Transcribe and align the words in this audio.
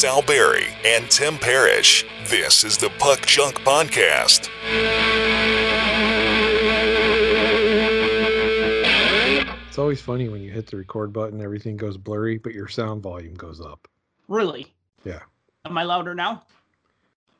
Sal 0.00 0.22
Berry 0.22 0.64
and 0.82 1.10
Tim 1.10 1.36
Parrish. 1.36 2.06
This 2.30 2.64
is 2.64 2.78
the 2.78 2.88
Puck 2.98 3.26
Junk 3.26 3.56
Podcast. 3.56 4.48
It's 9.68 9.76
always 9.76 10.00
funny 10.00 10.30
when 10.30 10.40
you 10.40 10.50
hit 10.50 10.68
the 10.68 10.78
record 10.78 11.12
button, 11.12 11.42
everything 11.42 11.76
goes 11.76 11.98
blurry, 11.98 12.38
but 12.38 12.54
your 12.54 12.66
sound 12.66 13.02
volume 13.02 13.34
goes 13.34 13.60
up. 13.60 13.86
Really? 14.26 14.72
Yeah. 15.04 15.20
Am 15.66 15.76
I 15.76 15.82
louder 15.82 16.14
now? 16.14 16.44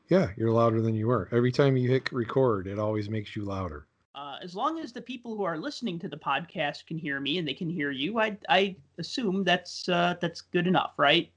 Yeah, 0.09 0.29
you're 0.37 0.51
louder 0.51 0.83
than 0.83 0.93
you 0.93 1.07
were. 1.07 1.29
Every 1.31 1.51
time 1.51 1.75
you 1.75 1.89
hit 1.89 2.11
record, 2.11 2.67
it 2.67 2.77
always 2.77 3.09
makes 3.09 3.35
you 3.35 3.43
louder. 3.43 3.87
Uh, 4.13 4.35
as 4.43 4.53
long 4.53 4.77
as 4.77 4.93
the 4.93 5.01
people 5.01 5.35
who 5.35 5.43
are 5.45 5.57
listening 5.57 5.97
to 5.97 6.07
the 6.07 6.15
podcast 6.15 6.85
can 6.85 6.99
hear 6.99 7.19
me 7.19 7.39
and 7.39 7.47
they 7.47 7.55
can 7.55 7.71
hear 7.71 7.89
you, 7.89 8.19
I 8.19 8.37
I 8.49 8.75
assume 8.99 9.43
that's 9.43 9.89
uh, 9.89 10.13
that's 10.21 10.41
good 10.41 10.67
enough, 10.67 10.93
right? 10.97 11.31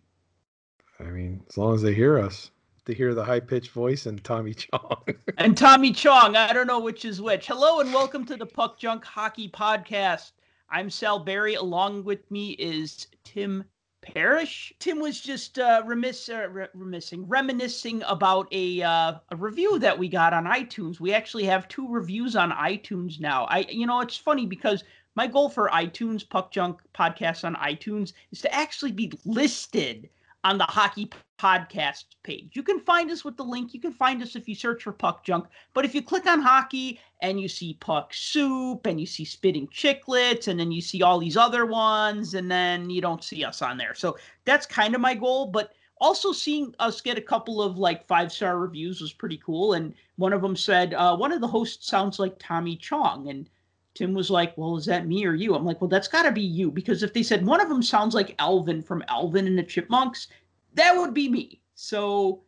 I 1.01 1.05
mean, 1.05 1.43
as 1.49 1.59
long 1.59 1.75
as 1.75 1.83
they 1.83 1.93
hear 1.93 2.21
us, 2.21 2.53
to 2.87 2.95
hear 2.95 3.15
the 3.15 3.25
high 3.25 3.41
pitched 3.41 3.73
voice 3.73 4.07
and 4.07 4.23
Tommy 4.23 4.55
Chong. 4.55 5.03
and 5.39 5.57
Tommy 5.57 5.91
Chong, 5.91 6.37
I 6.37 6.53
don't 6.53 6.69
know 6.69 6.79
which 6.79 7.05
is 7.05 7.21
which. 7.21 7.49
Hello 7.49 7.81
and 7.81 7.93
welcome 7.93 8.25
to 8.27 8.37
the 8.37 8.47
Puck 8.47 8.79
Junk 8.79 9.05
Hockey 9.05 9.49
Podcast. 9.49 10.33
I'm 10.71 10.89
Sal 10.89 11.19
Berry. 11.19 11.55
Along 11.55 12.05
with 12.05 12.31
me 12.31 12.51
is 12.53 13.09
Tim 13.25 13.65
Parrish. 14.03 14.73
Tim 14.79 15.01
was 15.01 15.21
just 15.21 15.59
uh, 15.59 15.83
remiss, 15.85 16.29
uh, 16.29 16.49
re- 16.49 16.69
remissing, 16.75 17.27
reminiscing 17.27 18.05
about 18.05 18.47
a 18.53 18.83
uh, 18.83 19.15
a 19.31 19.37
review 19.37 19.81
that 19.81 19.99
we 19.99 20.09
got 20.09 20.33
on 20.33 20.45
iTunes. 20.45 21.01
We 21.01 21.13
actually 21.13 21.45
have 21.45 21.67
two 21.67 21.89
reviews 21.89 22.37
on 22.37 22.53
iTunes 22.53 23.19
now. 23.19 23.47
I, 23.47 23.67
you 23.69 23.87
know, 23.87 24.01
it's 24.01 24.17
funny 24.17 24.47
because 24.47 24.85
my 25.17 25.27
goal 25.27 25.49
for 25.49 25.71
iTunes 25.71 26.29
Puck 26.29 26.53
Junk 26.53 26.81
podcast 26.95 27.45
on 27.45 27.57
iTunes 27.57 28.13
is 28.31 28.41
to 28.43 28.55
actually 28.55 28.93
be 28.93 29.11
listed 29.25 30.09
on 30.45 30.59
the 30.59 30.65
hockey 30.65 31.11
podcast 31.39 32.05
page. 32.23 32.51
You 32.53 32.63
can 32.63 32.81
find 32.81 33.11
us 33.11 33.25
with 33.25 33.37
the 33.37 33.43
link. 33.43 33.75
You 33.75 33.81
can 33.81 33.93
find 33.93 34.23
us 34.23 34.37
if 34.37 34.49
you 34.49 34.55
search 34.55 34.85
for 34.85 34.93
Puck 34.93 35.25
Junk. 35.25 35.47
But 35.73 35.85
if 35.85 35.95
you 35.95 36.03
click 36.03 36.27
on 36.27 36.41
hockey 36.41 37.01
and 37.23 37.41
you 37.41 37.49
see 37.49 37.77
Puck 37.81 38.13
Soup 38.15 38.87
and 38.87 39.01
you 39.01 39.07
see 39.07 39.25
Spitting 39.25 39.67
Chicklets 39.69 40.49
and 40.49 40.61
then 40.61 40.71
you 40.71 40.81
see 40.81 41.03
all 41.03 41.19
these 41.19 41.37
other 41.37 41.67
ones 41.67 42.35
and 42.35 42.51
then 42.51 42.89
you 42.91 43.01
don't 43.01 43.25
see 43.25 43.45
us 43.45 43.63
on 43.63 43.77
there. 43.77 43.95
So 43.95 44.17
that's 44.45 44.67
kind 44.67 44.95
of 44.95 45.01
my 45.01 45.15
goal. 45.15 45.47
But 45.47 45.73
also 45.99 46.33
seeing 46.33 46.75
us 46.79 47.01
get 47.01 47.19
a 47.19 47.23
couple 47.23 47.63
of 47.63 47.79
like 47.79 48.07
five 48.07 48.31
star 48.31 48.59
reviews 48.59 49.01
was 49.01 49.13
pretty 49.13 49.41
cool. 49.45 49.73
And 49.73 49.95
one 50.17 50.33
of 50.33 50.43
them 50.43 50.57
said, 50.57 50.95
uh, 50.95 51.17
one 51.17 51.33
of 51.33 51.41
the 51.41 51.49
hosts 51.49 51.89
sounds 51.89 52.19
like 52.19 52.37
Tommy 52.39 52.77
Chong. 52.77 53.29
And 53.29 53.49
Tim 53.95 54.15
was 54.15 54.31
like, 54.31 54.57
Well, 54.57 54.77
is 54.77 54.87
that 54.87 55.07
me 55.07 55.25
or 55.25 55.35
you? 55.35 55.55
I'm 55.55 55.65
like, 55.65 55.81
Well, 55.81 55.89
that's 55.89 56.09
got 56.09 56.25
to 56.25 56.33
be 56.33 56.43
you. 56.43 56.71
Because 56.71 57.03
if 57.03 57.13
they 57.13 57.23
said 57.23 57.47
one 57.47 57.61
of 57.61 57.69
them 57.69 57.83
sounds 57.83 58.15
like 58.15 58.35
Alvin 58.39 58.83
from 58.83 59.05
Alvin 59.09 59.47
and 59.47 59.59
the 59.59 59.63
Chipmunks, 59.63 60.29
that 60.75 60.97
would 60.97 61.15
be 61.15 61.29
me. 61.29 61.61
So, 61.75 62.43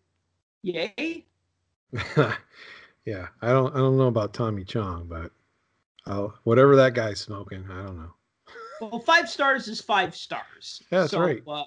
yay. 0.63 1.27
yeah, 3.05 3.29
I 3.41 3.49
don't 3.49 3.75
I 3.75 3.79
don't 3.79 3.97
know 3.97 4.09
about 4.09 4.35
Tommy 4.35 4.65
Chong, 4.65 5.07
but 5.09 5.31
I'll, 6.07 6.39
whatever 6.45 6.77
that 6.77 6.95
guy's 6.95 7.21
smoking, 7.21 7.65
I 7.71 7.87
don't 7.87 7.97
know. 7.97 8.15
Well, 8.81 9.01
five 9.01 9.29
stars 9.29 9.69
is 9.69 9.81
five 9.81 10.15
stars. 10.15 10.83
Yeah, 10.93 11.01
that's 11.01 11.13
so, 11.13 11.21
right. 11.21 11.43
Uh, 11.47 11.65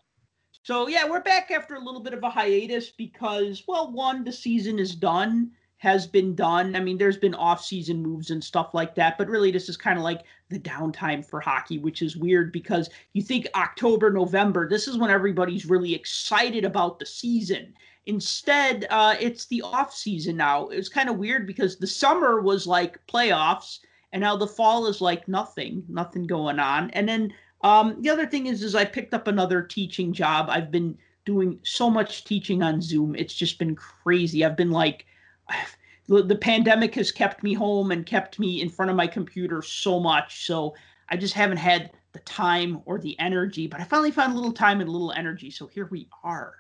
so 0.63 0.87
yeah, 0.87 1.07
we're 1.09 1.21
back 1.21 1.51
after 1.51 1.75
a 1.75 1.83
little 1.83 2.01
bit 2.01 2.13
of 2.13 2.23
a 2.23 2.29
hiatus 2.29 2.91
because, 2.91 3.63
well, 3.67 3.91
one, 3.91 4.23
the 4.23 4.31
season 4.31 4.77
is 4.77 4.95
done, 4.95 5.51
has 5.79 6.05
been 6.05 6.35
done. 6.35 6.75
I 6.75 6.81
mean, 6.81 6.97
there's 6.97 7.17
been 7.17 7.33
off-season 7.33 8.03
moves 8.03 8.31
and 8.31 8.43
stuff 8.43 8.73
like 8.73 8.95
that, 8.95 9.17
but 9.17 9.29
really, 9.29 9.49
this 9.49 9.69
is 9.69 9.77
kind 9.77 9.97
of 9.97 10.03
like 10.03 10.23
the 10.49 10.59
downtime 10.59 11.25
for 11.25 11.39
hockey, 11.39 11.79
which 11.79 12.01
is 12.01 12.17
weird 12.17 12.51
because 12.51 12.89
you 13.13 13.21
think 13.21 13.47
October, 13.55 14.11
November, 14.11 14.67
this 14.67 14.87
is 14.87 14.97
when 14.97 15.09
everybody's 15.09 15.65
really 15.65 15.95
excited 15.95 16.65
about 16.65 16.99
the 16.99 17.05
season. 17.05 17.73
Instead, 18.05 18.87
uh, 18.89 19.15
it's 19.21 19.45
the 19.45 19.61
off 19.61 19.93
season 19.93 20.35
now. 20.35 20.67
It's 20.67 20.89
kind 20.89 21.09
of 21.09 21.17
weird 21.17 21.47
because 21.47 21.77
the 21.77 21.87
summer 21.87 22.41
was 22.41 22.67
like 22.67 22.99
playoffs, 23.07 23.79
and 24.11 24.21
now 24.21 24.35
the 24.35 24.47
fall 24.47 24.85
is 24.87 24.99
like 24.99 25.27
nothing, 25.27 25.83
nothing 25.87 26.27
going 26.27 26.59
on. 26.59 26.89
And 26.91 27.07
then 27.07 27.33
um, 27.61 28.01
the 28.01 28.09
other 28.09 28.25
thing 28.25 28.47
is, 28.47 28.63
is 28.63 28.75
I 28.75 28.83
picked 28.83 29.13
up 29.13 29.27
another 29.27 29.61
teaching 29.61 30.11
job. 30.11 30.47
I've 30.49 30.71
been 30.71 30.97
doing 31.25 31.59
so 31.63 31.89
much 31.89 32.25
teaching 32.25 32.63
on 32.63 32.81
Zoom. 32.81 33.15
It's 33.15 33.33
just 33.33 33.59
been 33.59 33.75
crazy. 33.75 34.43
I've 34.43 34.57
been 34.57 34.71
like, 34.71 35.05
the 36.07 36.37
pandemic 36.39 36.95
has 36.95 37.11
kept 37.11 37.43
me 37.43 37.53
home 37.53 37.91
and 37.91 38.05
kept 38.05 38.39
me 38.39 38.61
in 38.61 38.69
front 38.69 38.89
of 38.89 38.97
my 38.97 39.07
computer 39.07 39.61
so 39.61 39.99
much. 39.99 40.45
So 40.45 40.75
I 41.09 41.17
just 41.17 41.33
haven't 41.33 41.57
had 41.57 41.91
the 42.13 42.19
time 42.19 42.81
or 42.85 42.97
the 42.97 43.17
energy. 43.19 43.67
But 43.67 43.79
I 43.79 43.83
finally 43.83 44.11
found 44.11 44.33
a 44.33 44.35
little 44.35 44.53
time 44.53 44.81
and 44.81 44.89
a 44.89 44.91
little 44.91 45.11
energy. 45.11 45.51
So 45.51 45.67
here 45.67 45.87
we 45.91 46.09
are 46.23 46.55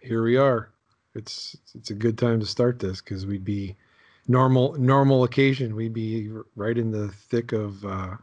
here 0.00 0.22
we 0.22 0.36
are. 0.36 0.70
It's 1.14 1.56
it's 1.74 1.90
a 1.90 1.94
good 1.94 2.18
time 2.18 2.40
to 2.40 2.46
start 2.46 2.78
this 2.78 3.00
because 3.00 3.26
we'd 3.26 3.44
be 3.44 3.76
normal 4.28 4.74
normal 4.74 5.24
occasion. 5.24 5.76
We'd 5.76 5.92
be 5.92 6.30
right 6.56 6.76
in 6.76 6.90
the 6.90 7.08
thick 7.08 7.52
of 7.52 7.84
uh, 7.84 8.16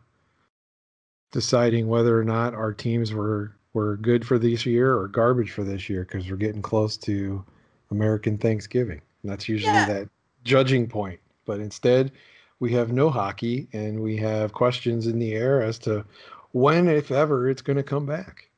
deciding 1.32 1.88
whether 1.88 2.20
or 2.20 2.24
not 2.24 2.54
our 2.54 2.74
teams 2.74 3.14
were 3.14 3.56
were 3.74 3.98
good 3.98 4.26
for 4.26 4.40
this 4.40 4.66
year 4.66 4.98
or 4.98 5.08
garbage 5.08 5.52
for 5.52 5.64
this 5.64 5.90
year 5.90 6.04
because 6.04 6.30
we're 6.30 6.38
getting 6.38 6.62
close 6.62 6.98
to 6.98 7.46
American 7.92 8.38
Thanksgiving. 8.38 9.02
And 9.24 9.32
that's 9.32 9.50
usually 9.50 9.74
yeah. 9.74 9.86
that 9.88 10.10
judging 10.44 10.88
point. 10.88 11.20
But 11.46 11.60
instead, 11.60 12.12
we 12.60 12.72
have 12.74 12.92
no 12.92 13.10
hockey 13.10 13.68
and 13.74 14.02
we 14.02 14.18
have 14.18 14.54
questions 14.54 15.08
in 15.08 15.20
the 15.20 15.34
air 15.34 15.62
as 15.62 15.78
to 15.80 16.06
when, 16.52 16.88
if 16.88 17.12
ever, 17.12 17.50
it's 17.50 17.62
going 17.62 17.78
to 17.78 17.84
come 17.84 18.06
back. 18.06 18.50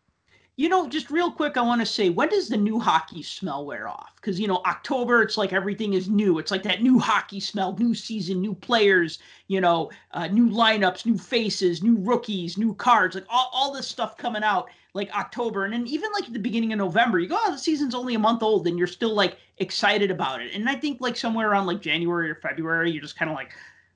You 0.56 0.68
know, 0.68 0.90
just 0.90 1.10
real 1.10 1.32
quick, 1.32 1.56
I 1.56 1.62
want 1.62 1.80
to 1.80 1.86
say, 1.86 2.10
when 2.10 2.28
does 2.28 2.50
the 2.50 2.58
new 2.58 2.80
hockey 2.80 3.24
smell 3.24 3.66
wear 3.66 3.88
off? 3.88 4.12
Because, 4.18 4.42
you 4.42 4.48
know, 4.48 4.62
October, 4.66 5.22
it's 5.22 5.38
like 5.38 5.54
everything 5.54 5.94
is 5.94 6.10
new. 6.10 6.38
It's 6.38 6.52
like 6.52 6.64
that 6.64 6.84
new 6.84 7.00
hockey 7.00 7.40
smell, 7.40 7.78
new 7.78 7.96
season, 7.96 8.42
new 8.42 8.54
players, 8.54 9.20
you 9.48 9.62
know, 9.62 9.90
uh, 10.12 10.28
new 10.28 10.50
lineups, 10.50 11.06
new 11.06 11.18
faces, 11.18 11.82
new 11.82 11.96
rookies, 12.00 12.58
new 12.58 12.74
cards, 12.74 13.16
like 13.16 13.26
all, 13.30 13.50
all 13.54 13.72
this 13.72 13.88
stuff 13.88 14.18
coming 14.18 14.44
out 14.44 14.70
like 14.94 15.16
October. 15.16 15.66
And 15.66 15.74
then 15.74 15.88
even 15.88 16.12
like 16.14 16.26
at 16.26 16.34
the 16.34 16.40
beginning 16.40 16.74
of 16.74 16.80
November, 16.80 17.20
you 17.20 17.28
go, 17.28 17.38
oh, 17.40 17.52
the 17.52 17.58
season's 17.58 17.96
only 17.96 18.16
a 18.16 18.20
month 18.20 18.44
old 18.44 18.68
and 18.68 18.78
you're 18.78 18.88
still 18.88 19.14
like 19.14 19.38
excited 19.58 20.12
about 20.12 20.42
it. 20.42 20.54
And 20.54 20.70
I 20.70 20.76
think 20.76 21.02
like 21.02 21.16
somewhere 21.16 21.50
around 21.50 21.68
like 21.68 21.82
January 21.82 22.30
or 22.30 22.36
February, 22.36 22.92
you're 22.92 23.02
just 23.02 23.18
kind 23.18 23.30
of 23.30 23.36
like, 23.36 23.52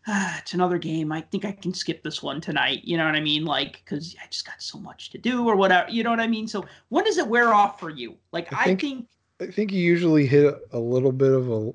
ah, 0.08 0.38
it's 0.40 0.53
another 0.53 0.78
game. 0.78 1.12
I 1.12 1.22
think 1.22 1.46
I 1.46 1.52
can 1.52 1.74
skip 1.74 2.03
this 2.03 2.22
one 2.22 2.42
tonight. 2.42 2.82
You 2.84 2.98
know 2.98 3.06
what 3.06 3.16
I 3.16 3.22
mean? 3.22 3.46
Like, 3.46 3.82
because 3.84 4.16
I 4.22 4.28
just 4.30 4.46
got 4.46 4.62
so 4.62 4.78
much 4.78 5.09
to 5.12 5.18
do 5.18 5.48
or 5.48 5.56
whatever. 5.56 5.90
You 5.90 6.03
know 6.03 6.09
what 6.09 6.20
I 6.20 6.28
mean? 6.28 6.48
So 6.48 6.66
when 6.90 7.06
does 7.06 7.18
it 7.18 7.28
wear 7.28 7.53
off 7.53 7.80
for 7.80 7.90
you? 7.90 8.16
Like, 8.32 8.52
I 8.53 8.66
think, 8.66 8.80
I 8.80 8.88
think, 8.88 9.08
I 9.42 9.48
think 9.48 9.72
you 9.72 9.80
usually 9.80 10.28
hit 10.28 10.56
a 10.72 10.80
little 10.80 11.12
bit 11.12 11.34
of 11.34 11.50
a 11.50 11.74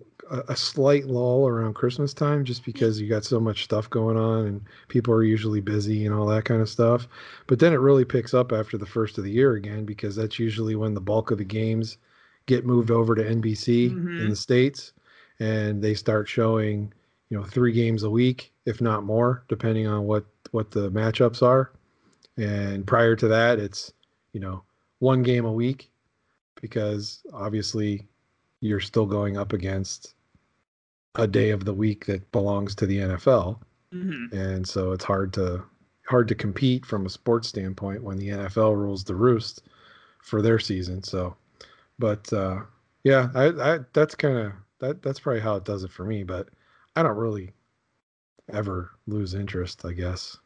a 0.49 0.57
slight 0.57 1.07
lull 1.07 1.47
around 1.47 1.75
Christmas 1.75 2.13
time 2.13 2.45
just 2.45 2.65
because 2.65 3.01
you 3.01 3.09
got 3.09 3.25
so 3.25 3.41
much 3.41 3.65
stuff 3.65 3.89
going 3.89 4.17
on 4.17 4.47
and 4.47 4.61
people 4.89 5.15
are 5.15 5.23
usually 5.23 5.61
busy 5.61 6.05
and 6.07 6.15
all 6.15 6.27
that 6.27 6.45
kind 6.45 6.61
of 6.61 6.69
stuff. 6.69 7.09
But 7.47 7.59
then 7.59 7.73
it 7.73 7.77
really 7.77 8.05
picks 8.05 8.35
up 8.35 8.53
after 8.53 8.77
the 8.77 8.87
first 8.87 9.19
of 9.19 9.25
the 9.25 9.31
year 9.31 9.55
again 9.55 9.85
because 9.85 10.17
that's 10.17 10.39
usually 10.39 10.77
when 10.77 10.95
the 10.95 11.01
bulk 11.01 11.31
of 11.31 11.39
the 11.39 11.45
games 11.45 11.99
get 12.47 12.67
moved 12.67 12.91
over 12.91 13.15
to 13.15 13.23
NBC 13.23 13.91
mm-hmm. 13.91 14.21
in 14.21 14.31
the 14.31 14.37
states 14.37 14.93
and 15.41 15.83
they 15.83 15.95
start 15.95 16.29
showing 16.29 16.93
you 17.29 17.39
know 17.39 17.45
three 17.45 17.73
games 17.73 18.03
a 18.03 18.11
week 18.11 18.53
if 18.65 18.81
not 18.81 19.05
more 19.05 19.45
depending 19.49 19.87
on 19.87 20.05
what 20.05 20.25
what 20.51 20.71
the 20.71 20.91
matchups 20.91 21.43
are 21.43 21.71
and 22.37 22.87
prior 22.87 23.15
to 23.15 23.29
that 23.29 23.59
it's 23.59 23.93
you 24.33 24.41
know 24.41 24.63
one 24.99 25.23
game 25.23 25.45
a 25.45 25.53
week 25.53 25.91
because 26.61 27.23
obviously 27.33 28.07
you're 28.61 28.81
still 28.81 29.07
going 29.07 29.37
up 29.37 29.53
against 29.53 30.15
a 31.15 31.27
day 31.27 31.51
of 31.51 31.65
the 31.65 31.75
week 31.75 32.07
that 32.07 32.31
belongs 32.33 32.75
to 32.77 32.87
the 32.87 32.99
NFL 32.99 33.59
mm-hmm. 33.93 34.37
and 34.37 34.67
so 34.67 34.93
it's 34.93 35.05
hard 35.05 35.33
to 35.35 35.63
hard 36.07 36.29
to 36.29 36.35
compete 36.35 36.87
from 36.87 37.07
a 37.07 37.11
sports 37.11 37.49
standpoint 37.49 38.03
when 38.03 38.17
the 38.17 38.29
NFL 38.29 38.77
rules 38.77 39.05
the 39.05 39.15
roost 39.15 39.63
for 40.23 40.43
their 40.43 40.59
season 40.59 41.03
so 41.03 41.37
but 41.99 42.33
uh 42.33 42.61
yeah 43.05 43.29
I, 43.35 43.47
I 43.49 43.79
that's 43.93 44.15
kind 44.15 44.39
of 44.39 44.53
that 44.81 45.03
that's 45.03 45.21
probably 45.21 45.41
how 45.41 45.57
it 45.57 45.65
does 45.65 45.85
it 45.85 45.91
for 45.91 46.05
me 46.05 46.25
but 46.25 46.49
I 46.97 47.03
don't 47.03 47.17
really 47.17 47.53
ever 48.53 48.91
lose 49.07 49.35
interest, 49.35 49.85
I 49.85 49.93
guess. 49.93 50.37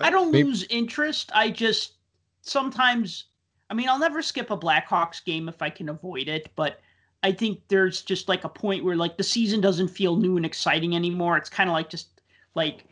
I 0.00 0.10
don't 0.10 0.30
Maybe. 0.30 0.48
lose 0.48 0.66
interest. 0.68 1.30
I 1.34 1.50
just 1.50 1.94
sometimes 2.42 3.24
I 3.70 3.74
mean, 3.74 3.88
I'll 3.88 3.98
never 3.98 4.22
skip 4.22 4.50
a 4.50 4.56
Blackhawks 4.56 5.24
game 5.24 5.48
if 5.48 5.60
I 5.60 5.70
can 5.70 5.88
avoid 5.88 6.28
it, 6.28 6.50
but 6.54 6.80
I 7.22 7.32
think 7.32 7.60
there's 7.68 8.02
just 8.02 8.28
like 8.28 8.44
a 8.44 8.48
point 8.48 8.84
where 8.84 8.96
like 8.96 9.16
the 9.16 9.24
season 9.24 9.60
doesn't 9.60 9.88
feel 9.88 10.16
new 10.16 10.36
and 10.36 10.46
exciting 10.46 10.94
anymore. 10.94 11.36
It's 11.36 11.50
kind 11.50 11.68
of 11.68 11.74
like 11.74 11.90
just 11.90 12.08
like 12.54 12.84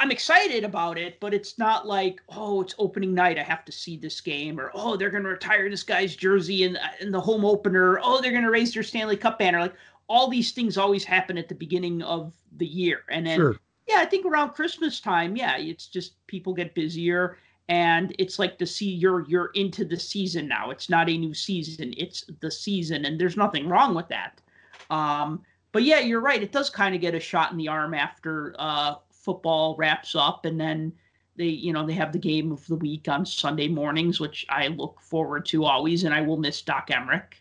I'm 0.00 0.10
excited 0.10 0.64
about 0.64 0.96
it, 0.96 1.20
but 1.20 1.34
it's 1.34 1.58
not 1.58 1.86
like, 1.86 2.22
oh, 2.30 2.62
it's 2.62 2.74
opening 2.78 3.12
night. 3.12 3.38
I 3.38 3.42
have 3.42 3.66
to 3.66 3.72
see 3.72 3.98
this 3.98 4.18
game, 4.22 4.58
or 4.58 4.70
oh, 4.72 4.96
they're 4.96 5.10
going 5.10 5.24
to 5.24 5.28
retire 5.28 5.68
this 5.68 5.82
guy's 5.82 6.16
jersey 6.16 6.64
in, 6.64 6.78
uh, 6.78 6.88
in 7.00 7.10
the 7.10 7.20
home 7.20 7.44
opener. 7.44 8.00
Oh, 8.02 8.18
they're 8.18 8.30
going 8.30 8.44
to 8.44 8.50
raise 8.50 8.72
their 8.72 8.82
Stanley 8.82 9.18
Cup 9.18 9.38
banner. 9.38 9.60
Like, 9.60 9.74
all 10.08 10.28
these 10.28 10.52
things 10.52 10.78
always 10.78 11.04
happen 11.04 11.36
at 11.36 11.50
the 11.50 11.54
beginning 11.54 12.00
of 12.00 12.32
the 12.56 12.66
year. 12.66 13.02
And 13.10 13.26
then, 13.26 13.38
sure. 13.38 13.56
yeah, 13.86 13.98
I 13.98 14.06
think 14.06 14.24
around 14.24 14.54
Christmas 14.54 15.00
time, 15.00 15.36
yeah, 15.36 15.58
it's 15.58 15.86
just 15.86 16.26
people 16.26 16.54
get 16.54 16.74
busier 16.74 17.36
and 17.70 18.12
it's 18.18 18.40
like 18.40 18.58
to 18.58 18.66
see 18.66 18.90
you're 18.90 19.24
you're 19.28 19.52
into 19.54 19.84
the 19.84 19.98
season 19.98 20.48
now. 20.48 20.70
It's 20.70 20.90
not 20.90 21.08
a 21.08 21.16
new 21.16 21.32
season; 21.32 21.94
it's 21.96 22.24
the 22.40 22.50
season, 22.50 23.04
and 23.04 23.18
there's 23.18 23.36
nothing 23.36 23.68
wrong 23.68 23.94
with 23.94 24.08
that. 24.08 24.40
Um, 24.90 25.42
but 25.70 25.84
yeah, 25.84 26.00
you're 26.00 26.20
right. 26.20 26.42
It 26.42 26.50
does 26.50 26.68
kind 26.68 26.96
of 26.96 27.00
get 27.00 27.14
a 27.14 27.20
shot 27.20 27.52
in 27.52 27.56
the 27.56 27.68
arm 27.68 27.94
after 27.94 28.56
uh, 28.58 28.96
football 29.12 29.76
wraps 29.78 30.16
up, 30.16 30.44
and 30.44 30.60
then 30.60 30.92
they 31.36 31.46
you 31.46 31.72
know 31.72 31.86
they 31.86 31.92
have 31.92 32.12
the 32.12 32.18
game 32.18 32.50
of 32.50 32.66
the 32.66 32.74
week 32.74 33.06
on 33.08 33.24
Sunday 33.24 33.68
mornings, 33.68 34.18
which 34.18 34.44
I 34.50 34.66
look 34.66 35.00
forward 35.00 35.46
to 35.46 35.64
always, 35.64 36.02
and 36.02 36.12
I 36.12 36.22
will 36.22 36.38
miss 36.38 36.60
Doc 36.62 36.90
Emrick 36.90 37.34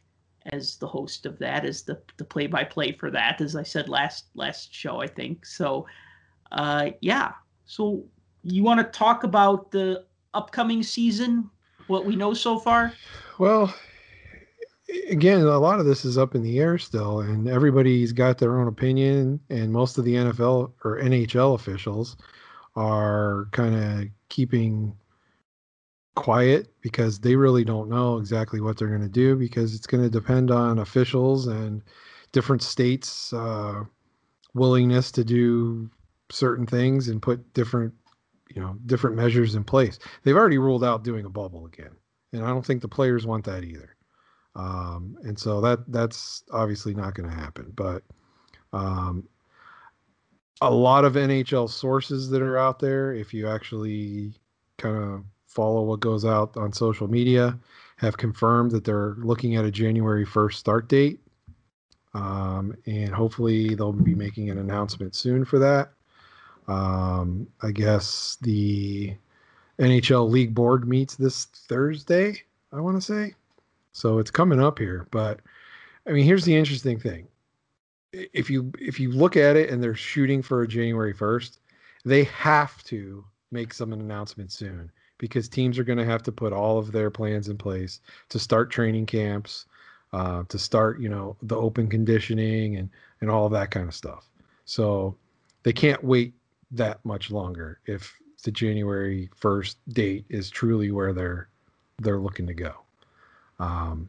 as 0.51 0.77
the 0.77 0.87
host 0.87 1.25
of 1.25 1.39
that, 1.39 1.65
as 1.65 1.81
the 1.81 1.99
the 2.17 2.23
play 2.23 2.45
by 2.45 2.63
play 2.63 2.91
for 2.91 3.09
that, 3.09 3.41
as 3.41 3.55
I 3.55 3.63
said 3.63 3.89
last 3.89 4.25
last 4.35 4.71
show, 4.75 5.01
I 5.01 5.07
think. 5.07 5.43
So, 5.47 5.87
uh, 6.51 6.91
yeah. 7.01 7.31
So 7.65 8.03
you 8.43 8.63
want 8.63 8.79
to 8.79 8.97
talk 8.97 9.23
about 9.23 9.71
the 9.71 10.05
upcoming 10.33 10.83
season? 10.83 11.49
What 11.87 12.05
we 12.05 12.15
know 12.15 12.33
so 12.33 12.59
far? 12.59 12.93
Well, 13.39 13.73
again, 15.09 15.41
a 15.41 15.59
lot 15.59 15.79
of 15.79 15.85
this 15.85 16.05
is 16.05 16.17
up 16.17 16.35
in 16.35 16.43
the 16.43 16.59
air 16.59 16.77
still, 16.77 17.21
and 17.21 17.47
everybody's 17.47 18.11
got 18.11 18.37
their 18.37 18.59
own 18.59 18.67
opinion, 18.67 19.39
and 19.49 19.71
most 19.71 19.97
of 19.97 20.05
the 20.05 20.15
NFL 20.15 20.71
or 20.83 20.99
NHL 20.99 21.55
officials 21.55 22.17
are 22.75 23.47
kind 23.51 23.75
of 23.75 24.07
keeping 24.29 24.95
quiet 26.15 26.67
because 26.81 27.19
they 27.19 27.35
really 27.35 27.63
don't 27.63 27.89
know 27.89 28.17
exactly 28.17 28.59
what 28.59 28.77
they're 28.77 28.89
going 28.89 29.01
to 29.01 29.07
do 29.07 29.35
because 29.35 29.73
it's 29.73 29.87
going 29.87 30.03
to 30.03 30.09
depend 30.09 30.51
on 30.51 30.79
officials 30.79 31.47
and 31.47 31.81
different 32.31 32.61
states' 32.61 33.31
uh, 33.33 33.83
willingness 34.53 35.11
to 35.11 35.23
do 35.23 35.89
certain 36.29 36.65
things 36.65 37.07
and 37.07 37.21
put 37.21 37.53
different, 37.53 37.93
you 38.53 38.61
know, 38.61 38.77
different 38.85 39.15
measures 39.15 39.55
in 39.55 39.63
place. 39.63 39.99
They've 40.23 40.35
already 40.35 40.57
ruled 40.57 40.83
out 40.83 41.03
doing 41.03 41.25
a 41.25 41.29
bubble 41.29 41.65
again, 41.65 41.91
and 42.33 42.43
I 42.43 42.49
don't 42.49 42.65
think 42.65 42.81
the 42.81 42.87
players 42.87 43.25
want 43.25 43.45
that 43.45 43.63
either. 43.63 43.95
Um, 44.55 45.17
and 45.23 45.37
so 45.37 45.61
that 45.61 45.91
that's 45.91 46.43
obviously 46.51 46.93
not 46.93 47.13
going 47.13 47.29
to 47.29 47.35
happen. 47.35 47.71
But 47.75 48.03
um, 48.73 49.27
a 50.61 50.71
lot 50.71 51.05
of 51.05 51.13
NHL 51.13 51.69
sources 51.69 52.29
that 52.29 52.41
are 52.41 52.57
out 52.57 52.79
there, 52.79 53.13
if 53.13 53.33
you 53.33 53.47
actually 53.47 54.33
kind 54.77 54.97
of 54.97 55.23
follow 55.47 55.83
what 55.83 55.99
goes 55.99 56.25
out 56.25 56.55
on 56.57 56.73
social 56.73 57.07
media, 57.07 57.57
have 57.97 58.17
confirmed 58.17 58.71
that 58.71 58.83
they're 58.83 59.15
looking 59.19 59.55
at 59.55 59.65
a 59.65 59.71
January 59.71 60.25
1st 60.25 60.53
start 60.53 60.87
date. 60.87 61.19
Um, 62.13 62.75
and 62.85 63.13
hopefully 63.13 63.75
they'll 63.75 63.93
be 63.93 64.15
making 64.15 64.49
an 64.49 64.57
announcement 64.57 65.15
soon 65.15 65.45
for 65.45 65.59
that. 65.59 65.91
Um, 66.69 67.47
I 67.63 67.71
guess 67.71 68.37
the 68.41 69.15
NHL 69.79 70.29
League 70.29 70.53
Board 70.53 70.87
meets 70.87 71.15
this 71.15 71.45
Thursday, 71.45 72.43
I 72.71 72.79
want 72.79 72.95
to 72.95 73.01
say. 73.01 73.33
So 73.91 74.19
it's 74.19 74.31
coming 74.31 74.61
up 74.61 74.77
here. 74.77 75.07
But 75.11 75.39
I 76.07 76.11
mean, 76.11 76.25
here's 76.25 76.45
the 76.45 76.55
interesting 76.55 76.99
thing 76.99 77.27
if 78.13 78.49
you 78.49 78.71
if 78.79 78.99
you 78.99 79.11
look 79.11 79.35
at 79.35 79.55
it 79.55 79.69
and 79.69 79.81
they're 79.81 79.95
shooting 79.95 80.41
for 80.41 80.65
January 80.65 81.13
1st, 81.13 81.57
they 82.05 82.23
have 82.25 82.83
to 82.83 83.25
make 83.51 83.73
some 83.73 83.93
announcement 83.93 84.51
soon 84.51 84.91
because 85.17 85.49
teams 85.49 85.77
are 85.77 85.83
going 85.83 85.97
to 85.97 86.05
have 86.05 86.23
to 86.23 86.31
put 86.31 86.53
all 86.53 86.77
of 86.77 86.91
their 86.91 87.09
plans 87.09 87.49
in 87.49 87.57
place 87.57 87.99
to 88.29 88.39
start 88.39 88.71
training 88.71 89.05
camps, 89.05 89.65
uh, 90.13 90.43
to 90.49 90.57
start 90.57 90.99
you 90.99 91.09
know 91.09 91.35
the 91.41 91.55
open 91.55 91.87
conditioning 91.87 92.77
and 92.77 92.89
and 93.21 93.29
all 93.29 93.49
that 93.49 93.71
kind 93.71 93.87
of 93.87 93.95
stuff. 93.95 94.29
So 94.65 95.15
they 95.63 95.73
can't 95.73 96.03
wait 96.03 96.33
that 96.71 97.03
much 97.03 97.31
longer 97.31 97.79
if 97.85 98.15
the 98.43 98.51
January 98.51 99.29
1st 99.41 99.75
date 99.89 100.25
is 100.29 100.49
truly 100.49 100.91
where 100.91 101.13
they're 101.13 101.49
they're 102.01 102.19
looking 102.19 102.47
to 102.47 102.53
go. 102.53 102.73
Um, 103.59 104.07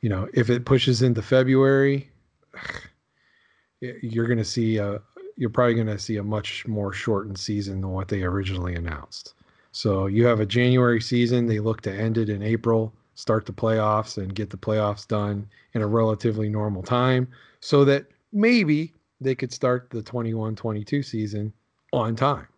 you 0.00 0.08
know, 0.08 0.28
if 0.34 0.50
it 0.50 0.64
pushes 0.64 1.02
into 1.02 1.22
February, 1.22 2.10
you're 3.80 4.26
going 4.26 4.38
to 4.38 4.44
see 4.44 4.78
a 4.78 5.00
you're 5.36 5.50
probably 5.50 5.74
going 5.74 5.86
to 5.86 5.98
see 5.98 6.16
a 6.16 6.22
much 6.22 6.66
more 6.66 6.92
shortened 6.92 7.38
season 7.38 7.80
than 7.80 7.90
what 7.90 8.08
they 8.08 8.22
originally 8.22 8.74
announced. 8.74 9.34
So 9.72 10.06
you 10.06 10.26
have 10.26 10.40
a 10.40 10.46
January 10.46 11.00
season. 11.00 11.46
They 11.46 11.58
look 11.58 11.80
to 11.82 11.92
end 11.92 12.18
it 12.18 12.28
in 12.28 12.42
April, 12.42 12.92
start 13.14 13.46
the 13.46 13.52
playoffs, 13.52 14.18
and 14.22 14.34
get 14.34 14.50
the 14.50 14.58
playoffs 14.58 15.08
done 15.08 15.48
in 15.72 15.80
a 15.80 15.86
relatively 15.86 16.50
normal 16.50 16.82
time 16.82 17.28
so 17.60 17.84
that 17.86 18.06
maybe 18.32 18.92
they 19.20 19.34
could 19.34 19.52
start 19.52 19.88
the 19.90 20.02
21 20.02 20.54
22 20.56 21.02
season 21.02 21.52
on 21.92 22.16
time. 22.16 22.48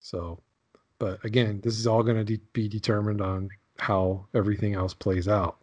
So, 0.00 0.40
but 0.98 1.24
again, 1.24 1.60
this 1.62 1.78
is 1.78 1.86
all 1.86 2.02
going 2.02 2.16
to 2.16 2.24
de- 2.24 2.42
be 2.52 2.68
determined 2.68 3.20
on 3.20 3.48
how 3.78 4.26
everything 4.34 4.74
else 4.74 4.94
plays 4.94 5.28
out. 5.28 5.58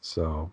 So, 0.00 0.50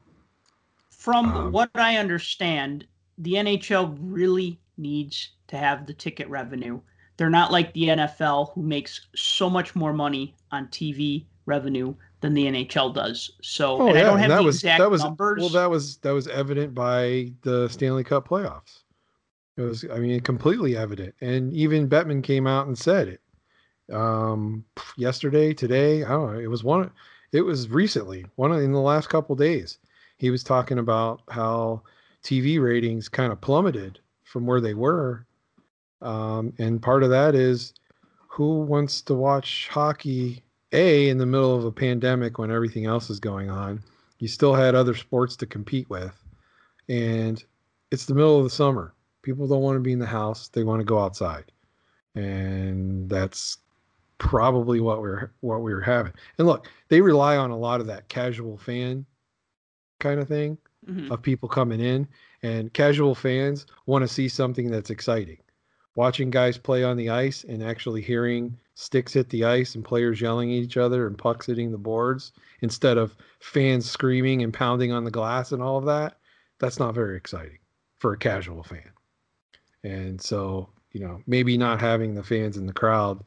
from 0.89 1.31
um, 1.31 1.51
what 1.51 1.69
I 1.75 1.97
understand, 1.97 2.87
the 3.17 3.33
NHL 3.33 3.97
really 3.99 4.59
needs 4.77 5.29
to 5.47 5.57
have 5.57 5.85
the 5.85 5.93
ticket 5.93 6.27
revenue. 6.29 6.79
They're 7.17 7.29
not 7.29 7.51
like 7.51 7.73
the 7.73 7.89
NFL, 7.89 8.53
who 8.53 8.63
makes 8.63 9.07
so 9.15 9.49
much 9.49 9.75
more 9.75 9.93
money 9.93 10.35
on 10.51 10.67
TV 10.67 11.25
revenue 11.45 11.93
than 12.21 12.33
the 12.33 12.45
NHL 12.45 12.93
does. 12.93 13.31
So, 13.41 13.81
oh, 13.81 13.87
and 13.87 13.95
yeah. 13.95 14.01
I 14.01 14.03
don't 14.05 14.19
have 14.19 14.29
that 14.29 14.37
the 14.37 14.43
was, 14.43 14.55
exact 14.55 14.79
that 14.79 14.89
was, 14.89 15.03
numbers. 15.03 15.41
Well, 15.41 15.49
that 15.49 15.69
was 15.69 15.97
that 15.97 16.11
was 16.11 16.27
evident 16.27 16.73
by 16.73 17.31
the 17.41 17.67
Stanley 17.69 18.03
Cup 18.03 18.27
playoffs. 18.27 18.82
It 19.57 19.61
was, 19.61 19.85
I 19.91 19.99
mean, 19.99 20.19
completely 20.21 20.75
evident. 20.75 21.13
And 21.21 21.53
even 21.53 21.89
Bettman 21.89 22.23
came 22.23 22.47
out 22.47 22.67
and 22.67 22.77
said 22.77 23.07
it 23.07 23.21
um, 23.93 24.65
yesterday, 24.97 25.53
today. 25.53 26.03
I 26.03 26.09
don't 26.09 26.33
know. 26.33 26.39
It 26.39 26.49
was 26.49 26.63
one. 26.63 26.91
It 27.31 27.41
was 27.41 27.69
recently, 27.69 28.25
one 28.35 28.51
in 28.53 28.71
the 28.71 28.79
last 28.79 29.09
couple 29.09 29.35
days. 29.35 29.79
He 30.17 30.29
was 30.29 30.43
talking 30.43 30.79
about 30.79 31.21
how 31.29 31.81
TV 32.23 32.61
ratings 32.61 33.09
kind 33.09 33.31
of 33.31 33.41
plummeted 33.41 33.99
from 34.23 34.45
where 34.45 34.61
they 34.61 34.73
were. 34.73 35.25
Um, 36.01 36.53
and 36.59 36.81
part 36.81 37.03
of 37.03 37.09
that 37.09 37.35
is 37.35 37.73
who 38.27 38.61
wants 38.61 39.01
to 39.01 39.13
watch 39.13 39.67
hockey, 39.69 40.43
A, 40.71 41.09
in 41.09 41.17
the 41.17 41.25
middle 41.25 41.55
of 41.55 41.65
a 41.65 41.71
pandemic 41.71 42.37
when 42.37 42.51
everything 42.51 42.85
else 42.85 43.09
is 43.09 43.19
going 43.19 43.49
on? 43.49 43.83
You 44.19 44.27
still 44.27 44.53
had 44.53 44.75
other 44.75 44.95
sports 44.95 45.35
to 45.37 45.45
compete 45.45 45.89
with. 45.89 46.17
And 46.89 47.43
it's 47.91 48.05
the 48.05 48.15
middle 48.15 48.37
of 48.37 48.43
the 48.43 48.49
summer. 48.49 48.93
People 49.23 49.47
don't 49.47 49.61
want 49.61 49.77
to 49.77 49.81
be 49.81 49.91
in 49.91 49.99
the 49.99 50.05
house, 50.05 50.49
they 50.49 50.63
want 50.63 50.79
to 50.79 50.85
go 50.85 50.99
outside. 50.99 51.45
And 52.15 53.09
that's 53.09 53.57
probably 54.19 54.79
what 54.79 55.01
we're 55.01 55.31
what 55.41 55.61
we 55.61 55.73
are 55.73 55.81
having. 55.81 56.13
And 56.37 56.47
look, 56.47 56.67
they 56.89 57.01
rely 57.01 57.37
on 57.37 57.49
a 57.49 57.57
lot 57.57 57.81
of 57.81 57.87
that 57.87 58.07
casual 58.09 58.57
fan 58.57 59.05
kind 59.99 60.19
of 60.19 60.27
thing 60.27 60.57
mm-hmm. 60.87 61.11
of 61.11 61.21
people 61.21 61.49
coming 61.49 61.79
in, 61.79 62.07
and 62.43 62.73
casual 62.73 63.15
fans 63.15 63.65
want 63.85 64.03
to 64.03 64.07
see 64.07 64.27
something 64.27 64.69
that's 64.69 64.89
exciting. 64.89 65.37
Watching 65.95 66.29
guys 66.29 66.57
play 66.57 66.83
on 66.83 66.97
the 66.97 67.09
ice 67.09 67.43
and 67.43 67.63
actually 67.63 68.01
hearing 68.01 68.57
sticks 68.75 69.13
hit 69.13 69.29
the 69.29 69.43
ice 69.43 69.75
and 69.75 69.85
players 69.85 70.19
yelling 70.19 70.51
at 70.51 70.63
each 70.63 70.77
other 70.77 71.05
and 71.05 71.17
pucks 71.17 71.45
hitting 71.45 71.71
the 71.71 71.77
boards 71.77 72.31
instead 72.61 72.97
of 72.97 73.15
fans 73.39 73.89
screaming 73.89 74.41
and 74.41 74.53
pounding 74.53 74.91
on 74.91 75.03
the 75.03 75.11
glass 75.11 75.51
and 75.51 75.61
all 75.61 75.77
of 75.77 75.85
that, 75.85 76.17
that's 76.59 76.79
not 76.79 76.95
very 76.95 77.15
exciting 77.15 77.59
for 77.99 78.13
a 78.13 78.17
casual 78.17 78.63
fan. 78.63 78.89
And 79.83 80.21
so, 80.21 80.69
you 80.91 80.99
know, 80.99 81.21
maybe 81.27 81.57
not 81.57 81.81
having 81.81 82.13
the 82.13 82.23
fans 82.23 82.57
in 82.57 82.65
the 82.65 82.73
crowd, 82.73 83.23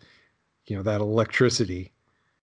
you 0.67 0.77
know, 0.77 0.83
that 0.83 1.01
electricity 1.01 1.93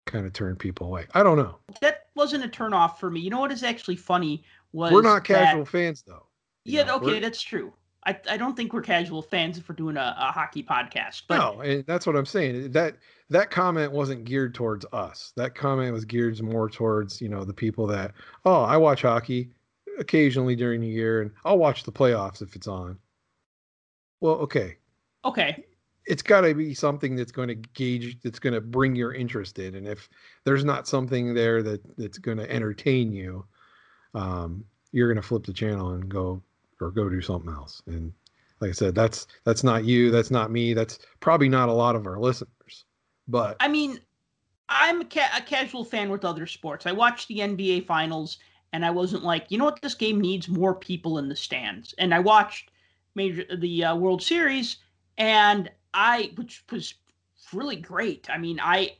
kind 0.06 0.26
of 0.26 0.34
turned 0.34 0.60
people 0.60 0.88
away. 0.88 1.06
I 1.14 1.24
don't 1.24 1.38
know. 1.38 1.58
That 1.82 2.08
wasn't 2.16 2.46
a 2.46 2.48
turn 2.48 2.74
off 2.74 3.00
for 3.00 3.10
me. 3.10 3.20
You 3.20 3.30
know 3.30 3.40
what 3.40 3.52
is 3.52 3.64
actually 3.64 3.98
funny 3.98 4.44
was 4.72 4.92
we're 4.92 5.02
not 5.02 5.24
casual 5.24 5.64
that, 5.64 5.72
fans 5.72 6.04
though. 6.06 6.26
Yeah, 6.64 6.84
know, 6.84 6.96
okay, 6.98 7.20
that's 7.20 7.42
true. 7.42 7.74
I, 8.06 8.18
I 8.30 8.38
don't 8.38 8.56
think 8.56 8.72
we're 8.72 8.82
casual 8.82 9.22
fans 9.22 9.58
if 9.58 9.68
we're 9.68 9.76
doing 9.76 9.98
a, 9.98 10.16
a 10.18 10.32
hockey 10.32 10.64
podcast. 10.64 11.24
But 11.28 11.38
no, 11.38 11.62
and 11.62 11.86
that's 11.86 12.08
what 12.08 12.16
I'm 12.16 12.26
saying. 12.26 12.72
That 12.72 12.96
that 13.30 13.52
comment 13.52 13.92
wasn't 13.92 14.24
geared 14.24 14.56
towards 14.56 14.86
us. 14.94 15.34
That 15.36 15.56
comment 15.56 15.94
was 15.94 16.06
geared 16.06 16.42
more 16.42 16.70
towards 16.70 17.22
you 17.22 17.28
know 17.28 17.44
the 17.44 17.54
people 17.54 17.86
that 17.88 18.14
oh 18.46 18.62
I 18.62 18.78
watch 18.78 19.02
hockey 19.02 19.52
occasionally 20.00 20.56
during 20.56 20.80
the 20.80 20.88
year 20.88 21.22
and 21.22 21.32
I'll 21.44 21.58
watch 21.58 21.84
the 21.84 21.92
playoffs 21.92 22.42
if 22.42 22.56
it's 22.56 22.68
on. 22.68 22.98
Well, 24.20 24.36
okay. 24.36 24.78
Okay. 25.26 25.66
It's 26.06 26.22
got 26.22 26.42
to 26.42 26.54
be 26.54 26.74
something 26.74 27.16
that's 27.16 27.32
going 27.32 27.50
to 27.50 27.56
gauge, 27.56 28.18
that's 28.24 28.40
going 28.40 28.54
to 28.54 28.62
bring 28.62 28.96
your 28.96 29.14
interest 29.14 29.60
in. 29.60 29.76
And 29.76 29.88
if 29.88 30.08
there's 30.46 30.64
not 30.64 30.88
something 30.88 31.34
there 31.34 31.62
that 31.64 31.82
that's 31.98 32.18
going 32.18 32.38
to 32.38 32.50
entertain 32.50 33.12
you, 33.12 33.46
um, 34.14 34.64
you're 34.92 35.12
going 35.12 35.22
to 35.22 35.28
flip 35.28 35.46
the 35.46 35.54
channel 35.54 35.92
and 35.92 36.08
go 36.08 36.42
or 36.80 36.92
go 36.92 37.10
do 37.10 37.22
something 37.22 37.52
else. 37.52 37.82
And 37.88 38.14
like 38.62 38.70
I 38.70 38.74
said, 38.74 38.96
that's 38.96 39.28
that's 39.44 39.64
not 39.64 39.84
you, 39.84 40.10
that's 40.10 40.32
not 40.32 40.50
me, 40.50 40.74
that's 40.74 41.00
probably 41.20 41.50
not 41.50 41.70
a 41.70 41.74
lot 41.74 41.96
of 41.96 42.08
our 42.08 42.20
listeners. 42.20 42.86
But 43.28 43.58
I 43.60 43.68
mean, 43.68 44.00
I'm 44.70 45.02
a, 45.02 45.06
ca- 45.06 45.38
a 45.38 45.42
casual 45.42 45.84
fan 45.84 46.10
with 46.10 46.26
other 46.26 46.46
sports. 46.46 46.86
I 46.86 46.92
watched 46.92 47.28
the 47.28 47.40
NBA 47.40 47.86
finals 47.86 48.38
and 48.74 48.86
I 48.86 48.90
wasn't 48.90 49.24
like, 49.24 49.46
you 49.50 49.58
know 49.58 49.66
what, 49.66 49.82
this 49.82 49.96
game 49.96 50.20
needs 50.20 50.50
more 50.50 50.76
people 50.76 51.18
in 51.18 51.30
the 51.30 51.36
stands. 51.36 51.94
And 51.98 52.14
I 52.14 52.20
watched 52.20 52.72
major 53.18 53.44
the 53.58 53.84
uh, 53.84 53.96
World 53.96 54.24
Series 54.24 54.78
and 55.18 55.70
I 55.94 56.32
which 56.36 56.64
was 56.72 56.94
really 57.54 57.76
great. 57.76 58.30
I 58.30 58.38
mean, 58.38 58.60
I 58.62 58.98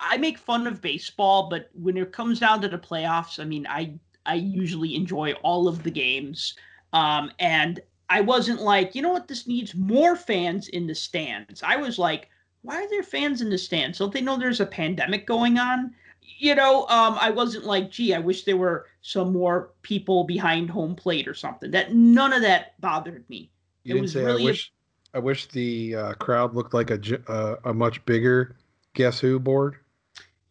I 0.00 0.16
make 0.16 0.38
fun 0.38 0.66
of 0.66 0.80
baseball, 0.80 1.48
but 1.48 1.70
when 1.74 1.96
it 1.96 2.12
comes 2.12 2.40
down 2.40 2.60
to 2.62 2.68
the 2.68 2.78
playoffs, 2.78 3.38
I 3.38 3.44
mean, 3.44 3.66
I 3.66 3.94
I 4.26 4.34
usually 4.34 4.94
enjoy 4.94 5.32
all 5.42 5.68
of 5.68 5.82
the 5.82 5.90
games. 5.90 6.54
Um, 6.92 7.30
and 7.38 7.80
I 8.10 8.20
wasn't 8.20 8.62
like, 8.62 8.94
you 8.94 9.02
know 9.02 9.10
what, 9.10 9.28
this 9.28 9.46
needs 9.46 9.74
more 9.74 10.16
fans 10.16 10.68
in 10.68 10.86
the 10.86 10.94
stands. 10.94 11.62
I 11.62 11.76
was 11.76 11.98
like, 11.98 12.28
why 12.62 12.76
are 12.82 12.88
there 12.88 13.02
fans 13.02 13.40
in 13.40 13.50
the 13.50 13.58
stands? 13.58 13.98
Don't 13.98 14.12
they 14.12 14.20
know 14.20 14.36
there's 14.36 14.60
a 14.60 14.66
pandemic 14.66 15.26
going 15.26 15.58
on? 15.58 15.94
You 16.20 16.54
know, 16.54 16.82
um, 16.88 17.16
I 17.20 17.30
wasn't 17.30 17.64
like, 17.64 17.90
gee, 17.90 18.14
I 18.14 18.18
wish 18.18 18.44
there 18.44 18.56
were 18.56 18.86
some 19.02 19.32
more 19.32 19.72
people 19.82 20.24
behind 20.24 20.70
home 20.70 20.94
plate 20.94 21.28
or 21.28 21.34
something. 21.34 21.70
That 21.70 21.94
none 21.94 22.32
of 22.32 22.42
that 22.42 22.80
bothered 22.80 23.28
me. 23.28 23.50
You 23.88 23.96
it 23.96 24.00
was 24.00 24.14
really. 24.14 24.42
I 24.42 24.44
wish, 24.44 24.72
a, 25.14 25.16
I 25.16 25.20
wish 25.20 25.46
the 25.46 25.94
uh, 25.94 26.12
crowd 26.14 26.54
looked 26.54 26.74
like 26.74 26.90
a 26.90 27.30
uh, 27.30 27.56
a 27.64 27.74
much 27.74 28.04
bigger 28.04 28.56
Guess 28.94 29.20
Who 29.20 29.38
board. 29.38 29.76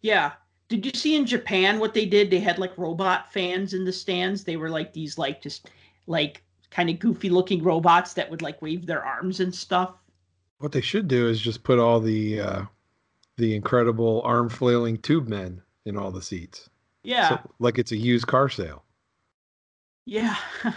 Yeah. 0.01 0.34
Did 0.70 0.86
you 0.86 0.91
see 0.96 1.15
in 1.15 1.25
Japan 1.25 1.79
what 1.79 1.94
they 1.94 2.06
did? 2.06 2.29
They 2.29 2.39
had 2.39 2.60
like 2.60 2.77
robot 2.77 3.32
fans 3.32 3.74
in 3.74 3.86
the 3.86 3.94
stands. 3.94 4.44
They 4.44 4.58
were 4.58 4.70
like 4.70 4.94
these 4.94 5.17
like 5.17 5.41
just 5.41 5.70
like 6.08 6.44
kind 6.70 6.89
of 6.89 7.00
goofy 7.00 7.29
looking 7.29 7.63
robots 7.63 8.13
that 8.13 8.29
would 8.29 8.41
like 8.41 8.62
wave 8.62 8.86
their 8.86 9.03
arms 9.03 9.39
and 9.39 9.53
stuff. 9.53 9.96
What 10.60 10.72
they 10.72 10.82
should 10.82 11.08
do 11.08 11.27
is 11.27 11.39
just 11.39 11.63
put 11.63 11.79
all 11.79 12.00
the 12.00 12.41
uh 12.41 12.62
the 13.38 13.56
incredible 13.56 14.22
arm 14.24 14.50
flailing 14.50 14.98
tube 14.98 15.27
men 15.27 15.62
in 15.86 15.96
all 15.96 16.12
the 16.12 16.22
seats. 16.22 16.70
Yeah. 17.03 17.29
So, 17.29 17.39
like 17.60 17.77
it's 17.77 17.91
a 17.91 17.98
used 17.98 18.27
car 18.27 18.50
sale. 18.50 18.84
Yeah. 20.06 20.36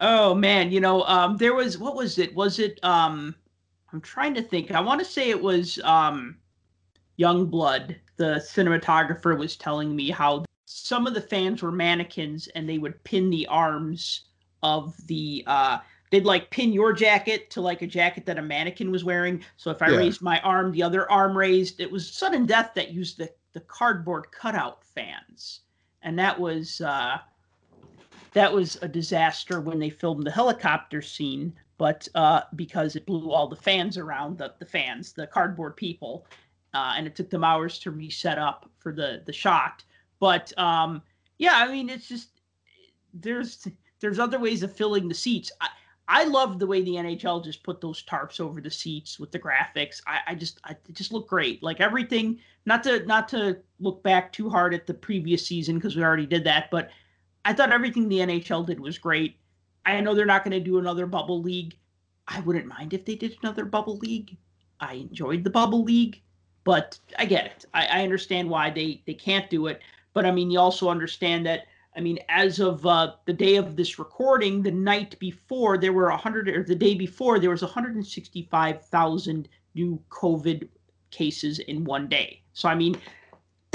oh 0.00 0.34
man, 0.34 0.70
you 0.70 0.80
know, 0.80 1.02
um 1.04 1.36
there 1.36 1.54
was 1.54 1.78
what 1.78 1.96
was 1.96 2.18
it? 2.18 2.34
Was 2.34 2.58
it 2.58 2.78
um 2.82 3.34
I'm 3.92 4.00
trying 4.02 4.34
to 4.34 4.42
think. 4.42 4.70
I 4.70 4.80
want 4.80 5.00
to 5.00 5.06
say 5.06 5.30
it 5.30 5.40
was 5.40 5.78
um, 5.82 6.36
Youngblood. 7.18 7.96
The 8.16 8.44
cinematographer 8.46 9.38
was 9.38 9.56
telling 9.56 9.94
me 9.94 10.10
how 10.10 10.44
some 10.66 11.06
of 11.06 11.14
the 11.14 11.20
fans 11.20 11.62
were 11.62 11.72
mannequins 11.72 12.48
and 12.48 12.68
they 12.68 12.76
would 12.76 13.02
pin 13.04 13.30
the 13.30 13.46
arms 13.46 14.26
of 14.62 14.94
the 15.06 15.44
uh, 15.46 15.78
they'd 16.10 16.24
like 16.24 16.50
pin 16.50 16.72
your 16.72 16.92
jacket 16.92 17.48
to 17.50 17.60
like 17.60 17.82
a 17.82 17.86
jacket 17.86 18.26
that 18.26 18.38
a 18.38 18.42
mannequin 18.42 18.90
was 18.90 19.04
wearing. 19.04 19.42
So 19.56 19.70
if 19.70 19.80
I 19.80 19.90
yeah. 19.90 19.96
raised 19.96 20.20
my 20.20 20.40
arm, 20.40 20.72
the 20.72 20.82
other 20.82 21.10
arm 21.10 21.36
raised. 21.36 21.80
It 21.80 21.90
was 21.90 22.10
sudden 22.10 22.44
death 22.44 22.72
that 22.74 22.90
used 22.90 23.16
the 23.16 23.30
the 23.52 23.60
cardboard 23.60 24.30
cutout 24.30 24.84
fans, 24.84 25.60
and 26.02 26.18
that 26.18 26.38
was 26.38 26.82
uh, 26.82 27.16
that 28.36 28.52
was 28.52 28.76
a 28.82 28.88
disaster 28.88 29.60
when 29.60 29.78
they 29.78 29.90
filmed 29.90 30.24
the 30.24 30.30
helicopter 30.30 31.02
scene 31.02 31.52
but 31.78 32.08
uh, 32.14 32.42
because 32.54 32.96
it 32.96 33.06
blew 33.06 33.30
all 33.30 33.48
the 33.48 33.56
fans 33.56 33.98
around 33.98 34.38
the, 34.38 34.54
the 34.58 34.64
fans, 34.64 35.12
the 35.12 35.26
cardboard 35.26 35.76
people, 35.76 36.26
uh, 36.74 36.94
and 36.96 37.06
it 37.06 37.14
took 37.14 37.30
them 37.30 37.44
hours 37.44 37.78
to 37.80 37.90
reset 37.90 38.38
up 38.38 38.70
for 38.78 38.92
the 38.92 39.22
the 39.26 39.32
shot. 39.32 39.84
But 40.18 40.56
um, 40.58 41.02
yeah, 41.38 41.54
I 41.54 41.70
mean, 41.70 41.90
it's 41.90 42.08
just 42.08 42.40
there's 43.12 43.66
there's 44.00 44.18
other 44.18 44.38
ways 44.38 44.62
of 44.62 44.74
filling 44.74 45.08
the 45.08 45.14
seats. 45.14 45.52
I, 45.60 45.68
I 46.08 46.24
love 46.24 46.58
the 46.58 46.66
way 46.66 46.82
the 46.82 46.92
NHL 46.92 47.44
just 47.44 47.64
put 47.64 47.80
those 47.80 48.04
tarps 48.04 48.40
over 48.40 48.60
the 48.60 48.70
seats 48.70 49.18
with 49.18 49.32
the 49.32 49.38
graphics. 49.38 50.00
I, 50.06 50.20
I 50.28 50.34
just 50.34 50.60
I 50.64 50.76
just 50.92 51.12
look 51.12 51.28
great. 51.28 51.62
Like 51.62 51.80
everything, 51.80 52.38
not 52.64 52.82
to 52.84 53.04
not 53.04 53.28
to 53.30 53.58
look 53.80 54.02
back 54.02 54.32
too 54.32 54.48
hard 54.48 54.72
at 54.72 54.86
the 54.86 54.94
previous 54.94 55.46
season 55.46 55.76
because 55.76 55.96
we 55.96 56.02
already 56.02 56.26
did 56.26 56.44
that, 56.44 56.70
but 56.70 56.90
I 57.46 57.52
thought 57.52 57.70
everything 57.70 58.08
the 58.08 58.18
NHL 58.18 58.66
did 58.66 58.80
was 58.80 58.98
great. 58.98 59.36
I 59.86 60.00
know 60.00 60.16
they're 60.16 60.26
not 60.26 60.42
going 60.42 60.58
to 60.58 60.60
do 60.60 60.78
another 60.78 61.06
bubble 61.06 61.40
league. 61.40 61.76
I 62.26 62.40
wouldn't 62.40 62.66
mind 62.66 62.92
if 62.92 63.04
they 63.04 63.14
did 63.14 63.36
another 63.40 63.64
bubble 63.64 63.98
league. 63.98 64.36
I 64.80 64.94
enjoyed 64.94 65.44
the 65.44 65.50
bubble 65.50 65.84
league, 65.84 66.20
but 66.64 66.98
I 67.20 67.24
get 67.24 67.46
it. 67.46 67.64
I, 67.72 67.86
I 67.86 68.02
understand 68.02 68.50
why 68.50 68.70
they 68.70 69.00
they 69.06 69.14
can't 69.14 69.48
do 69.48 69.68
it. 69.68 69.80
But 70.12 70.26
I 70.26 70.32
mean, 70.32 70.50
you 70.50 70.58
also 70.58 70.88
understand 70.88 71.46
that. 71.46 71.68
I 71.96 72.00
mean, 72.00 72.18
as 72.28 72.58
of 72.58 72.84
uh, 72.84 73.12
the 73.26 73.32
day 73.32 73.56
of 73.56 73.76
this 73.76 73.96
recording, 73.98 74.62
the 74.62 74.72
night 74.72 75.16
before 75.20 75.78
there 75.78 75.92
were 75.92 76.10
100, 76.10 76.48
or 76.48 76.64
the 76.64 76.74
day 76.74 76.94
before 76.96 77.38
there 77.38 77.50
was 77.50 77.62
165,000 77.62 79.48
new 79.76 80.02
COVID 80.10 80.68
cases 81.10 81.60
in 81.60 81.84
one 81.84 82.08
day. 82.08 82.42
So 82.54 82.68
I 82.68 82.74
mean, 82.74 82.98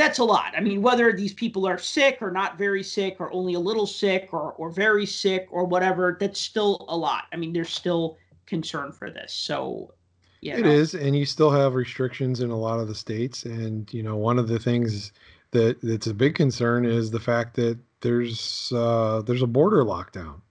that's 0.02 0.18
a 0.20 0.24
lot. 0.24 0.54
I 0.58 0.62
mean, 0.62 0.82
whether 0.82 1.14
these 1.14 1.34
people 1.34 1.68
are 1.68 1.78
sick 1.78 2.18
or 2.22 2.32
not 2.32 2.58
very 2.58 2.82
sick 2.82 3.18
or 3.20 3.32
only 3.32 3.54
a 3.54 3.60
little 3.60 3.86
sick 3.86 4.30
or 4.32 4.54
or 4.54 4.72
very 4.72 5.06
sick 5.06 5.48
or 5.52 5.66
whatever, 5.66 6.18
that's 6.20 6.40
still 6.40 6.86
a 6.90 6.98
lot. 6.98 7.26
I 7.32 7.38
mean, 7.38 7.54
there's 7.54 7.70
still 7.70 8.18
concern 8.48 8.92
for 8.92 9.12
this. 9.12 9.32
So 9.32 9.94
yeah. 10.42 10.58
It 10.58 10.66
is, 10.66 10.96
and 10.96 11.16
you 11.16 11.28
still 11.28 11.52
have 11.52 11.76
restrictions 11.76 12.40
in 12.40 12.50
a 12.50 12.58
lot 12.58 12.80
of 12.80 12.88
the 12.88 12.96
states. 12.96 13.46
And 13.46 13.94
you 13.94 14.02
know, 14.02 14.18
one 14.18 14.40
of 14.40 14.48
the 14.48 14.58
things 14.58 15.12
that 15.52 15.80
that's 15.84 16.08
a 16.08 16.16
big 16.16 16.34
concern 16.34 16.84
is 16.84 17.12
the 17.12 17.20
fact 17.20 17.56
that 17.58 17.78
there's 18.02 18.72
uh, 18.76 19.22
there's 19.22 19.44
a 19.44 19.48
border 19.48 19.84
lockdown. 19.84 20.42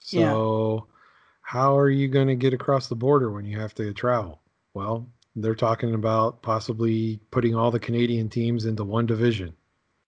So, 0.00 0.18
yeah. 0.18 0.94
how 1.42 1.76
are 1.76 1.90
you 1.90 2.08
going 2.08 2.28
to 2.28 2.34
get 2.34 2.54
across 2.54 2.86
the 2.88 2.94
border 2.94 3.30
when 3.30 3.44
you 3.44 3.60
have 3.60 3.74
to 3.74 3.92
travel? 3.92 4.40
Well, 4.72 5.06
they're 5.36 5.54
talking 5.54 5.94
about 5.94 6.42
possibly 6.42 7.20
putting 7.30 7.54
all 7.54 7.70
the 7.70 7.78
Canadian 7.78 8.28
teams 8.28 8.64
into 8.64 8.84
one 8.84 9.06
division 9.06 9.54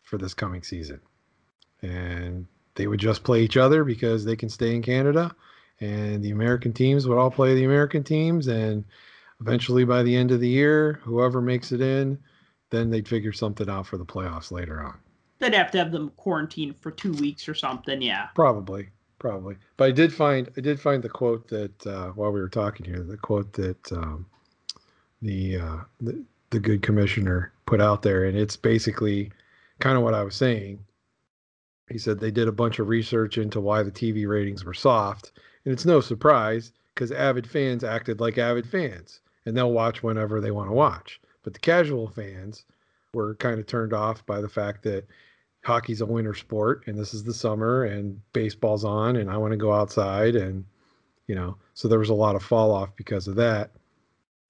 for 0.02 0.16
this 0.18 0.34
coming 0.34 0.62
season. 0.62 1.00
And 1.82 2.46
they 2.74 2.86
would 2.86 3.00
just 3.00 3.24
play 3.24 3.42
each 3.42 3.56
other 3.56 3.84
because 3.84 4.24
they 4.24 4.36
can 4.36 4.48
stay 4.48 4.74
in 4.74 4.82
Canada 4.82 5.34
and 5.80 6.24
the 6.24 6.30
American 6.30 6.72
teams 6.72 7.06
would 7.06 7.18
all 7.18 7.30
play 7.30 7.54
the 7.54 7.64
American 7.64 8.02
teams 8.02 8.48
and 8.48 8.84
eventually 9.40 9.84
by 9.84 10.02
the 10.02 10.16
end 10.16 10.30
of 10.30 10.40
the 10.40 10.48
year, 10.48 11.00
whoever 11.02 11.40
makes 11.40 11.72
it 11.72 11.80
in, 11.80 12.18
then 12.70 12.90
they'd 12.90 13.08
figure 13.08 13.32
something 13.32 13.68
out 13.68 13.86
for 13.86 13.96
the 13.96 14.04
playoffs 14.04 14.50
later 14.50 14.80
on. 14.80 14.98
They'd 15.38 15.54
have 15.54 15.70
to 15.72 15.78
have 15.78 15.92
them 15.92 16.10
quarantined 16.16 16.76
for 16.80 16.90
two 16.90 17.12
weeks 17.12 17.48
or 17.48 17.54
something, 17.54 18.02
yeah. 18.02 18.28
Probably, 18.34 18.88
probably. 19.20 19.56
But 19.76 19.84
I 19.84 19.90
did 19.92 20.12
find 20.12 20.50
I 20.56 20.60
did 20.60 20.80
find 20.80 21.02
the 21.02 21.08
quote 21.08 21.46
that 21.48 21.86
uh, 21.86 22.08
while 22.08 22.32
we 22.32 22.40
were 22.40 22.48
talking 22.48 22.84
here, 22.84 23.02
the 23.02 23.16
quote 23.16 23.52
that 23.52 23.92
um, 23.92 24.26
the, 25.22 25.58
uh, 25.58 25.76
the 26.00 26.24
the 26.50 26.60
good 26.60 26.82
commissioner 26.82 27.52
put 27.66 27.80
out 27.80 28.02
there, 28.02 28.24
and 28.24 28.36
it's 28.36 28.56
basically 28.56 29.30
kind 29.80 29.96
of 29.96 30.02
what 30.02 30.14
I 30.14 30.22
was 30.22 30.34
saying. 30.34 30.84
He 31.90 31.98
said 31.98 32.18
they 32.18 32.30
did 32.30 32.48
a 32.48 32.52
bunch 32.52 32.78
of 32.78 32.88
research 32.88 33.38
into 33.38 33.60
why 33.60 33.82
the 33.82 33.90
TV 33.90 34.28
ratings 34.28 34.64
were 34.64 34.74
soft, 34.74 35.32
and 35.64 35.72
it's 35.72 35.86
no 35.86 36.00
surprise 36.00 36.72
because 36.94 37.12
avid 37.12 37.46
fans 37.46 37.84
acted 37.84 38.20
like 38.20 38.38
avid 38.38 38.66
fans, 38.66 39.20
and 39.46 39.56
they'll 39.56 39.72
watch 39.72 40.02
whenever 40.02 40.40
they 40.40 40.50
want 40.50 40.68
to 40.68 40.74
watch. 40.74 41.20
But 41.42 41.54
the 41.54 41.60
casual 41.60 42.08
fans 42.08 42.64
were 43.14 43.34
kind 43.36 43.58
of 43.58 43.66
turned 43.66 43.92
off 43.92 44.24
by 44.26 44.40
the 44.40 44.48
fact 44.48 44.82
that 44.82 45.06
hockey's 45.64 46.00
a 46.00 46.06
winter 46.06 46.34
sport, 46.34 46.84
and 46.86 46.98
this 46.98 47.14
is 47.14 47.24
the 47.24 47.34
summer, 47.34 47.84
and 47.84 48.20
baseball's 48.32 48.84
on, 48.84 49.16
and 49.16 49.30
I 49.30 49.36
want 49.36 49.52
to 49.52 49.56
go 49.56 49.72
outside, 49.72 50.36
and 50.36 50.64
you 51.26 51.34
know, 51.34 51.56
so 51.74 51.88
there 51.88 51.98
was 51.98 52.08
a 52.08 52.14
lot 52.14 52.36
of 52.36 52.42
fall 52.42 52.70
off 52.70 52.96
because 52.96 53.28
of 53.28 53.36
that 53.36 53.70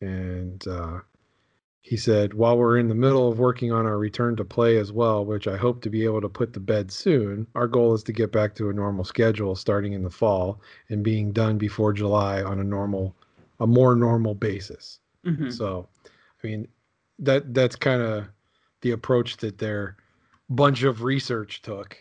and 0.01 0.67
uh, 0.69 1.01
he 1.81 1.97
said, 1.97 2.35
while 2.35 2.59
we're 2.59 2.77
in 2.77 2.89
the 2.89 2.95
middle 2.95 3.31
of 3.31 3.39
working 3.39 3.73
on 3.73 3.87
our 3.87 3.97
return 3.97 4.37
to 4.37 4.45
play 4.45 4.77
as 4.77 4.93
well, 4.93 5.25
which 5.25 5.49
I 5.49 5.57
hope 5.57 5.81
to 5.83 5.91
be 5.91 6.05
able 6.05 6.21
to 6.21 6.29
put 6.29 6.53
to 6.53 6.61
bed 6.61 6.93
soon, 6.93 7.47
our 7.55 7.67
goal 7.67 7.95
is 7.95 8.03
to 8.05 8.13
get 8.13 8.31
back 8.31 8.55
to 8.57 8.69
a 8.69 8.75
normal 8.75 9.05
schedule 9.05 9.55
starting 9.55 9.95
in 9.95 10.03
the 10.03 10.11
fall 10.11 10.61
and 10.91 11.03
being 11.03 11.33
done 11.33 11.57
before 11.57 11.93
July 11.93 12.43
on 12.43 12.61
a 12.61 12.65
normal, 12.65 13.15
a 13.61 13.67
more 13.67 13.97
normal 13.97 14.35
basis. 14.35 15.01
Mm-hmm. 15.25 15.51
So, 15.51 15.89
I 16.05 16.47
mean, 16.47 16.69
that 17.21 17.55
that's 17.55 17.75
kind 17.75 18.03
of 18.03 18.27
the 18.83 18.91
approach 18.93 19.39
that 19.39 19.59
their 19.59 19.97
bunch 20.51 20.83
of 20.83 21.03
research 21.03 21.63
took. 21.63 21.97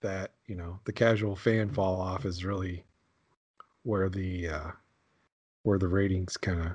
That 0.00 0.32
you 0.46 0.56
know, 0.56 0.78
the 0.84 0.92
casual 0.92 1.36
fan 1.36 1.70
fall 1.70 2.00
off 2.00 2.24
is 2.24 2.44
really 2.44 2.84
where 3.84 4.08
the 4.08 4.48
uh, 4.48 4.70
where 5.62 5.78
the 5.78 5.88
ratings 5.88 6.36
kind 6.36 6.60
of 6.60 6.72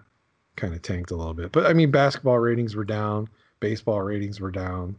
kind 0.58 0.74
of 0.74 0.82
tanked 0.82 1.12
a 1.12 1.16
little 1.16 1.34
bit. 1.34 1.54
But 1.54 1.66
I 1.66 1.74
mean, 1.74 1.92
basketball 1.92 2.40
ratings 2.40 2.76
were 2.76 2.84
down, 2.84 3.30
baseball 3.62 4.02
ratings 4.02 4.42
were 4.42 4.52
down. 4.52 4.96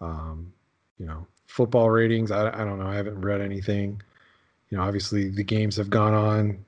Um, 0.00 0.52
you 0.98 1.06
know, 1.06 1.26
football 1.46 1.90
ratings. 1.90 2.30
I, 2.30 2.48
I 2.48 2.64
don't 2.64 2.78
know. 2.78 2.86
I 2.86 2.94
haven't 2.94 3.20
read 3.20 3.40
anything. 3.40 4.00
You 4.70 4.78
know, 4.78 4.84
obviously 4.84 5.30
the 5.30 5.42
games 5.42 5.76
have 5.76 5.90
gone 5.90 6.14
on 6.14 6.64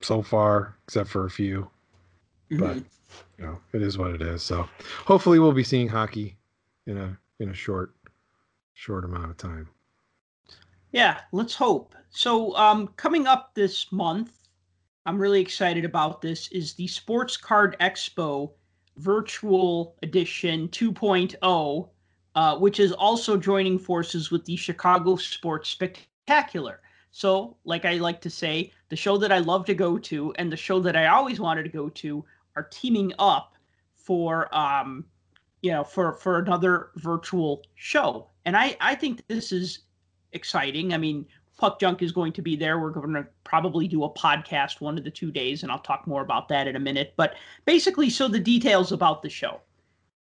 so 0.00 0.22
far, 0.22 0.76
except 0.86 1.08
for 1.08 1.24
a 1.24 1.30
few. 1.30 1.68
Mm-hmm. 2.50 2.64
But 2.64 2.76
you 3.38 3.46
know, 3.46 3.58
it 3.72 3.82
is 3.82 3.96
what 3.96 4.10
it 4.10 4.22
is. 4.22 4.42
So 4.42 4.68
hopefully 5.04 5.38
we'll 5.38 5.52
be 5.52 5.64
seeing 5.64 5.88
hockey 5.88 6.36
in 6.86 6.98
a 6.98 7.16
in 7.40 7.50
a 7.50 7.54
short 7.54 7.94
short 8.74 9.04
amount 9.04 9.30
of 9.30 9.36
time. 9.36 9.68
Yeah, 10.92 11.20
let's 11.32 11.54
hope. 11.54 11.94
So 12.10 12.54
um 12.56 12.88
coming 12.96 13.26
up 13.26 13.54
this 13.54 13.90
month, 13.92 14.47
I'm 15.08 15.18
really 15.18 15.40
excited 15.40 15.86
about 15.86 16.20
this 16.20 16.48
is 16.48 16.74
the 16.74 16.86
Sports 16.86 17.38
Card 17.38 17.78
Expo 17.80 18.50
Virtual 18.98 19.96
Edition 20.02 20.68
2.0, 20.68 21.88
uh, 22.34 22.58
which 22.58 22.78
is 22.78 22.92
also 22.92 23.38
joining 23.38 23.78
forces 23.78 24.30
with 24.30 24.44
the 24.44 24.54
Chicago 24.54 25.16
Sports 25.16 25.70
Spectacular. 25.70 26.82
So, 27.10 27.56
like 27.64 27.86
I 27.86 27.94
like 27.94 28.20
to 28.20 28.28
say, 28.28 28.70
the 28.90 28.96
show 28.96 29.16
that 29.16 29.32
I 29.32 29.38
love 29.38 29.64
to 29.64 29.74
go 29.74 29.96
to 29.96 30.34
and 30.34 30.52
the 30.52 30.58
show 30.58 30.78
that 30.80 30.94
I 30.94 31.06
always 31.06 31.40
wanted 31.40 31.62
to 31.62 31.70
go 31.70 31.88
to 31.88 32.22
are 32.54 32.68
teaming 32.70 33.14
up 33.18 33.54
for 33.94 34.54
um, 34.54 35.06
you 35.62 35.70
know 35.70 35.84
for 35.84 36.12
for 36.16 36.38
another 36.38 36.90
virtual 36.96 37.62
show, 37.76 38.28
and 38.44 38.54
I 38.54 38.76
I 38.78 38.94
think 38.94 39.26
this 39.26 39.52
is 39.52 39.78
exciting. 40.32 40.92
I 40.92 40.98
mean, 40.98 41.24
Puck 41.58 41.80
Junk 41.80 42.02
is 42.02 42.12
going 42.12 42.32
to 42.32 42.42
be 42.42 42.56
there. 42.56 42.78
We're 42.78 42.90
going 42.90 43.12
to 43.14 43.26
probably 43.44 43.88
do 43.88 44.04
a 44.04 44.10
podcast 44.10 44.80
one 44.80 44.96
of 44.96 45.04
the 45.04 45.10
two 45.10 45.30
days, 45.30 45.62
and 45.62 45.72
I'll 45.72 45.80
talk 45.80 46.06
more 46.06 46.22
about 46.22 46.48
that 46.48 46.68
in 46.68 46.76
a 46.76 46.80
minute. 46.80 47.14
But 47.16 47.34
basically, 47.66 48.08
so 48.08 48.28
the 48.28 48.40
details 48.40 48.92
about 48.92 49.22
the 49.22 49.28
show. 49.28 49.60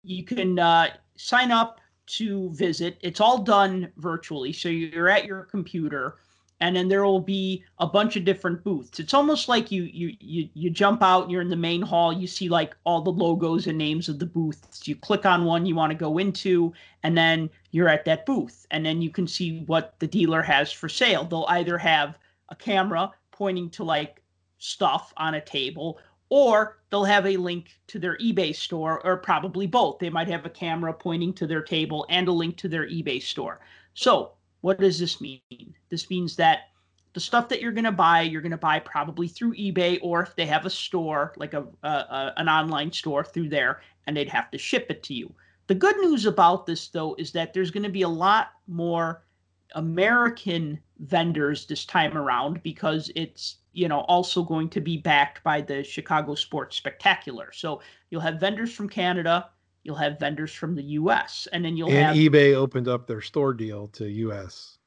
You 0.05 0.25
can 0.25 0.59
uh, 0.59 0.91
sign 1.17 1.51
up 1.51 1.81
to 2.07 2.51
visit. 2.53 2.99
It's 3.01 3.21
all 3.21 3.43
done 3.43 3.91
virtually. 3.97 4.53
So 4.53 4.69
you're 4.69 5.09
at 5.09 5.25
your 5.25 5.43
computer 5.45 6.19
and 6.65 6.75
then 6.75 6.89
there 6.89 7.05
will 7.05 7.21
be 7.21 7.63
a 7.79 7.87
bunch 7.87 8.17
of 8.17 8.25
different 8.25 8.65
booths. 8.65 8.99
It's 8.99 9.13
almost 9.13 9.51
like 9.51 9.71
you 9.71 9.83
you 9.83 10.17
you 10.19 10.49
you 10.55 10.71
jump 10.71 11.03
out, 11.03 11.29
you're 11.29 11.43
in 11.43 11.51
the 11.51 11.57
main 11.57 11.83
hall, 11.83 12.11
you 12.11 12.27
see 12.27 12.49
like 12.49 12.75
all 12.85 13.03
the 13.03 13.13
logos 13.13 13.67
and 13.67 13.77
names 13.77 14.09
of 14.09 14.19
the 14.19 14.25
booths. 14.25 14.89
You 14.89 14.97
click 14.97 15.27
on 15.27 15.45
one 15.45 15.67
you 15.67 15.75
want 15.75 15.91
to 15.91 15.95
go 15.99 16.17
into 16.17 16.73
and 17.03 17.19
then 17.19 17.51
you're 17.73 17.91
at 17.91 18.07
that 18.07 18.25
booth 18.25 18.67
and 18.71 18.85
then 18.85 19.03
you 19.03 19.11
can 19.11 19.27
see 19.27 19.61
what 19.67 19.95
the 19.99 20.07
dealer 20.07 20.41
has 20.41 20.73
for 20.73 20.89
sale. 20.89 21.25
They'll 21.25 21.45
either 21.51 21.77
have 21.77 22.17
a 22.49 22.55
camera 22.55 23.11
pointing 23.31 23.69
to 23.71 23.85
like 23.85 24.23
stuff 24.57 25.13
on 25.19 25.35
a 25.35 25.43
table 25.43 25.99
or 26.31 26.79
they'll 26.89 27.05
have 27.05 27.27
a 27.27 27.37
link 27.37 27.79
to 27.89 27.99
their 27.99 28.17
eBay 28.17 28.57
store, 28.57 29.05
or 29.05 29.19
probably 29.19 29.67
both. 29.67 29.99
They 29.99 30.09
might 30.09 30.29
have 30.29 30.47
a 30.47 30.51
camera 30.51 30.95
pointing 30.95 31.35
to 31.35 31.47
their 31.47 31.63
table 31.63 32.07
and 32.09 32.27
a 32.27 32.33
link 32.33 32.57
to 32.57 32.69
their 32.69 32.89
eBay 32.89 33.23
store. 33.23 33.61
So, 33.93 34.33
what 34.65 34.81
does 34.81 34.99
this 34.99 35.21
mean? 35.21 35.75
This 35.91 36.09
means 36.09 36.37
that 36.37 36.71
the 37.13 37.21
stuff 37.21 37.51
that 37.51 37.61
you're 37.61 37.71
going 37.71 37.85
to 37.85 37.93
buy, 37.93 38.23
you're 38.23 38.41
going 38.41 38.51
to 38.51 38.57
buy 38.57 38.79
probably 38.79 39.29
through 39.29 39.53
eBay, 39.57 39.99
or 40.01 40.23
if 40.23 40.35
they 40.37 40.47
have 40.47 40.65
a 40.65 40.71
store, 40.71 41.35
like 41.37 41.53
a, 41.53 41.67
a, 41.83 41.87
a, 41.89 42.33
an 42.39 42.49
online 42.49 42.91
store 42.91 43.23
through 43.23 43.51
there, 43.51 43.83
and 44.07 44.17
they'd 44.17 44.31
have 44.31 44.51
to 44.53 44.57
ship 44.57 44.87
it 44.89 45.03
to 45.03 45.13
you. 45.13 45.31
The 45.67 45.75
good 45.75 45.99
news 45.99 46.25
about 46.25 46.65
this, 46.65 46.89
though, 46.89 47.15
is 47.19 47.31
that 47.33 47.53
there's 47.53 47.71
going 47.71 47.83
to 47.83 47.91
be 47.91 48.03
a 48.03 48.09
lot 48.09 48.53
more 48.67 49.27
American 49.75 50.81
vendors 50.99 51.67
this 51.67 51.85
time 51.85 52.17
around 52.17 52.63
because 52.63 53.11
it's 53.15 53.57
you 53.75 53.87
know 53.87 54.01
also 54.01 54.43
going 54.43 54.71
to 54.71 54.81
be 54.81 54.97
backed 54.97 55.45
by 55.45 55.61
the 55.61 55.85
Chicago 55.85 56.35
Sports 56.35 56.79
Spectacular. 56.79 57.53
So 57.53 57.83
you'll 58.09 58.23
have 58.23 58.41
vendors 58.41 58.73
from 58.73 58.89
Canada, 58.89 59.51
you'll 59.85 59.95
have 59.97 60.19
vendors 60.19 60.53
from 60.53 60.75
the 60.75 60.83
U.S., 60.83 61.47
and 61.53 61.65
then 61.65 61.77
you'll 61.77 61.91
and 61.91 61.99
have 61.99 62.17
eBay 62.17 62.55
opened 62.55 62.89
up 62.89 63.07
their 63.07 63.21
store 63.21 63.55
deal 63.55 63.89
to 63.89 64.09
U.S. 64.09 64.79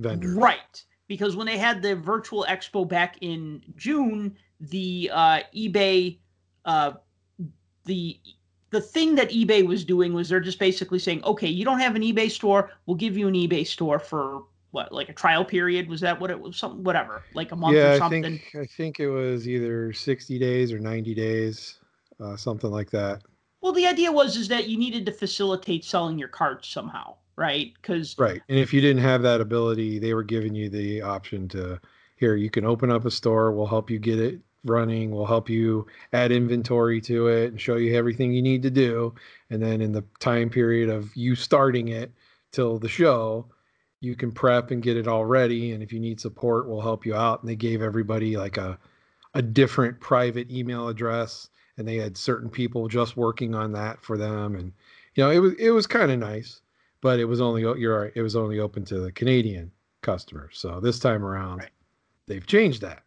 vendors. 0.00 0.34
right 0.34 0.84
because 1.08 1.36
when 1.36 1.46
they 1.46 1.58
had 1.58 1.82
the 1.82 1.94
virtual 1.94 2.44
expo 2.48 2.88
back 2.88 3.16
in 3.20 3.62
June, 3.76 4.36
the 4.60 5.10
uh, 5.12 5.40
eBay 5.54 6.18
uh, 6.64 6.92
the 7.84 8.18
the 8.70 8.80
thing 8.80 9.14
that 9.14 9.30
eBay 9.30 9.66
was 9.66 9.84
doing 9.84 10.12
was 10.12 10.28
they're 10.28 10.40
just 10.40 10.58
basically 10.58 10.98
saying, 10.98 11.22
okay, 11.24 11.48
you 11.48 11.64
don't 11.64 11.78
have 11.78 11.94
an 11.94 12.02
eBay 12.02 12.30
store, 12.30 12.70
we'll 12.84 12.96
give 12.96 13.16
you 13.16 13.28
an 13.28 13.34
eBay 13.34 13.66
store 13.66 13.98
for 13.98 14.42
what 14.72 14.92
like 14.92 15.08
a 15.08 15.12
trial 15.12 15.44
period 15.44 15.88
was 15.88 16.00
that 16.00 16.20
what 16.20 16.30
it 16.30 16.38
was 16.38 16.56
something 16.56 16.82
whatever 16.82 17.22
like 17.32 17.52
a 17.52 17.56
month 17.56 17.74
yeah, 17.74 17.94
or 17.94 17.98
something 17.98 18.24
I 18.24 18.28
think 18.28 18.56
I 18.56 18.66
think 18.66 19.00
it 19.00 19.08
was 19.08 19.48
either 19.48 19.92
60 19.92 20.38
days 20.38 20.72
or 20.72 20.78
90 20.78 21.14
days, 21.14 21.78
uh, 22.20 22.36
something 22.36 22.70
like 22.70 22.90
that. 22.90 23.22
Well 23.66 23.72
the 23.72 23.86
idea 23.88 24.12
was 24.12 24.36
is 24.36 24.46
that 24.46 24.68
you 24.68 24.78
needed 24.78 25.04
to 25.04 25.10
facilitate 25.10 25.84
selling 25.84 26.20
your 26.20 26.28
cards 26.28 26.68
somehow 26.68 27.16
right 27.34 27.72
because 27.74 28.14
Right. 28.16 28.40
And 28.48 28.56
if 28.56 28.72
you 28.72 28.80
didn't 28.80 29.02
have 29.02 29.22
that 29.22 29.40
ability, 29.40 29.98
they 29.98 30.14
were 30.14 30.22
giving 30.22 30.54
you 30.54 30.70
the 30.70 31.02
option 31.02 31.48
to 31.48 31.80
here, 32.16 32.36
you 32.36 32.48
can 32.48 32.64
open 32.64 32.92
up 32.92 33.04
a 33.04 33.10
store, 33.10 33.50
we'll 33.50 33.66
help 33.66 33.90
you 33.90 33.98
get 33.98 34.20
it 34.20 34.38
running, 34.64 35.10
we'll 35.10 35.26
help 35.26 35.50
you 35.50 35.84
add 36.12 36.30
inventory 36.30 37.00
to 37.00 37.26
it 37.26 37.50
and 37.50 37.60
show 37.60 37.74
you 37.74 37.96
everything 37.96 38.32
you 38.32 38.40
need 38.40 38.62
to 38.62 38.70
do. 38.70 39.12
And 39.50 39.60
then 39.60 39.80
in 39.80 39.90
the 39.90 40.04
time 40.20 40.48
period 40.48 40.88
of 40.88 41.14
you 41.16 41.34
starting 41.34 41.88
it 41.88 42.12
till 42.52 42.78
the 42.78 42.88
show, 42.88 43.46
you 44.00 44.14
can 44.14 44.30
prep 44.30 44.70
and 44.70 44.80
get 44.80 44.96
it 44.96 45.08
all 45.08 45.24
ready. 45.24 45.72
And 45.72 45.82
if 45.82 45.92
you 45.92 45.98
need 45.98 46.20
support, 46.20 46.68
we'll 46.68 46.80
help 46.82 47.04
you 47.04 47.16
out. 47.16 47.40
And 47.42 47.50
they 47.50 47.56
gave 47.56 47.82
everybody 47.82 48.36
like 48.36 48.58
a 48.58 48.78
a 49.34 49.42
different 49.42 50.00
private 50.00 50.50
email 50.52 50.88
address 50.88 51.50
and 51.76 51.86
they 51.86 51.96
had 51.96 52.16
certain 52.16 52.50
people 52.50 52.88
just 52.88 53.16
working 53.16 53.54
on 53.54 53.72
that 53.72 54.02
for 54.02 54.16
them 54.18 54.56
and 54.56 54.72
you 55.14 55.22
know 55.24 55.30
it 55.30 55.38
was 55.38 55.52
it 55.54 55.70
was 55.70 55.86
kind 55.86 56.10
of 56.10 56.18
nice 56.18 56.60
but 57.00 57.18
it 57.18 57.24
was 57.24 57.40
only 57.40 57.62
you're 57.62 58.00
right 58.02 58.12
it 58.14 58.22
was 58.22 58.36
only 58.36 58.58
open 58.60 58.84
to 58.84 59.00
the 59.00 59.12
canadian 59.12 59.70
customers 60.02 60.58
so 60.58 60.80
this 60.80 60.98
time 60.98 61.24
around 61.24 61.58
Right. 61.58 61.70
they've 62.26 62.46
changed 62.46 62.82
that 62.82 63.02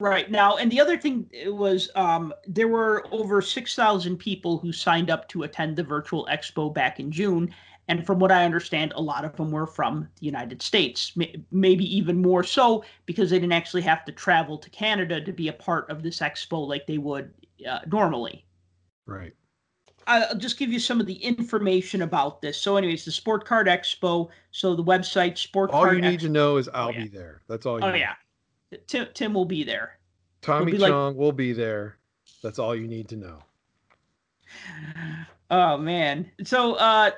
Right 0.00 0.28
now, 0.32 0.56
and 0.56 0.70
the 0.70 0.80
other 0.80 0.98
thing 0.98 1.30
was 1.46 1.88
um, 1.94 2.34
there 2.48 2.66
were 2.66 3.06
over 3.12 3.40
six 3.40 3.76
thousand 3.76 4.16
people 4.16 4.58
who 4.58 4.72
signed 4.72 5.10
up 5.10 5.28
to 5.28 5.44
attend 5.44 5.76
the 5.76 5.84
virtual 5.84 6.26
expo 6.28 6.74
back 6.74 6.98
in 6.98 7.12
June, 7.12 7.54
and 7.88 8.06
from 8.06 8.18
what 8.18 8.30
I 8.32 8.44
understand, 8.44 8.92
a 8.94 9.02
lot 9.02 9.24
of 9.24 9.36
them 9.36 9.50
were 9.50 9.66
from 9.66 10.08
the 10.20 10.26
United 10.26 10.62
States, 10.62 11.16
maybe 11.50 11.96
even 11.96 12.22
more 12.22 12.44
so 12.44 12.84
because 13.06 13.30
they 13.30 13.38
didn't 13.38 13.52
actually 13.52 13.82
have 13.82 14.04
to 14.04 14.12
travel 14.12 14.56
to 14.58 14.70
Canada 14.70 15.20
to 15.20 15.32
be 15.32 15.48
a 15.48 15.52
part 15.52 15.90
of 15.90 16.02
this 16.02 16.20
expo 16.20 16.66
like 16.66 16.86
they 16.86 16.98
would 16.98 17.32
uh, 17.68 17.80
normally. 17.90 18.44
right 19.06 19.32
I'll 20.08 20.34
just 20.36 20.58
give 20.58 20.72
you 20.72 20.80
some 20.80 21.00
of 21.00 21.06
the 21.06 21.14
information 21.14 22.02
about 22.02 22.42
this. 22.42 22.60
So, 22.60 22.76
anyways, 22.76 23.04
the 23.04 23.12
Sport 23.12 23.44
Card 23.44 23.68
Expo. 23.68 24.30
So 24.50 24.74
the 24.74 24.82
website 24.82 25.38
Sport 25.38 25.70
all 25.70 25.84
Card. 25.84 25.94
you 25.94 26.02
need 26.02 26.18
to 26.20 26.28
know 26.28 26.56
is 26.56 26.68
i'll 26.74 26.92
yeah. 26.92 27.02
be 27.04 27.08
there 27.08 27.42
that's 27.48 27.66
all 27.66 27.78
you 27.78 27.86
Oh 27.86 27.92
need. 27.92 28.00
yeah, 28.00 28.14
Tim 28.88 29.06
Tim 29.14 29.32
will 29.32 29.44
be 29.44 29.62
there. 29.62 29.98
tommy 30.40 30.72
be 30.72 30.78
like- 30.78 30.90
chong 30.90 31.16
will 31.16 31.30
be 31.32 31.52
there 31.52 31.98
that's 32.42 32.58
all 32.58 32.74
you 32.74 32.88
need 32.88 33.08
to 33.10 33.16
know 33.16 33.38
Oh 35.50 35.76
man. 35.76 36.30
So 36.44 36.74
uh 36.74 37.10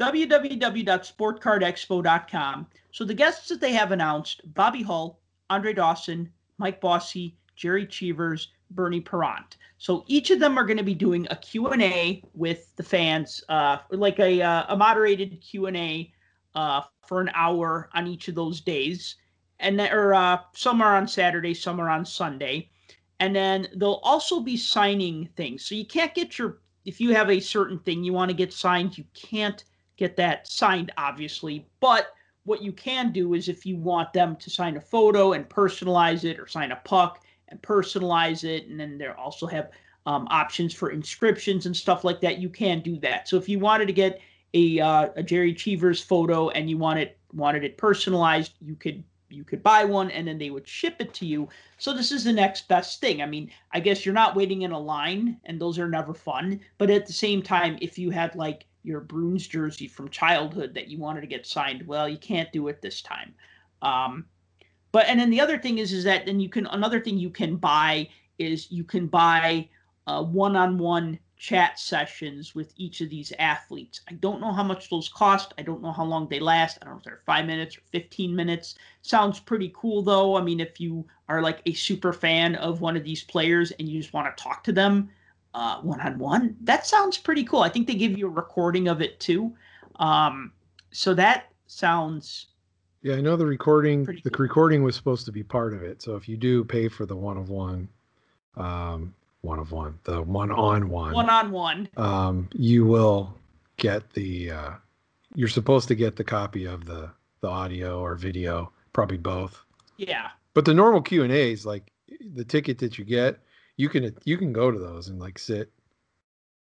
www.sportcardexpo.com. 0.00 2.66
So 2.90 3.04
the 3.04 3.14
guests 3.14 3.48
that 3.48 3.60
they 3.60 3.72
have 3.72 3.92
announced, 3.92 4.40
Bobby 4.54 4.82
Hull, 4.82 5.20
Andre 5.50 5.74
Dawson, 5.74 6.32
Mike 6.56 6.80
Bossy, 6.80 7.36
Jerry 7.54 7.86
Cheevers, 7.86 8.50
Bernie 8.70 9.02
Parent. 9.02 9.58
So 9.76 10.04
each 10.06 10.30
of 10.30 10.40
them 10.40 10.58
are 10.58 10.64
going 10.64 10.78
to 10.78 10.82
be 10.82 10.94
doing 10.94 11.26
a 11.30 11.36
Q&A 11.36 12.22
with 12.32 12.74
the 12.76 12.82
fans, 12.82 13.44
uh, 13.50 13.76
like 13.90 14.18
a, 14.18 14.40
uh, 14.40 14.64
a 14.68 14.76
moderated 14.76 15.38
Q&A 15.42 16.10
uh, 16.54 16.80
for 17.06 17.20
an 17.20 17.30
hour 17.34 17.90
on 17.92 18.06
each 18.06 18.28
of 18.28 18.34
those 18.34 18.62
days. 18.62 19.16
And 19.58 19.78
or 19.80 20.14
uh, 20.14 20.38
some 20.54 20.80
are 20.80 20.96
on 20.96 21.06
Saturday, 21.06 21.52
some 21.52 21.78
are 21.78 21.90
on 21.90 22.06
Sunday. 22.06 22.70
And 23.18 23.36
then 23.36 23.68
they'll 23.76 24.00
also 24.02 24.40
be 24.40 24.56
signing 24.56 25.28
things. 25.36 25.66
So 25.66 25.74
you 25.74 25.84
can't 25.84 26.14
get 26.14 26.38
your 26.38 26.60
if 26.86 26.98
you 26.98 27.14
have 27.14 27.28
a 27.28 27.40
certain 27.40 27.78
thing 27.80 28.02
you 28.02 28.14
want 28.14 28.30
to 28.30 28.36
get 28.36 28.54
signed, 28.54 28.96
you 28.96 29.04
can't 29.12 29.62
get 30.00 30.16
that 30.16 30.48
signed, 30.48 30.90
obviously. 30.96 31.66
But 31.78 32.14
what 32.44 32.62
you 32.62 32.72
can 32.72 33.12
do 33.12 33.34
is 33.34 33.48
if 33.48 33.64
you 33.64 33.76
want 33.76 34.12
them 34.12 34.34
to 34.36 34.50
sign 34.50 34.76
a 34.76 34.80
photo 34.80 35.34
and 35.34 35.48
personalize 35.48 36.24
it, 36.24 36.40
or 36.40 36.48
sign 36.48 36.72
a 36.72 36.76
puck 36.76 37.22
and 37.48 37.60
personalize 37.62 38.42
it, 38.42 38.66
and 38.66 38.80
then 38.80 38.98
they 38.98 39.06
also 39.08 39.46
have 39.46 39.70
um, 40.06 40.26
options 40.30 40.72
for 40.74 40.90
inscriptions 40.90 41.66
and 41.66 41.76
stuff 41.76 42.02
like 42.02 42.20
that, 42.22 42.38
you 42.38 42.48
can 42.48 42.80
do 42.80 42.98
that. 43.00 43.28
So 43.28 43.36
if 43.36 43.48
you 43.48 43.58
wanted 43.58 43.86
to 43.86 43.92
get 43.92 44.20
a, 44.54 44.80
uh, 44.80 45.10
a 45.16 45.22
Jerry 45.22 45.54
Cheevers 45.54 46.02
photo 46.02 46.48
and 46.48 46.68
you 46.68 46.78
wanted 46.78 47.12
wanted 47.32 47.62
it 47.62 47.76
personalized, 47.76 48.54
you 48.60 48.74
could 48.74 49.04
you 49.28 49.44
could 49.44 49.62
buy 49.62 49.84
one 49.84 50.10
and 50.10 50.26
then 50.26 50.38
they 50.38 50.50
would 50.50 50.66
ship 50.66 50.96
it 50.98 51.14
to 51.14 51.26
you. 51.26 51.48
So 51.78 51.92
this 51.92 52.10
is 52.10 52.24
the 52.24 52.32
next 52.32 52.66
best 52.66 53.00
thing. 53.00 53.22
I 53.22 53.26
mean, 53.26 53.50
I 53.70 53.78
guess 53.78 54.04
you're 54.04 54.14
not 54.14 54.34
waiting 54.34 54.62
in 54.62 54.72
a 54.72 54.78
line, 54.78 55.38
and 55.44 55.60
those 55.60 55.78
are 55.78 55.88
never 55.88 56.14
fun. 56.14 56.60
But 56.78 56.90
at 56.90 57.06
the 57.06 57.12
same 57.12 57.42
time, 57.42 57.78
if 57.80 57.96
you 57.98 58.10
had 58.10 58.34
like 58.34 58.66
your 58.82 59.00
Bruins 59.00 59.46
jersey 59.46 59.86
from 59.86 60.08
childhood 60.08 60.74
that 60.74 60.88
you 60.88 60.98
wanted 60.98 61.20
to 61.22 61.26
get 61.26 61.46
signed, 61.46 61.86
well, 61.86 62.08
you 62.08 62.18
can't 62.18 62.52
do 62.52 62.68
it 62.68 62.80
this 62.80 63.02
time. 63.02 63.34
Um, 63.82 64.26
but 64.92 65.06
and 65.06 65.20
then 65.20 65.30
the 65.30 65.40
other 65.40 65.58
thing 65.58 65.78
is, 65.78 65.92
is 65.92 66.04
that 66.04 66.26
then 66.26 66.40
you 66.40 66.48
can 66.48 66.66
another 66.66 67.00
thing 67.00 67.18
you 67.18 67.30
can 67.30 67.56
buy 67.56 68.08
is 68.38 68.70
you 68.70 68.84
can 68.84 69.06
buy 69.06 69.68
uh, 70.06 70.22
one-on-one 70.22 71.18
chat 71.36 71.78
sessions 71.78 72.54
with 72.54 72.72
each 72.76 73.00
of 73.00 73.08
these 73.08 73.32
athletes. 73.38 74.02
I 74.10 74.14
don't 74.14 74.40
know 74.40 74.52
how 74.52 74.62
much 74.62 74.90
those 74.90 75.08
cost. 75.08 75.54
I 75.56 75.62
don't 75.62 75.82
know 75.82 75.92
how 75.92 76.04
long 76.04 76.28
they 76.28 76.40
last. 76.40 76.78
I 76.80 76.84
don't 76.84 76.94
know 76.94 76.98
if 76.98 77.04
they're 77.04 77.22
five 77.24 77.46
minutes 77.46 77.78
or 77.78 77.82
15 77.92 78.34
minutes. 78.34 78.74
Sounds 79.02 79.40
pretty 79.40 79.72
cool 79.74 80.02
though. 80.02 80.36
I 80.36 80.42
mean, 80.42 80.60
if 80.60 80.80
you 80.80 81.06
are 81.28 81.40
like 81.40 81.62
a 81.64 81.72
super 81.72 82.12
fan 82.12 82.56
of 82.56 82.80
one 82.80 82.96
of 82.96 83.04
these 83.04 83.24
players 83.24 83.70
and 83.72 83.88
you 83.88 84.00
just 84.00 84.12
want 84.12 84.36
to 84.36 84.42
talk 84.42 84.64
to 84.64 84.72
them 84.72 85.10
one 85.82 86.00
on 86.00 86.18
one, 86.18 86.56
that 86.62 86.86
sounds 86.86 87.18
pretty 87.18 87.44
cool. 87.44 87.60
I 87.60 87.68
think 87.68 87.86
they 87.86 87.94
give 87.94 88.16
you 88.16 88.26
a 88.26 88.30
recording 88.30 88.88
of 88.88 89.00
it 89.02 89.18
too. 89.20 89.52
Um, 89.96 90.52
so 90.92 91.14
that 91.14 91.46
sounds 91.66 92.46
yeah 93.02 93.14
i 93.14 93.20
know 93.20 93.36
the 93.36 93.46
recording 93.46 94.04
the 94.04 94.30
cool. 94.30 94.42
recording 94.44 94.82
was 94.82 94.96
supposed 94.96 95.24
to 95.24 95.30
be 95.30 95.42
part 95.42 95.72
of 95.72 95.84
it 95.84 96.02
so 96.02 96.16
if 96.16 96.28
you 96.28 96.36
do 96.36 96.64
pay 96.64 96.88
for 96.88 97.06
the 97.06 97.14
one 97.16 97.36
of 97.36 97.48
one 97.48 97.88
um 98.56 99.14
one 99.42 99.58
of 99.60 99.70
one 99.72 99.96
the 100.04 100.20
one 100.22 100.50
on 100.50 100.88
one 100.90 101.12
one 101.12 101.30
on 101.30 101.50
one. 101.52 101.88
um, 101.96 102.48
you 102.52 102.84
will 102.84 103.32
get 103.76 104.10
the 104.14 104.50
uh, 104.50 104.70
you're 105.36 105.48
supposed 105.48 105.86
to 105.88 105.94
get 105.94 106.16
the 106.16 106.24
copy 106.24 106.64
of 106.66 106.84
the 106.86 107.08
the 107.40 107.48
audio 107.48 108.00
or 108.00 108.16
video 108.16 108.70
probably 108.92 109.16
both 109.16 109.62
Yeah. 109.96 110.28
but 110.52 110.64
the 110.64 110.74
normal 110.74 111.00
q 111.00 111.22
and 111.22 111.32
a's 111.32 111.64
like 111.64 111.92
the 112.34 112.44
ticket 112.44 112.78
that 112.78 112.98
you 112.98 113.04
get 113.04 113.38
you 113.80 113.88
can 113.88 114.14
you 114.24 114.36
can 114.36 114.52
go 114.52 114.70
to 114.70 114.78
those 114.78 115.08
and 115.08 115.18
like 115.18 115.38
sit 115.38 115.72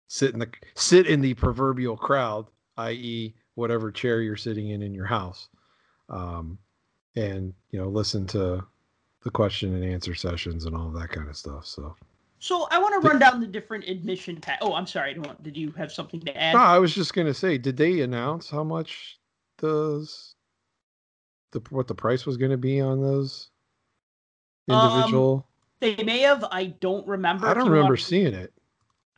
sit 0.07 0.33
in 0.33 0.39
the 0.39 0.49
sit 0.75 1.07
in 1.07 1.21
the 1.21 1.33
proverbial 1.33 1.97
crowd, 1.97 2.45
i.e., 2.77 3.33
whatever 3.55 3.91
chair 3.91 4.21
you're 4.21 4.37
sitting 4.37 4.69
in 4.69 4.83
in 4.83 4.93
your 4.93 5.07
house, 5.07 5.49
um, 6.09 6.59
and 7.15 7.53
you 7.71 7.79
know 7.79 7.89
listen 7.89 8.27
to 8.27 8.63
the 9.23 9.31
question 9.31 9.73
and 9.73 9.83
answer 9.83 10.13
sessions 10.13 10.65
and 10.65 10.75
all 10.75 10.91
that 10.91 11.09
kind 11.09 11.27
of 11.27 11.35
stuff. 11.35 11.65
So. 11.65 11.95
So 12.41 12.69
I 12.71 12.79
want 12.79 13.01
to 13.01 13.05
run 13.05 13.19
down 13.19 13.41
the 13.41 13.47
different 13.47 13.83
admission 13.83 14.37
pack. 14.37 14.59
Oh, 14.61 14.73
I'm 14.73 14.87
sorry. 14.87 15.19
Did 15.41 15.57
you 15.57 15.71
have 15.71 15.91
something 15.91 16.21
to 16.21 16.37
add? 16.37 16.53
No, 16.53 16.59
I 16.59 16.79
was 16.79 16.95
just 16.95 17.13
gonna 17.13 17.33
say, 17.33 17.57
did 17.57 17.75
they 17.75 17.99
announce 17.99 18.49
how 18.49 18.63
much 18.63 19.19
those 19.57 20.35
the 21.51 21.61
what 21.69 21.87
the 21.87 21.95
price 21.95 22.25
was 22.25 22.37
going 22.37 22.51
to 22.51 22.57
be 22.57 22.79
on 22.79 23.01
those 23.01 23.49
individual? 24.69 25.45
Um, 25.45 25.48
they 25.79 26.03
may 26.03 26.19
have. 26.19 26.45
I 26.51 26.65
don't 26.65 27.07
remember. 27.07 27.47
I 27.47 27.53
don't 27.53 27.69
remember 27.69 27.97
seeing 27.97 28.33
it. 28.33 28.53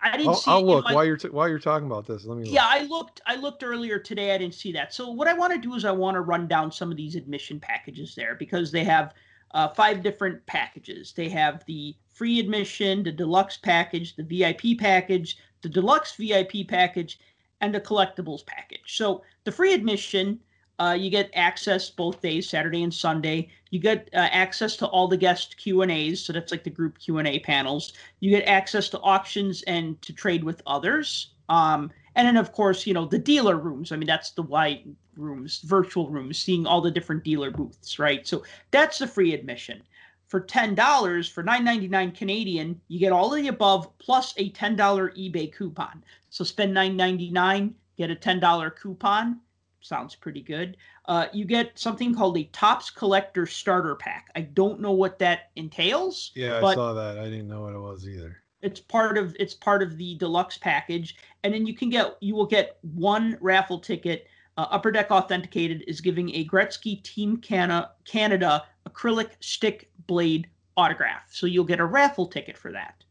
I 0.04 0.18
didn't 0.18 0.30
I'll, 0.30 0.36
see. 0.36 0.52
I'll 0.52 0.66
look 0.66 0.86
my, 0.86 0.96
while 0.96 1.06
you're 1.06 1.18
t- 1.18 1.30
while 1.30 1.48
you're 1.48 1.60
talking 1.60 1.86
about 1.86 2.08
this. 2.08 2.26
Let 2.26 2.38
me. 2.38 2.46
Look. 2.46 2.54
Yeah, 2.54 2.66
I 2.68 2.84
looked. 2.84 3.22
I 3.26 3.36
looked 3.36 3.64
earlier 3.64 4.00
today. 4.00 4.34
I 4.34 4.38
didn't 4.38 4.56
see 4.56 4.72
that. 4.74 4.94
So 4.94 5.10
what 5.10 5.28
I 5.28 5.34
want 5.34 5.54
to 5.54 5.60
do 5.60 5.76
is 5.76 5.86
I 5.86 5.92
want 5.92 6.16
to 6.16 6.22
run 6.22 6.48
down 6.48 6.72
some 6.72 6.92
of 6.92 6.98
these 6.98 7.16
admission 7.16 7.60
packages 7.60 8.16
there 8.16 8.36
because 8.36 8.72
they 8.72 8.84
have 8.84 9.14
uh, 9.54 9.68
five 9.68 10.02
different 10.02 10.46
packages. 10.46 11.14
They 11.14 11.30
have 11.30 11.64
the 11.66 11.96
free 12.14 12.40
admission, 12.40 13.04
the 13.04 13.12
deluxe 13.12 13.58
package, 13.58 14.16
the 14.16 14.24
VIP 14.24 14.80
package, 14.80 15.38
the 15.62 15.70
deluxe 15.70 16.16
VIP 16.16 16.68
package, 16.68 17.20
and 17.62 17.74
the 17.74 17.82
collectibles 17.82 18.46
package. 18.46 18.96
So 18.96 19.24
the 19.44 19.52
free 19.52 19.74
admission 19.74 20.40
uh, 20.82 20.94
you 20.94 21.12
get 21.12 21.30
access 21.36 21.92
both 21.92 22.22
days, 22.22 22.50
Saturday 22.50 22.82
and 22.82 22.92
Sunday. 22.92 23.48
You 23.70 23.80
get 23.80 24.10
uh, 24.14 24.30
access 24.32 24.76
to 24.78 24.88
all 24.88 25.08
the 25.08 25.16
guest 25.16 25.56
Q 25.58 25.84
and 25.84 25.92
A's, 25.92 26.20
so 26.20 26.34
that's 26.34 26.52
like 26.52 26.64
the 26.64 26.72
group 26.72 26.98
Q 26.98 27.20
and 27.20 27.28
A 27.28 27.38
panels. 27.38 27.94
You 28.20 28.32
get 28.32 28.48
access 28.48 28.90
to 28.90 29.00
auctions 29.02 29.62
and 29.68 30.02
to 30.02 30.12
trade 30.12 30.44
with 30.44 30.64
others. 30.66 31.34
Um, 31.50 31.92
and 32.16 32.28
then 32.28 32.36
of 32.36 32.52
course, 32.52 32.88
you 32.88 32.96
know 32.96 33.06
the 33.06 33.20
dealer 33.20 33.58
rooms. 33.58 33.92
I 33.92 33.96
mean, 33.96 34.08
that's 34.08 34.32
the 34.32 34.42
white 34.42 34.88
rooms, 35.16 35.60
virtual 35.60 36.10
rooms, 36.10 36.40
seeing 36.40 36.66
all 36.66 36.82
the 36.82 36.90
different 36.90 37.24
dealer 37.24 37.52
booths, 37.52 38.00
right? 38.00 38.28
So 38.28 38.44
that's 38.72 38.98
the 38.98 39.08
free 39.08 39.36
admission. 39.36 39.84
For 40.30 40.40
ten 40.40 40.74
dollars, 40.74 41.30
for 41.30 41.44
nine 41.44 41.64
ninety 41.64 41.90
nine 41.90 42.12
Canadian, 42.12 42.82
you 42.88 42.98
get 42.98 43.12
all 43.12 43.32
of 43.32 43.40
the 43.40 43.50
above 43.50 43.96
plus 44.00 44.34
a 44.38 44.50
ten 44.50 44.76
dollar 44.76 45.12
eBay 45.12 45.54
coupon. 45.54 46.04
So 46.32 46.44
spend 46.44 46.74
nine 46.74 46.98
ninety 46.98 47.30
nine, 47.30 47.76
get 47.98 48.10
a 48.10 48.16
ten 48.16 48.40
dollar 48.40 48.72
coupon 48.72 49.42
sounds 49.82 50.16
pretty 50.16 50.42
good. 50.42 50.78
Uh, 51.06 51.28
you 51.34 51.46
get 51.46 51.78
something 51.78 52.16
called 52.16 52.38
a 52.38 52.44
Topps 52.46 52.90
Collector 52.90 53.46
Starter 53.46 53.96
Pack. 53.96 54.30
I 54.36 54.42
don't 54.42 54.80
know 54.80 54.92
what 54.92 55.20
that 55.20 55.52
entails. 55.56 56.32
Yeah, 56.36 56.58
I 56.64 56.74
saw 56.74 56.94
that. 56.94 57.18
I 57.18 57.26
didn't 57.26 57.50
know 57.50 57.62
what 57.62 57.74
it 57.74 57.80
was 57.80 58.08
either. 58.08 58.38
It's 58.62 58.80
part 58.80 59.18
of 59.18 59.36
it's 59.40 59.56
part 59.56 59.82
of 59.82 59.98
the 59.98 60.16
deluxe 60.16 60.58
package, 60.58 61.16
and 61.44 61.54
then 61.54 61.66
you 61.66 61.74
can 61.74 61.90
get 61.90 62.16
you 62.22 62.36
will 62.36 62.46
get 62.46 62.78
one 62.94 63.38
raffle 63.42 63.80
ticket. 63.80 64.28
Uh, 64.58 64.68
Upper 64.70 64.92
Deck 64.92 65.10
Authenticated 65.12 65.84
is 65.88 66.02
giving 66.02 66.34
a 66.36 66.46
Gretzky 66.46 67.02
Team 67.04 67.38
Canada, 67.38 67.92
Canada 68.06 68.66
acrylic 68.88 69.32
stick 69.40 69.90
blade 70.08 70.48
autograph, 70.78 71.24
so 71.30 71.48
you'll 71.48 71.64
get 71.64 71.80
a 71.80 71.86
raffle 71.86 72.28
ticket 72.28 72.58
for 72.58 72.72
that. 72.72 73.04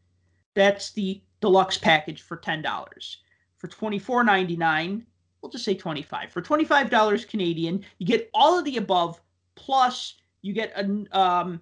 That's 0.53 0.91
the 0.91 1.21
deluxe 1.41 1.77
package 1.77 2.21
for 2.21 2.37
ten 2.37 2.61
dollars. 2.61 3.17
For 3.57 3.67
twenty 3.67 3.99
four 3.99 4.23
ninety 4.23 4.55
nine, 4.55 5.05
we'll 5.41 5.51
just 5.51 5.65
say 5.65 5.73
25 5.73 6.31
for 6.31 6.41
$25 6.41 7.27
canadian 7.27 7.83
you 7.97 8.05
get 8.05 8.29
all 8.33 8.57
of 8.59 8.65
the 8.65 8.77
above 8.77 9.21
plus 9.55 10.15
you 10.41 10.53
get 10.53 10.71
a 10.75 11.19
um, 11.19 11.61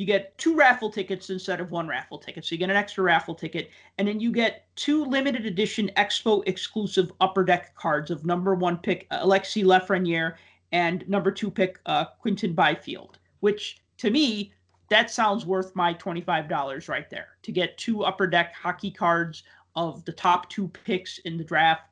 you 0.00 0.06
get 0.06 0.36
two 0.38 0.56
raffle 0.56 0.90
tickets 0.90 1.28
instead 1.28 1.60
of 1.60 1.70
one 1.70 1.86
raffle 1.86 2.16
ticket. 2.16 2.42
So 2.42 2.54
you 2.54 2.58
get 2.58 2.70
an 2.70 2.76
extra 2.76 3.04
raffle 3.04 3.34
ticket 3.34 3.68
and 3.98 4.08
then 4.08 4.18
you 4.18 4.32
get 4.32 4.64
two 4.74 5.04
limited 5.04 5.44
edition 5.44 5.90
expo 5.98 6.42
exclusive 6.46 7.12
upper 7.20 7.44
deck 7.44 7.74
cards 7.74 8.10
of 8.10 8.24
number 8.24 8.54
one 8.54 8.78
pick 8.78 9.06
uh, 9.10 9.22
alexi 9.22 9.62
lafreniere 9.62 10.36
and 10.72 11.06
number 11.06 11.30
two 11.30 11.50
pick 11.50 11.80
uh, 11.84 12.06
quinton 12.18 12.54
byfield 12.54 13.18
which 13.40 13.82
to 13.98 14.10
me 14.10 14.54
that 14.88 15.10
sounds 15.10 15.44
worth 15.44 15.76
my 15.76 15.92
$25 15.92 16.88
right 16.88 17.10
there 17.10 17.28
to 17.42 17.52
get 17.52 17.76
two 17.76 18.02
upper 18.02 18.26
deck 18.26 18.54
hockey 18.54 18.90
cards 18.90 19.42
of 19.76 20.02
the 20.06 20.12
top 20.12 20.48
two 20.48 20.68
picks 20.68 21.18
in 21.18 21.36
the 21.36 21.44
draft 21.44 21.89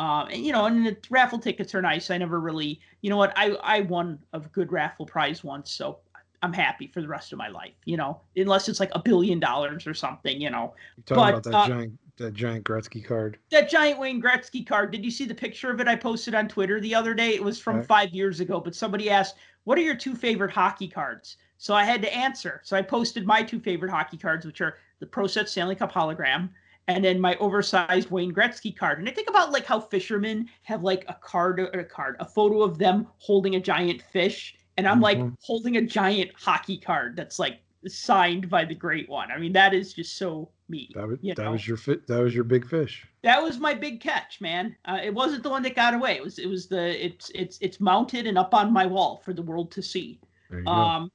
um, 0.00 0.28
and 0.28 0.46
you 0.46 0.50
know, 0.50 0.64
and 0.64 0.86
the 0.86 0.96
raffle 1.10 1.38
tickets 1.38 1.74
are 1.74 1.82
nice. 1.82 2.10
I 2.10 2.16
never 2.16 2.40
really, 2.40 2.80
you 3.02 3.10
know 3.10 3.18
what, 3.18 3.34
I 3.36 3.50
I 3.62 3.82
won 3.82 4.18
a 4.32 4.40
good 4.40 4.72
raffle 4.72 5.04
prize 5.04 5.44
once, 5.44 5.70
so 5.70 5.98
I'm 6.42 6.54
happy 6.54 6.86
for 6.86 7.02
the 7.02 7.08
rest 7.08 7.32
of 7.32 7.38
my 7.38 7.48
life. 7.48 7.74
You 7.84 7.98
know, 7.98 8.18
unless 8.34 8.70
it's 8.70 8.80
like 8.80 8.90
a 8.94 8.98
billion 8.98 9.38
dollars 9.38 9.86
or 9.86 9.92
something. 9.92 10.40
You 10.40 10.48
know, 10.48 10.72
You're 10.96 11.04
talking 11.04 11.16
but, 11.16 11.28
about 11.28 11.42
that 11.44 11.54
uh, 11.54 11.68
giant 11.68 11.98
that 12.16 12.32
giant 12.32 12.64
Gretzky 12.64 13.04
card. 13.04 13.36
That 13.50 13.68
giant 13.68 13.98
Wayne 13.98 14.22
Gretzky 14.22 14.66
card. 14.66 14.90
Did 14.90 15.04
you 15.04 15.10
see 15.10 15.26
the 15.26 15.34
picture 15.34 15.70
of 15.70 15.80
it 15.80 15.88
I 15.88 15.96
posted 15.96 16.34
on 16.34 16.48
Twitter 16.48 16.80
the 16.80 16.94
other 16.94 17.12
day? 17.12 17.34
It 17.34 17.44
was 17.44 17.60
from 17.60 17.76
right. 17.76 17.86
five 17.86 18.14
years 18.14 18.40
ago, 18.40 18.58
but 18.58 18.74
somebody 18.74 19.10
asked, 19.10 19.36
"What 19.64 19.76
are 19.76 19.82
your 19.82 19.96
two 19.96 20.14
favorite 20.14 20.50
hockey 20.50 20.88
cards?" 20.88 21.36
So 21.58 21.74
I 21.74 21.84
had 21.84 22.00
to 22.00 22.16
answer. 22.16 22.62
So 22.64 22.74
I 22.74 22.80
posted 22.80 23.26
my 23.26 23.42
two 23.42 23.60
favorite 23.60 23.90
hockey 23.90 24.16
cards, 24.16 24.46
which 24.46 24.62
are 24.62 24.78
the 24.98 25.04
Pro 25.04 25.26
Set 25.26 25.50
Stanley 25.50 25.74
Cup 25.74 25.92
hologram 25.92 26.48
and 26.90 27.04
then 27.04 27.20
my 27.20 27.36
oversized 27.36 28.10
Wayne 28.10 28.32
Gretzky 28.32 28.76
card. 28.76 28.98
And 28.98 29.08
I 29.08 29.12
think 29.12 29.28
about 29.28 29.52
like 29.52 29.64
how 29.64 29.80
fishermen 29.80 30.48
have 30.62 30.82
like 30.82 31.04
a 31.08 31.14
card, 31.14 31.60
a 31.60 31.84
card, 31.84 32.16
a 32.20 32.24
photo 32.24 32.62
of 32.62 32.78
them 32.78 33.06
holding 33.18 33.54
a 33.54 33.60
giant 33.60 34.02
fish, 34.02 34.56
and 34.76 34.86
I'm 34.86 35.00
mm-hmm. 35.00 35.22
like 35.22 35.32
holding 35.40 35.76
a 35.76 35.82
giant 35.82 36.30
hockey 36.34 36.78
card 36.78 37.16
that's 37.16 37.38
like 37.38 37.60
signed 37.86 38.50
by 38.50 38.64
the 38.64 38.74
great 38.74 39.08
one. 39.08 39.30
I 39.30 39.38
mean, 39.38 39.52
that 39.52 39.72
is 39.72 39.94
just 39.94 40.16
so 40.16 40.50
me. 40.68 40.90
That 40.94 41.06
was, 41.06 41.18
that 41.22 41.38
know? 41.38 41.52
was 41.52 41.66
your 41.66 41.76
fit. 41.76 42.06
That 42.08 42.20
was 42.20 42.34
your 42.34 42.44
big 42.44 42.66
fish. 42.66 43.06
That 43.22 43.42
was 43.42 43.58
my 43.58 43.74
big 43.74 44.00
catch, 44.00 44.40
man. 44.40 44.76
Uh, 44.84 44.98
it 45.02 45.14
wasn't 45.14 45.42
the 45.42 45.50
one 45.50 45.62
that 45.62 45.76
got 45.76 45.94
away. 45.94 46.16
It 46.16 46.22
was 46.22 46.38
it 46.38 46.46
was 46.46 46.66
the 46.66 47.04
it's 47.04 47.30
it's 47.34 47.58
it's 47.60 47.80
mounted 47.80 48.26
and 48.26 48.36
up 48.36 48.52
on 48.52 48.72
my 48.72 48.86
wall 48.86 49.22
for 49.24 49.32
the 49.32 49.42
world 49.42 49.70
to 49.72 49.82
see. 49.82 50.20
Um, 50.66 51.04
go. 51.04 51.10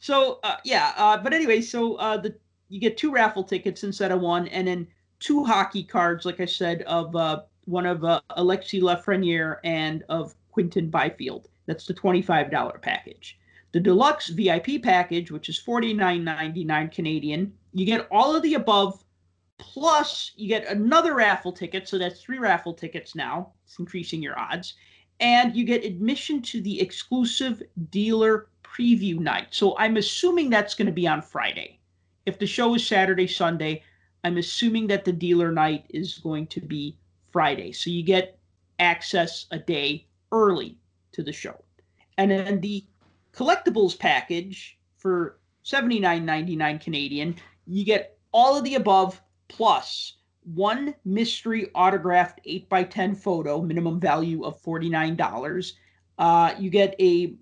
so 0.00 0.40
uh, 0.42 0.56
yeah. 0.64 0.92
Uh, 0.96 1.18
but 1.18 1.32
anyway, 1.32 1.60
so 1.60 1.94
uh, 1.96 2.16
the 2.16 2.34
you 2.68 2.80
get 2.80 2.96
two 2.96 3.12
raffle 3.12 3.44
tickets 3.44 3.84
instead 3.84 4.10
of 4.10 4.20
one, 4.20 4.48
and 4.48 4.66
then 4.66 4.86
two 5.20 5.44
hockey 5.44 5.84
cards, 5.84 6.24
like 6.24 6.40
I 6.40 6.46
said, 6.46 6.82
of 6.82 7.14
uh, 7.14 7.42
one 7.66 7.86
of 7.86 8.04
uh, 8.04 8.20
Alexi 8.36 8.80
Lafreniere 8.80 9.58
and 9.62 10.02
of 10.08 10.34
Quinton 10.50 10.90
Byfield. 10.90 11.48
That's 11.66 11.86
the 11.86 11.94
$25 11.94 12.82
package. 12.82 13.38
The 13.72 13.80
deluxe 13.80 14.28
VIP 14.28 14.82
package, 14.82 15.30
which 15.30 15.48
is 15.48 15.62
$49.99 15.64 16.92
Canadian, 16.92 17.52
you 17.72 17.86
get 17.86 18.08
all 18.10 18.34
of 18.34 18.42
the 18.42 18.54
above, 18.54 19.04
plus 19.58 20.32
you 20.34 20.48
get 20.48 20.66
another 20.66 21.14
raffle 21.14 21.52
ticket. 21.52 21.86
So 21.86 21.98
that's 21.98 22.20
three 22.20 22.38
raffle 22.38 22.74
tickets 22.74 23.14
now. 23.14 23.52
It's 23.64 23.78
increasing 23.78 24.22
your 24.22 24.36
odds. 24.38 24.74
And 25.20 25.54
you 25.54 25.64
get 25.64 25.84
admission 25.84 26.42
to 26.42 26.60
the 26.62 26.80
exclusive 26.80 27.62
dealer 27.90 28.48
preview 28.64 29.18
night. 29.18 29.48
So 29.50 29.76
I'm 29.78 29.98
assuming 29.98 30.50
that's 30.50 30.74
going 30.74 30.86
to 30.86 30.92
be 30.92 31.06
on 31.06 31.22
Friday. 31.22 31.78
If 32.26 32.38
the 32.38 32.46
show 32.46 32.74
is 32.74 32.86
Saturday, 32.86 33.26
Sunday, 33.26 33.82
I'm 34.24 34.36
assuming 34.36 34.86
that 34.88 35.04
the 35.04 35.12
dealer 35.12 35.52
night 35.52 35.86
is 35.90 36.18
going 36.18 36.46
to 36.48 36.60
be 36.60 36.96
Friday. 37.30 37.72
So 37.72 37.90
you 37.90 38.02
get 38.02 38.38
access 38.78 39.46
a 39.50 39.58
day 39.58 40.06
early 40.32 40.76
to 41.12 41.22
the 41.22 41.32
show. 41.32 41.62
And 42.18 42.30
then 42.30 42.60
the 42.60 42.84
collectibles 43.32 43.98
package 43.98 44.78
for 44.98 45.38
$79.99 45.64 46.80
Canadian, 46.80 47.36
you 47.66 47.84
get 47.84 48.18
all 48.32 48.56
of 48.56 48.64
the 48.64 48.74
above 48.74 49.20
plus 49.48 50.14
one 50.54 50.94
mystery 51.04 51.70
autographed 51.74 52.40
8x10 52.46 53.16
photo, 53.16 53.60
minimum 53.60 54.00
value 54.00 54.44
of 54.44 54.60
$49. 54.62 55.72
Uh, 56.18 56.54
you 56.58 56.70
get 56.70 56.94
a 57.00 57.34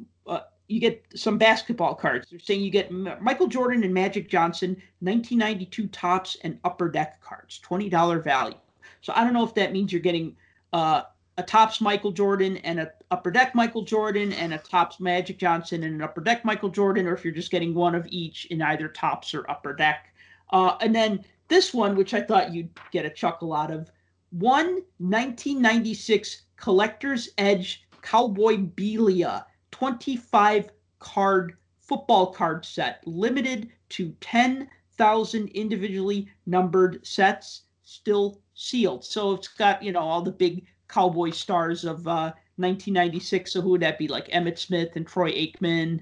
you 0.68 0.80
get 0.80 1.04
some 1.14 1.38
basketball 1.38 1.94
cards. 1.94 2.28
They're 2.30 2.38
saying 2.38 2.60
you 2.60 2.70
get 2.70 2.92
Michael 2.92 3.46
Jordan 3.46 3.82
and 3.84 3.92
Magic 3.92 4.28
Johnson 4.28 4.70
1992 5.00 5.88
Topps 5.88 6.36
and 6.44 6.58
upper 6.62 6.90
deck 6.90 7.20
cards, 7.22 7.60
$20 7.66 8.22
value. 8.22 8.56
So 9.00 9.12
I 9.16 9.24
don't 9.24 9.32
know 9.32 9.44
if 9.44 9.54
that 9.54 9.72
means 9.72 9.92
you're 9.92 10.02
getting 10.02 10.36
uh, 10.74 11.02
a 11.38 11.42
Topps 11.42 11.80
Michael 11.80 12.12
Jordan 12.12 12.58
and 12.58 12.80
a 12.80 12.92
upper 13.10 13.30
deck 13.30 13.54
Michael 13.54 13.82
Jordan 13.82 14.32
and 14.34 14.52
a 14.52 14.58
Topps 14.58 15.00
Magic 15.00 15.38
Johnson 15.38 15.84
and 15.84 15.94
an 15.94 16.02
upper 16.02 16.20
deck 16.20 16.44
Michael 16.44 16.68
Jordan, 16.68 17.06
or 17.06 17.14
if 17.14 17.24
you're 17.24 17.32
just 17.32 17.50
getting 17.50 17.74
one 17.74 17.94
of 17.94 18.06
each 18.10 18.44
in 18.46 18.60
either 18.60 18.88
Topps 18.88 19.32
or 19.34 19.50
upper 19.50 19.72
deck. 19.72 20.12
Uh, 20.50 20.76
and 20.80 20.94
then 20.94 21.24
this 21.48 21.72
one, 21.72 21.96
which 21.96 22.12
I 22.12 22.20
thought 22.20 22.52
you'd 22.52 22.70
get 22.90 23.06
a 23.06 23.10
chuckle 23.10 23.54
out 23.54 23.70
of, 23.70 23.90
one 24.30 24.82
1996 24.98 26.42
Collector's 26.56 27.30
Edge 27.38 27.86
Cowboybilia 28.02 29.44
25 29.78 30.70
card 30.98 31.56
football 31.78 32.32
card 32.32 32.64
set, 32.64 33.00
limited 33.06 33.70
to 33.90 34.12
10,000 34.20 35.48
individually 35.50 36.28
numbered 36.46 37.06
sets, 37.06 37.62
still 37.84 38.40
sealed. 38.54 39.04
So 39.04 39.34
it's 39.34 39.46
got, 39.46 39.80
you 39.80 39.92
know, 39.92 40.00
all 40.00 40.20
the 40.20 40.32
big 40.32 40.66
cowboy 40.88 41.30
stars 41.30 41.84
of 41.84 42.08
uh, 42.08 42.32
1996. 42.56 43.52
So 43.52 43.60
who 43.60 43.70
would 43.70 43.82
that 43.82 43.98
be? 43.98 44.08
Like 44.08 44.26
Emmitt 44.28 44.58
Smith 44.58 44.96
and 44.96 45.06
Troy 45.06 45.30
Aikman. 45.30 46.00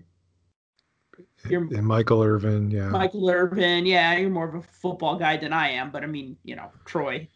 you're 1.46 1.62
and 1.62 1.86
Michael 1.86 2.22
Irvin, 2.22 2.70
yeah. 2.70 2.88
Michael 2.88 3.28
Irvin. 3.28 3.84
Yeah, 3.84 4.16
you're 4.16 4.30
more 4.30 4.48
of 4.48 4.54
a 4.54 4.62
football 4.62 5.16
guy 5.16 5.36
than 5.36 5.52
I 5.52 5.68
am, 5.68 5.90
but 5.90 6.02
I 6.02 6.06
mean, 6.06 6.38
you 6.44 6.56
know, 6.56 6.70
Troy. 6.86 7.28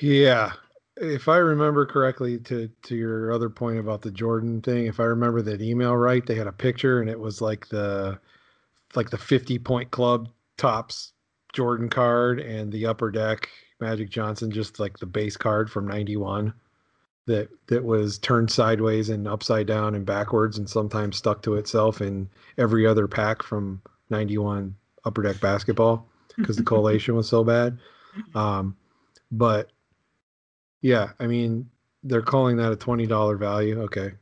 Yeah. 0.00 0.52
If 1.00 1.28
I 1.28 1.36
remember 1.36 1.86
correctly 1.86 2.38
to 2.40 2.68
to 2.82 2.96
your 2.96 3.32
other 3.32 3.48
point 3.48 3.78
about 3.78 4.02
the 4.02 4.10
Jordan 4.10 4.60
thing, 4.60 4.86
if 4.86 5.00
I 5.00 5.04
remember 5.04 5.42
that 5.42 5.62
email 5.62 5.96
right, 5.96 6.24
they 6.24 6.34
had 6.34 6.46
a 6.46 6.52
picture 6.52 7.00
and 7.00 7.08
it 7.08 7.18
was 7.18 7.40
like 7.40 7.68
the 7.68 8.18
like 8.94 9.10
the 9.10 9.18
50 9.18 9.58
point 9.60 9.90
club 9.90 10.28
Topps 10.56 11.12
Jordan 11.52 11.88
card 11.88 12.40
and 12.40 12.72
the 12.72 12.86
upper 12.86 13.10
deck 13.10 13.48
Magic 13.80 14.10
Johnson 14.10 14.50
just 14.50 14.80
like 14.80 14.98
the 14.98 15.06
base 15.06 15.36
card 15.36 15.70
from 15.70 15.86
91 15.86 16.52
that 17.26 17.48
that 17.68 17.84
was 17.84 18.18
turned 18.18 18.50
sideways 18.50 19.08
and 19.08 19.28
upside 19.28 19.66
down 19.66 19.94
and 19.94 20.04
backwards 20.06 20.58
and 20.58 20.68
sometimes 20.68 21.16
stuck 21.16 21.42
to 21.42 21.54
itself 21.54 22.00
in 22.00 22.28
every 22.56 22.86
other 22.86 23.06
pack 23.06 23.42
from 23.42 23.80
91 24.10 24.74
upper 25.04 25.22
deck 25.22 25.40
basketball 25.40 26.06
because 26.36 26.56
the 26.56 26.62
collation 26.64 27.14
was 27.14 27.28
so 27.28 27.44
bad. 27.44 27.78
Um, 28.34 28.76
but 29.30 29.70
yeah, 30.80 31.10
I 31.18 31.26
mean, 31.26 31.68
they're 32.04 32.22
calling 32.22 32.56
that 32.58 32.72
a 32.72 32.76
$20 32.76 33.38
value. 33.38 33.80
Okay. 33.82 34.12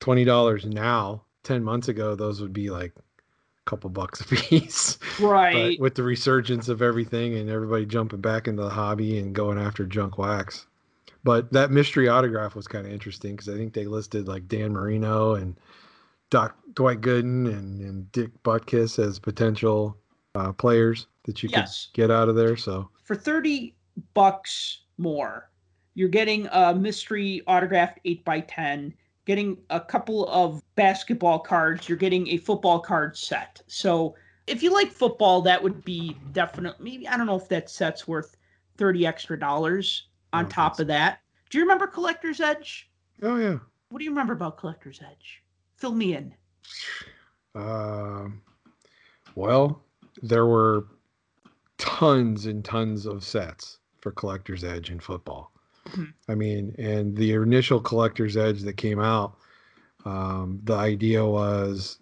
$20 0.00 0.64
now, 0.72 1.24
10 1.44 1.62
months 1.64 1.88
ago, 1.88 2.14
those 2.14 2.40
would 2.40 2.52
be 2.52 2.70
like 2.70 2.92
a 2.96 3.02
couple 3.70 3.90
bucks 3.90 4.20
a 4.20 4.24
piece. 4.36 4.98
Right. 5.20 5.76
But 5.76 5.82
with 5.82 5.94
the 5.94 6.02
resurgence 6.02 6.68
of 6.68 6.82
everything 6.82 7.34
and 7.36 7.48
everybody 7.50 7.86
jumping 7.86 8.20
back 8.20 8.46
into 8.48 8.62
the 8.62 8.70
hobby 8.70 9.18
and 9.18 9.34
going 9.34 9.58
after 9.58 9.86
junk 9.86 10.18
wax. 10.18 10.66
But 11.24 11.52
that 11.52 11.72
mystery 11.72 12.08
autograph 12.08 12.54
was 12.54 12.68
kind 12.68 12.86
of 12.86 12.92
interesting 12.92 13.32
because 13.32 13.48
I 13.48 13.56
think 13.56 13.72
they 13.72 13.86
listed 13.86 14.28
like 14.28 14.46
Dan 14.46 14.72
Marino 14.72 15.34
and 15.34 15.56
Doc 16.30 16.56
Dwight 16.74 17.00
Gooden 17.00 17.46
and, 17.52 17.80
and 17.80 18.12
Dick 18.12 18.30
Butkus 18.44 18.98
as 19.04 19.18
potential 19.18 19.96
uh, 20.36 20.52
players 20.52 21.06
that 21.24 21.42
you 21.42 21.48
Yes. 21.50 21.86
could 21.86 22.02
get 22.02 22.10
out 22.12 22.28
of 22.28 22.36
there. 22.36 22.56
So 22.56 22.90
For 23.02 23.16
30 23.16 23.74
bucks 24.14 24.82
more, 24.98 25.50
you're 25.96 26.08
getting 26.08 26.46
a 26.52 26.74
mystery 26.74 27.42
autographed 27.48 27.98
8 28.04 28.24
by 28.24 28.40
10 28.40 28.94
getting 29.24 29.58
a 29.70 29.80
couple 29.80 30.28
of 30.28 30.62
basketball 30.76 31.40
cards, 31.40 31.88
you're 31.88 31.98
getting 31.98 32.28
a 32.28 32.36
football 32.36 32.78
card 32.78 33.16
set. 33.16 33.60
So 33.66 34.14
if 34.46 34.62
you 34.62 34.72
like 34.72 34.92
football, 34.92 35.42
that 35.42 35.60
would 35.60 35.84
be 35.84 36.16
definitely 36.32 36.92
maybe 36.92 37.08
I 37.08 37.16
don't 37.16 37.26
know 37.26 37.36
if 37.36 37.48
that 37.48 37.68
set's 37.68 38.06
worth 38.06 38.36
30 38.76 39.06
extra 39.06 39.38
dollars 39.38 40.06
on 40.32 40.44
don't 40.44 40.50
top 40.50 40.78
of 40.78 40.86
that. 40.86 41.18
Do 41.50 41.58
you 41.58 41.64
remember 41.64 41.86
Collector's 41.86 42.40
Edge? 42.40 42.88
oh 43.22 43.36
yeah. 43.36 43.58
What 43.88 43.98
do 43.98 44.04
you 44.04 44.10
remember 44.10 44.32
about 44.32 44.58
Collector's 44.58 45.00
Edge? 45.02 45.42
Fill 45.76 45.94
me 45.94 46.14
in. 46.14 46.34
Um, 47.54 48.42
well, 49.34 49.82
there 50.22 50.46
were 50.46 50.86
tons 51.78 52.46
and 52.46 52.64
tons 52.64 53.06
of 53.06 53.24
sets 53.24 53.78
for 54.00 54.12
Collector's 54.12 54.64
Edge 54.64 54.90
in 54.90 55.00
football. 55.00 55.52
Mhm. 55.86 56.12
I 56.28 56.34
mean, 56.34 56.74
and 56.78 57.16
the 57.16 57.32
initial 57.32 57.80
Collector's 57.80 58.36
Edge 58.36 58.62
that 58.62 58.76
came 58.76 59.00
out, 59.00 59.36
um, 60.04 60.60
the 60.64 60.74
idea 60.74 61.24
was 61.24 61.98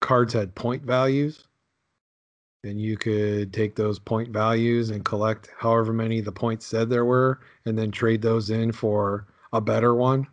cards 0.00 0.32
had 0.32 0.54
point 0.54 0.82
values, 0.82 1.46
and 2.64 2.80
you 2.80 2.96
could 2.96 3.52
take 3.52 3.74
those 3.74 3.98
point 3.98 4.28
values 4.30 4.90
and 4.90 5.04
collect 5.04 5.50
however 5.58 5.92
many 5.92 6.20
the 6.20 6.32
points 6.32 6.66
said 6.66 6.90
there 6.90 7.04
were, 7.06 7.40
and 7.64 7.78
then 7.78 7.90
trade 7.90 8.20
those 8.22 8.50
in 8.50 8.72
for 8.72 9.26
a 9.52 9.60
better 9.60 9.94
one. 9.94 10.26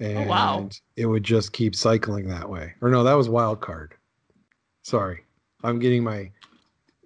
And 0.00 0.16
Oh, 0.18 0.28
wow. 0.28 0.68
it 0.96 1.06
would 1.06 1.24
just 1.24 1.52
keep 1.52 1.74
cycling 1.74 2.28
that 2.28 2.48
way. 2.48 2.74
Or 2.80 2.90
no, 2.90 3.04
that 3.04 3.14
was 3.14 3.28
wild 3.28 3.60
card. 3.60 3.94
Sorry. 4.82 5.24
I'm 5.62 5.78
getting 5.78 6.04
my 6.04 6.30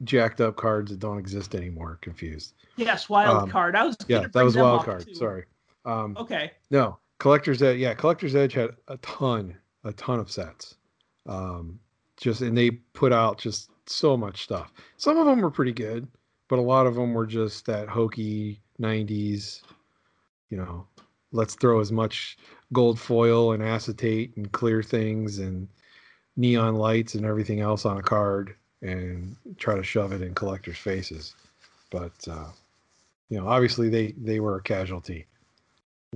jacked 0.04 0.40
up 0.40 0.56
cards 0.56 0.90
that 0.90 1.00
don't 1.00 1.18
exist 1.18 1.54
anymore 1.54 1.98
confused. 2.00 2.54
Yes, 2.78 3.08
wild 3.08 3.42
Um, 3.42 3.50
card. 3.50 3.74
I 3.76 3.84
was 3.84 3.96
Yeah, 4.06 4.26
that 4.32 4.42
was 4.42 4.56
wild 4.56 4.84
card. 4.84 5.04
too. 5.06 5.14
Sorry. 5.14 5.44
Um, 5.84 6.16
Okay. 6.16 6.52
no, 6.70 6.98
Collector's 7.18 7.60
Edge. 7.60 7.78
Yeah, 7.78 7.92
Collector's 7.94 8.36
Edge 8.36 8.52
had 8.52 8.76
a 8.86 8.96
ton, 8.98 9.56
a 9.84 9.92
ton 9.92 10.20
of 10.20 10.30
sets. 10.30 10.76
Um, 11.26 11.80
just 12.16 12.40
and 12.40 12.56
they 12.56 12.70
put 12.70 13.12
out 13.12 13.38
just 13.38 13.70
so 13.86 14.16
much 14.16 14.44
stuff. 14.44 14.72
Some 14.96 15.18
of 15.18 15.26
them 15.26 15.40
were 15.40 15.50
pretty 15.50 15.72
good, 15.72 16.06
but 16.48 16.58
a 16.58 16.62
lot 16.62 16.86
of 16.86 16.94
them 16.94 17.14
were 17.14 17.26
just 17.26 17.66
that 17.66 17.88
hokey 17.88 18.60
'90s. 18.80 19.62
You 20.50 20.56
know, 20.58 20.86
let's 21.32 21.54
throw 21.56 21.80
as 21.80 21.90
much 21.92 22.38
gold 22.72 22.98
foil 22.98 23.52
and 23.52 23.62
acetate 23.62 24.36
and 24.36 24.50
clear 24.52 24.82
things 24.82 25.38
and 25.40 25.68
neon 26.36 26.76
lights 26.76 27.14
and 27.16 27.24
everything 27.26 27.60
else 27.60 27.84
on 27.84 27.98
a 27.98 28.02
card 28.02 28.54
and 28.82 29.34
try 29.58 29.74
to 29.74 29.82
shove 29.82 30.12
it 30.12 30.22
in 30.22 30.34
collectors' 30.34 30.78
faces. 30.78 31.34
But 31.90 32.12
uh, 32.28 32.46
you 33.28 33.38
know, 33.38 33.48
obviously 33.48 33.88
they 33.88 34.12
they 34.12 34.40
were 34.40 34.56
a 34.56 34.62
casualty 34.62 35.26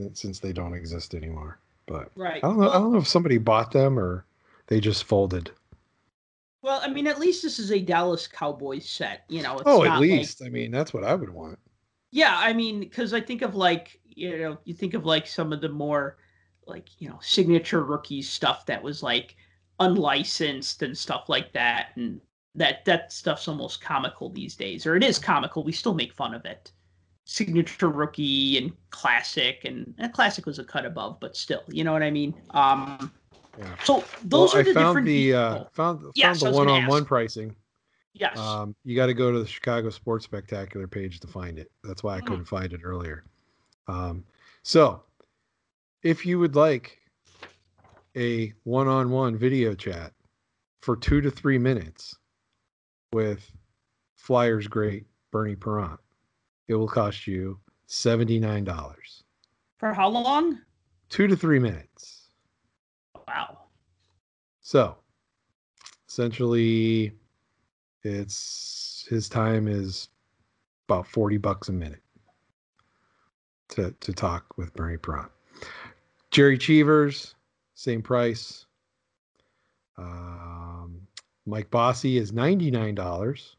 uh, 0.01 0.07
since 0.15 0.39
they 0.39 0.53
don't 0.53 0.75
exist 0.75 1.15
anymore. 1.15 1.59
But 1.87 2.11
Right. 2.17 2.43
I 2.43 2.49
don't 2.49 2.59
know. 2.61 2.71
I 2.71 2.75
don't 2.75 2.93
know 2.93 2.99
if 2.99 3.09
somebody 3.09 3.39
bought 3.39 3.73
them 3.73 3.99
or 3.99 4.25
they 4.69 4.81
just 4.81 5.05
folded. 5.05 5.51
Well, 6.63 6.81
I 6.83 6.89
mean, 6.89 7.09
at 7.09 7.19
least 7.19 7.43
this 7.43 7.59
is 7.59 7.73
a 7.73 7.81
Dallas 7.81 8.29
Cowboys 8.29 8.89
set. 8.89 9.25
You 9.29 9.43
know, 9.43 9.55
it's 9.55 9.63
oh, 9.67 9.83
at 9.85 9.91
like- 9.91 10.01
least. 10.01 10.43
I 10.45 10.49
mean, 10.49 10.71
that's 10.71 10.95
what 10.95 11.05
I 11.05 11.15
would 11.15 11.31
want. 11.31 11.59
yeah, 12.13 12.37
I 12.39 12.53
mean, 12.53 12.81
because 12.81 13.13
I 13.13 13.21
think 13.21 13.43
of 13.43 13.55
like 13.55 13.99
you 14.05 14.39
know, 14.39 14.59
you 14.65 14.75
think 14.75 14.95
of 14.95 15.05
like 15.05 15.27
some 15.27 15.53
of 15.53 15.61
the 15.61 15.69
more 15.69 16.17
like 16.67 16.89
you 16.99 17.09
know 17.09 17.19
signature 17.21 17.83
rookies 17.83 18.29
stuff 18.29 18.65
that 18.67 18.83
was 18.83 19.03
like 19.03 19.35
unlicensed 19.81 20.83
and 20.83 20.97
stuff 20.97 21.29
like 21.29 21.53
that, 21.53 21.89
and 21.97 22.21
that 22.55 22.85
that 22.85 23.13
stuff's 23.13 23.49
almost 23.49 23.81
comical 23.81 24.29
these 24.31 24.55
days, 24.55 24.87
or 24.87 24.95
it 24.97 25.03
is 25.03 25.19
comical. 25.19 25.65
We 25.65 25.73
still 25.73 25.95
make 25.95 26.13
fun 26.15 26.33
of 26.35 26.45
it. 26.45 26.71
Signature 27.25 27.89
rookie 27.89 28.59
and 28.59 28.73
classic, 28.91 29.61
and, 29.65 29.95
and 29.99 30.13
classic 30.13 30.45
was 30.45 30.59
a 30.59 30.65
cut 30.65 30.85
above, 30.85 31.19
but 31.21 31.37
still, 31.37 31.63
you 31.69 31.85
know 31.85 31.93
what 31.93 32.03
I 32.03 32.11
mean. 32.11 32.35
Um, 32.51 33.13
Yeah. 33.59 33.77
so 33.85 34.05
those 34.25 34.53
well, 34.55 34.61
are 34.61 34.65
the 34.65 34.71
I 34.71 34.75
found 34.75 34.89
different. 34.89 35.07
the 35.07 35.35
uh, 35.35 35.53
people. 35.55 35.71
found 35.73 36.13
Yes, 36.15 36.41
found 36.41 36.49
I 36.49 36.51
the 36.51 36.57
one-on-one 36.57 37.05
pricing. 37.05 37.55
yes. 38.15 38.39
Um, 38.39 38.75
you 38.85 38.97
got 38.97 39.07
to 39.07 39.15
go 39.15 39.31
to 39.31 39.39
the 39.39 39.47
Chicago 39.47 39.91
Sports 39.91 40.25
Spectacular 40.25 40.89
page 40.89 41.21
to 41.21 41.27
find 41.27 41.59
it. 41.59 41.71
That's 41.85 42.03
why 42.03 42.17
I 42.17 42.21
Mm. 42.21 42.27
couldn't 42.27 42.45
find 42.47 42.73
it 42.73 42.81
earlier. 42.83 43.25
Um, 43.89 44.25
so, 44.63 45.05
if 46.03 46.27
you 46.27 46.39
would 46.39 46.57
like 46.57 46.99
a 48.17 48.53
one-on-one 48.65 49.37
video 49.37 49.75
chat 49.75 50.13
for 50.81 50.97
two 50.97 51.21
to 51.21 51.31
three 51.31 51.59
minutes 51.59 52.17
with 53.13 53.51
Flyers 54.17 54.67
great 54.67 55.07
Bernie 55.31 55.57
Parent, 55.57 56.01
it 56.69 56.75
will 56.75 56.89
cost 56.89 57.27
you 57.27 57.59
seventy-nine 57.87 58.65
dollars. 58.65 59.25
For 59.79 59.93
how 59.93 60.09
long? 60.09 60.61
Two 61.09 61.27
to 61.27 61.37
three 61.37 61.59
minutes. 61.59 62.29
Wow. 63.29 63.59
So, 64.61 64.97
essentially, 66.09 67.13
it's 68.03 69.07
his 69.11 69.29
time 69.29 69.69
is 69.69 70.09
about 70.89 71.07
forty 71.07 71.37
bucks 71.37 71.69
a 71.69 71.73
minute 71.73 72.03
to 73.71 73.95
to 74.01 74.13
talk 74.13 74.57
with 74.57 74.73
Bernie 74.75 74.97
Parent. 74.97 75.31
Jerry 76.31 76.57
Cheevers, 76.57 77.35
same 77.75 78.03
price. 78.03 78.67
Um, 79.99 81.07
Mike 81.45 81.71
Bossy 81.71 82.17
is 82.17 82.33
ninety 82.33 82.71
nine 82.71 82.95
dollars. 82.95 83.57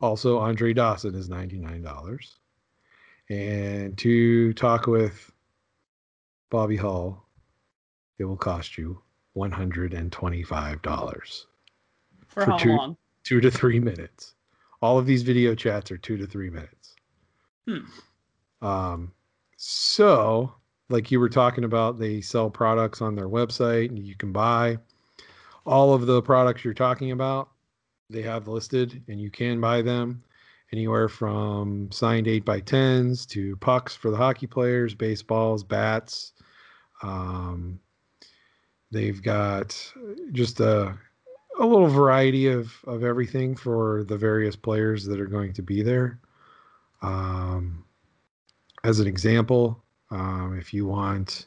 Also, 0.00 0.38
Andre 0.38 0.72
Dawson 0.72 1.14
is 1.14 1.28
ninety 1.28 1.58
nine 1.58 1.82
dollars, 1.82 2.38
and 3.28 3.96
to 3.98 4.52
talk 4.54 4.86
with 4.86 5.30
Bobby 6.50 6.76
Hull, 6.76 7.26
it 8.18 8.24
will 8.24 8.36
cost 8.36 8.78
you 8.78 9.00
one 9.34 9.50
hundred 9.52 9.92
and 9.94 10.10
twenty 10.10 10.42
five 10.42 10.80
dollars. 10.82 11.46
For, 12.26 12.44
For 12.44 12.50
how 12.52 12.56
two- 12.56 12.76
long? 12.76 12.96
Two 13.22 13.40
to 13.42 13.50
three 13.50 13.78
minutes. 13.78 14.34
All 14.80 14.98
of 14.98 15.04
these 15.04 15.22
video 15.22 15.54
chats 15.54 15.90
are 15.90 15.98
two 15.98 16.16
to 16.16 16.26
three 16.26 16.48
minutes. 16.48 16.94
Hmm. 17.68 18.66
Um, 18.66 19.12
so, 19.58 20.54
like 20.88 21.10
you 21.10 21.20
were 21.20 21.28
talking 21.28 21.64
about, 21.64 21.98
they 21.98 22.22
sell 22.22 22.48
products 22.48 23.02
on 23.02 23.14
their 23.14 23.28
website 23.28 23.90
and 23.90 23.98
you 23.98 24.14
can 24.14 24.32
buy 24.32 24.78
all 25.66 25.92
of 25.92 26.06
the 26.06 26.22
products 26.22 26.64
you're 26.64 26.72
talking 26.72 27.10
about. 27.10 27.50
They 28.10 28.22
have 28.22 28.48
listed 28.48 29.02
and 29.08 29.20
you 29.20 29.30
can 29.30 29.60
buy 29.60 29.82
them 29.82 30.22
anywhere 30.72 31.08
from 31.08 31.90
signed 31.90 32.28
8 32.28 32.44
by 32.44 32.60
10s 32.60 33.26
to 33.28 33.56
pucks 33.56 33.94
for 33.96 34.10
the 34.10 34.16
hockey 34.16 34.46
players, 34.46 34.94
baseballs, 34.94 35.64
bats. 35.64 36.32
Um, 37.02 37.80
they've 38.90 39.22
got 39.22 39.92
just 40.32 40.60
a, 40.60 40.96
a 41.58 41.66
little 41.66 41.88
variety 41.88 42.46
of, 42.48 42.72
of 42.86 43.02
everything 43.04 43.56
for 43.56 44.04
the 44.04 44.16
various 44.16 44.56
players 44.56 45.04
that 45.06 45.20
are 45.20 45.26
going 45.26 45.52
to 45.54 45.62
be 45.62 45.82
there. 45.82 46.20
Um, 47.02 47.84
as 48.84 49.00
an 49.00 49.06
example, 49.06 49.82
um, 50.10 50.56
if 50.58 50.74
you 50.74 50.86
want 50.86 51.46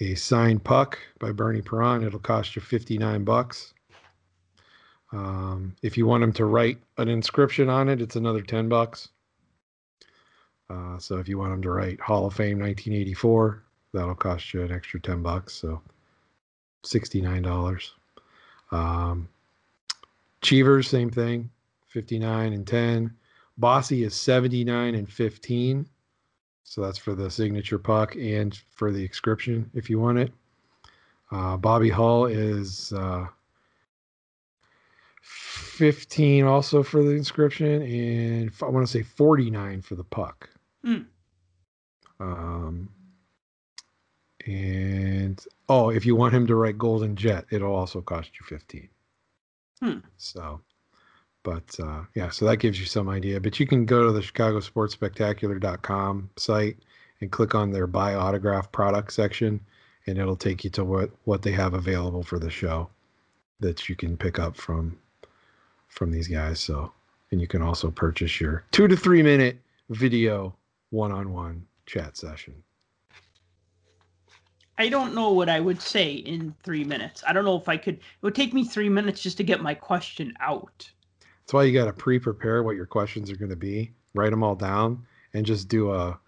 a 0.00 0.14
signed 0.14 0.62
puck 0.62 0.98
by 1.18 1.32
Bernie 1.32 1.62
Parent. 1.62 2.04
It'll 2.04 2.18
cost 2.18 2.54
you 2.54 2.62
59 2.62 3.24
bucks. 3.24 3.72
Um, 5.16 5.74
if 5.82 5.96
you 5.96 6.06
want 6.06 6.22
him 6.22 6.32
to 6.34 6.44
write 6.44 6.78
an 6.98 7.08
inscription 7.08 7.70
on 7.70 7.88
it, 7.88 8.02
it's 8.02 8.16
another 8.16 8.42
10 8.42 8.68
bucks. 8.68 9.08
Uh, 10.68 10.98
so 10.98 11.16
if 11.16 11.26
you 11.28 11.38
want 11.38 11.54
him 11.54 11.62
to 11.62 11.70
write 11.70 12.00
Hall 12.00 12.26
of 12.26 12.34
Fame 12.34 12.58
1984, 12.58 13.62
that'll 13.94 14.14
cost 14.14 14.52
you 14.52 14.62
an 14.62 14.72
extra 14.72 15.00
10 15.00 15.22
bucks. 15.22 15.54
So 15.54 15.80
$69. 16.84 17.90
Um, 18.72 19.28
Cheevers, 20.42 20.88
same 20.88 21.10
thing, 21.10 21.50
59 21.88 22.52
and 22.52 22.66
10. 22.66 23.10
Bossy 23.58 24.04
is 24.04 24.14
79 24.14 24.94
and 24.94 25.10
15. 25.10 25.88
So 26.62 26.82
that's 26.82 26.98
for 26.98 27.14
the 27.14 27.30
signature 27.30 27.78
puck 27.78 28.14
and 28.16 28.56
for 28.70 28.92
the 28.92 29.02
inscription 29.02 29.70
if 29.72 29.88
you 29.88 29.98
want 29.98 30.18
it. 30.18 30.32
Uh, 31.32 31.56
Bobby 31.56 31.88
Hull 31.88 32.26
is 32.26 32.92
uh, 32.92 33.26
15 35.76 36.44
also 36.44 36.82
for 36.82 37.02
the 37.02 37.10
inscription, 37.10 37.82
and 37.82 38.50
I 38.62 38.66
want 38.66 38.86
to 38.86 38.90
say 38.90 39.02
49 39.02 39.82
for 39.82 39.94
the 39.94 40.04
puck. 40.04 40.48
Hmm. 40.82 41.02
Um, 42.18 42.88
and 44.46 45.44
oh, 45.68 45.90
if 45.90 46.06
you 46.06 46.16
want 46.16 46.32
him 46.34 46.46
to 46.46 46.54
write 46.54 46.78
Golden 46.78 47.14
Jet, 47.14 47.44
it'll 47.50 47.74
also 47.74 48.00
cost 48.00 48.30
you 48.40 48.46
15. 48.46 48.88
Hmm. 49.82 49.98
So, 50.16 50.62
but 51.42 51.78
uh, 51.78 52.04
yeah, 52.14 52.30
so 52.30 52.46
that 52.46 52.56
gives 52.56 52.80
you 52.80 52.86
some 52.86 53.10
idea. 53.10 53.38
But 53.38 53.60
you 53.60 53.66
can 53.66 53.84
go 53.84 54.06
to 54.06 54.12
the 54.12 54.20
ChicagoSportsSpectacular.com 54.20 56.30
site 56.36 56.78
and 57.20 57.30
click 57.30 57.54
on 57.54 57.70
their 57.70 57.86
buy 57.86 58.14
autograph 58.14 58.72
product 58.72 59.12
section, 59.12 59.60
and 60.06 60.16
it'll 60.16 60.36
take 60.36 60.64
you 60.64 60.70
to 60.70 60.84
what 60.84 61.10
what 61.24 61.42
they 61.42 61.52
have 61.52 61.74
available 61.74 62.22
for 62.22 62.38
the 62.38 62.50
show 62.50 62.88
that 63.60 63.90
you 63.90 63.96
can 63.96 64.16
pick 64.16 64.38
up 64.38 64.56
from 64.56 64.96
from 65.96 66.12
these 66.12 66.28
guys. 66.28 66.60
So, 66.60 66.92
and 67.32 67.40
you 67.40 67.48
can 67.48 67.62
also 67.62 67.90
purchase 67.90 68.40
your 68.40 68.64
two 68.70 68.86
to 68.86 68.96
three 68.96 69.22
minute 69.22 69.58
video 69.90 70.54
one 70.90 71.10
on 71.10 71.32
one 71.32 71.66
chat 71.86 72.16
session. 72.16 72.62
I 74.78 74.88
don't 74.88 75.14
know 75.14 75.30
what 75.30 75.48
I 75.48 75.58
would 75.58 75.80
say 75.80 76.12
in 76.12 76.54
three 76.62 76.84
minutes. 76.84 77.24
I 77.26 77.32
don't 77.32 77.46
know 77.46 77.56
if 77.56 77.68
I 77.68 77.78
could. 77.78 77.94
It 77.94 78.22
would 78.22 78.34
take 78.34 78.52
me 78.52 78.64
three 78.64 78.90
minutes 78.90 79.22
just 79.22 79.38
to 79.38 79.44
get 79.44 79.62
my 79.62 79.74
question 79.74 80.34
out. 80.40 80.88
That's 81.40 81.54
why 81.54 81.64
you 81.64 81.72
got 81.72 81.86
to 81.86 81.92
pre 81.92 82.18
prepare 82.18 82.62
what 82.62 82.76
your 82.76 82.86
questions 82.86 83.30
are 83.30 83.36
going 83.36 83.50
to 83.50 83.56
be, 83.56 83.92
write 84.14 84.30
them 84.30 84.42
all 84.42 84.54
down, 84.54 85.06
and 85.32 85.46
just 85.46 85.68
do 85.68 85.92
a, 85.92 86.18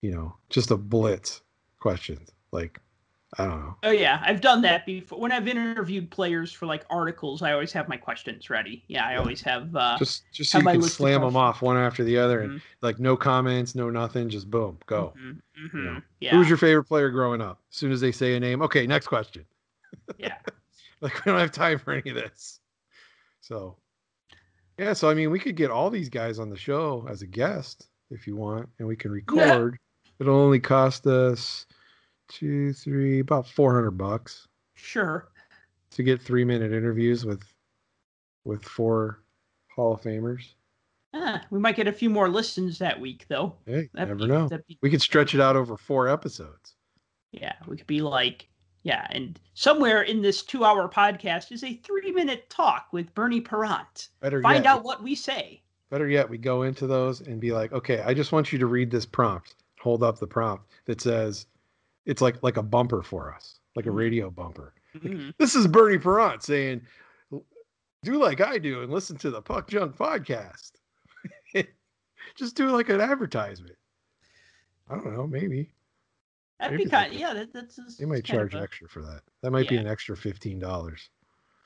you 0.00 0.12
know, 0.12 0.34
just 0.48 0.70
a 0.70 0.76
blitz 0.76 1.40
questions. 1.80 2.30
Like, 2.52 2.78
I 3.38 3.46
don't 3.46 3.60
know. 3.60 3.76
Oh 3.82 3.90
yeah, 3.90 4.22
I've 4.24 4.42
done 4.42 4.60
that 4.62 4.84
before. 4.84 5.18
When 5.18 5.32
I've 5.32 5.48
interviewed 5.48 6.10
players 6.10 6.52
for 6.52 6.66
like 6.66 6.84
articles, 6.90 7.40
I 7.40 7.52
always 7.52 7.72
have 7.72 7.88
my 7.88 7.96
questions 7.96 8.50
ready. 8.50 8.84
Yeah, 8.88 9.06
I 9.06 9.16
always 9.16 9.40
have. 9.42 9.74
Uh, 9.74 9.96
Just 9.98 10.30
just 10.32 10.50
so 10.50 10.58
you 10.58 10.64
can 10.64 10.82
slam 10.82 11.22
them 11.22 11.36
off 11.36 11.62
one 11.62 11.78
after 11.78 12.04
the 12.04 12.18
other, 12.18 12.42
and 12.42 12.52
Mhm. 12.52 12.62
like 12.82 12.98
no 12.98 13.16
comments, 13.16 13.74
no 13.74 13.88
nothing, 13.88 14.28
just 14.28 14.50
boom, 14.50 14.78
go. 14.86 15.14
mhm, 15.16 15.40
You 15.56 15.68
mhm, 15.70 15.84
know, 15.84 16.02
Yeah. 16.20 16.36
Who's 16.36 16.48
your 16.48 16.58
favorite 16.58 16.84
player 16.84 17.08
growing 17.10 17.40
up? 17.40 17.58
As 17.70 17.76
soon 17.76 17.90
as 17.90 18.00
they 18.02 18.12
say 18.12 18.36
a 18.36 18.40
name, 18.40 18.60
okay, 18.62 18.86
next 18.86 19.06
question. 19.06 19.46
yeah. 20.18 20.36
Like 21.00 21.24
we 21.24 21.32
don't 21.32 21.40
have 21.40 21.50
time 21.50 21.80
for 21.80 21.94
any 21.94 22.10
of 22.10 22.14
this. 22.16 22.60
So, 23.40 23.76
yeah. 24.78 24.92
So 24.92 25.10
I 25.10 25.14
mean, 25.14 25.30
we 25.32 25.40
could 25.40 25.56
get 25.56 25.70
all 25.70 25.90
these 25.90 26.08
guys 26.08 26.38
on 26.38 26.48
the 26.48 26.56
show 26.56 27.04
as 27.10 27.22
a 27.22 27.26
guest 27.26 27.88
if 28.10 28.26
you 28.26 28.36
want, 28.36 28.68
and 28.78 28.86
we 28.86 28.94
can 28.94 29.10
record. 29.10 29.78
It'll 30.20 30.36
only 30.36 30.60
cost 30.60 31.06
us 31.08 31.66
two, 32.32 32.72
three, 32.72 33.20
about 33.20 33.46
four 33.46 33.74
hundred 33.74 33.92
bucks 33.92 34.48
Sure. 34.74 35.28
to 35.92 36.02
get 36.02 36.20
three 36.20 36.44
minute 36.44 36.72
interviews 36.72 37.24
with 37.24 37.42
with 38.44 38.64
four 38.64 39.22
Hall 39.74 39.94
of 39.94 40.00
Famers. 40.02 40.54
Ah, 41.14 41.42
we 41.50 41.58
might 41.58 41.76
get 41.76 41.86
a 41.86 41.92
few 41.92 42.08
more 42.10 42.28
listens 42.28 42.78
that 42.78 42.98
week, 42.98 43.26
though. 43.28 43.54
Hey, 43.66 43.88
That'd 43.92 44.08
never 44.08 44.14
be- 44.16 44.26
know. 44.26 44.48
be- 44.66 44.78
We 44.80 44.90
could 44.90 45.02
stretch 45.02 45.34
it 45.34 45.40
out 45.40 45.56
over 45.56 45.76
four 45.76 46.08
episodes. 46.08 46.74
Yeah, 47.32 47.52
we 47.66 47.76
could 47.76 47.86
be 47.86 48.00
like, 48.00 48.48
yeah, 48.82 49.06
and 49.10 49.38
somewhere 49.54 50.02
in 50.02 50.22
this 50.22 50.42
two-hour 50.42 50.88
podcast 50.88 51.52
is 51.52 51.62
a 51.64 51.74
three-minute 51.84 52.48
talk 52.50 52.88
with 52.92 53.14
Bernie 53.14 53.40
Parent. 53.42 54.08
Better 54.20 54.40
Find 54.42 54.64
yet, 54.64 54.66
out 54.72 54.84
what 54.84 55.02
we 55.02 55.14
say. 55.14 55.62
Better 55.90 56.08
yet, 56.08 56.28
we 56.28 56.38
go 56.38 56.62
into 56.62 56.86
those 56.86 57.20
and 57.20 57.38
be 57.40 57.52
like, 57.52 57.72
okay, 57.72 58.00
I 58.00 58.14
just 58.14 58.32
want 58.32 58.50
you 58.52 58.58
to 58.58 58.66
read 58.66 58.90
this 58.90 59.04
prompt. 59.06 59.54
Hold 59.80 60.02
up 60.02 60.18
the 60.18 60.26
prompt 60.26 60.64
that 60.86 61.00
says, 61.02 61.46
it's 62.06 62.20
like 62.22 62.42
like 62.42 62.56
a 62.56 62.62
bumper 62.62 63.02
for 63.02 63.32
us, 63.34 63.58
like 63.76 63.86
a 63.86 63.90
Mhm. 63.90 63.96
radio 63.96 64.30
bumper. 64.30 64.74
Mhm. 64.96 65.34
This 65.38 65.54
is 65.54 65.66
Bernie 65.66 65.98
Parent 65.98 66.42
saying, 66.42 66.86
do 68.02 68.14
like 68.20 68.40
I 68.40 68.58
do 68.58 68.82
and 68.82 68.92
listen 68.92 69.16
to 69.18 69.30
the 69.30 69.40
Puck 69.42 69.68
Junk 69.68 69.96
podcast. 69.96 70.72
just 72.36 72.56
do 72.56 72.70
like 72.70 72.88
an 72.88 73.00
advertisement. 73.00 73.76
I 74.88 74.96
don't 74.96 75.14
know, 75.14 75.26
maybe 75.26 75.72
That'd 76.58 76.78
Maybe 76.78 76.84
be 76.84 76.90
kind. 76.90 77.10
could- 77.10 77.20
Yeah, 77.20 77.34
that, 77.34 77.52
that's. 77.52 77.74
that's 77.76 77.96
they 77.96 78.04
might 78.04 78.24
charge 78.24 78.54
a- 78.54 78.60
extra 78.60 78.88
for 78.88 79.02
that. 79.02 79.22
That 79.40 79.50
might 79.50 79.68
be 79.68 79.76
an 79.76 79.88
extra 79.88 80.16
fifteen 80.16 80.60
dollars, 80.60 81.08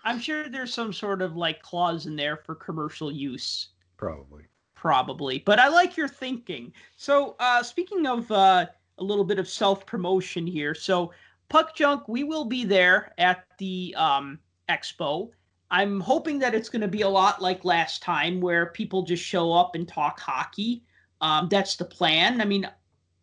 I'm 0.05 0.19
sure 0.21 0.49
there's 0.49 0.73
some 0.73 0.93
sort 0.93 1.21
of 1.21 1.37
like 1.37 1.61
clause 1.63 2.07
in 2.07 2.17
there 2.17 2.37
for 2.39 2.55
commercial 2.55 3.11
use. 3.13 3.69
probably. 3.99 4.45
probably 4.75 5.39
but 5.41 5.59
i 5.59 5.69
like 5.69 5.97
your 5.97 6.07
thinking 6.07 6.71
so 6.97 7.35
uh 7.41 7.63
speaking 7.63 8.07
of 8.07 8.31
uh 8.31 8.67
a 8.99 9.05
little 9.05 9.25
bit 9.25 9.39
of 9.39 9.49
self 9.49 9.87
promotion 9.87 10.47
here. 10.47 10.75
So 10.75 11.13
puck 11.49 11.75
junk 11.77 12.09
we 12.09 12.25
will 12.25 12.45
be 12.45 12.65
there 12.65 13.13
at 13.19 13.45
the 13.59 13.95
um 13.97 14.39
expo. 14.69 15.31
I'm 15.71 16.01
hoping 16.01 16.39
that 16.41 16.55
it's 16.55 16.69
going 16.69 16.83
to 16.83 16.89
be 16.89 17.03
a 17.03 17.09
lot 17.09 17.43
like 17.43 17.65
last 17.65 18.03
time 18.03 18.41
where 18.41 18.67
people 18.67 19.03
just 19.03 19.23
show 19.23 19.53
up 19.53 19.75
and 19.75 19.87
talk 19.87 20.21
hockey. 20.21 20.83
Um 21.21 21.49
that's 21.49 21.77
the 21.77 21.85
plan. 21.85 22.41
I 22.41 22.45
mean 22.45 22.69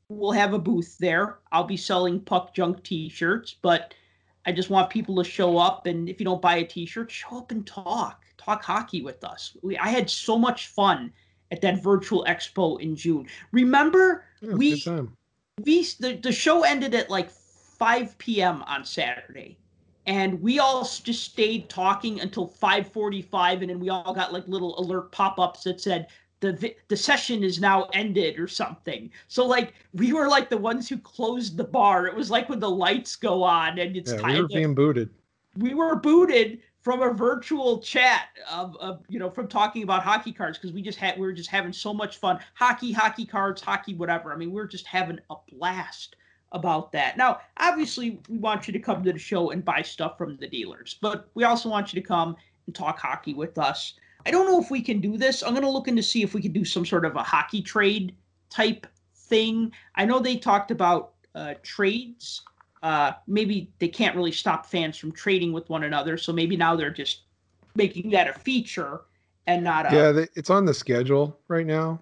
we'll 0.09 0.31
have 0.31 0.53
a 0.53 0.59
booth 0.59 0.97
there. 0.99 1.39
I'll 1.51 1.63
be 1.63 1.77
selling 1.77 2.19
puck 2.19 2.53
junk 2.53 2.83
t-shirts 2.83 3.55
but 3.61 3.93
i 4.45 4.51
just 4.51 4.69
want 4.69 4.89
people 4.89 5.15
to 5.15 5.23
show 5.23 5.57
up 5.57 5.87
and 5.87 6.09
if 6.09 6.19
you 6.19 6.25
don't 6.25 6.41
buy 6.41 6.57
a 6.57 6.65
t-shirt 6.65 7.09
show 7.09 7.37
up 7.37 7.51
and 7.51 7.65
talk. 7.65 8.21
Talk 8.37 8.61
hockey 8.63 9.01
with 9.01 9.23
us. 9.23 9.55
We, 9.63 9.77
i 9.77 9.87
had 9.87 10.09
so 10.09 10.37
much 10.37 10.67
fun 10.67 11.13
at 11.53 11.61
that 11.61 11.81
virtual 11.81 12.25
expo 12.27 12.81
in 12.81 12.95
June. 12.95 13.27
Remember, 13.51 14.25
Yeah, 14.41 14.55
We-. 14.55 14.83
We 15.61 15.83
the, 15.99 16.15
the 16.21 16.31
show 16.31 16.63
ended 16.63 16.95
at 16.95 17.09
like 17.09 17.29
5 17.29 18.17
p.m. 18.17 18.63
on 18.63 18.85
Saturday. 18.85 19.57
And 20.05 20.41
we 20.41 20.59
all 20.59 20.83
just 20.83 21.23
stayed 21.23 21.69
talking 21.69 22.19
until 22.19 22.49
5:45 22.49 23.61
and 23.61 23.69
then 23.69 23.79
we 23.79 23.89
all 23.89 24.13
got 24.13 24.33
like 24.33 24.47
little 24.47 24.77
alert 24.79 25.11
pop-ups 25.13 25.63
that 25.63 25.79
said 25.79 26.07
the 26.41 26.75
the 26.89 26.97
session 26.97 27.41
is 27.41 27.61
now 27.61 27.87
ended 27.93 28.37
or 28.37 28.47
something. 28.49 29.09
So 29.29 29.45
like 29.45 29.73
we 29.93 30.11
were 30.11 30.27
like 30.27 30.49
the 30.49 30.57
ones 30.57 30.89
who 30.89 30.97
closed 30.97 31.55
the 31.55 31.63
bar. 31.63 32.05
It 32.07 32.15
was 32.15 32.29
like 32.29 32.49
when 32.49 32.59
the 32.59 32.69
lights 32.69 33.15
go 33.15 33.43
on 33.43 33.79
and 33.79 33.95
it's 33.95 34.11
Yeah, 34.11 34.17
time 34.17 34.33
we 34.35 34.41
were 34.41 34.47
to- 34.49 34.55
being 34.55 34.75
booted. 34.75 35.09
we 35.57 35.73
were 35.73 35.95
booted 35.95 36.59
from 36.83 37.01
a 37.01 37.13
virtual 37.13 37.79
chat 37.79 38.27
of, 38.51 38.75
of 38.77 39.01
you 39.07 39.17
know 39.17 39.29
from 39.29 39.47
talking 39.47 39.83
about 39.83 40.03
hockey 40.03 40.31
cards 40.31 40.57
because 40.57 40.73
we 40.73 40.81
just 40.81 40.99
had 40.99 41.17
we 41.17 41.25
were 41.25 41.33
just 41.33 41.49
having 41.49 41.73
so 41.73 41.93
much 41.93 42.17
fun. 42.17 42.39
Hockey 42.53 42.91
hockey 42.91 43.25
cards 43.25 43.61
hockey 43.61 43.95
whatever. 43.95 44.31
I 44.31 44.35
mean 44.35 44.51
we 44.51 44.61
are 44.61 44.67
just 44.67 44.85
having 44.85 45.19
a 45.29 45.35
blast 45.51 46.17
about 46.51 46.91
that. 46.91 47.17
Now 47.17 47.39
obviously 47.57 48.19
we 48.29 48.37
want 48.37 48.67
you 48.67 48.73
to 48.73 48.79
come 48.79 49.03
to 49.03 49.13
the 49.13 49.19
show 49.19 49.51
and 49.51 49.65
buy 49.65 49.81
stuff 49.81 50.17
from 50.17 50.37
the 50.37 50.47
dealers 50.47 50.97
but 51.01 51.29
we 51.33 51.45
also 51.45 51.69
want 51.69 51.93
you 51.93 52.01
to 52.01 52.07
come 52.07 52.35
and 52.67 52.75
talk 52.75 52.99
hockey 52.99 53.33
with 53.33 53.57
us. 53.57 53.93
I 54.25 54.31
don't 54.31 54.45
know 54.45 54.61
if 54.61 54.69
we 54.69 54.81
can 54.81 55.01
do 55.01 55.17
this. 55.17 55.43
I'm 55.43 55.51
going 55.51 55.63
to 55.63 55.69
look 55.69 55.87
into 55.87 56.03
see 56.03 56.23
if 56.23 56.33
we 56.33 56.41
can 56.41 56.53
do 56.53 56.63
some 56.63 56.85
sort 56.85 57.05
of 57.05 57.15
a 57.15 57.23
hockey 57.23 57.61
trade 57.61 58.15
type 58.49 58.87
thing. 59.15 59.71
I 59.95 60.05
know 60.05 60.19
they 60.19 60.37
talked 60.37 60.71
about 60.71 61.13
uh, 61.35 61.55
trades 61.63 62.41
uh, 62.83 63.13
maybe 63.27 63.71
they 63.79 63.87
can't 63.87 64.15
really 64.15 64.31
stop 64.31 64.65
fans 64.65 64.97
from 64.97 65.11
trading 65.13 65.53
with 65.53 65.69
one 65.69 65.83
another. 65.83 66.17
So 66.17 66.33
maybe 66.33 66.57
now 66.57 66.75
they're 66.75 66.91
just 66.91 67.21
making 67.75 68.11
that 68.11 68.27
a 68.27 68.33
feature 68.33 69.01
and 69.47 69.63
not 69.63 69.91
a 69.91 69.95
Yeah, 69.95 70.25
it's 70.35 70.49
on 70.49 70.65
the 70.65 70.73
schedule 70.73 71.39
right 71.47 71.65
now. 71.65 72.01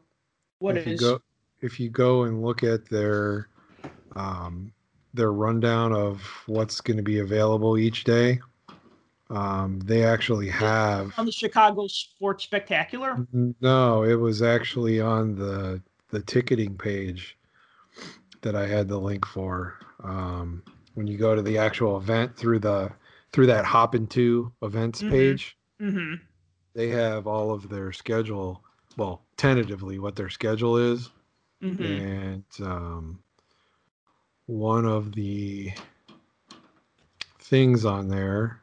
what 0.60 0.76
if 0.76 0.88
is. 0.88 1.02
you 1.02 1.08
go 1.10 1.22
if 1.62 1.80
you 1.80 1.90
go 1.90 2.24
and 2.24 2.42
look 2.42 2.64
at 2.64 2.90
their 2.90 3.48
um, 4.16 4.74
their 5.14 5.32
rundown 5.32 5.94
of 5.94 6.22
what's 6.48 6.82
going 6.82 6.98
to 6.98 7.04
be 7.04 7.20
available 7.20 7.78
each 7.78 8.04
day, 8.04 8.40
um, 9.30 9.80
they 9.82 10.04
actually 10.04 10.50
have 10.50 11.14
on 11.18 11.28
the 11.28 11.32
Chicago 11.32 11.86
Sports 11.88 12.44
Spectacular. 12.44 13.26
no. 13.32 14.04
It 14.04 14.16
was 14.16 14.42
actually 14.42 15.00
on 15.00 15.36
the 15.36 15.80
the 16.10 16.22
ticketing 16.22 16.76
page 16.76 17.38
that 18.42 18.56
I 18.56 18.66
had 18.66 18.88
the 18.88 18.98
link 19.00 19.28
for. 19.28 19.78
Um, 20.04 20.64
when 20.96 21.08
you 21.08 21.18
go 21.18 21.36
to 21.36 21.42
the 21.42 21.58
actual 21.58 21.98
event 21.98 22.36
through 22.36 22.60
the 22.60 22.92
through 23.32 23.46
that 23.48 23.64
hop 23.66 23.96
into 23.96 24.52
events 24.62 25.02
Mhm. 25.02 25.10
page, 25.10 25.58
Mm-hmm. 25.82 26.16
they 26.74 26.90
have 26.90 27.28
all 27.28 27.52
of 27.52 27.70
their 27.70 27.92
schedule. 27.94 28.64
Well, 28.98 29.24
tentatively, 29.38 30.00
what 30.00 30.16
their 30.16 30.30
schedule 30.30 30.78
is. 30.78 31.10
Mm-hmm. 31.64 31.84
and 31.84 32.44
um, 32.62 33.20
one 34.48 34.86
of 34.86 35.14
the 35.14 35.72
things 37.40 37.86
on 37.86 38.08
there. 38.10 38.60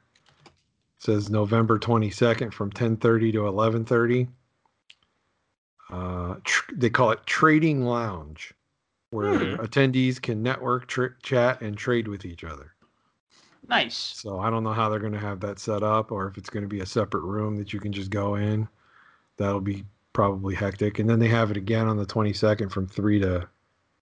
Says 0.99 1.31
November 1.31 1.79
22nd 1.79 2.53
from 2.53 2.73
10:30 2.73 3.33
to 3.33 3.39
11:30. 3.47 4.29
Uh, 5.91 6.35
tr- 6.45 6.73
they 6.75 6.91
call 6.91 7.13
it 7.13 7.25
Trading 7.25 7.83
Lounge, 7.85 8.53
where 9.11 9.39
Hmm. 9.39 9.55
attendees 9.57 10.21
can 10.21 10.43
network, 10.43 10.87
tr- 10.87 11.17
chat, 11.23 11.61
and 11.61 11.77
trade 11.77 12.09
with 12.09 12.25
each 12.25 12.45
other. 12.45 12.73
Nice. 13.69 14.17
So 14.17 14.39
I 14.41 14.51
don't 14.51 14.65
know 14.65 14.73
how 14.73 14.89
they're 14.89 14.99
going 14.99 15.13
to 15.13 15.19
have 15.19 15.41
that 15.41 15.59
set 15.59 15.83
up, 15.83 16.11
or 16.13 16.27
if 16.29 16.39
it's 16.39 16.51
going 16.51 16.63
to 16.65 16.69
be 16.69 16.81
a 16.81 16.87
separate 16.87 17.23
room 17.25 17.57
that 17.57 17.73
you 17.73 17.81
can 17.81 17.93
just 17.93 18.11
go 18.11 18.35
in. 18.37 18.69
That'll 19.37 19.61
be 19.61 19.85
probably 20.13 20.55
hectic. 20.55 20.99
And 20.99 21.09
then 21.09 21.19
they 21.19 21.29
have 21.29 21.51
it 21.51 21.57
again 21.57 21.87
on 21.87 21.97
the 21.97 22.07
22nd 22.07 22.71
from 22.73 22.87
three 22.87 23.21
to 23.21 23.49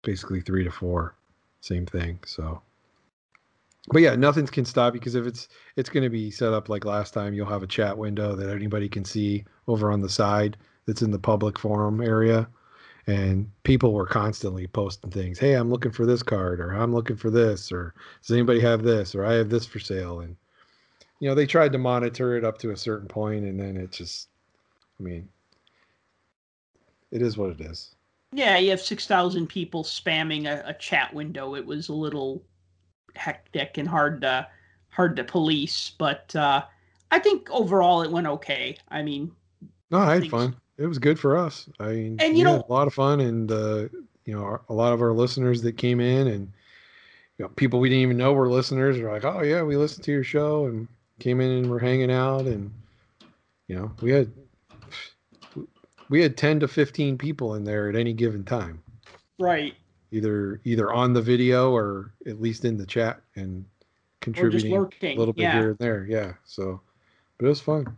basically 0.02 0.40
three 0.40 0.64
to 0.64 0.70
four, 0.70 1.14
same 1.60 1.84
thing. 1.84 2.18
So, 2.24 2.62
but 3.88 4.02
yeah, 4.02 4.14
nothing 4.16 4.46
can 4.46 4.64
stop 4.64 4.94
you 4.94 5.00
because 5.00 5.14
if 5.14 5.26
it's 5.26 5.48
it's 5.76 5.90
going 5.90 6.04
to 6.04 6.10
be 6.10 6.30
set 6.30 6.52
up 6.52 6.68
like 6.68 6.84
last 6.84 7.12
time, 7.12 7.34
you'll 7.34 7.46
have 7.46 7.62
a 7.62 7.66
chat 7.68 7.96
window 7.98 8.34
that 8.34 8.48
anybody 8.54 8.88
can 8.88 9.04
see 9.04 9.44
over 9.68 9.92
on 9.92 10.00
the 10.00 10.08
side 10.08 10.56
that's 10.86 11.02
in 11.02 11.10
the 11.10 11.18
public 11.18 11.58
forum 11.58 12.00
area. 12.00 12.48
And 13.06 13.50
people 13.62 13.92
were 13.92 14.06
constantly 14.06 14.66
posting 14.66 15.10
things. 15.10 15.38
Hey, 15.38 15.52
I'm 15.52 15.70
looking 15.70 15.92
for 15.92 16.06
this 16.06 16.24
card, 16.24 16.60
or 16.60 16.72
I'm 16.72 16.92
looking 16.92 17.16
for 17.16 17.30
this, 17.30 17.70
or 17.70 17.94
does 18.20 18.32
anybody 18.32 18.60
have 18.60 18.82
this, 18.82 19.14
or 19.14 19.24
I 19.24 19.34
have 19.34 19.48
this 19.48 19.64
for 19.64 19.78
sale. 19.78 20.20
And 20.20 20.36
you 21.20 21.28
know, 21.28 21.34
they 21.34 21.46
tried 21.46 21.72
to 21.72 21.78
monitor 21.78 22.36
it 22.36 22.44
up 22.44 22.58
to 22.58 22.72
a 22.72 22.76
certain 22.76 23.08
point, 23.08 23.44
and 23.44 23.58
then 23.58 23.76
it 23.76 23.92
just, 23.92 24.28
I 24.98 25.02
mean, 25.04 25.28
it 27.10 27.22
is 27.22 27.36
what 27.36 27.50
it 27.50 27.60
is. 27.60 27.94
Yeah, 28.32 28.58
you 28.58 28.70
have 28.70 28.80
6,000 28.80 29.46
people 29.46 29.84
spamming 29.84 30.46
a, 30.46 30.68
a 30.68 30.74
chat 30.74 31.14
window. 31.14 31.54
It 31.54 31.64
was 31.64 31.88
a 31.88 31.94
little 31.94 32.42
hectic 33.14 33.78
and 33.78 33.88
hard 33.88 34.20
to 34.22 34.46
hard 34.90 35.16
to 35.16 35.24
police, 35.24 35.92
but 35.98 36.34
uh, 36.34 36.64
I 37.10 37.18
think 37.18 37.50
overall 37.50 38.02
it 38.02 38.10
went 38.10 38.26
okay. 38.26 38.76
I 38.88 39.02
mean, 39.02 39.30
No, 39.90 39.98
I 39.98 40.14
had 40.14 40.20
Thanks. 40.20 40.30
fun. 40.32 40.56
It 40.78 40.86
was 40.86 40.98
good 40.98 41.18
for 41.18 41.36
us. 41.36 41.68
I 41.80 41.92
mean, 41.92 42.16
And 42.20 42.36
you 42.36 42.44
know- 42.44 42.64
a 42.68 42.72
lot 42.72 42.86
of 42.86 42.94
fun, 42.94 43.20
and 43.20 43.50
uh, 43.50 43.88
you 44.24 44.34
know, 44.34 44.42
our- 44.42 44.62
a 44.68 44.74
lot 44.74 44.92
of 44.92 45.00
our 45.00 45.12
listeners 45.12 45.62
that 45.62 45.76
came 45.76 46.00
in, 46.00 46.26
and 46.26 46.52
you 47.38 47.44
know, 47.44 47.48
people 47.50 47.80
we 47.80 47.88
didn't 47.88 48.02
even 48.02 48.16
know 48.16 48.32
were 48.32 48.48
listeners 48.48 48.98
are 48.98 49.12
like, 49.12 49.24
"Oh 49.24 49.42
yeah, 49.42 49.62
we 49.62 49.76
listened 49.76 50.04
to 50.04 50.12
your 50.12 50.24
show," 50.24 50.66
and 50.66 50.88
came 51.18 51.40
in 51.40 51.50
and 51.50 51.70
we're 51.70 51.78
hanging 51.78 52.10
out, 52.10 52.46
and 52.46 52.70
you 53.68 53.76
know, 53.76 53.92
we 54.00 54.10
had 54.10 54.30
we 56.08 56.22
had 56.22 56.36
ten 56.36 56.60
to 56.60 56.68
fifteen 56.68 57.18
people 57.18 57.54
in 57.54 57.64
there 57.64 57.88
at 57.88 57.96
any 57.96 58.12
given 58.12 58.44
time, 58.44 58.82
right. 59.38 59.74
either 60.12 60.60
either 60.64 60.92
on 60.92 61.12
the 61.12 61.22
video 61.22 61.72
or 61.72 62.12
at 62.26 62.40
least 62.40 62.64
in 62.64 62.76
the 62.76 62.86
chat 62.86 63.20
and 63.34 63.64
contributing 64.20 64.74
a 64.74 65.14
little 65.14 65.32
bit 65.32 65.42
yeah. 65.42 65.52
here 65.52 65.70
and 65.70 65.78
there. 65.78 66.06
Yeah, 66.08 66.34
so 66.44 66.80
but 67.38 67.46
it 67.46 67.48
was 67.48 67.60
fun. 67.60 67.96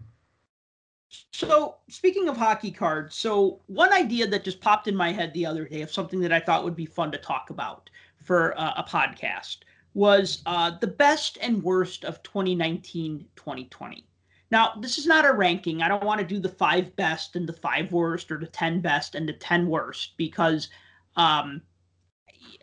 So, 1.33 1.77
speaking 1.89 2.29
of 2.29 2.37
hockey 2.37 2.71
cards, 2.71 3.17
so 3.17 3.61
one 3.67 3.93
idea 3.93 4.27
that 4.27 4.45
just 4.45 4.61
popped 4.61 4.89
in 4.89 4.97
my 4.97 5.13
head 5.13 5.33
the 5.33 5.47
other 5.47 5.67
day 5.67 5.83
of 5.83 5.91
something 5.91 6.21
that 6.21 6.33
I 6.33 6.41
thought 6.41 6.65
would 6.65 6.77
be 6.77 6.87
fun 6.87 7.13
to 7.13 7.19
talk 7.19 7.51
about 7.51 7.89
for 8.23 8.59
uh, 8.59 8.75
a 8.77 8.83
podcast 8.83 9.59
was 9.95 10.43
uh, 10.47 10.73
the 10.81 10.87
best 10.87 11.39
and 11.41 11.63
worst 11.63 12.05
of 12.05 12.23
2019 12.23 13.27
2020. 13.37 14.05
Now, 14.51 14.73
this 14.81 14.99
is 14.99 15.07
not 15.07 15.27
a 15.27 15.33
ranking. 15.33 15.83
I 15.83 15.89
don't 15.89 16.05
want 16.05 16.21
to 16.21 16.27
do 16.27 16.39
the 16.39 16.49
five 16.49 16.95
best 16.97 17.37
and 17.37 17.49
the 17.49 17.53
five 17.53 17.93
worst 17.93 18.31
or 18.31 18.39
the 18.39 18.47
10 18.47 18.81
best 18.81 19.15
and 19.15 19.29
the 19.29 19.35
10 19.35 19.67
worst 19.67 20.17
because 20.17 20.69
um, 21.17 21.61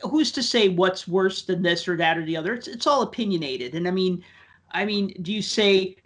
who's 0.02 0.32
to 0.32 0.43
say 0.43 0.70
what's 0.70 1.08
worse 1.08 1.43
than 1.43 1.62
this 1.62 1.88
or 1.88 1.96
that 1.98 2.18
or 2.18 2.26
the 2.26 2.38
other? 2.38 2.54
It's, 2.54 2.68
it's 2.68 2.88
all 2.88 3.04
opinionated. 3.04 3.76
And 3.76 3.88
I 3.88 3.91
mean, 3.91 4.24
I 4.72 4.86
mean, 4.86 5.14
do 5.22 5.32
you 5.32 5.43
say 5.43 5.98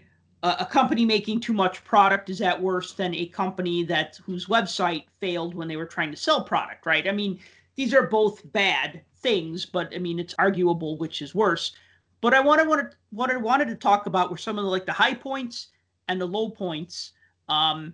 a, 0.43 0.65
company 0.65 1.05
making 1.05 1.39
too 1.39 1.53
much 1.53 1.83
product 1.83 2.29
is 2.29 2.39
that 2.39 2.61
worse 2.61 2.93
than 2.93 3.13
a 3.13 3.25
company 3.27 3.83
that 3.83 4.19
whose 4.25 4.47
website 4.47 5.05
failed 5.19 5.53
when 5.53 5.67
they 5.67 5.75
were 5.75 5.85
trying 5.85 6.11
to 6.11 6.17
sell 6.17 6.43
product, 6.43 6.85
right? 6.85 7.07
I 7.07 7.11
mean, 7.11 7.39
these 7.75 7.93
are 7.93 8.07
both 8.07 8.49
bad 8.51 9.01
things, 9.17 9.65
but 9.65 9.93
I 9.93 9.99
mean, 9.99 10.19
it's 10.19 10.35
arguable 10.39 10.97
which 10.97 11.21
is 11.21 11.35
worse. 11.35 11.73
But 12.21 12.33
I 12.33 12.39
want 12.39 12.61
to 12.61 12.67
want 12.67 12.95
what 13.11 13.31
I 13.31 13.37
wanted 13.37 13.67
to 13.69 13.75
talk 13.75 14.05
about 14.05 14.29
were 14.29 14.37
some 14.37 14.57
of 14.57 14.65
the 14.65 14.69
like 14.69 14.85
the 14.85 14.93
high 14.93 15.13
points 15.13 15.67
and 16.07 16.19
the 16.19 16.25
low 16.25 16.49
points. 16.49 17.13
Um, 17.47 17.93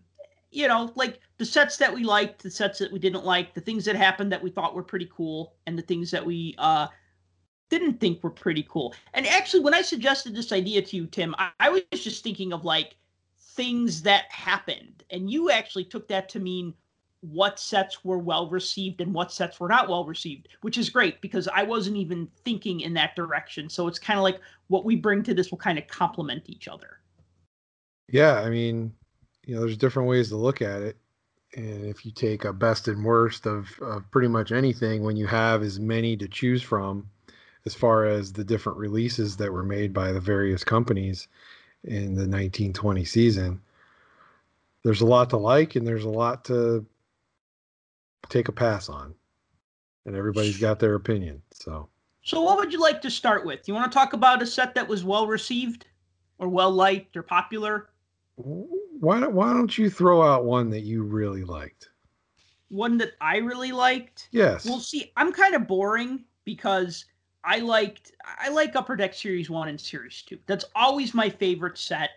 you 0.52 0.68
know, 0.68 0.92
like 0.96 1.20
the 1.38 1.46
sets 1.46 1.78
that 1.78 1.94
we 1.94 2.04
liked, 2.04 2.42
the 2.42 2.50
sets 2.50 2.80
that 2.80 2.92
we 2.92 3.00
didn't 3.00 3.26
like, 3.26 3.54
the 3.54 3.62
things 3.62 3.86
that 3.86 3.96
happened 3.96 4.32
that 4.32 4.42
we 4.42 4.50
thought 4.50 4.74
were 4.74 4.84
pretty 4.84 5.10
cool, 5.16 5.56
and 5.68 5.78
the 5.78 5.84
things 5.84 6.10
that 6.12 6.26
we 6.26 6.56
uh, 6.58 6.88
didn't 7.70 8.00
think 8.00 8.18
we 8.18 8.28
were 8.28 8.32
pretty 8.32 8.66
cool. 8.70 8.94
And 9.14 9.26
actually, 9.28 9.62
when 9.62 9.74
I 9.74 9.82
suggested 9.82 10.36
this 10.36 10.52
idea 10.52 10.82
to 10.82 10.96
you, 10.96 11.08
Tim, 11.08 11.36
I, 11.38 11.50
I 11.60 11.70
was 11.70 11.84
just 11.92 12.24
thinking 12.24 12.54
of 12.54 12.66
like 12.66 12.96
things 13.38 14.02
that 14.04 14.26
happened, 14.30 15.04
and 15.10 15.30
you 15.30 15.50
actually 15.50 15.86
took 15.86 16.08
that 16.10 16.30
to 16.30 16.40
mean 16.40 16.74
what 17.22 17.60
sets 17.60 18.04
were 18.06 18.20
well 18.20 18.50
received 18.50 19.02
and 19.02 19.14
what 19.14 19.32
sets 19.32 19.60
were 19.60 19.68
not 19.68 19.90
well 19.90 20.06
received, 20.06 20.48
which 20.62 20.78
is 20.78 20.90
great 20.90 21.22
because 21.22 21.48
I 21.48 21.64
wasn't 21.64 21.98
even 21.98 22.28
thinking 22.44 22.82
in 22.82 22.94
that 22.96 23.16
direction. 23.16 23.70
So 23.70 23.88
it's 23.88 24.00
kind 24.00 24.20
of 24.20 24.24
like 24.24 24.40
what 24.68 24.86
we 24.86 24.96
bring 24.96 25.24
to 25.24 25.34
this 25.34 25.50
will 25.50 25.58
kind 25.58 25.80
of 25.80 25.88
complement 25.88 26.44
each 26.48 26.68
other. 26.68 27.00
Yeah, 28.10 28.42
I 28.42 28.50
mean, 28.50 28.94
you 29.46 29.56
know, 29.56 29.62
there's 29.62 29.78
different 29.78 30.08
ways 30.08 30.30
to 30.30 30.38
look 30.38 30.62
at 30.62 30.82
it. 30.82 30.98
And 31.56 31.86
if 31.86 32.06
you 32.06 32.12
take 32.12 32.46
a 32.46 32.54
best 32.54 32.88
and 32.88 33.04
worst 33.04 33.48
of, 33.48 33.70
of 33.82 34.10
pretty 34.12 34.28
much 34.28 34.52
anything, 34.52 35.04
when 35.04 35.16
you 35.16 35.26
have 35.26 35.64
as 35.64 35.80
many 35.80 36.18
to 36.18 36.28
choose 36.28 36.62
from, 36.62 37.10
as 37.66 37.74
far 37.74 38.06
as 38.06 38.32
the 38.32 38.44
different 38.44 38.78
releases 38.78 39.38
that 39.38 39.52
were 39.52 39.64
made 39.64 39.94
by 39.94 40.12
the 40.12 40.20
various 40.20 40.64
companies 40.64 41.28
in 41.84 42.16
the 42.16 42.28
1920 42.28 43.06
season, 43.06 43.62
there's 44.84 45.02
a 45.02 45.06
lot 45.06 45.30
to 45.32 45.38
like 45.38 45.76
and 45.76 45.86
there's 45.86 46.04
a 46.04 46.10
lot 46.10 46.46
to 46.46 46.86
take 48.30 48.48
a 48.48 48.52
pass 48.52 48.90
on. 48.90 49.14
And 50.06 50.16
everybody's 50.16 50.60
got 50.60 50.80
their 50.80 50.94
opinion. 50.94 51.42
So, 51.52 51.90
So, 52.24 52.42
what 52.42 52.58
would 52.58 52.72
you 52.72 52.80
like 52.80 53.02
to 53.02 53.10
start 53.10 53.44
with? 53.44 53.68
You 53.68 53.74
want 53.74 53.92
to 53.92 53.98
talk 53.98 54.14
about 54.14 54.44
a 54.44 54.46
set 54.46 54.76
that 54.76 54.88
was 54.88 55.04
well 55.04 55.26
received 55.26 55.88
or 56.38 56.48
well 56.48 56.72
liked 56.72 57.18
or 57.18 57.24
popular? 57.24 57.90
why 58.36 59.20
don't, 59.20 59.34
why 59.34 59.54
don't 59.54 59.78
you 59.78 59.90
throw 59.90 60.22
out 60.22 60.46
one 60.46 60.70
that 60.70 60.82
you 60.82 61.04
really 61.04 61.44
liked? 61.44 61.90
One 62.70 62.98
that 62.98 63.14
I 63.22 63.38
really 63.38 63.72
liked? 63.72 64.28
Yes. 64.32 64.66
Well, 64.66 64.80
see, 64.80 65.12
I'm 65.16 65.32
kind 65.32 65.56
of 65.56 65.68
boring 65.68 66.26
because 66.44 67.06
I 67.46 67.60
liked 67.60 68.12
I 68.40 68.50
like 68.50 68.76
Upper 68.76 68.96
Deck 68.96 69.14
Series 69.14 69.50
1 69.50 69.68
and 69.68 69.80
Series 69.80 70.24
2. 70.24 70.40
That's 70.48 70.66
always 70.76 71.14
my 71.14 71.30
favorite 71.30 71.78
set. 71.78 72.10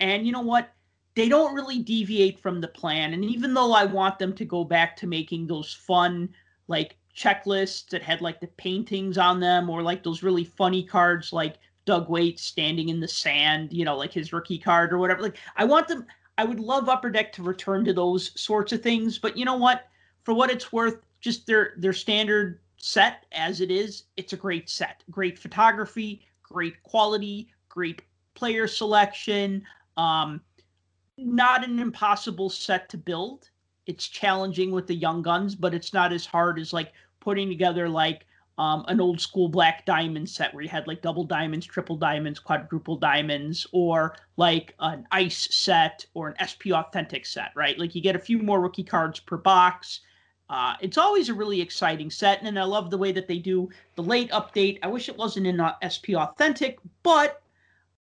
And 0.00 0.24
you 0.24 0.32
know 0.32 0.40
what? 0.40 0.72
They 1.14 1.28
don't 1.28 1.54
really 1.54 1.80
deviate 1.80 2.38
from 2.38 2.60
the 2.60 2.68
plan. 2.68 3.12
And 3.12 3.24
even 3.24 3.52
though 3.52 3.72
I 3.72 3.84
want 3.84 4.18
them 4.18 4.32
to 4.34 4.44
go 4.44 4.64
back 4.64 4.96
to 4.98 5.06
making 5.06 5.46
those 5.46 5.72
fun 5.72 6.28
like 6.68 6.96
checklists 7.16 7.88
that 7.88 8.02
had 8.02 8.20
like 8.20 8.40
the 8.40 8.46
paintings 8.48 9.18
on 9.18 9.40
them 9.40 9.68
or 9.70 9.82
like 9.82 10.02
those 10.02 10.22
really 10.22 10.44
funny 10.44 10.84
cards 10.84 11.32
like 11.32 11.56
Doug 11.86 12.08
Weight 12.08 12.38
standing 12.38 12.90
in 12.90 13.00
the 13.00 13.08
sand, 13.08 13.72
you 13.72 13.84
know, 13.84 13.96
like 13.96 14.12
his 14.12 14.32
rookie 14.32 14.58
card 14.58 14.92
or 14.92 14.98
whatever. 14.98 15.22
Like 15.22 15.38
I 15.56 15.64
want 15.64 15.88
them 15.88 16.06
I 16.38 16.44
would 16.44 16.60
love 16.60 16.88
Upper 16.88 17.10
Deck 17.10 17.32
to 17.32 17.42
return 17.42 17.84
to 17.86 17.94
those 17.94 18.38
sorts 18.40 18.72
of 18.72 18.82
things, 18.82 19.18
but 19.18 19.36
you 19.36 19.44
know 19.44 19.56
what? 19.56 19.88
For 20.22 20.34
what 20.34 20.50
it's 20.50 20.72
worth, 20.72 20.98
just 21.20 21.46
their 21.46 21.74
their 21.78 21.94
standard 21.94 22.60
set 22.76 23.26
as 23.32 23.60
it 23.60 23.70
is, 23.70 24.04
it's 24.16 24.32
a 24.32 24.36
great 24.36 24.68
set. 24.68 25.02
Great 25.10 25.38
photography, 25.38 26.26
great 26.42 26.82
quality, 26.82 27.48
great 27.68 28.02
player 28.34 28.66
selection. 28.66 29.64
Um, 29.96 30.40
not 31.18 31.64
an 31.64 31.78
impossible 31.78 32.50
set 32.50 32.88
to 32.90 32.98
build. 32.98 33.50
It's 33.86 34.08
challenging 34.08 34.72
with 34.72 34.86
the 34.86 34.94
young 34.94 35.22
guns, 35.22 35.54
but 35.54 35.74
it's 35.74 35.92
not 35.92 36.12
as 36.12 36.26
hard 36.26 36.58
as 36.58 36.72
like 36.72 36.92
putting 37.20 37.48
together 37.48 37.88
like 37.88 38.26
um, 38.58 38.84
an 38.88 39.00
old 39.00 39.20
school 39.20 39.48
black 39.48 39.84
diamond 39.84 40.28
set 40.28 40.52
where 40.54 40.62
you 40.62 40.68
had 40.68 40.86
like 40.86 41.02
double 41.02 41.24
diamonds, 41.24 41.66
triple 41.66 41.96
diamonds, 41.96 42.38
quadruple 42.38 42.96
diamonds, 42.96 43.66
or 43.72 44.16
like 44.36 44.74
an 44.80 45.06
ice 45.10 45.48
set 45.54 46.06
or 46.14 46.28
an 46.28 46.36
SP 46.40 46.72
authentic 46.72 47.26
set, 47.26 47.50
right? 47.54 47.78
Like 47.78 47.94
you 47.94 48.00
get 48.00 48.16
a 48.16 48.20
few 48.20 48.38
more 48.38 48.60
rookie 48.60 48.84
cards 48.84 49.20
per 49.20 49.36
box. 49.36 50.00
Uh, 50.48 50.74
it's 50.80 50.98
always 50.98 51.28
a 51.28 51.34
really 51.34 51.60
exciting 51.60 52.10
set, 52.10 52.42
and 52.42 52.58
I 52.58 52.64
love 52.64 52.90
the 52.90 52.98
way 52.98 53.10
that 53.12 53.26
they 53.26 53.38
do 53.38 53.68
the 53.96 54.02
late 54.02 54.30
update. 54.30 54.78
I 54.82 54.86
wish 54.86 55.08
it 55.08 55.16
wasn't 55.16 55.46
in 55.46 55.58
uh, 55.58 55.74
SP 55.82 56.14
authentic, 56.14 56.78
but 57.02 57.42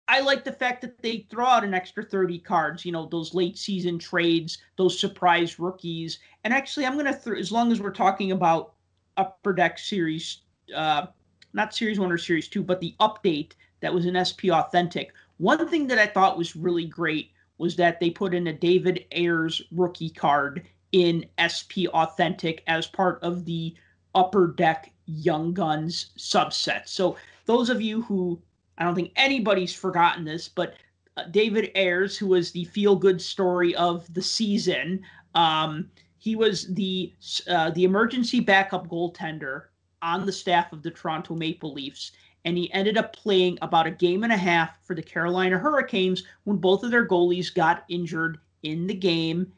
I 0.08 0.20
like 0.20 0.44
the 0.44 0.52
fact 0.52 0.82
that 0.82 1.02
they 1.02 1.28
throw 1.30 1.46
out 1.46 1.64
an 1.64 1.74
extra 1.74 2.04
30 2.04 2.40
cards, 2.40 2.86
you 2.86 2.92
know, 2.92 3.06
those 3.06 3.34
late 3.34 3.58
season 3.58 4.00
trades, 4.00 4.58
those 4.78 5.00
surprise 5.00 5.60
rookies. 5.60 6.20
And 6.44 6.54
actually, 6.54 6.86
I'm 6.86 6.94
going 6.94 7.06
to, 7.06 7.18
th- 7.18 7.40
as 7.40 7.52
long 7.52 7.72
as 7.72 7.80
we're 7.80 7.92
talking 7.92 8.32
about 8.32 8.74
Upper 9.16 9.54
Deck 9.54 9.78
Series, 9.78 10.42
uh, 10.76 11.08
not 11.54 11.74
Series 11.74 12.00
1 12.00 12.12
or 12.12 12.18
Series 12.18 12.48
2, 12.48 12.64
but 12.64 12.82
the 12.82 12.96
update 13.00 13.52
that 13.80 13.94
was 13.94 14.06
in 14.06 14.18
SP 14.20 14.50
Authentic. 14.52 15.14
One 15.38 15.68
thing 15.70 15.88
that 15.88 16.00
I 16.00 16.08
thought 16.08 16.38
was 16.38 16.56
really 16.56 16.86
great 16.86 17.32
was 17.58 17.76
that 17.78 18.00
they 18.00 18.10
put 18.10 18.34
in 18.34 18.48
a 18.48 18.54
David 18.54 19.06
Ayres 19.12 19.62
rookie 19.72 20.10
card 20.10 20.68
in 20.94 21.26
SP 21.36 21.90
Authentic 21.90 22.64
as 22.68 22.88
part 22.88 23.22
of 23.22 23.46
the 23.46 23.76
Upper 24.16 24.48
Deck 24.48 24.94
Young 25.06 25.54
Guns 25.54 26.12
subset. 26.18 26.88
So, 26.88 27.18
those 27.46 27.70
of 27.70 27.82
you 27.82 28.02
who 28.04 28.42
I 28.78 28.86
don't 28.86 28.96
think 28.96 29.12
anybody's 29.16 29.74
forgotten 29.74 30.24
this, 30.24 30.48
but 30.48 30.76
uh, 31.18 31.26
David 31.26 31.72
Ayres, 31.76 32.18
who 32.18 32.28
was 32.28 32.52
the 32.52 32.64
feel 32.66 32.96
good 32.96 33.22
story 33.22 33.76
of 33.76 34.12
the 34.14 34.22
season, 34.22 35.04
um, 35.36 35.90
he 36.18 36.36
was 36.36 36.74
the 36.74 37.14
uh, 37.50 37.72
the 37.72 37.84
emergency 37.84 38.40
backup 38.40 38.88
goaltender 38.88 39.64
on 40.02 40.26
the 40.26 40.32
staff 40.32 40.74
of 40.74 40.84
the 40.84 40.92
Toronto 40.92 41.36
Maple 41.36 41.74
Leafs, 41.74 42.12
and 42.46 42.58
he 42.58 42.72
ended 42.74 42.98
up 42.98 43.16
playing 43.16 43.58
about 43.62 43.88
a 43.88 43.92
game 43.92 44.24
and 44.24 44.34
a 44.34 44.38
half 44.38 44.84
for 44.84 44.96
the 44.96 45.04
Carolina 45.04 45.58
Hurricanes 45.58 46.24
when 46.46 46.58
both 46.58 46.84
of 46.84 46.92
their 46.92 47.08
goalies 47.08 47.54
got 47.54 47.84
injured 47.90 48.40
in 48.64 48.88
the 48.88 48.94
game 48.94 49.52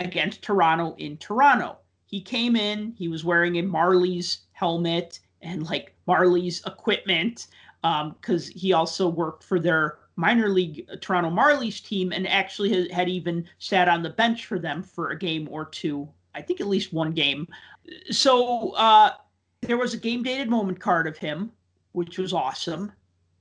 against 0.00 0.42
Toronto 0.42 0.94
in 0.98 1.16
Toronto. 1.16 1.78
He 2.06 2.20
came 2.20 2.56
in, 2.56 2.92
he 2.96 3.08
was 3.08 3.24
wearing 3.24 3.58
a 3.58 3.62
Marlies 3.62 4.38
helmet 4.52 5.20
and 5.42 5.64
like 5.64 5.94
Marlies 6.06 6.66
equipment 6.66 7.46
because 7.82 8.48
um, 8.48 8.52
he 8.54 8.72
also 8.72 9.08
worked 9.08 9.44
for 9.44 9.60
their 9.60 9.98
minor 10.16 10.48
league 10.48 10.86
uh, 10.90 10.96
Toronto 11.00 11.30
Marlies 11.30 11.82
team 11.82 12.12
and 12.12 12.26
actually 12.26 12.72
had, 12.72 12.90
had 12.90 13.08
even 13.08 13.46
sat 13.58 13.88
on 13.88 14.02
the 14.02 14.10
bench 14.10 14.46
for 14.46 14.58
them 14.58 14.82
for 14.82 15.10
a 15.10 15.18
game 15.18 15.48
or 15.50 15.66
two. 15.66 16.08
I 16.34 16.42
think 16.42 16.60
at 16.60 16.66
least 16.66 16.92
one 16.92 17.12
game. 17.12 17.48
So 18.10 18.70
uh, 18.72 19.12
there 19.62 19.76
was 19.76 19.94
a 19.94 19.98
game 19.98 20.22
dated 20.22 20.48
moment 20.48 20.80
card 20.80 21.06
of 21.06 21.16
him, 21.16 21.52
which 21.92 22.18
was 22.18 22.32
awesome. 22.32 22.92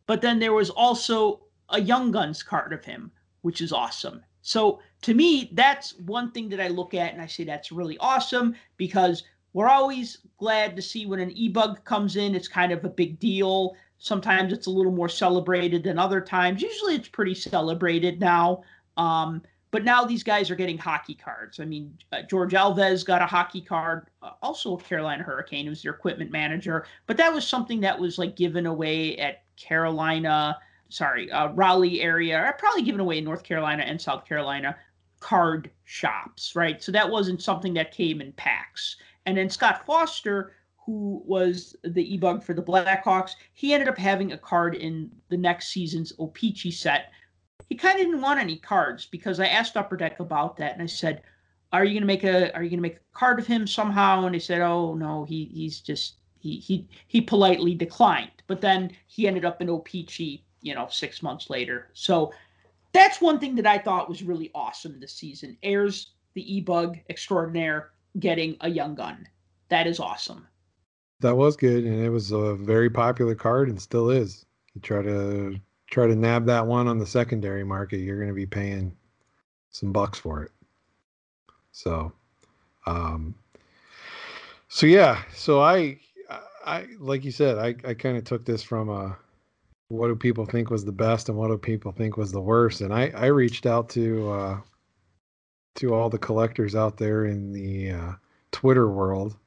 But 0.08 0.22
then 0.22 0.39
there 0.39 0.53
was 0.53 0.70
also 0.70 1.41
a 1.70 1.82
Young 1.82 2.12
Guns 2.12 2.43
card 2.43 2.74
of 2.74 2.86
him, 2.86 3.12
which 3.41 3.62
is 3.62 3.72
awesome. 3.72 4.24
So 4.46 4.80
to 5.02 5.16
me, 5.16 5.50
that's 5.54 5.98
one 5.98 6.32
thing 6.32 6.50
that 6.50 6.62
I 6.62 6.68
look 6.68 6.93
at 6.93 7.12
and 7.12 7.22
I 7.22 7.26
say 7.26 7.43
that's 7.46 7.72
really 7.72 7.98
awesome 7.98 8.56
because 8.78 9.24
we're 9.54 9.70
always 9.70 10.20
glad 10.38 10.76
to 10.76 10.84
see 10.84 11.08
when 11.08 11.20
an 11.20 11.32
e-bug 11.32 11.84
comes 11.84 12.16
in. 12.16 12.36
It's 12.36 12.48
kind 12.48 12.72
of 12.72 12.86
a 12.86 12.89
big 12.89 13.20
deal. 13.20 13.76
Sometimes 13.98 14.54
it's 14.54 14.68
a 14.68 14.72
little 14.72 14.91
more 14.91 15.10
celebrated 15.10 15.84
than 15.84 15.98
other 15.98 16.22
times. 16.22 16.62
Usually 16.62 16.93
it's 16.93 17.08
pretty 17.08 17.34
celebrated 17.34 18.20
now. 18.20 18.62
Um, 18.98 19.41
but 19.72 19.84
now 19.84 20.06
these 20.06 20.22
guys 20.22 20.52
are 20.52 20.56
getting 20.56 20.78
hockey 20.78 21.16
cards. 21.16 21.60
I 21.60 21.66
mean, 21.66 21.98
uh, 22.12 22.22
George 22.30 22.54
Alves 22.54 23.04
got 23.04 23.24
a 23.24 23.26
hockey 23.26 23.62
card, 23.62 24.10
uh, 24.22 24.32
also 24.43 24.78
a 24.78 24.80
Carolina 24.80 25.24
Hurricane, 25.24 25.66
who's 25.66 25.82
their 25.82 25.93
equipment 25.93 26.30
manager. 26.30 26.86
But 27.08 27.18
that 27.18 27.34
was 27.34 27.48
something 27.48 27.80
that 27.80 28.00
was 28.00 28.20
like 28.20 28.36
given 28.36 28.68
away 28.68 29.18
at 29.18 29.41
Carolina, 29.58 30.60
sorry, 30.90 31.32
uh, 31.32 31.50
Raleigh 31.50 32.02
area, 32.02 32.40
or 32.40 32.54
probably 32.54 32.84
given 32.84 33.02
away 33.02 33.18
in 33.18 33.24
North 33.24 33.44
Carolina 33.44 33.84
and 33.84 34.02
South 34.02 34.26
Carolina 34.26 34.76
card 35.20 35.72
shops, 35.86 36.56
right? 36.56 36.84
So 36.84 36.92
that 36.92 37.10
wasn't 37.10 37.42
something 37.42 37.74
that 37.76 37.92
came 37.92 38.22
in 38.22 38.32
packs. 38.34 38.98
And 39.26 39.38
then 39.38 39.50
Scott 39.50 39.86
Foster, 39.86 40.54
who 40.86 41.24
was 41.26 41.76
the 41.84 42.14
e-bug 42.14 42.44
for 42.44 42.54
the 42.54 42.62
Blackhawks, 42.62 43.32
he 43.54 43.74
ended 43.74 43.90
up 43.90 43.98
having 43.98 44.34
a 44.34 44.38
card 44.38 44.76
in 44.76 45.12
the 45.30 45.38
next 45.38 45.70
season's 45.70 46.14
O-Pee-Chee 46.20 46.72
set 46.72 47.12
he 47.70 47.76
kind 47.76 48.00
of 48.00 48.06
didn't 48.06 48.22
want 48.22 48.40
any 48.40 48.58
cards 48.58 49.06
because 49.06 49.40
I 49.40 49.48
asked 49.48 49.78
Upper 49.78 49.98
Deck 49.98 50.20
about 50.20 50.58
that, 50.58 50.74
and 50.74 50.82
I 50.84 50.86
said, 50.86 51.24
"Are 51.72 51.84
you 51.84 51.94
gonna 51.94 52.06
make 52.06 52.24
a 52.24 52.54
Are 52.56 52.64
you 52.64 52.70
gonna 52.70 52.82
make 52.82 52.98
a 52.98 53.18
card 53.18 53.40
of 53.40 53.48
him 53.48 53.66
somehow?" 53.66 54.26
And 54.26 54.36
they 54.36 54.40
said, 54.40 54.62
"Oh 54.62 54.94
no, 54.94 55.24
he 55.24 55.46
he's 55.46 55.80
just 55.80 56.18
he 56.40 56.58
he 56.58 56.88
he 57.08 57.22
politely 57.22 57.74
declined." 57.74 58.44
But 58.48 58.62
then 58.62 58.92
he 59.08 59.28
ended 59.28 59.46
up 59.46 59.62
in 59.62 59.70
O-Pee-Chee, 59.70 60.44
you 60.66 60.74
know, 60.74 60.88
six 60.89 61.22
months 61.22 61.49
later. 61.49 61.89
So 61.93 62.34
that's 62.91 63.22
one 63.22 63.39
thing 63.39 63.55
that 63.55 63.68
I 63.68 63.78
thought 63.78 64.09
was 64.09 64.24
really 64.24 64.49
awesome 64.55 64.99
this 64.99 65.13
season. 65.13 65.57
Ayres 65.61 66.13
the 66.34 66.55
e-bug 66.55 66.97
extraordinaire 67.09 67.91
getting 68.20 68.57
a 68.61 68.70
young 68.70 68.95
gun. 68.95 69.28
That 69.70 69.86
is 69.86 69.99
awesome. 69.99 70.47
That 71.20 71.38
was 71.38 71.55
good, 71.55 71.86
and 71.86 72.03
it 72.03 72.09
was 72.09 72.32
a 72.32 72.55
very 72.55 72.89
popular 72.89 73.36
card, 73.36 73.70
and 73.70 73.82
still 73.82 74.09
is. 74.09 74.45
You 74.74 74.82
try 74.82 75.01
to 75.01 75.59
try 75.88 76.07
to 76.07 76.16
nab 76.16 76.45
that 76.47 76.66
one 76.66 76.88
on 76.88 76.97
the 76.97 77.05
secondary 77.05 77.63
market, 77.63 77.97
you're 77.97 78.18
going 78.18 78.30
to 78.30 78.34
be 78.34 78.47
paying 78.47 78.95
some 79.70 79.91
bucks 79.91 80.20
for 80.20 80.43
it. 80.43 80.51
So, 81.72 82.11
um, 82.88 83.36
so 84.68 84.88
yeah, 84.88 85.22
so 85.34 85.61
I, 85.61 85.99
I, 86.66 86.88
like 86.99 87.24
you 87.24 87.32
said, 87.32 87.57
I, 87.57 87.76
I 87.88 87.93
kind 87.93 88.18
of 88.18 88.24
took 88.24 88.45
this 88.45 88.63
from 88.63 88.89
a, 88.89 89.16
what 89.90 90.08
do 90.08 90.16
people 90.16 90.46
think 90.46 90.70
was 90.70 90.86
the 90.86 90.92
best 90.92 91.30
and 91.30 91.38
what 91.38 91.50
do 91.50 91.58
people 91.58 91.92
think 91.92 92.18
was 92.18 92.32
the 92.32 92.42
worst? 92.42 92.82
And 92.82 92.94
I, 92.94 93.12
I 93.16 93.28
reached 93.28 93.66
out 93.66 93.90
to, 93.90 94.30
uh, 94.32 94.58
to 95.76 95.94
all 95.94 96.10
the 96.10 96.18
collectors 96.18 96.76
out 96.76 96.98
there 96.98 97.26
in 97.26 97.52
the 97.52 97.92
uh, 97.92 98.12
Twitter 98.52 98.90
world 98.90 99.38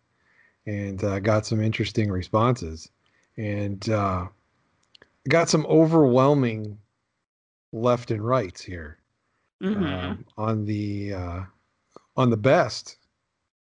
and 0.66 1.02
uh, 1.02 1.18
got 1.20 1.46
some 1.46 1.60
interesting 1.60 2.10
responses. 2.10 2.90
And 3.36 3.88
uh, 3.88 4.26
got 5.28 5.48
some 5.48 5.66
overwhelming 5.66 6.78
left 7.72 8.10
and 8.10 8.24
rights 8.24 8.62
here 8.62 8.98
mm-hmm. 9.62 9.84
um, 9.84 10.24
on 10.36 10.64
the 10.64 11.14
uh, 11.14 11.40
on 12.16 12.30
the 12.30 12.36
best 12.36 12.96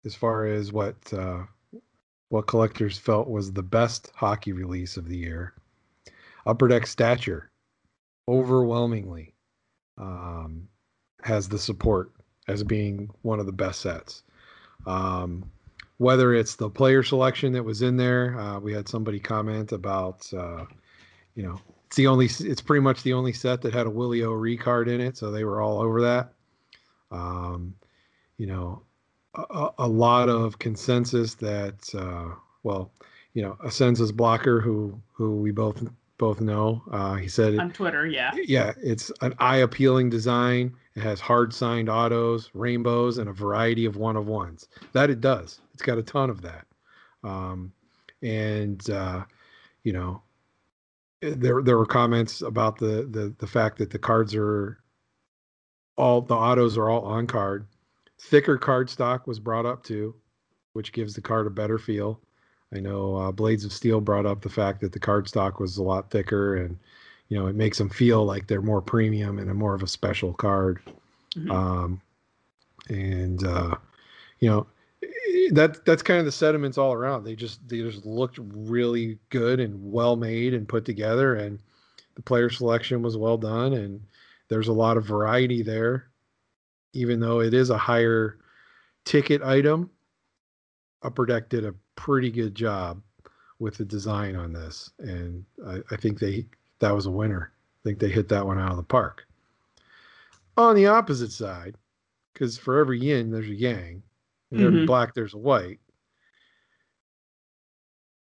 as 0.04 0.14
far 0.14 0.46
as 0.46 0.72
what 0.72 0.96
uh, 1.12 1.42
what 2.28 2.46
collectors 2.46 2.98
felt 2.98 3.28
was 3.28 3.52
the 3.52 3.62
best 3.62 4.10
hockey 4.14 4.52
release 4.52 4.96
of 4.96 5.08
the 5.08 5.16
year. 5.16 5.54
Upper 6.46 6.68
Deck 6.68 6.86
Stature 6.86 7.50
overwhelmingly 8.28 9.34
um, 9.98 10.68
has 11.22 11.48
the 11.48 11.58
support 11.58 12.12
as 12.48 12.64
being 12.64 13.10
one 13.22 13.40
of 13.40 13.46
the 13.46 13.52
best 13.52 13.80
sets. 13.80 14.22
Um, 14.86 15.50
whether 15.98 16.34
it's 16.34 16.56
the 16.56 16.68
player 16.68 17.02
selection 17.02 17.52
that 17.52 17.62
was 17.62 17.82
in 17.82 17.96
there, 17.96 18.38
uh, 18.38 18.58
we 18.58 18.72
had 18.72 18.88
somebody 18.88 19.20
comment 19.20 19.72
about 19.72 20.32
uh, 20.32 20.64
you 21.34 21.42
know, 21.42 21.60
it's 21.86 21.96
the 21.96 22.06
only, 22.06 22.26
it's 22.26 22.60
pretty 22.60 22.82
much 22.82 23.02
the 23.02 23.12
only 23.12 23.32
set 23.32 23.62
that 23.62 23.74
had 23.74 23.86
a 23.86 23.90
Willie 23.90 24.22
O'Ree 24.22 24.56
card 24.56 24.88
in 24.88 25.00
it, 25.00 25.16
so 25.16 25.30
they 25.30 25.44
were 25.44 25.60
all 25.60 25.80
over 25.80 26.00
that. 26.02 26.32
Um, 27.10 27.74
you 28.38 28.46
know, 28.46 28.82
a, 29.34 29.70
a 29.78 29.88
lot 29.88 30.28
of 30.28 30.58
consensus 30.58 31.34
that, 31.34 31.94
uh, 31.94 32.34
well, 32.62 32.92
you 33.34 33.42
know, 33.42 33.56
a 33.64 33.70
census 33.70 34.12
blocker 34.12 34.60
who 34.60 35.00
who 35.12 35.36
we 35.36 35.50
both 35.50 35.86
both 36.22 36.40
know. 36.40 36.80
Uh, 36.92 37.16
he 37.16 37.26
said 37.26 37.58
on 37.58 37.72
Twitter, 37.72 38.06
yeah, 38.06 38.30
yeah, 38.36 38.72
it's 38.80 39.10
an 39.22 39.34
eye 39.40 39.56
appealing 39.56 40.08
design. 40.08 40.72
It 40.94 41.02
has 41.02 41.18
hard 41.18 41.52
signed 41.52 41.88
autos, 41.88 42.48
rainbows, 42.54 43.18
and 43.18 43.28
a 43.28 43.32
variety 43.32 43.86
of 43.86 43.96
one 43.96 44.14
of 44.14 44.28
ones. 44.28 44.68
That 44.92 45.10
it 45.10 45.20
does. 45.20 45.60
It's 45.74 45.82
got 45.82 45.98
a 45.98 46.02
ton 46.04 46.30
of 46.30 46.40
that. 46.42 46.64
Um, 47.24 47.72
and 48.22 48.88
uh, 48.88 49.24
you 49.82 49.92
know, 49.92 50.22
there 51.22 51.60
there 51.60 51.76
were 51.76 51.86
comments 51.86 52.40
about 52.40 52.78
the 52.78 53.08
the 53.10 53.34
the 53.38 53.46
fact 53.48 53.78
that 53.78 53.90
the 53.90 53.98
cards 53.98 54.32
are 54.36 54.78
all 55.96 56.20
the 56.22 56.36
autos 56.36 56.78
are 56.78 56.88
all 56.88 57.02
on 57.04 57.26
card. 57.26 57.66
Thicker 58.20 58.58
card 58.58 58.88
stock 58.88 59.26
was 59.26 59.40
brought 59.40 59.66
up 59.66 59.82
too, 59.82 60.14
which 60.74 60.92
gives 60.92 61.14
the 61.14 61.20
card 61.20 61.48
a 61.48 61.50
better 61.50 61.78
feel. 61.78 62.20
I 62.74 62.80
know 62.80 63.16
uh, 63.16 63.32
Blades 63.32 63.64
of 63.64 63.72
Steel 63.72 64.00
brought 64.00 64.26
up 64.26 64.40
the 64.40 64.48
fact 64.48 64.80
that 64.80 64.92
the 64.92 64.98
card 64.98 65.28
stock 65.28 65.60
was 65.60 65.76
a 65.76 65.82
lot 65.82 66.10
thicker, 66.10 66.56
and 66.56 66.78
you 67.28 67.38
know 67.38 67.46
it 67.46 67.54
makes 67.54 67.78
them 67.78 67.90
feel 67.90 68.24
like 68.24 68.46
they're 68.46 68.62
more 68.62 68.80
premium 68.80 69.38
and 69.38 69.50
a 69.50 69.54
more 69.54 69.74
of 69.74 69.82
a 69.82 69.88
special 69.88 70.32
card. 70.32 70.80
Mm-hmm. 71.34 71.50
Um, 71.50 72.00
and 72.88 73.46
uh, 73.46 73.76
you 74.40 74.48
know 74.48 74.66
that 75.52 75.84
that's 75.84 76.02
kind 76.02 76.18
of 76.18 76.24
the 76.24 76.32
sediments 76.32 76.78
all 76.78 76.92
around. 76.92 77.24
They 77.24 77.36
just 77.36 77.66
they 77.68 77.78
just 77.78 78.06
looked 78.06 78.38
really 78.40 79.18
good 79.28 79.60
and 79.60 79.92
well 79.92 80.16
made 80.16 80.54
and 80.54 80.68
put 80.68 80.84
together, 80.84 81.36
and 81.36 81.58
the 82.14 82.22
player 82.22 82.50
selection 82.50 83.02
was 83.02 83.16
well 83.16 83.36
done, 83.36 83.74
and 83.74 84.00
there's 84.48 84.68
a 84.68 84.72
lot 84.72 84.96
of 84.96 85.04
variety 85.04 85.62
there. 85.62 86.08
Even 86.94 87.20
though 87.20 87.40
it 87.40 87.54
is 87.54 87.70
a 87.70 87.78
higher 87.78 88.38
ticket 89.04 89.42
item, 89.42 89.90
Upper 91.02 91.24
Deck 91.24 91.48
did 91.48 91.64
a 91.64 91.74
pretty 91.96 92.30
good 92.30 92.54
job 92.54 93.02
with 93.58 93.76
the 93.76 93.84
design 93.84 94.36
on 94.36 94.52
this, 94.52 94.90
and 94.98 95.44
I, 95.66 95.78
I 95.90 95.96
think 95.96 96.18
they 96.18 96.46
that 96.80 96.94
was 96.94 97.06
a 97.06 97.10
winner. 97.10 97.52
I 97.52 97.88
think 97.88 97.98
they 97.98 98.08
hit 98.08 98.28
that 98.28 98.46
one 98.46 98.58
out 98.58 98.70
of 98.70 98.76
the 98.76 98.82
park. 98.82 99.26
On 100.56 100.74
the 100.74 100.86
opposite 100.86 101.32
side, 101.32 101.76
because 102.32 102.58
for 102.58 102.78
every 102.78 103.00
yin 103.00 103.30
there's 103.30 103.48
a 103.48 103.54
yang 103.54 104.02
there's 104.52 104.74
mm-hmm. 104.74 104.86
black, 104.86 105.14
there's 105.14 105.32
a 105.32 105.38
white. 105.38 105.80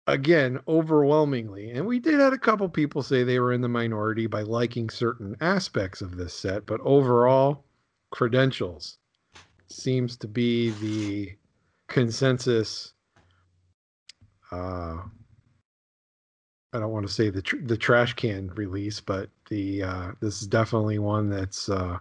Again, 0.06 0.60
overwhelmingly, 0.68 1.72
and 1.72 1.86
we 1.86 2.00
did 2.00 2.20
have 2.20 2.34
a 2.34 2.38
couple 2.38 2.68
people 2.68 3.04
say 3.04 3.24
they 3.24 3.40
were 3.40 3.54
in 3.54 3.62
the 3.62 3.70
minority 3.70 4.28
by 4.28 4.42
liking 4.42 4.90
certain 4.90 5.38
aspects 5.40 6.02
of 6.02 6.18
this 6.18 6.34
set, 6.34 6.66
but 6.66 6.82
overall, 6.82 7.64
credentials 8.10 8.98
seems 9.70 10.18
to 10.18 10.28
be 10.28 10.72
the 10.72 11.38
consensus. 11.88 12.94
Uh, 14.52 14.98
I 16.72 16.80
don't 16.80 16.92
want 16.92 17.08
to 17.08 17.14
say 17.14 17.30
the 17.30 17.42
tr- 17.42 17.66
the 17.66 17.78
trash 17.78 18.14
can 18.14 18.50
release, 18.50 19.00
but 19.00 19.30
the 19.50 19.84
uh, 19.84 20.12
this 20.22 20.42
is 20.42 20.48
definitely 20.48 21.00
one 21.00 21.30
that's 21.30 21.70
uh, 21.70 21.98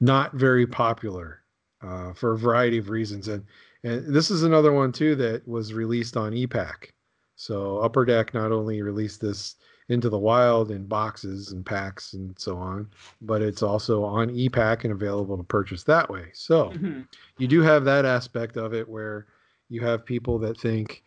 not 0.00 0.34
very 0.34 0.66
popular 0.66 1.42
uh, 1.82 2.12
for 2.12 2.32
a 2.32 2.38
variety 2.38 2.78
of 2.78 2.90
reasons. 2.90 3.28
And 3.28 3.44
and 3.84 4.12
this 4.12 4.30
is 4.30 4.42
another 4.42 4.72
one 4.72 4.90
too 4.92 5.14
that 5.16 5.46
was 5.46 5.72
released 5.72 6.16
on 6.16 6.34
e-Pack. 6.34 6.92
So 7.36 7.78
Upper 7.78 8.04
Deck 8.04 8.34
not 8.34 8.50
only 8.50 8.82
released 8.82 9.20
this 9.20 9.54
into 9.88 10.08
the 10.08 10.18
wild 10.18 10.70
in 10.70 10.84
boxes 10.84 11.52
and 11.52 11.64
packs 11.64 12.12
and 12.12 12.38
so 12.38 12.56
on. 12.56 12.90
But 13.22 13.42
it's 13.42 13.62
also 13.62 14.04
on 14.04 14.28
ePack 14.30 14.84
and 14.84 14.92
available 14.92 15.36
to 15.36 15.44
purchase 15.44 15.82
that 15.84 16.10
way. 16.10 16.30
So 16.34 16.70
Mhm. 16.70 17.06
you 17.38 17.48
do 17.48 17.62
have 17.62 17.84
that 17.84 18.04
aspect 18.04 18.56
of 18.56 18.74
it 18.74 18.88
where 18.88 19.26
you 19.68 19.80
have 19.82 20.04
people 20.04 20.38
that 20.40 20.58
think, 20.58 21.04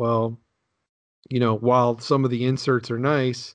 well, 0.00 0.40
you 1.28 1.38
know, 1.38 1.56
while 1.58 1.98
some 1.98 2.24
of 2.24 2.30
the 2.30 2.46
inserts 2.46 2.90
are 2.90 2.98
nice, 2.98 3.54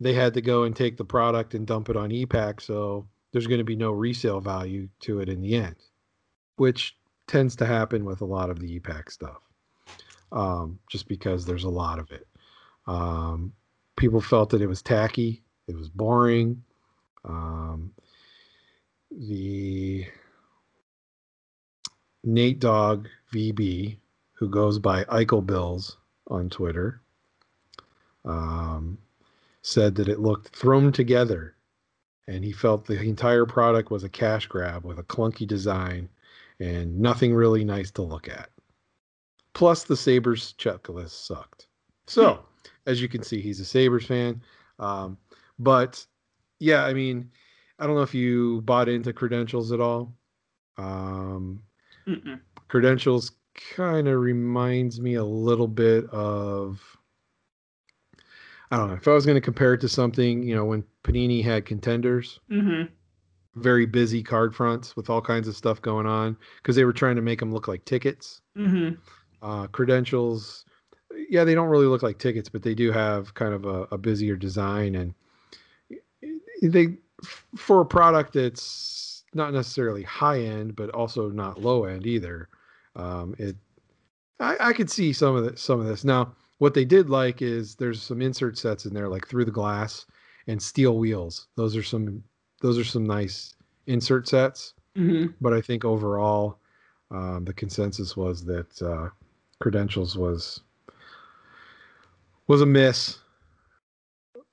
they 0.00 0.12
had 0.12 0.34
to 0.34 0.42
go 0.42 0.64
and 0.64 0.74
take 0.74 0.96
the 0.96 1.04
product 1.04 1.54
and 1.54 1.68
dump 1.68 1.88
it 1.88 1.96
on 1.96 2.10
ePack, 2.10 2.60
so 2.60 3.06
there's 3.30 3.46
going 3.46 3.58
to 3.58 3.64
be 3.64 3.76
no 3.76 3.92
resale 3.92 4.40
value 4.40 4.88
to 5.02 5.20
it 5.20 5.28
in 5.28 5.40
the 5.40 5.54
end, 5.54 5.76
which 6.56 6.96
tends 7.28 7.54
to 7.54 7.64
happen 7.64 8.04
with 8.04 8.22
a 8.22 8.24
lot 8.24 8.50
of 8.50 8.58
the 8.58 8.80
ePack 8.80 9.08
stuff, 9.08 9.40
um, 10.32 10.80
just 10.90 11.06
because 11.06 11.46
there's 11.46 11.62
a 11.62 11.70
lot 11.70 12.00
of 12.00 12.10
it. 12.10 12.26
Um, 12.88 13.52
people 13.96 14.20
felt 14.20 14.50
that 14.50 14.62
it 14.62 14.66
was 14.66 14.82
tacky, 14.82 15.44
it 15.68 15.76
was 15.76 15.88
boring. 15.88 16.64
Um, 17.24 17.92
the 19.12 20.06
Nate 22.24 22.58
Dog 22.58 23.08
VB, 23.32 23.98
who 24.34 24.48
goes 24.48 24.78
by 24.78 25.04
Eichel 25.04 25.44
Bills 25.44 25.96
on 26.28 26.50
Twitter, 26.50 27.00
um, 28.24 28.98
said 29.62 29.94
that 29.94 30.08
it 30.08 30.20
looked 30.20 30.54
thrown 30.54 30.92
together 30.92 31.54
and 32.26 32.44
he 32.44 32.52
felt 32.52 32.86
the 32.86 33.00
entire 33.00 33.46
product 33.46 33.90
was 33.90 34.04
a 34.04 34.08
cash 34.08 34.46
grab 34.46 34.84
with 34.84 34.98
a 34.98 35.04
clunky 35.04 35.46
design 35.46 36.08
and 36.60 36.98
nothing 36.98 37.34
really 37.34 37.64
nice 37.64 37.90
to 37.92 38.02
look 38.02 38.28
at. 38.28 38.50
Plus, 39.52 39.84
the 39.84 39.96
Sabres 39.96 40.54
checklist 40.58 41.10
sucked. 41.26 41.68
So, 42.06 42.40
as 42.86 43.00
you 43.00 43.08
can 43.08 43.22
see, 43.22 43.40
he's 43.40 43.60
a 43.60 43.64
Sabres 43.64 44.06
fan. 44.06 44.42
Um, 44.78 45.16
but 45.58 46.04
yeah, 46.58 46.84
I 46.84 46.92
mean, 46.92 47.30
I 47.78 47.86
don't 47.86 47.96
know 47.96 48.02
if 48.02 48.14
you 48.14 48.62
bought 48.62 48.88
into 48.88 49.12
credentials 49.12 49.72
at 49.72 49.80
all. 49.80 50.14
Um, 50.76 51.62
Mm-mm. 52.06 52.40
credentials 52.68 53.32
kind 53.54 54.08
of 54.08 54.20
reminds 54.20 55.00
me 55.00 55.14
a 55.14 55.24
little 55.24 55.68
bit 55.68 56.04
of 56.10 56.80
I 58.70 58.76
don't 58.76 58.88
know 58.88 58.94
if 58.94 59.06
I 59.06 59.12
was 59.12 59.26
going 59.26 59.36
to 59.36 59.40
compare 59.40 59.74
it 59.74 59.80
to 59.82 59.88
something, 59.88 60.42
you 60.42 60.54
know, 60.54 60.64
when 60.64 60.84
Panini 61.04 61.44
had 61.44 61.64
contenders, 61.64 62.40
Mhm. 62.50 62.88
very 63.54 63.86
busy 63.86 64.22
card 64.22 64.54
fronts 64.54 64.96
with 64.96 65.08
all 65.08 65.20
kinds 65.20 65.46
of 65.46 65.54
stuff 65.54 65.80
going 65.80 66.06
on 66.06 66.36
because 66.56 66.74
they 66.74 66.84
were 66.84 66.92
trying 66.92 67.14
to 67.16 67.22
make 67.22 67.38
them 67.38 67.52
look 67.52 67.68
like 67.68 67.84
tickets. 67.84 68.40
Mhm. 68.56 68.98
Uh, 69.42 69.66
credentials, 69.68 70.64
yeah, 71.28 71.44
they 71.44 71.54
don't 71.54 71.68
really 71.68 71.86
look 71.86 72.02
like 72.02 72.18
tickets, 72.18 72.48
but 72.48 72.62
they 72.62 72.74
do 72.74 72.90
have 72.90 73.34
kind 73.34 73.54
of 73.54 73.64
a, 73.64 73.82
a 73.92 73.98
busier 73.98 74.34
design 74.34 74.96
and 74.96 75.14
they 76.62 76.96
for 77.54 77.80
a 77.80 77.86
product 77.86 78.32
that's 78.32 79.24
not 79.34 79.52
necessarily 79.52 80.02
high 80.02 80.40
end, 80.40 80.74
but 80.74 80.90
also 80.90 81.28
not 81.30 81.60
low 81.60 81.84
end 81.84 82.06
either. 82.06 82.48
Um, 82.96 83.34
it, 83.38 83.56
I, 84.40 84.56
I 84.60 84.72
could 84.72 84.90
see 84.90 85.12
some 85.12 85.36
of 85.36 85.44
the, 85.44 85.56
some 85.56 85.80
of 85.80 85.86
this 85.86 86.04
now. 86.04 86.34
What 86.58 86.74
they 86.74 86.84
did 86.84 87.10
like 87.10 87.42
is 87.42 87.74
there's 87.74 88.00
some 88.00 88.22
insert 88.22 88.56
sets 88.56 88.86
in 88.86 88.94
there, 88.94 89.08
like 89.08 89.26
through 89.26 89.44
the 89.44 89.50
glass 89.50 90.06
and 90.46 90.62
steel 90.62 90.98
wheels. 90.98 91.48
Those 91.56 91.76
are 91.76 91.82
some 91.82 92.22
those 92.60 92.78
are 92.78 92.84
some 92.84 93.04
nice 93.06 93.54
insert 93.86 94.28
sets. 94.28 94.74
Mhm. 94.96 95.34
But 95.40 95.52
I 95.52 95.60
think 95.60 95.84
overall, 95.84 96.58
um, 97.10 97.44
the 97.44 97.52
consensus 97.52 98.16
was 98.16 98.44
that 98.44 98.80
uh, 98.82 99.10
credentials 99.60 100.16
was 100.16 100.60
was 102.46 102.60
a 102.60 102.66
miss 102.66 103.18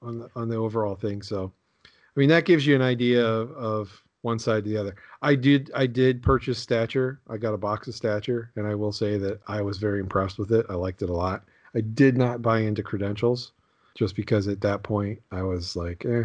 on 0.02 0.20
the 0.20 0.30
on 0.36 0.50
the 0.50 0.56
overall 0.56 0.96
thing. 0.96 1.22
So, 1.22 1.54
I 1.86 1.89
mean, 2.16 2.30
that 2.30 2.46
gives 2.46 2.66
you 2.66 2.76
an 2.76 2.82
idea 2.82 3.26
of, 3.26 3.52
of 3.52 4.04
one 4.22 4.40
side 4.40 4.64
to 4.64 4.70
the 4.70 4.78
other. 4.78 4.96
I 5.22 5.36
did 5.36 5.72
I 5.76 5.88
did 5.88 6.22
purchase 6.22 6.60
Stature. 6.60 7.20
I 7.30 7.38
got 7.38 7.54
a 7.54 7.58
box 7.58 7.88
of 7.88 7.96
Stature, 7.96 8.52
and 8.56 8.68
I 8.68 8.76
will 8.76 8.92
say 8.92 9.18
that 9.18 9.42
I 9.48 9.62
was 9.62 9.78
very 9.78 10.00
impressed 10.00 10.38
with 10.38 10.52
it. 10.52 10.66
I 10.70 10.74
liked 10.74 11.02
it 11.02 11.10
a 11.10 11.14
lot. 11.14 11.44
I 11.76 11.82
did 11.82 12.18
not 12.18 12.42
buy 12.42 12.60
into 12.60 12.84
credentials, 12.84 13.54
just 13.96 14.16
because 14.16 14.48
at 14.48 14.62
that 14.62 14.84
point 14.84 15.22
I 15.32 15.42
was 15.42 15.76
like, 15.76 16.06
eh, 16.06 16.24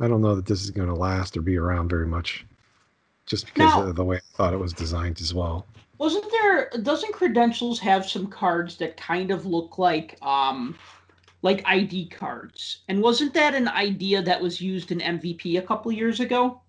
I 0.00 0.08
don't 0.08 0.22
know 0.22 0.36
that 0.36 0.46
this 0.46 0.62
is 0.62 0.70
going 0.70 0.88
to 0.88 0.94
last 0.94 1.36
or 1.36 1.42
be 1.42 1.56
around 1.56 1.88
very 1.88 2.06
much, 2.06 2.46
just 3.26 3.46
because 3.46 3.74
Now- 3.74 3.88
of 3.88 3.96
the 3.96 4.04
way 4.04 4.16
I 4.16 4.36
thought 4.36 4.54
it 4.54 4.60
was 4.60 4.72
designed 4.72 5.20
as 5.20 5.34
well. 5.34 5.66
Wasn't 5.98 6.30
there? 6.30 6.70
Doesn't 6.82 7.14
credentials 7.14 7.80
have 7.80 8.06
some 8.06 8.26
cards 8.26 8.76
that 8.76 8.98
kind 8.98 9.30
of 9.30 9.46
look 9.46 9.78
like 9.78 10.18
um, 10.22 10.76
like 11.42 11.62
ID 11.66 12.08
cards? 12.08 12.82
And 12.88 13.02
wasn't 13.02 13.32
that 13.34 13.54
an 13.54 13.68
idea 13.68 14.20
that 14.22 14.40
was 14.42 14.60
used 14.60 14.92
in 14.92 15.00
MVP 15.00 15.58
a 15.58 15.62
couple 15.62 15.90
years 15.92 16.20
ago? 16.20 16.60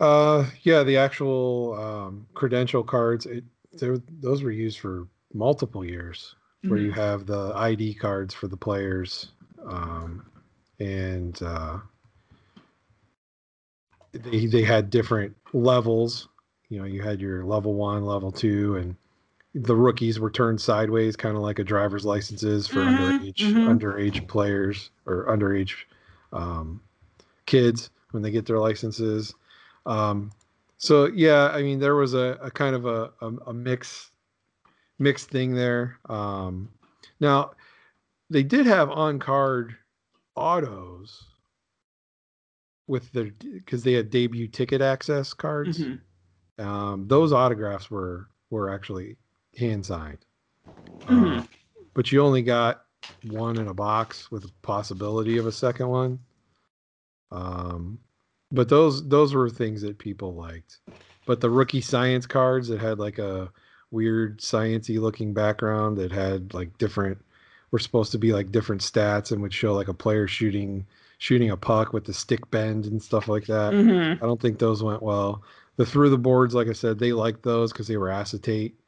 Uh, 0.00 0.46
yeah, 0.62 0.82
the 0.82 0.96
actual 0.96 1.74
um, 1.80 2.26
credential 2.34 2.82
cards, 2.82 3.26
it, 3.26 3.44
there, 3.72 3.98
those 4.20 4.42
were 4.42 4.50
used 4.50 4.78
for 4.80 5.08
multiple 5.32 5.84
years. 5.84 6.34
Where 6.66 6.80
you 6.80 6.90
have 6.92 7.26
the 7.26 7.52
ID 7.54 7.94
cards 7.94 8.34
for 8.34 8.48
the 8.48 8.56
players, 8.56 9.30
um, 9.68 10.26
and 10.80 11.40
uh, 11.40 11.78
they 14.12 14.46
they 14.46 14.62
had 14.62 14.90
different 14.90 15.36
levels. 15.52 16.28
You 16.68 16.78
know, 16.80 16.84
you 16.86 17.02
had 17.02 17.20
your 17.20 17.44
level 17.44 17.74
one, 17.74 18.04
level 18.04 18.32
two, 18.32 18.76
and 18.76 18.96
the 19.54 19.76
rookies 19.76 20.18
were 20.20 20.30
turned 20.30 20.60
sideways, 20.60 21.16
kind 21.16 21.36
of 21.36 21.42
like 21.42 21.58
a 21.58 21.64
driver's 21.64 22.04
licenses 22.04 22.66
for 22.66 22.84
Mhm, 22.84 22.92
underage 22.92 23.54
mhm. 23.54 23.66
underage 23.66 24.26
players 24.28 24.90
or 25.06 25.26
underage 25.26 25.74
um, 26.32 26.80
kids 27.46 27.90
when 28.10 28.22
they 28.22 28.30
get 28.30 28.46
their 28.46 28.58
licenses. 28.58 29.34
Um, 29.86 30.32
so 30.78 31.06
yeah, 31.06 31.48
I 31.48 31.62
mean, 31.62 31.78
there 31.78 31.94
was 31.94 32.12
a, 32.14 32.38
a 32.42 32.50
kind 32.50 32.74
of 32.76 32.84
a, 32.86 33.12
a, 33.22 33.32
a 33.46 33.52
mix 33.54 34.10
mixed 34.98 35.30
thing 35.30 35.54
there. 35.54 35.98
Um, 36.08 36.68
now 37.20 37.52
they 38.28 38.42
did 38.42 38.66
have 38.66 38.90
on 38.90 39.18
card 39.18 39.76
autos 40.34 41.24
with 42.86 43.10
their 43.12 43.30
because 43.40 43.82
they 43.82 43.92
had 43.92 44.10
debut 44.10 44.48
ticket 44.48 44.80
access 44.80 45.32
cards. 45.32 45.78
Mhm. 45.78 46.00
Um, 46.58 47.08
those 47.08 47.32
autographs 47.32 47.90
were 47.90 48.28
were 48.50 48.70
actually 48.70 49.16
hand 49.56 49.84
signed, 49.84 50.24
Mhm. 51.00 51.38
um, 51.40 51.48
but 51.94 52.12
you 52.12 52.22
only 52.22 52.42
got 52.42 52.84
one 53.24 53.58
in 53.58 53.68
a 53.68 53.74
box 53.74 54.30
with 54.30 54.44
a 54.44 54.52
possibility 54.62 55.38
of 55.38 55.46
a 55.46 55.52
second 55.52 55.88
one. 55.88 56.18
Um, 57.30 57.98
but 58.52 58.68
those 58.68 59.06
those 59.08 59.34
were 59.34 59.48
things 59.50 59.82
that 59.82 59.98
people 59.98 60.34
liked. 60.34 60.78
But 61.26 61.40
the 61.40 61.50
rookie 61.50 61.80
science 61.80 62.26
cards 62.26 62.68
that 62.68 62.80
had 62.80 62.98
like 62.98 63.18
a 63.18 63.50
weird 63.90 64.40
sciency 64.40 65.00
looking 65.00 65.32
background 65.32 65.96
that 65.98 66.12
had 66.12 66.54
like 66.54 66.76
different 66.78 67.18
were 67.70 67.78
supposed 67.78 68.12
to 68.12 68.18
be 68.18 68.32
like 68.32 68.52
different 68.52 68.80
stats 68.82 69.32
and 69.32 69.42
would 69.42 69.52
show 69.54 69.74
like 69.74 69.88
a 69.88 69.94
player 69.94 70.28
shooting 70.28 70.86
shooting 71.18 71.50
a 71.50 71.56
puck 71.56 71.92
with 71.92 72.04
the 72.04 72.12
stick 72.12 72.48
bend 72.50 72.84
and 72.86 73.02
stuff 73.02 73.26
like 73.26 73.46
that. 73.46 73.72
Mhm. 73.72 74.16
I 74.22 74.26
don't 74.26 74.40
think 74.40 74.58
those 74.58 74.82
went 74.82 75.02
well. 75.02 75.42
The 75.76 75.86
through 75.86 76.10
the 76.10 76.18
boards, 76.18 76.54
like 76.54 76.68
I 76.68 76.72
said, 76.72 76.98
they 76.98 77.12
liked 77.12 77.42
those 77.42 77.72
because 77.72 77.86
they 77.88 77.96
were 77.96 78.10
acetate. 78.10 78.78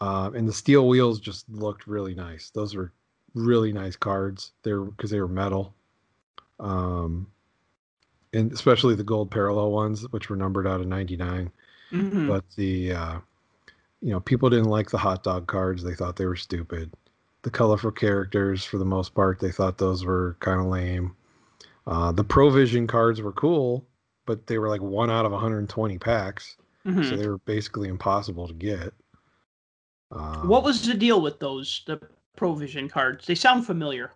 Um, 0.00 0.34
and 0.34 0.48
the 0.48 0.52
steel 0.52 0.88
wheels 0.88 1.20
just 1.20 1.48
looked 1.50 1.86
really 1.86 2.14
nice. 2.14 2.50
Those 2.50 2.74
were 2.74 2.92
really 3.34 3.72
nice 3.72 3.96
cards. 3.96 4.52
They're 4.62 4.80
because 4.80 5.10
they 5.10 5.20
were 5.20 5.28
metal. 5.28 5.74
Um, 6.58 7.26
and 8.32 8.52
especially 8.52 8.94
the 8.94 9.04
gold 9.04 9.30
parallel 9.30 9.70
ones, 9.72 10.02
which 10.12 10.30
were 10.30 10.36
numbered 10.36 10.66
out 10.66 10.80
of 10.80 10.86
99. 10.86 11.50
Mhm. 11.92 12.28
But 12.28 12.44
the, 12.56 12.92
uh, 12.92 13.18
you 14.00 14.10
know, 14.10 14.20
people 14.20 14.48
didn't 14.50 14.70
like 14.70 14.90
the 14.90 14.98
hot 14.98 15.22
dog 15.24 15.46
cards. 15.46 15.82
They 15.82 15.94
thought 15.94 16.16
they 16.16 16.26
were 16.26 16.36
stupid. 16.36 16.92
The 17.42 17.50
colorful 17.50 17.90
characters, 17.90 18.64
for 18.64 18.78
the 18.78 18.84
most 18.84 19.14
part, 19.14 19.40
they 19.40 19.50
thought 19.50 19.78
those 19.78 20.04
were 20.04 20.36
kind 20.40 20.60
of 20.60 20.66
lame. 20.66 21.16
Uh, 21.86 22.12
the 22.12 22.24
Provision 22.24 22.86
cards 22.86 23.20
were 23.20 23.32
cool, 23.32 23.84
but 24.26 24.46
they 24.46 24.58
were 24.58 24.68
like 24.68 24.82
one 24.82 25.10
out 25.10 25.26
of 25.26 25.32
120 25.32 25.98
packs, 25.98 26.56
Mhm. 26.86 27.08
so 27.08 27.16
they 27.16 27.26
were 27.26 27.38
basically 27.38 27.88
impossible 27.88 28.46
to 28.46 28.54
get. 28.54 28.94
Um, 30.12 30.46
What 30.48 30.64
was 30.64 30.86
the 30.86 30.94
deal 30.94 31.20
with 31.20 31.40
those 31.40 31.82
the 31.86 32.00
provision 32.36 32.88
cards? 32.88 33.26
They 33.26 33.34
sound 33.34 33.66
familiar. 33.66 34.12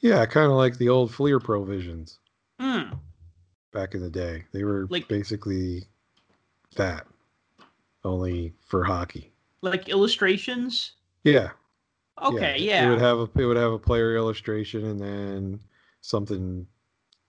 Yeah, 0.00 0.24
kind 0.26 0.46
of 0.46 0.56
like 0.56 0.76
the 0.78 0.88
old 0.88 1.12
Fleer 1.12 1.40
Provisions 1.40 2.18
Mm. 2.60 2.98
back 3.72 3.94
in 3.94 4.00
the 4.00 4.10
day. 4.10 4.44
They 4.52 4.64
were 4.64 4.86
Like- 4.88 5.08
basically 5.08 5.84
that, 6.76 7.06
only 8.04 8.54
for 8.66 8.84
hockey. 8.84 9.32
Like 9.62 9.88
illustrations. 9.88 10.92
Yeah. 11.24 11.50
Okay, 12.22 12.54
It 12.56 12.60
yeah. 12.62 12.88
would 12.88 13.00
have 13.00 13.18
a 13.18 13.22
it 13.38 13.44
would 13.44 13.56
have 13.58 13.72
a 13.72 13.78
player 13.78 14.16
illustration 14.16 14.84
and 14.86 14.98
then 15.00 15.60
something 16.00 16.66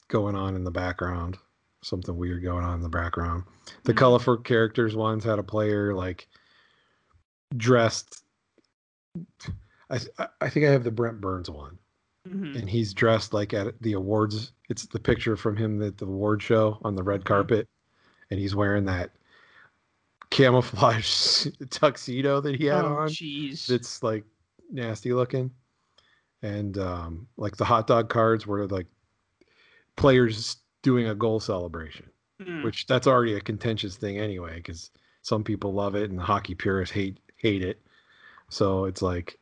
going 0.07 0.35
on 0.35 0.55
in 0.55 0.63
the 0.63 0.71
background, 0.71 1.37
something 1.81 2.15
weird 2.15 2.41
going 2.43 2.63
on 2.63 2.75
in 2.75 2.81
the 2.81 2.87
background. 2.89 3.43
The 3.83 3.93
Mhm. 3.93 3.97
colorful 3.97 4.37
characters 4.37 4.95
ones 4.95 5.25
had 5.25 5.39
a 5.39 5.43
player 5.43 5.93
like 5.93 6.29
dressed. 7.57 8.23
I- 9.89 10.29
I 10.41 10.49
think 10.49 10.65
I 10.65 10.69
have 10.71 10.83
the 10.85 10.91
Brent 10.91 11.19
Burns 11.19 11.49
one. 11.49 11.79
Mhm. 12.27 12.59
and 12.59 12.69
he's 12.69 12.93
dressed 12.93 13.33
like 13.33 13.53
at 13.53 13.81
the 13.81 13.93
awards. 13.93 14.51
It's 14.69 14.85
the 14.85 14.99
picture 14.99 15.35
from 15.37 15.55
him 15.55 15.81
at 15.81 15.97
the 15.97 16.05
award 16.05 16.41
show 16.41 16.77
on 16.83 16.95
the 16.95 17.03
red 17.03 17.23
carpet, 17.25 17.67
and 18.29 18.39
he's 18.39 18.55
wearing 18.55 18.85
that 18.85 19.11
camouflage 20.29 21.47
tuxedo 21.69 22.41
that 22.41 22.55
he 22.55 22.65
had 22.65 22.85
oh, 22.85 22.95
on. 22.97 23.07
jeez. 23.09 23.69
It's 23.69 24.03
like 24.03 24.23
nasty 24.71 25.13
looking, 25.13 25.51
and 26.41 26.77
um, 26.77 27.27
like 27.37 27.55
the 27.57 27.65
hot 27.65 27.87
dog 27.87 28.09
cards 28.09 28.45
were 28.45 28.67
like 28.67 28.87
players 29.95 30.57
doing 30.81 31.07
a 31.07 31.15
goal 31.15 31.39
celebration, 31.39 32.09
Mm. 32.41 32.63
which 32.63 32.85
that's 32.85 33.07
already 33.07 33.33
a 33.33 33.41
contentious 33.41 33.95
thing 33.97 34.19
anyway, 34.19 34.57
because 34.57 34.91
some 35.23 35.43
people 35.43 35.73
love 35.73 35.95
it 35.95 36.09
and 36.11 36.19
the 36.19 36.23
hockey 36.23 36.53
purists 36.53 36.93
hate 36.93 37.19
hate 37.37 37.63
it. 37.63 37.81
So 38.49 38.85
it's 38.85 39.01
like, 39.01 39.39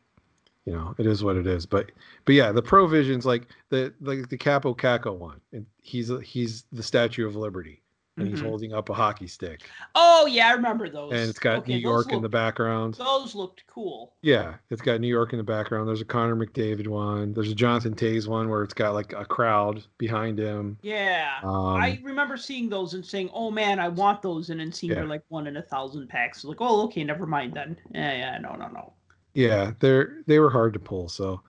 you 0.66 0.74
know, 0.74 0.96
it 0.98 1.06
is 1.06 1.24
what 1.24 1.36
it 1.36 1.48
is. 1.48 1.66
But 1.66 1.92
but 2.26 2.36
yeah, 2.36 2.52
the 2.52 2.62
Provisions 2.62 3.26
like 3.26 3.48
the 3.70 3.94
like 4.02 4.30
the 4.30 4.38
Kaapo 4.38 4.76
Kakko 4.78 5.16
one, 5.16 5.40
and 5.54 5.66
he's 5.82 6.12
he's 6.24 6.64
the 6.72 6.84
Statue 6.84 7.28
of 7.28 7.36
Liberty, 7.36 7.82
and 8.18 8.28
he's 8.28 8.40
Mhm. 8.42 8.46
holding 8.48 8.74
up 8.74 8.90
a 8.90 8.94
hockey 8.94 9.28
stick, 9.28 9.62
Oh 9.94 10.26
yeah, 10.26 10.48
I 10.50 10.54
remember 10.54 10.90
those. 10.90 11.12
and 11.12 11.30
it's 11.30 11.38
got 11.38 11.60
Okay, 11.60 11.74
New 11.74 11.80
York 11.80 12.12
in 12.12 12.22
the 12.24 12.30
background. 12.30 12.96
Those 12.96 13.36
looked 13.36 13.64
cool. 13.68 14.14
Yeah, 14.24 14.56
it's 14.72 14.82
got 14.82 15.02
New 15.02 15.08
York 15.08 15.34
in 15.34 15.38
the 15.38 15.44
background. 15.44 15.88
There's 15.88 16.02
a 16.02 16.06
Connor 16.06 16.36
McDavid 16.36 16.88
one. 16.88 17.34
There's 17.34 17.52
a 17.52 17.56
Jonathan 17.56 17.94
Toews 17.94 18.28
one 18.28 18.50
where 18.50 18.64
it's 18.64 18.74
got 18.74 18.94
like 18.96 19.14
a 19.14 19.26
crowd 19.26 19.84
behind 20.00 20.40
him. 20.40 20.80
Yeah. 20.82 21.40
Um, 21.44 21.76
I 21.76 22.00
remember 22.04 22.38
seeing 22.38 22.70
those 22.70 22.96
and 22.96 23.06
saying, 23.06 23.30
"Oh 23.34 23.52
man, 23.52 23.80
I 23.80 23.90
want 23.90 24.22
those," 24.24 24.50
and 24.50 24.60
then 24.60 24.72
seeing 24.72 24.92
Yeah. 24.94 24.96
they're 25.02 25.08
like 25.08 25.24
one 25.28 25.46
in 25.46 25.58
a 25.58 25.62
thousand 25.62 26.08
packs. 26.08 26.44
Like, 26.44 26.58
oh, 26.62 26.86
okay, 26.86 27.04
never 27.04 27.28
mind 27.28 27.54
then. 27.54 27.78
Yeah, 27.94 28.14
yeah, 28.14 28.38
no, 28.40 28.56
no, 28.56 28.68
no. 28.70 28.94
Yeah, 29.36 29.74
they're 29.80 30.24
they 30.26 30.40
were 30.40 30.50
hard 30.50 30.74
to 30.74 30.80
pull. 30.80 31.10
So 31.10 31.42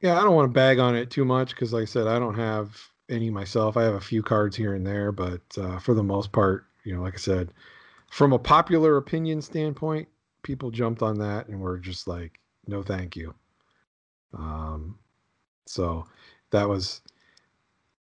yeah, 0.00 0.18
I 0.18 0.22
don't 0.22 0.34
want 0.34 0.48
to 0.48 0.52
bag 0.52 0.78
on 0.78 0.94
it 0.94 1.10
too 1.10 1.24
much 1.24 1.50
because, 1.50 1.72
like 1.72 1.82
I 1.82 1.86
said, 1.86 2.06
I 2.06 2.18
don't 2.18 2.36
have 2.36 2.78
any 3.08 3.30
myself. 3.30 3.76
I 3.76 3.82
have 3.82 3.94
a 3.94 4.00
few 4.00 4.22
cards 4.22 4.56
here 4.56 4.74
and 4.74 4.86
there, 4.86 5.10
but 5.10 5.40
uh, 5.56 5.78
for 5.78 5.94
the 5.94 6.02
most 6.02 6.32
part, 6.32 6.66
you 6.84 6.94
know, 6.94 7.02
like 7.02 7.14
I 7.14 7.18
said, 7.18 7.52
from 8.10 8.32
a 8.32 8.38
popular 8.38 8.98
opinion 8.98 9.40
standpoint, 9.40 10.06
people 10.42 10.70
jumped 10.70 11.02
on 11.02 11.18
that 11.18 11.48
and 11.48 11.60
were 11.60 11.78
just 11.78 12.06
like, 12.06 12.40
no, 12.66 12.82
thank 12.82 13.16
you. 13.16 13.34
Um, 14.34 14.98
so 15.66 16.06
that 16.50 16.68
was 16.68 17.00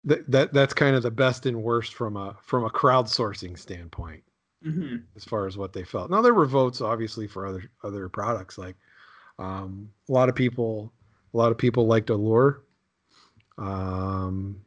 that 0.06 0.30
that 0.32 0.54
that's 0.54 0.74
kind 0.74 0.96
of 0.96 1.04
the 1.04 1.12
best 1.12 1.46
and 1.46 1.62
worst 1.62 1.94
from 1.94 2.18
a 2.18 2.36
from 2.42 2.64
a 2.64 2.70
crowdsourcing 2.70 3.58
standpoint 3.58 4.24
hmm 4.64 4.98
as 5.16 5.24
far 5.24 5.48
as 5.48 5.58
what 5.58 5.74
they 5.74 5.84
felt. 5.84 6.12
Now 6.12 6.22
there 6.22 6.34
were 6.34 6.46
votes 6.46 6.82
obviously 6.82 7.28
for 7.28 7.46
other 7.46 7.64
other 7.84 8.10
products 8.10 8.58
like 8.58 8.76
um, 9.38 9.90
a 10.10 10.12
lot 10.12 10.30
of 10.30 10.36
people 10.36 10.94
a 11.34 11.38
lot 11.38 11.52
of 11.52 11.58
people 11.58 11.88
liked 11.88 12.10
Allure 12.10 12.64
um, 13.58 14.62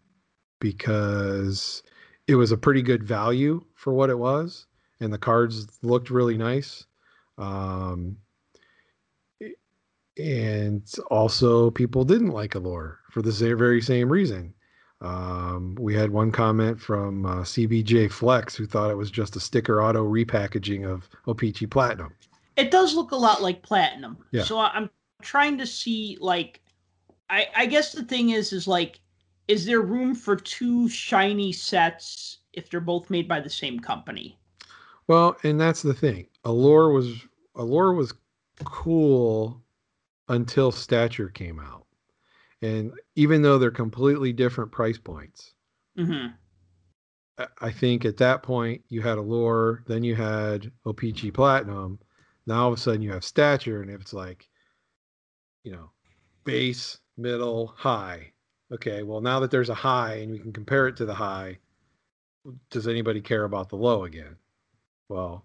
because 0.60 1.82
it 2.26 2.36
was 2.36 2.52
a 2.52 2.56
pretty 2.56 2.82
good 2.82 3.02
value 3.02 3.62
for 3.74 3.92
what 3.92 4.10
it 4.10 4.18
was 4.18 4.66
and 5.00 5.12
the 5.12 5.18
cards 5.18 5.66
looked 5.82 6.10
really 6.10 6.38
nice. 6.38 6.86
Um, 7.36 8.16
and 10.18 10.86
also 11.10 11.70
people 11.70 12.04
didn't 12.04 12.30
like 12.30 12.54
Allure 12.54 13.00
for 13.10 13.22
the 13.22 13.32
very 13.56 13.82
same 13.82 14.10
reason. 14.10 14.54
Um, 15.02 15.76
we 15.80 15.94
had 15.94 16.10
one 16.10 16.30
comment 16.30 16.80
from 16.80 17.26
uh, 17.26 17.36
CBJ 17.38 18.10
Flex 18.10 18.54
who 18.54 18.66
thought 18.66 18.90
it 18.90 18.96
was 18.96 19.10
just 19.10 19.34
a 19.34 19.40
sticker 19.40 19.82
auto 19.82 20.04
repackaging 20.04 20.88
of 20.88 21.08
O-Pee-Chee 21.26 21.66
Platinum. 21.66 22.14
It 22.56 22.70
does 22.70 22.94
look 22.94 23.10
a 23.10 23.16
lot 23.16 23.42
like 23.42 23.62
platinum. 23.62 24.16
Yeah. 24.30 24.44
So 24.44 24.58
I'm 24.58 24.88
trying 25.20 25.58
to 25.58 25.66
see 25.66 26.18
like, 26.20 26.60
I 27.28 27.48
I 27.56 27.66
guess 27.66 27.92
the 27.92 28.04
thing 28.04 28.30
is 28.30 28.52
is 28.52 28.68
like, 28.68 29.00
is 29.48 29.64
there 29.64 29.80
room 29.80 30.14
for 30.14 30.36
two 30.36 30.88
shiny 30.88 31.52
sets 31.52 32.38
if 32.52 32.70
they're 32.70 32.80
both 32.80 33.10
made 33.10 33.26
by 33.26 33.40
the 33.40 33.50
same 33.50 33.80
company? 33.80 34.38
Well, 35.08 35.36
and 35.42 35.60
that's 35.60 35.82
the 35.82 35.94
thing. 35.94 36.26
Allure 36.44 36.90
was 36.90 37.26
Allure 37.56 37.94
was 37.94 38.14
cool 38.64 39.60
until 40.28 40.70
Stature 40.70 41.28
came 41.28 41.58
out. 41.58 41.86
And 42.62 42.92
even 43.16 43.42
though 43.42 43.58
they're 43.58 43.70
completely 43.70 44.32
different 44.32 44.72
price 44.72 44.98
points, 44.98 45.54
hmm 45.96 46.28
I- 47.60 47.70
think 47.72 48.04
at 48.04 48.18
that 48.18 48.42
point 48.42 48.84
you 48.88 49.02
had 49.02 49.18
Allure, 49.18 49.82
then 49.86 50.04
you 50.04 50.14
had 50.14 50.70
O-Pee-Chee 50.86 51.30
Platinum. 51.32 51.98
Now 52.46 52.62
all 52.64 52.72
of 52.72 52.78
a 52.78 52.80
sudden 52.80 53.02
you 53.02 53.12
have 53.12 53.24
Stature, 53.24 53.82
and 53.82 53.90
if 53.90 54.00
it's 54.00 54.12
like, 54.12 54.48
you 55.64 55.72
know, 55.72 55.90
base, 56.44 56.98
middle, 57.16 57.68
high. 57.68 58.32
Okay, 58.72 59.02
well 59.02 59.20
now 59.20 59.40
that 59.40 59.50
there's 59.50 59.68
a 59.68 59.74
high 59.74 60.16
and 60.16 60.32
we 60.32 60.38
can 60.38 60.52
compare 60.52 60.88
it 60.88 60.96
to 60.96 61.04
the 61.04 61.14
high, 61.14 61.58
does 62.70 62.88
anybody 62.88 63.20
care 63.20 63.44
about 63.44 63.68
the 63.68 63.76
low 63.76 64.04
again? 64.04 64.36
Well, 65.08 65.44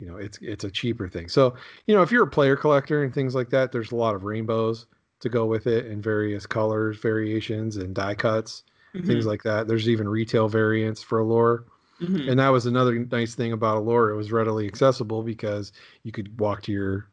you 0.00 0.06
know, 0.06 0.16
it's 0.16 0.38
it's 0.42 0.64
a 0.64 0.70
cheaper 0.70 1.08
thing. 1.08 1.28
So, 1.28 1.56
you 1.86 1.94
know, 1.94 2.02
if 2.02 2.12
you're 2.12 2.24
a 2.24 2.30
player 2.30 2.56
collector 2.56 3.02
and 3.04 3.14
things 3.14 3.34
like 3.34 3.50
that, 3.50 3.72
there's 3.72 3.92
a 3.92 3.96
lot 3.96 4.14
of 4.14 4.24
rainbows 4.24 4.86
to 5.26 5.32
go 5.32 5.46
with 5.46 5.66
it 5.66 5.86
in 5.86 6.00
various 6.00 6.46
colors, 6.46 6.98
variations, 6.98 7.76
and 7.76 7.94
die 7.94 8.14
cuts 8.14 8.62
things 9.04 9.26
like 9.26 9.42
that. 9.42 9.68
There's 9.68 9.88
even 9.88 10.08
retail 10.08 10.48
variants 10.48 11.02
for 11.02 11.18
Allure. 11.18 11.64
hmm 11.98 12.28
And 12.28 12.38
that 12.38 12.48
was 12.48 12.66
another 12.66 12.94
nice 12.94 13.34
thing 13.34 13.52
about 13.52 13.78
Allure. 13.78 14.10
It 14.10 14.16
was 14.16 14.32
readily 14.32 14.66
accessible 14.66 15.22
because 15.22 15.72
you 16.02 16.12
could 16.12 16.38
walk 16.40 16.62
to 16.62 16.72
your 16.72 17.08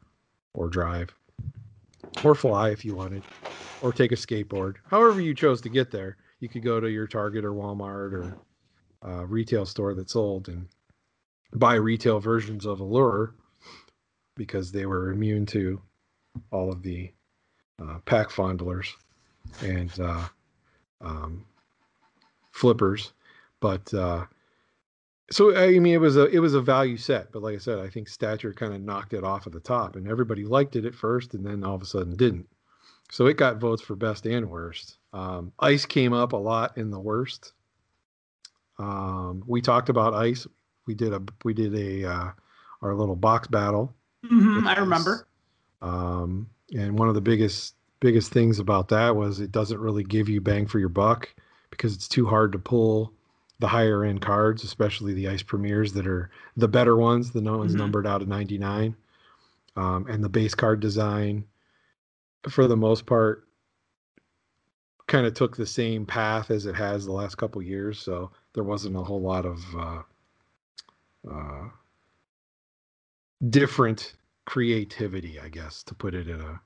or 0.54 0.68
drive 0.68 1.14
or 2.22 2.34
fly 2.34 2.70
if 2.70 2.84
you 2.84 2.94
wanted 2.94 3.22
or 3.82 3.92
take 3.92 4.12
a 4.12 4.16
skateboard. 4.16 4.76
However 4.88 5.20
you 5.20 5.34
chose 5.34 5.60
to 5.62 5.68
get 5.68 5.90
there, 5.90 6.16
you 6.40 6.48
could 6.48 6.62
go 6.62 6.80
to 6.80 6.90
your 6.90 7.06
Target 7.06 7.44
or 7.44 7.52
Walmart 7.52 8.12
or 8.12 8.38
uh, 9.06 9.26
retail 9.26 9.66
store 9.66 9.94
that 9.94 10.10
sold 10.10 10.48
and 10.48 10.68
buy 11.54 11.74
retail 11.74 12.20
versions 12.20 12.66
of 12.66 12.80
Allure 12.80 13.34
because 14.36 14.72
they 14.72 14.86
were 14.86 15.10
immune 15.10 15.46
to 15.46 15.80
all 16.50 16.72
of 16.72 16.82
the 16.82 17.12
uh, 17.82 17.98
pack 18.06 18.30
fondlers 18.30 18.88
and 19.62 19.92
uh, 20.00 20.26
um, 21.00 21.44
flippers. 22.52 23.12
But 23.60 23.92
uh, 23.94 24.24
so 25.30 25.56
I 25.56 25.78
mean, 25.78 25.94
it 25.94 26.00
was 26.00 26.16
a 26.16 26.26
it 26.26 26.38
was 26.38 26.54
a 26.54 26.60
value 26.60 26.96
set. 26.96 27.32
But 27.32 27.42
like 27.42 27.54
I 27.54 27.58
said, 27.58 27.78
I 27.78 27.88
think 27.88 28.08
Stature 28.08 28.52
kind 28.52 28.74
of 28.74 28.80
knocked 28.80 29.14
it 29.14 29.24
off 29.24 29.46
at 29.46 29.52
the 29.52 29.60
top, 29.60 29.96
and 29.96 30.08
everybody 30.08 30.44
liked 30.44 30.76
it 30.76 30.84
at 30.84 30.94
first, 30.94 31.34
and 31.34 31.44
then 31.44 31.64
all 31.64 31.74
of 31.74 31.82
a 31.82 31.86
sudden 31.86 32.16
didn't. 32.16 32.48
So 33.10 33.26
it 33.26 33.36
got 33.36 33.58
votes 33.58 33.82
for 33.82 33.96
best 33.96 34.26
and 34.26 34.50
worst. 34.50 34.98
Um, 35.12 35.52
Ice 35.60 35.86
came 35.86 36.12
up 36.12 36.32
a 36.32 36.38
lot 36.38 36.76
in 36.78 36.90
the 36.90 36.98
worst. 36.98 37.52
Um, 38.78 39.42
we 39.46 39.60
talked 39.60 39.88
about 39.88 40.14
Ice. 40.14 40.46
We 40.86 40.94
did 40.94 41.12
a 41.12 41.22
we 41.44 41.54
did 41.54 41.74
a 41.74 42.10
uh, 42.10 42.30
our 42.82 42.94
little 42.94 43.16
box 43.16 43.48
battle. 43.48 43.94
hmm 44.26 44.66
I 44.66 44.78
remember. 44.78 45.26
Um, 45.80 46.48
and 46.72 46.98
one 46.98 47.08
of 47.08 47.14
the 47.14 47.20
biggest 47.20 47.74
biggest 48.00 48.32
things 48.32 48.58
about 48.58 48.88
that 48.88 49.16
was 49.16 49.40
it 49.40 49.52
doesn't 49.52 49.80
really 49.80 50.04
give 50.04 50.28
you 50.28 50.40
bang 50.40 50.66
for 50.66 50.78
your 50.78 50.88
buck 50.88 51.34
because 51.70 51.94
it's 51.94 52.08
too 52.08 52.26
hard 52.26 52.52
to 52.52 52.58
pull 52.58 53.12
the 53.60 53.68
higher 53.68 54.04
end 54.04 54.20
cards, 54.20 54.62
especially 54.62 55.14
the 55.14 55.28
ice 55.28 55.42
premieres 55.42 55.92
that 55.94 56.06
are 56.06 56.30
the 56.56 56.68
better 56.68 56.96
ones, 56.96 57.30
the 57.30 57.40
ones 57.40 57.74
Mhm. 57.74 57.78
numbered 57.78 58.06
out 58.06 58.20
of 58.20 58.28
99. 58.28 58.96
Um, 59.76 60.06
and 60.08 60.22
the 60.22 60.28
base 60.28 60.54
card 60.54 60.80
design, 60.80 61.44
for 62.48 62.66
the 62.66 62.76
most 62.76 63.06
part, 63.06 63.48
kind 65.06 65.26
of 65.26 65.34
took 65.34 65.56
the 65.56 65.66
same 65.66 66.06
path 66.06 66.50
as 66.50 66.66
it 66.66 66.74
has 66.74 67.04
the 67.04 67.12
last 67.12 67.36
couple 67.36 67.62
years. 67.62 67.98
So 67.98 68.30
there 68.52 68.64
wasn't 68.64 68.96
a 68.96 69.02
whole 69.02 69.20
lot 69.20 69.46
of 69.46 69.76
uh, 69.76 70.02
uh, 71.30 71.68
different 73.48 74.14
creativity, 74.44 75.38
I 75.40 75.48
guess, 75.48 75.82
to 75.84 75.94
put 75.94 76.14
it 76.14 76.28
in 76.28 76.40
a 76.40 76.60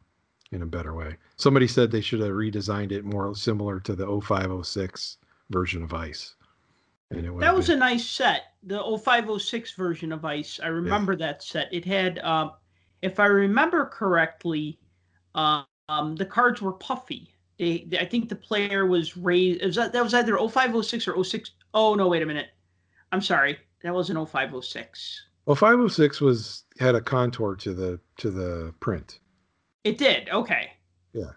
in 0.51 0.63
a 0.63 0.67
better 0.67 0.95
way. 0.95 1.15
Somebody 1.37 1.67
said 1.67 1.91
they 1.91 2.01
should 2.01 2.21
have 2.21 2.31
redesigned 2.31 2.91
it 2.91 3.05
more 3.05 3.35
similar 3.35 3.81
to 3.81 3.95
the 3.95 4.07
0506 4.07 5.19
version 5.51 5.83
of 5.83 5.93
Ice. 5.93 6.37
And 7.11 7.21
it 7.27 7.39
That 7.39 7.55
was 7.55 7.67
been- 7.67 7.77
a 7.77 7.81
nice 7.81 8.07
set. 8.09 8.55
The 8.63 8.79
0506 8.83 9.73
version 9.75 10.11
of 10.11 10.25
Ice. 10.25 10.59
I 10.63 10.69
remember 10.69 11.17
that 11.17 11.43
set. 11.43 11.69
It 11.73 11.85
had, 11.85 12.19
um, 12.21 12.53
if 13.03 13.21
I 13.21 13.27
remember 13.27 13.85
correctly, 13.87 14.79
uh, 15.35 15.65
um, 15.91 16.17
the 16.17 16.25
cards 16.25 16.63
were 16.63 16.73
puffy. 16.73 17.35
They, 17.59 17.85
they- 17.89 17.99
I 17.99 18.07
think 18.07 18.31
the 18.31 18.37
player 18.37 18.87
was 18.87 19.19
raised. 19.19 19.63
Was 19.63 19.77
that, 19.77 19.93
that 19.93 20.03
was 20.03 20.15
either 20.15 20.39
0506 20.39 21.07
or 21.09 21.23
06. 21.23 21.51
Oh 21.75 21.95
no, 21.95 22.09
wait 22.09 22.23
a 22.23 22.27
minute. 22.27 22.49
I'm 23.13 23.21
sorry. 23.21 23.59
That 23.83 23.93
wasn't 23.93 24.19
0506. 24.19 25.27
Well, 25.49 25.57
506 25.57 26.21
was 26.21 26.65
had 26.79 26.95
a 26.95 27.01
contour 27.01 27.57
to 27.57 27.73
the 27.73 27.99
to 28.19 28.31
the 28.31 28.75
print. 28.81 29.21
It 29.83 29.97
did. 29.97 30.29
Okay. 30.29 30.73
Yeah. 31.15 31.31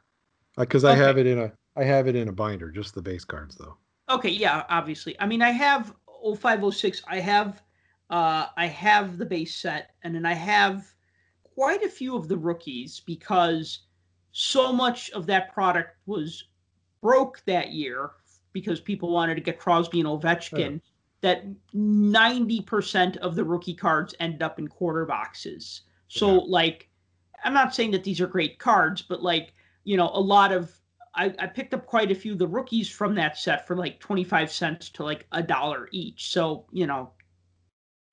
Because 0.58 0.84
I 0.84 0.92
Okay. 0.92 1.00
have 1.00 1.18
it 1.18 1.26
in 1.26 1.40
a 1.40 1.54
I 1.78 1.86
have 1.86 2.10
it 2.10 2.18
in 2.18 2.28
a 2.28 2.34
binder, 2.34 2.72
just 2.72 2.94
the 2.94 3.02
base 3.02 3.24
cards 3.24 3.56
though. 3.56 3.78
Okay, 4.10 4.30
yeah, 4.30 4.66
obviously. 4.68 5.16
I 5.22 5.26
mean, 5.28 5.42
I 5.42 5.52
have 5.52 5.96
0506. 6.22 7.02
I 7.08 7.22
have 7.22 7.64
uh 8.10 8.48
I 8.58 8.68
have 8.68 9.18
the 9.18 9.26
base 9.26 9.56
set 9.56 9.92
and 10.04 10.14
then 10.14 10.26
I 10.26 10.34
have 10.34 10.86
quite 11.56 11.82
a 11.82 11.90
few 11.90 12.18
of 12.18 12.28
the 12.28 12.38
rookies 12.38 13.00
because 13.06 13.84
so 14.34 14.74
much 14.74 15.10
of 15.12 15.26
that 15.28 15.54
product 15.54 15.96
was 16.06 16.50
broke 17.02 17.42
that 17.46 17.72
year 17.72 18.12
because 18.52 18.82
people 18.82 19.10
wanted 19.10 19.36
to 19.36 19.42
get 19.42 19.58
Crosby 19.58 20.02
and 20.02 20.10
Ovechkin. 20.10 20.82
That 21.22 21.46
ninety 21.74 22.62
percent 22.62 23.18
of 23.18 23.36
the 23.36 23.44
rookie 23.44 23.76
cards 23.76 24.16
end 24.20 24.42
up 24.42 24.58
in 24.60 24.68
quarter 24.68 25.06
boxes. 25.06 25.82
So 26.08 26.34
Yeah. 26.34 26.42
like, 26.48 26.90
I'm 27.44 27.54
not 27.54 27.76
saying 27.76 27.92
that 27.92 28.04
these 28.04 28.20
are 28.22 28.28
great 28.28 28.60
cards, 28.60 29.02
but 29.02 29.22
like 29.24 29.54
you 29.84 29.98
know, 29.98 30.10
a 30.14 30.20
lot 30.20 30.52
of 30.52 30.72
I, 31.14 31.34
I 31.40 31.48
picked 31.48 31.74
up 31.74 31.86
quite 31.86 32.12
a 32.12 32.16
few 32.16 32.34
of 32.34 32.40
the 32.40 32.48
rookies 32.48 32.90
from 32.90 33.16
that 33.16 33.38
set 33.38 33.68
for 33.68 33.76
like 33.76 34.00
25 34.00 34.52
cents 34.52 34.90
to 34.92 35.04
like 35.04 35.28
a 35.32 35.44
dollar 35.44 35.90
each. 35.92 36.32
So, 36.32 36.66
you 36.72 36.88
know, 36.88 37.12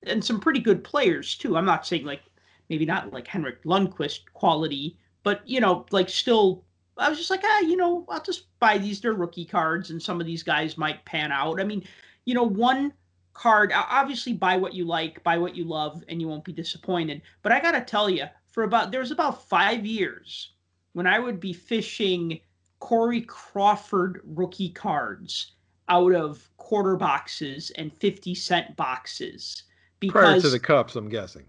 and 0.03 0.23
some 0.23 0.39
pretty 0.39 0.59
good 0.59 0.83
players 0.83 1.35
too. 1.35 1.57
I'm 1.57 1.65
not 1.65 1.85
saying 1.87 2.05
like 2.05 2.21
maybe 2.69 2.85
not 2.85 3.13
like 3.13 3.27
Henrik 3.27 3.63
Lundqvist 3.63 4.31
quality, 4.33 4.97
but 5.23 5.47
you 5.47 5.59
know, 5.59 5.85
like 5.91 6.09
still 6.09 6.65
I 6.97 7.07
was 7.09 7.17
just 7.17 7.29
like, 7.29 7.41
ah, 7.43 7.59
you 7.61 7.77
know, 7.77 8.05
I'll 8.09 8.21
just 8.21 8.47
buy 8.59 8.77
these. 8.77 8.99
They're 8.99 9.13
rookie 9.13 9.45
cards, 9.45 9.89
and 9.89 10.01
some 10.01 10.19
of 10.19 10.27
these 10.27 10.43
guys 10.43 10.77
might 10.77 11.05
pan 11.05 11.31
out. 11.31 11.61
I 11.61 11.63
mean, 11.63 11.83
you 12.29 12.35
know, 12.35 12.43
one 12.43 12.93
card, 13.33 13.71
obviously 13.73 14.33
buy 14.33 14.55
what 14.55 14.75
you 14.75 14.85
like, 14.85 15.23
buy 15.23 15.35
what 15.35 15.55
you 15.55 15.63
love, 15.63 16.03
and 16.07 16.21
you 16.21 16.27
won't 16.27 16.43
be 16.43 16.53
disappointed. 16.53 17.23
But 17.41 17.51
I 17.51 17.59
gotta 17.59 17.81
tell 17.81 18.07
you, 18.07 18.25
for 18.51 18.65
about 18.65 18.91
there 18.91 18.99
was 18.99 19.09
about 19.09 19.49
five 19.49 19.83
years 19.83 20.53
when 20.93 21.07
I 21.07 21.17
would 21.17 21.39
be 21.39 21.53
fishing 21.53 22.39
Corey 22.77 23.21
Crawford 23.21 24.21
rookie 24.23 24.69
cards 24.69 25.53
out 25.87 26.13
of 26.13 26.47
quarter 26.57 26.95
boxes 26.95 27.71
and 27.71 27.91
50 27.91 28.35
cent 28.35 28.75
boxes. 28.75 29.63
Prior 30.07 30.39
to 30.39 30.49
the 30.51 30.59
cups, 30.59 30.95
I'm 30.95 31.09
guessing. 31.09 31.47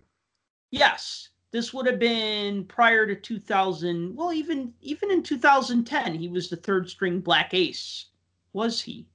yes, 0.71 1.29
this 1.51 1.75
would 1.75 1.85
have 1.85 1.99
been 1.99 2.65
prior 2.65 3.07
to 3.07 3.15
2000. 3.15 4.17
Well, 4.17 4.33
even 4.33 4.73
even 4.81 5.11
in 5.11 5.23
2010, 5.23 6.15
he 6.15 6.29
was 6.29 6.49
the 6.49 6.57
third 6.57 6.89
string 6.89 7.21
black 7.21 7.53
ace. 7.53 8.07
Was 8.55 8.81
he? 8.81 9.10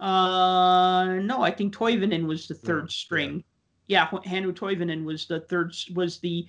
Uh, 0.00 1.16
no, 1.22 1.42
I 1.42 1.50
think 1.50 1.74
Toivonen 1.74 2.26
was 2.26 2.46
the 2.46 2.54
third 2.54 2.84
yeah. 2.84 2.88
string. 2.88 3.44
Yeah, 3.88 4.06
Hannu 4.08 4.52
Toivonen 4.52 5.04
was 5.04 5.26
the 5.26 5.40
third 5.40 5.74
was 5.94 6.18
the 6.18 6.46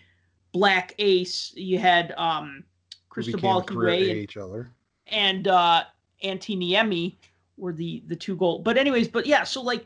black 0.52 0.94
ace. 1.00 1.54
You 1.56 1.80
had 1.80 2.14
um 2.18 2.64
Cristobal 3.10 3.60
and 3.60 3.68
and 5.08 5.48
uh 5.48 5.84
Antti 6.24 6.58
Niemi 6.58 7.16
were 7.58 7.74
the 7.74 8.04
the 8.08 8.16
two 8.16 8.36
goal. 8.36 8.60
But 8.60 8.78
anyways, 8.78 9.08
but 9.08 9.26
yeah, 9.26 9.44
so 9.44 9.62
like 9.62 9.86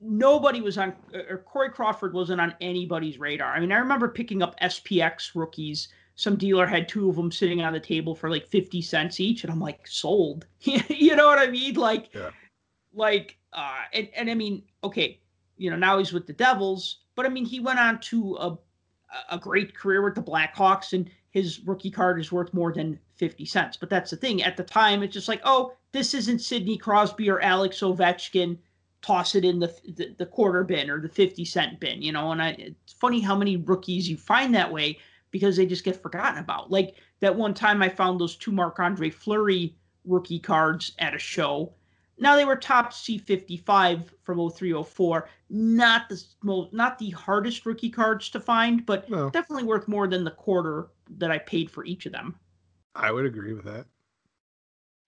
nobody 0.00 0.60
was 0.60 0.78
on 0.78 0.94
or 1.28 1.38
Corey 1.38 1.70
Crawford 1.70 2.12
wasn't 2.12 2.40
on 2.40 2.54
anybody's 2.60 3.18
radar. 3.18 3.52
I 3.52 3.60
mean, 3.60 3.72
I 3.72 3.78
remember 3.78 4.08
picking 4.08 4.42
up 4.42 4.58
SPX 4.60 5.30
rookies. 5.34 5.88
Some 6.18 6.36
dealer 6.36 6.66
had 6.66 6.88
two 6.88 7.10
of 7.10 7.16
them 7.16 7.30
sitting 7.30 7.60
on 7.60 7.74
the 7.74 7.80
table 7.80 8.14
for 8.14 8.30
like 8.30 8.46
50 8.46 8.80
cents 8.80 9.20
each 9.20 9.44
and 9.44 9.52
I'm 9.52 9.60
like, 9.60 9.86
"Sold." 9.86 10.46
you 10.60 11.14
know 11.14 11.26
what 11.26 11.38
I 11.38 11.48
mean? 11.48 11.74
Like 11.74 12.08
Yeah. 12.14 12.30
Like 12.96 13.36
uh 13.52 13.82
and 13.92 14.08
and 14.16 14.30
I 14.30 14.34
mean, 14.34 14.62
okay, 14.82 15.20
you 15.56 15.70
know, 15.70 15.76
now 15.76 15.98
he's 15.98 16.12
with 16.12 16.26
the 16.26 16.32
Devils, 16.32 16.98
but 17.14 17.26
I 17.26 17.28
mean, 17.28 17.44
he 17.44 17.60
went 17.60 17.78
on 17.78 18.00
to 18.00 18.36
a 18.40 18.58
a 19.30 19.38
great 19.38 19.76
career 19.76 20.02
with 20.02 20.14
the 20.14 20.22
Blackhawks 20.22 20.92
and 20.92 21.08
his 21.30 21.60
rookie 21.60 21.90
card 21.90 22.18
is 22.18 22.32
worth 22.32 22.52
more 22.54 22.72
than 22.72 22.98
50 23.16 23.44
cents. 23.44 23.76
But 23.76 23.90
that's 23.90 24.10
the 24.10 24.16
thing. 24.16 24.42
At 24.42 24.56
the 24.56 24.62
time, 24.62 25.02
it's 25.02 25.14
just 25.14 25.28
like, 25.28 25.40
oh, 25.44 25.74
this 25.92 26.14
isn't 26.14 26.40
Sidney 26.40 26.78
Crosby 26.78 27.28
or 27.28 27.40
Alex 27.40 27.80
Ovechkin. 27.80 28.58
Toss 29.02 29.34
it 29.34 29.44
in 29.44 29.60
the, 29.60 29.72
the 29.96 30.14
the 30.18 30.26
quarter 30.26 30.64
bin 30.64 30.90
or 30.90 31.00
the 31.00 31.08
50 31.08 31.44
cent 31.44 31.78
bin, 31.78 32.02
you 32.02 32.10
know. 32.10 32.32
And 32.32 32.42
I, 32.42 32.56
it's 32.58 32.92
funny 32.94 33.20
how 33.20 33.36
many 33.36 33.56
rookies 33.56 34.08
you 34.08 34.16
find 34.16 34.54
that 34.54 34.72
way 34.72 34.98
because 35.30 35.56
they 35.56 35.66
just 35.66 35.84
get 35.84 36.02
forgotten 36.02 36.38
about. 36.38 36.70
Like 36.70 36.96
that 37.20 37.36
one 37.36 37.54
time 37.54 37.82
I 37.82 37.88
found 37.88 38.18
those 38.18 38.36
two 38.36 38.50
Marc 38.50 38.80
Andre 38.80 39.10
Fleury 39.10 39.76
rookie 40.06 40.40
cards 40.40 40.92
at 40.98 41.14
a 41.14 41.18
show. 41.18 41.72
Now 42.18 42.36
they 42.36 42.44
were 42.44 42.56
Topps 42.56 43.02
C55 43.06 44.10
from 44.22 44.38
0304. 44.50 45.28
Not 45.50 46.08
the 46.08 46.22
most, 46.42 46.72
not 46.72 46.98
the 46.98 47.10
hardest 47.10 47.66
rookie 47.66 47.90
cards 47.90 48.30
to 48.30 48.40
find, 48.40 48.86
but 48.86 49.08
No, 49.10 49.30
definitely 49.30 49.64
worth 49.64 49.86
more 49.86 50.08
than 50.08 50.24
the 50.24 50.30
quarter 50.30 50.88
that 51.18 51.30
I 51.30 51.38
paid 51.38 51.70
for 51.70 51.84
each 51.84 52.06
of 52.06 52.12
them. 52.12 52.34
I 52.94 53.12
would 53.12 53.26
agree 53.26 53.52
with 53.52 53.64
that. 53.64 53.86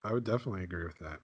I 0.03 0.13
would 0.13 0.23
definitely 0.23 0.63
agree 0.63 0.85
with 0.85 0.99
that. 0.99 1.19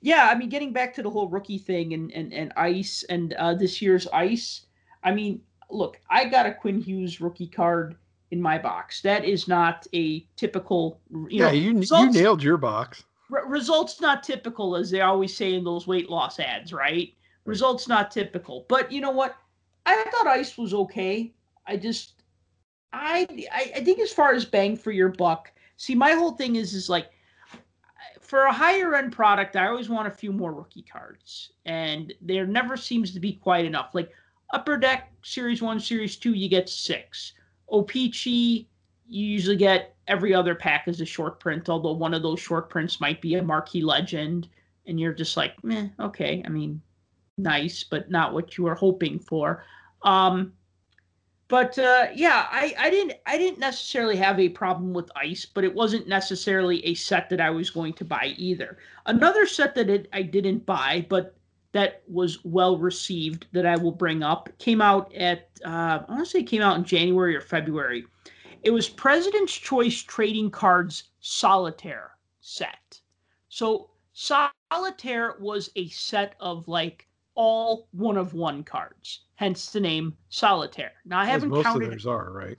Yeah, 0.00 0.28
I 0.30 0.34
mean, 0.34 0.48
getting 0.48 0.72
back 0.72 0.94
to 0.94 1.02
the 1.02 1.10
whole 1.10 1.28
rookie 1.28 1.58
thing 1.58 1.92
and 1.92 2.10
and, 2.12 2.32
and 2.32 2.52
ice 2.56 3.04
and 3.08 3.34
uh, 3.34 3.54
this 3.54 3.80
year's 3.80 4.08
ice. 4.08 4.66
I 5.04 5.12
mean, 5.12 5.42
look, 5.70 6.00
I 6.10 6.24
got 6.24 6.46
a 6.46 6.54
Quinn 6.54 6.80
Hughes 6.80 7.20
rookie 7.20 7.46
card 7.46 7.96
in 8.32 8.40
my 8.40 8.58
box. 8.58 9.02
That 9.02 9.24
is 9.24 9.46
not 9.46 9.86
a 9.94 10.26
typical, 10.36 11.00
you 11.10 11.28
yeah, 11.30 11.46
know, 11.46 11.52
you 11.52 11.80
you 11.80 12.10
nailed 12.10 12.42
your 12.42 12.56
box. 12.56 13.04
Re- 13.32 13.40
results 13.46 14.00
not 14.00 14.22
typical 14.22 14.76
as 14.76 14.90
they 14.90 15.00
always 15.00 15.34
say 15.34 15.54
in 15.54 15.64
those 15.64 15.86
weight 15.86 16.10
loss 16.10 16.38
ads, 16.38 16.72
right? 16.72 17.14
Results 17.46 17.88
not 17.88 18.10
typical. 18.10 18.66
But 18.68 18.92
you 18.92 19.00
know 19.00 19.10
what? 19.10 19.34
I 19.86 20.04
thought 20.10 20.26
ice 20.26 20.58
was 20.58 20.74
okay. 20.74 21.32
I 21.66 21.76
just 21.78 22.22
I 22.92 23.26
I, 23.50 23.72
I 23.76 23.80
think 23.84 24.00
as 24.00 24.12
far 24.12 24.34
as 24.34 24.44
bang 24.44 24.76
for 24.76 24.92
your 24.92 25.08
buck, 25.08 25.50
see 25.78 25.94
my 25.94 26.12
whole 26.12 26.32
thing 26.32 26.56
is 26.56 26.74
is 26.74 26.90
like 26.90 27.08
for 28.20 28.44
a 28.44 28.52
higher 28.52 28.94
end 28.94 29.12
product, 29.12 29.56
I 29.56 29.66
always 29.66 29.88
want 29.88 30.08
a 30.08 30.10
few 30.10 30.32
more 30.32 30.52
rookie 30.52 30.86
cards. 30.90 31.52
And 31.64 32.12
there 32.20 32.46
never 32.46 32.76
seems 32.76 33.12
to 33.12 33.20
be 33.20 33.32
quite 33.32 33.64
enough. 33.64 33.90
Like 33.94 34.10
upper 34.52 34.76
deck 34.76 35.12
series 35.22 35.62
one, 35.62 35.80
series 35.80 36.16
two, 36.16 36.32
you 36.32 36.48
get 36.48 36.68
six. 36.68 37.32
O-Pee-Chee, 37.68 38.68
you 39.12 39.26
usually 39.26 39.56
get 39.56 39.94
every 40.08 40.34
other 40.34 40.54
pack 40.54 40.84
as 40.86 41.00
a 41.00 41.06
short 41.06 41.38
print, 41.38 41.68
although 41.68 41.92
one 41.92 42.14
of 42.14 42.22
those 42.22 42.40
short 42.40 42.70
prints 42.70 43.00
might 43.00 43.20
be 43.20 43.34
a 43.34 43.42
marquee 43.42 43.82
legend, 43.82 44.48
and 44.86 44.98
you're 44.98 45.12
just 45.12 45.36
like, 45.36 45.62
meh, 45.62 45.88
okay. 46.00 46.42
I 46.44 46.48
mean, 46.48 46.80
nice, 47.36 47.84
but 47.84 48.10
not 48.10 48.32
what 48.32 48.56
you 48.56 48.64
were 48.64 48.74
hoping 48.74 49.18
for. 49.18 49.64
Um, 50.02 50.54
but 51.48 51.78
uh, 51.78 52.06
yeah, 52.14 52.46
I, 52.50 52.74
I 52.78 52.88
didn't 52.88 53.18
I 53.26 53.36
didn't 53.36 53.58
necessarily 53.58 54.16
have 54.16 54.40
a 54.40 54.48
problem 54.48 54.94
with 54.94 55.10
ice, 55.14 55.44
but 55.44 55.64
it 55.64 55.74
wasn't 55.74 56.08
necessarily 56.08 56.84
a 56.86 56.94
set 56.94 57.28
that 57.28 57.42
I 57.42 57.50
was 57.50 57.68
going 57.68 57.92
to 57.94 58.06
buy 58.06 58.32
either. 58.38 58.78
Another 59.04 59.44
set 59.44 59.74
that 59.74 59.90
it, 59.90 60.08
I 60.14 60.22
didn't 60.22 60.64
buy, 60.64 61.04
but 61.10 61.36
that 61.72 62.02
was 62.08 62.42
well 62.44 62.78
received 62.78 63.46
that 63.52 63.66
I 63.66 63.76
will 63.76 63.92
bring 63.92 64.22
up 64.22 64.48
came 64.58 64.80
out 64.80 65.14
at 65.14 65.50
uh, 65.64 66.00
I 66.00 66.04
want 66.08 66.24
to 66.24 66.30
say 66.30 66.42
came 66.42 66.62
out 66.62 66.78
in 66.78 66.84
January 66.84 67.36
or 67.36 67.42
February. 67.42 68.06
It 68.62 68.70
was 68.70 68.88
President's 68.88 69.52
Choice 69.52 70.02
Trading 70.02 70.50
Cards 70.50 71.04
Solitaire 71.20 72.12
set. 72.40 73.00
So 73.48 73.90
Solitaire 74.12 75.34
was 75.40 75.70
a 75.76 75.88
set 75.88 76.36
of 76.38 76.68
like 76.68 77.08
all 77.34 77.88
one 77.92 78.16
of 78.16 78.34
one 78.34 78.62
cards, 78.62 79.22
hence 79.34 79.72
the 79.72 79.80
name 79.80 80.16
Solitaire. 80.28 80.92
Now 81.04 81.20
I 81.20 81.24
haven't 81.24 81.48
most 81.50 81.64
counted 81.64 81.84
of 81.84 81.90
theirs 81.90 82.06
are, 82.06 82.30
right? 82.32 82.58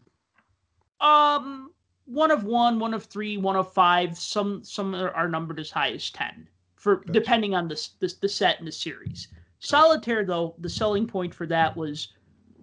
um 1.00 1.72
one 2.06 2.32
of 2.32 2.44
one, 2.44 2.80
one 2.80 2.94
of 2.94 3.06
three, 3.06 3.38
one 3.38 3.56
of 3.56 3.72
five. 3.72 4.18
Some 4.18 4.64
some 4.64 4.94
are 4.94 5.12
are 5.12 5.30
numbered 5.30 5.60
as 5.60 5.72
high 5.72 5.92
as 5.92 6.10
ten 6.10 6.50
for 6.76 6.98
Gotcha. 6.98 7.14
depending 7.14 7.56
on 7.56 7.68
the, 7.70 7.90
the 8.00 8.14
the 8.22 8.30
set 8.30 8.60
and 8.60 8.68
the 8.68 8.72
series. 8.72 9.30
Solitaire 9.60 10.26
though, 10.26 10.56
the 10.60 10.70
selling 10.70 11.08
point 11.08 11.34
for 11.34 11.46
that 11.48 11.78
was 11.78 12.10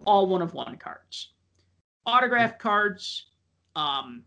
all 0.04 0.26
one 0.26 0.42
of 0.42 0.52
one 0.52 0.76
cards, 0.76 1.32
autograph 2.04 2.58
cards, 2.58 3.29
um, 3.76 4.24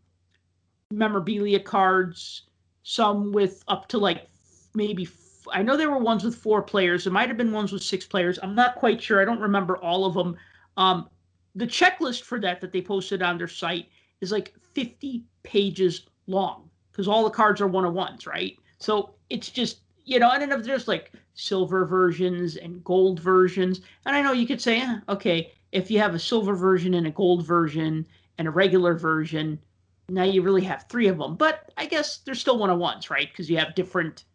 memorabilia 0.91 1.59
cards, 1.59 2.43
some 2.83 3.31
with 3.31 3.63
up 3.67 3.87
to 3.89 3.97
like 3.97 4.27
maybe 4.73 5.03
f- 5.03 5.47
I 5.51 5.61
know 5.61 5.75
there 5.75 5.91
were 5.91 5.97
ones 5.97 6.23
with 6.23 6.35
four 6.35 6.61
players. 6.61 7.03
There 7.03 7.13
might 7.13 7.27
have 7.27 7.37
been 7.37 7.51
ones 7.51 7.71
with 7.71 7.83
six 7.83 8.05
players. 8.05 8.39
I'm 8.41 8.55
not 8.55 8.75
quite 8.75 9.01
sure. 9.01 9.21
I 9.21 9.25
don't 9.25 9.41
remember 9.41 9.77
all 9.77 10.05
of 10.05 10.13
them. 10.13 10.37
Um, 10.77 11.09
the 11.55 11.67
checklist 11.67 12.23
for 12.23 12.39
that 12.39 12.61
that 12.61 12.71
they 12.71 12.81
posted 12.81 13.21
on 13.21 13.37
their 13.37 13.47
site 13.47 13.87
is 14.21 14.31
like 14.31 14.53
50 14.73 15.23
pages 15.43 16.07
long 16.27 16.69
because 16.91 17.07
all 17.07 17.23
the 17.23 17.29
cards 17.29 17.61
are 17.61 17.67
one 17.67 17.85
of 17.85 17.93
ones, 17.93 18.25
right? 18.25 18.57
So 18.79 19.15
it's 19.29 19.49
just 19.49 19.79
you 20.05 20.19
know, 20.19 20.31
and 20.31 20.41
then 20.41 20.51
if 20.51 20.65
there's 20.65 20.87
like 20.87 21.11
silver 21.33 21.85
versions 21.85 22.57
and 22.57 22.83
gold 22.83 23.19
versions, 23.19 23.81
and 24.05 24.15
I 24.15 24.21
know 24.21 24.33
you 24.33 24.45
could 24.45 24.61
say, 24.61 24.81
eh, 24.81 24.99
okay, 25.09 25.53
if 25.71 25.89
you 25.89 25.99
have 25.99 26.13
a 26.13 26.19
silver 26.19 26.55
version 26.55 26.93
and 26.93 27.07
a 27.07 27.11
gold 27.11 27.45
version 27.45 28.05
and 28.37 28.47
a 28.47 28.51
regular 28.51 28.95
version, 28.95 29.59
now 30.09 30.23
you 30.23 30.41
really 30.41 30.63
have 30.63 30.85
three 30.89 31.07
of 31.07 31.17
them. 31.17 31.35
But 31.35 31.71
I 31.77 31.85
guess 31.85 32.17
they're 32.17 32.35
still 32.35 32.57
one 32.57 32.69
of 32.69 32.79
ones, 32.79 33.09
right? 33.09 33.29
Because 33.29 33.49
you 33.49 33.57
have 33.57 33.75
different 33.75 34.25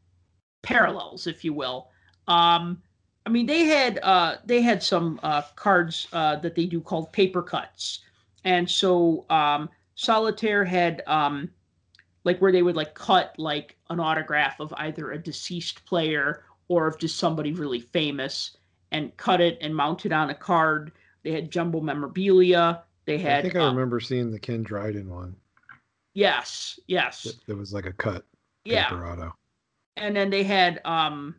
parallels, 0.63 1.27
if 1.27 1.45
you 1.45 1.53
will. 1.53 1.91
Um, 2.27 2.83
I 3.27 3.31
mean, 3.31 3.47
they 3.47 3.65
had 3.65 3.99
uh, 4.03 4.37
they 4.45 4.63
had 4.63 4.83
some 4.83 5.21
uh, 5.23 5.43
cards 5.55 6.09
uh, 6.13 6.37
that 6.37 6.55
they 6.55 6.67
do 6.67 6.81
called 6.81 7.13
paper 7.13 7.43
cuts, 7.43 8.01
and 8.45 8.69
so 8.69 9.27
um, 9.29 9.69
Solitaire 9.95 10.65
had 10.65 11.03
um, 11.07 11.51
like 12.25 12.41
where 12.41 12.53
they 12.53 12.63
would 12.63 12.77
like 12.77 12.95
cut 12.95 13.35
like 13.39 13.77
an 13.91 14.01
autograph 14.01 14.61
of 14.61 14.73
either 14.79 15.13
a 15.13 15.19
deceased 15.19 15.85
player 15.85 16.45
or 16.69 16.87
of 16.87 16.99
just 16.99 17.19
somebody 17.19 17.53
really 17.53 17.81
famous 17.81 18.57
and 18.93 19.17
cut 19.17 19.41
it 19.41 19.59
and 19.61 19.75
mount 19.75 20.07
it 20.07 20.13
on 20.13 20.31
a 20.31 20.35
card. 20.35 20.93
They 21.23 21.33
had 21.33 21.51
jumbo 21.51 21.81
memorabilia. 21.81 22.85
They 23.09 23.17
had 23.17 23.39
I 23.39 23.43
think 23.43 23.57
I 23.57 23.61
um, 23.61 23.75
remember 23.75 24.01
seeing 24.01 24.31
the 24.31 24.39
Ken 24.39 24.63
Dryden 24.63 25.09
one. 25.09 25.35
yes, 26.13 26.79
yes, 26.89 27.25
It, 27.25 27.37
that 27.47 27.57
was 27.57 27.73
like 27.73 27.87
a 27.87 27.93
cut 27.95 28.27
yeah. 28.67 28.93
auto. 28.93 29.35
and 29.97 30.15
then 30.15 30.29
they 30.29 30.43
had 30.43 30.83
um, 30.85 31.35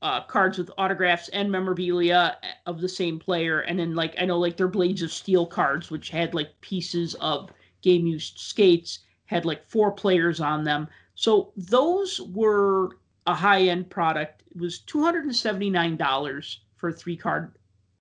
uh, 0.00 0.20
cards 0.22 0.58
with 0.58 0.70
autographs 0.78 1.28
and 1.30 1.50
memorabilia 1.50 2.36
of 2.66 2.80
the 2.80 2.88
same 2.88 3.18
player, 3.18 3.62
and 3.62 3.80
then 3.80 3.96
like 3.96 4.14
I 4.16 4.24
know 4.24 4.38
like 4.38 4.56
their 4.56 4.68
Blades 4.68 5.02
of 5.02 5.12
Steel 5.12 5.44
cards, 5.44 5.90
which 5.90 6.08
had 6.10 6.34
like 6.34 6.60
pieces 6.60 7.14
of 7.14 7.50
game 7.82 8.06
used 8.06 8.38
skates, 8.38 9.00
had 9.24 9.44
like 9.44 9.68
four 9.68 9.90
players 9.90 10.40
on 10.40 10.62
them. 10.62 10.86
So 11.16 11.52
those 11.56 12.20
were 12.20 12.90
a 13.26 13.34
high 13.34 13.62
end 13.62 13.90
product. 13.90 14.44
It 14.52 14.60
was 14.60 14.78
two 14.78 15.02
hundred 15.02 15.24
and 15.24 15.34
seventy 15.34 15.68
nine 15.68 15.96
dollars 15.96 16.60
for 16.76 16.90
a 16.90 16.92
three 16.92 17.16
card 17.16 17.58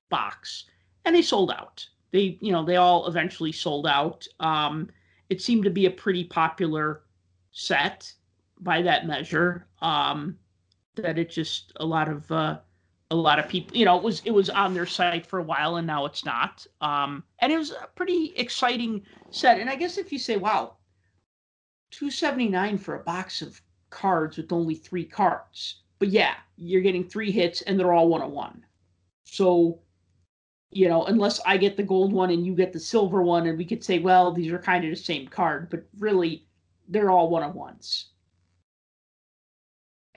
box, 0.09 0.65
and 1.03 1.15
they 1.15 1.24
sold 1.24 1.49
out. 1.49 1.89
They 2.12 2.38
you 2.41 2.51
know 2.51 2.64
they 2.64 2.78
all 2.78 3.07
eventually 3.07 3.51
sold 3.51 3.88
out. 3.88 4.28
Um, 4.39 4.89
it 5.30 5.41
seemed 5.41 5.64
to 5.66 5.70
be 5.70 5.86
a 5.86 5.91
pretty 5.91 6.24
popular 6.24 7.03
set 7.51 8.12
by 8.60 8.82
that 8.82 9.07
measure. 9.07 9.68
Um, 9.82 10.38
that 10.95 11.18
it 11.18 11.30
just 11.30 11.72
a 11.78 11.86
lot 11.86 12.10
of 12.10 12.30
uh, 12.32 12.60
a 13.12 13.16
lot 13.16 13.39
of 13.39 13.47
people, 13.47 13.76
you 13.76 13.86
know, 13.86 13.97
it 13.97 14.03
was 14.03 14.22
it 14.26 14.32
was 14.32 14.49
on 14.49 14.74
their 14.74 14.86
site 14.86 15.26
for 15.26 15.39
a 15.39 15.43
while 15.43 15.78
and 15.78 15.88
now 15.88 16.05
it's 16.05 16.26
not. 16.26 16.66
Um, 16.82 17.24
and 17.39 17.51
it 17.51 17.57
was 17.57 17.72
a 17.72 17.88
pretty 17.95 18.34
exciting 18.36 19.03
set. 19.32 19.60
And 19.60 19.70
I 19.70 19.76
guess 19.76 19.97
if 19.97 20.12
you 20.12 20.20
say, 20.20 20.38
wow, 20.38 20.76
two 21.91 22.12
seventy 22.12 22.47
nine 22.47 22.78
for 22.78 22.95
a 22.95 23.03
box 23.03 23.41
of 23.41 23.62
cards 23.89 24.38
with 24.38 24.51
only 24.51 24.76
three 24.76 25.05
cards, 25.05 25.82
but 25.97 26.10
yeah, 26.10 26.36
you're 26.57 26.82
getting 26.82 27.03
three 27.03 27.32
hits 27.32 27.62
and 27.64 27.80
they're 27.80 27.93
all 27.93 28.10
one 28.10 28.22
on 28.22 28.32
one. 28.32 28.66
So 29.24 29.80
you 30.72 30.88
know, 30.88 31.05
unless 31.05 31.39
I 31.45 31.57
get 31.57 31.78
the 31.78 31.84
gold 31.84 32.13
one 32.13 32.30
and 32.30 32.45
you 32.45 32.55
get 32.55 32.74
the 32.74 32.80
silver 32.80 33.22
one, 33.22 33.47
and 33.47 33.57
we 33.57 33.65
could 33.65 33.84
say, 33.84 33.99
well, 33.99 34.32
these 34.32 34.51
are 34.51 34.59
kind 34.59 34.84
of 34.84 34.91
the 34.91 34.95
same 34.95 35.28
card, 35.28 35.70
but 35.70 35.84
really, 35.97 36.45
they're 36.88 37.09
all 37.11 37.30
one 37.30 37.43
on 37.43 37.53
ones 37.53 38.09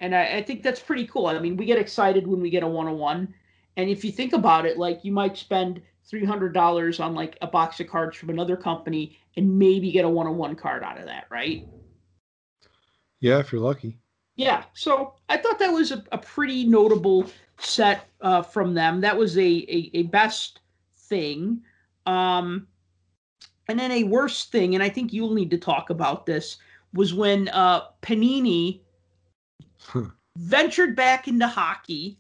and 0.03 0.17
I, 0.17 0.39
I, 0.39 0.43
think 0.43 0.63
that's 0.63 0.81
pretty 0.81 1.07
cool. 1.07 1.27
I 1.27 1.39
mean, 1.39 1.57
we 1.57 1.65
get 1.65 1.79
excited 1.79 2.27
when 2.27 2.41
we 2.41 2.51
get 2.51 2.65
a 2.65 2.69
one 2.69 2.89
on 2.89 2.99
one, 2.99 3.33
and 3.77 3.89
if 3.89 4.05
you 4.05 4.11
think 4.11 4.33
about 4.33 4.67
it, 4.67 4.77
like 4.77 5.05
you 5.05 5.13
might 5.13 5.37
spend 5.37 5.81
three 6.05 6.25
hundred 6.25 6.53
dollars 6.53 6.99
on 6.99 7.15
like 7.15 7.39
a 7.41 7.47
box 7.47 7.79
of 7.79 7.87
cards 7.87 8.17
from 8.17 8.29
another 8.29 8.57
company 8.57 9.17
and 9.37 9.59
maybe 9.59 9.93
get 9.93 10.05
a 10.05 10.09
one 10.09 10.27
on 10.27 10.37
one 10.37 10.57
card 10.57 10.83
out 10.83 10.99
of 10.99 11.07
that, 11.07 11.27
right? 11.31 11.67
Yeah, 13.21 13.39
if 13.39 13.53
you're 13.53 13.61
lucky. 13.61 13.99
Yeah, 14.43 14.65
so 14.75 15.15
I 15.29 15.37
thought 15.37 15.61
that 15.61 15.73
was 15.73 15.93
a, 15.93 16.03
a 16.11 16.19
pretty 16.19 16.65
notable 16.65 17.31
set 17.59 18.09
uh, 18.21 18.43
from 18.43 18.75
them. 18.75 19.01
That 19.01 19.17
was 19.17 19.39
a, 19.39 19.41
a, 19.41 19.91
a 19.95 20.03
best 20.05 20.61
thing. 20.97 21.63
Um, 22.07 22.67
and 23.69 23.79
then 23.79 23.93
a 23.93 24.03
worst 24.03 24.51
thing, 24.51 24.75
and 24.75 24.83
I 24.83 24.89
think 24.89 25.13
you'll 25.13 25.35
need 25.35 25.51
to 25.51 25.59
talk 25.59 25.91
about 25.91 26.27
this, 26.27 26.57
was 26.93 27.15
when 27.15 27.49
uh, 27.51 27.83
Panini 28.03 28.81
ventured 30.37 30.97
back 30.97 31.29
into 31.29 31.47
hockey. 31.47 32.19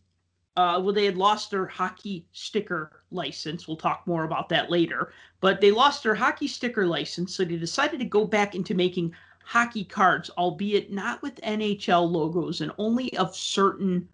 Uh, 0.56 0.80
well, 0.82 0.94
they 0.94 1.06
had 1.06 1.16
lost 1.16 1.50
their 1.50 1.66
hockey 1.66 2.26
sticker 2.32 3.02
license. 3.10 3.66
We'll 3.66 3.76
talk 3.76 4.06
more 4.06 4.24
about 4.24 4.48
that 4.50 4.70
later. 4.70 5.12
But 5.40 5.60
they 5.60 5.72
lost 5.72 6.04
their 6.04 6.14
hockey 6.14 6.46
sticker 6.46 6.86
license, 6.86 7.34
so 7.34 7.44
they 7.44 7.56
decided 7.56 7.98
to 8.00 8.06
go 8.06 8.26
back 8.26 8.54
into 8.54 8.74
making 8.74 9.12
hockey 9.45 9.84
cards, 9.84 10.30
albeit 10.38 10.93
not 10.93 11.22
with 11.22 11.40
NHL 11.43 12.11
logos 12.11 12.61
and 12.61 12.72
only 12.78 13.16
of 13.16 13.36
certain 13.36 14.09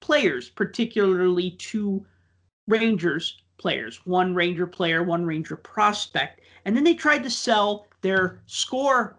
players, 0.00 0.50
particularly 0.50 1.52
two 1.52 2.04
Rangers 2.66 3.42
players, 3.58 4.04
one 4.06 4.34
Ranger 4.34 4.66
player, 4.66 5.02
one 5.02 5.24
Ranger 5.24 5.56
prospect. 5.56 6.40
And 6.64 6.76
then 6.76 6.84
they 6.84 6.94
tried 6.94 7.22
to 7.22 7.30
sell 7.30 7.86
their 8.02 8.40
score 8.46 9.16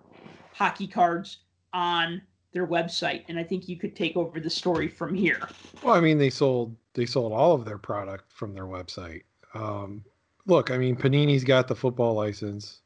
hockey 0.54 0.88
cards 0.88 1.40
on 1.74 2.22
their 2.52 2.68
website. 2.68 3.24
And 3.28 3.38
i 3.38 3.44
think 3.44 3.68
you 3.68 3.78
could 3.78 3.96
take 3.96 4.16
over 4.18 4.40
the 4.40 4.50
story 4.50 4.88
from 4.88 5.14
here. 5.14 5.48
Well 5.84 5.96
i 5.96 6.00
mean 6.00 6.18
they 6.18 6.30
sold 6.30 6.76
they 6.94 7.06
sold 7.06 7.34
all 7.34 7.54
of 7.54 7.66
their 7.66 7.78
product 7.78 8.32
from 8.32 8.54
their 8.54 8.66
website. 8.66 9.24
Um, 9.54 10.04
look 10.46 10.72
i 10.72 10.78
mean 10.78 10.96
panini's 10.96 11.44
got 11.44 11.68
the 11.68 11.76
football 11.76 12.14
license 12.14 12.82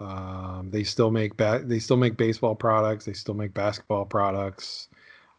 um, 0.00 0.68
they 0.70 0.84
still 0.84 1.10
make 1.10 1.36
ba- 1.36 1.62
they 1.64 1.78
still 1.78 1.96
make 1.96 2.16
baseball 2.16 2.54
products 2.54 3.04
they 3.04 3.12
still 3.12 3.34
make 3.34 3.54
basketball 3.54 4.04
products 4.04 4.88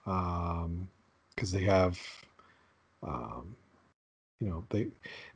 um, 0.06 0.88
because 1.36 1.54
um, 1.54 1.60
they 1.60 1.66
have 1.66 2.00
um, 3.04 3.56
you 4.40 4.50
know 4.50 4.64
they 4.70 4.88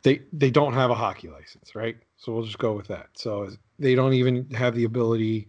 they 0.04 0.22
they 0.34 0.50
don't 0.50 0.74
have 0.74 0.90
a 0.90 0.96
hockey 0.96 1.30
license 1.30 1.76
right 1.76 1.98
so 2.18 2.34
we'll 2.34 2.46
just 2.46 2.60
go 2.60 2.74
with 2.74 2.88
that 2.88 3.10
so 3.14 3.50
they 3.78 3.96
don't 3.96 4.14
even 4.14 4.50
have 4.52 4.76
the 4.76 4.86
ability 4.86 5.48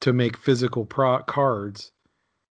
to 0.00 0.12
make 0.12 0.36
physical 0.36 0.84
pro- 0.84 1.22
cards 1.22 1.92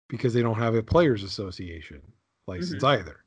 because 0.08 0.34
they 0.34 0.42
don't 0.42 0.58
have 0.58 0.76
a 0.76 0.84
players 0.84 1.24
association 1.24 2.02
license 2.48 2.84
mm-hmm. 2.84 3.00
either. 3.00 3.24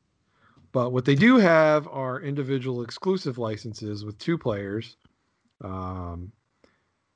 But 0.73 0.91
what 0.93 1.05
they 1.05 1.15
do 1.15 1.37
have 1.37 1.87
are 1.89 2.21
individual 2.21 2.83
exclusive 2.83 3.39
licenses 3.39 4.05
with 4.05 4.19
two 4.19 4.39
players, 4.39 4.97
um, 5.63 6.33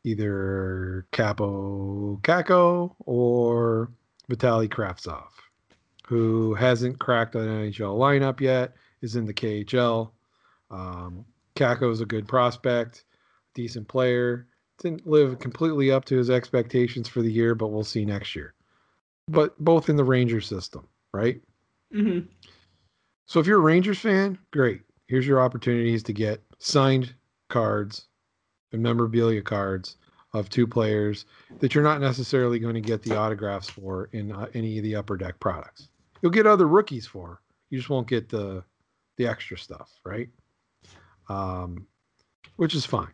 either 0.06 1.06
Kaapo 1.12 2.20
Kakko 2.22 2.94
or 3.00 3.90
Vitali 4.28 4.68
Kravtsov, 4.68 5.28
who 6.06 6.54
hasn't 6.54 6.98
cracked 6.98 7.34
an 7.34 7.46
NHL 7.46 7.98
lineup 7.98 8.40
yet, 8.40 8.72
is 9.02 9.16
in 9.16 9.26
the 9.26 9.34
KHL. 9.34 10.10
Um, 10.70 11.26
Kakko 11.54 11.92
is 11.92 12.00
a 12.00 12.06
good 12.06 12.26
prospect, 12.26 13.04
decent 13.54 13.88
player 13.88 14.46
didn't 14.78 15.06
live 15.06 15.38
completely 15.38 15.90
up 15.90 16.04
to 16.06 16.16
his 16.16 16.30
expectations 16.30 17.08
for 17.08 17.22
the 17.22 17.32
year, 17.32 17.54
but 17.54 17.68
we'll 17.68 17.84
see 17.84 18.04
next 18.04 18.36
year. 18.36 18.54
But 19.28 19.58
both 19.58 19.88
in 19.88 19.96
the 19.96 20.04
Ranger 20.04 20.40
system, 20.40 20.86
right? 21.12 21.40
Mm-hmm. 21.94 22.26
So 23.26 23.40
if 23.40 23.46
you're 23.46 23.58
a 23.58 23.62
Rangers 23.62 23.98
fan, 23.98 24.38
great. 24.52 24.82
Here's 25.08 25.26
your 25.26 25.40
opportunities 25.40 26.02
to 26.04 26.12
get 26.12 26.42
signed 26.58 27.14
cards 27.48 28.06
and 28.76 28.82
memorabilia 28.82 29.42
cards 29.42 29.96
of 30.32 30.48
two 30.50 30.66
players 30.66 31.24
that 31.60 31.74
you're 31.74 31.82
not 31.82 32.00
necessarily 32.00 32.58
going 32.58 32.74
to 32.74 32.80
get 32.80 33.02
the 33.02 33.16
autographs 33.16 33.68
for 33.68 34.08
in 34.12 34.30
uh, 34.30 34.46
any 34.54 34.76
of 34.78 34.84
the 34.84 34.94
upper 34.94 35.16
deck 35.16 35.40
products. 35.40 35.88
You'll 36.20 36.32
get 36.32 36.46
other 36.46 36.68
rookies 36.68 37.06
for. 37.06 37.40
You 37.70 37.78
just 37.78 37.90
won't 37.90 38.08
get 38.08 38.28
the 38.28 38.62
the 39.16 39.26
extra 39.26 39.56
stuff, 39.56 39.90
right? 40.04 40.28
Um, 41.28 41.86
which 42.56 42.74
is 42.74 42.84
fine. 42.84 43.08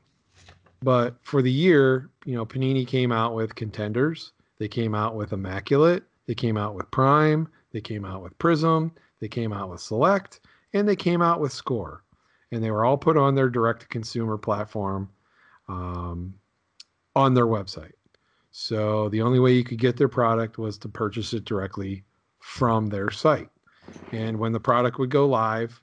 But 0.83 1.17
for 1.23 1.43
the 1.43 1.51
year, 1.51 2.11
you 2.25 2.35
know, 2.35 2.45
Panini 2.45 2.87
came 2.87 3.13
out 3.13 3.35
with 3.35 3.55
contenders. 3.55 4.33
They 4.59 4.67
came 4.69 4.95
out 4.95 5.15
with 5.15 5.33
Immaculate. 5.33 6.03
They 6.27 6.35
came 6.35 6.57
out 6.57 6.75
with 6.75 6.91
Prime. 6.91 7.49
They 7.73 7.81
came 7.81 8.05
out 8.05 8.23
with 8.23 8.37
Prism. 8.39 8.93
They 9.21 9.29
came 9.29 9.53
out 9.53 9.71
with 9.71 9.81
Select. 9.81 10.41
And 10.75 10.89
they 10.89 10.97
came 10.97 11.23
out 11.23 11.39
with 11.39 11.53
Score. 11.53 12.03
And 12.51 12.63
they 12.63 12.73
were 12.73 12.85
all 12.85 12.99
put 12.99 13.17
on 13.17 13.37
their 13.37 13.49
direct 13.49 13.83
to 13.83 13.89
consumer 13.89 14.37
platform 14.37 15.09
um, 15.69 16.35
on 17.15 17.35
their 17.35 17.47
website. 17.47 17.93
So 18.51 19.09
the 19.09 19.23
only 19.23 19.39
way 19.39 19.53
you 19.53 19.65
could 19.65 19.79
get 19.79 19.97
their 19.97 20.09
product 20.09 20.59
was 20.59 20.77
to 20.79 20.89
purchase 20.89 21.33
it 21.33 21.45
directly 21.45 22.05
from 22.41 22.89
their 22.89 23.11
site. 23.11 23.49
And 24.13 24.39
when 24.39 24.53
the 24.53 24.61
product 24.61 24.99
would 24.99 25.11
go 25.11 25.27
live, 25.27 25.81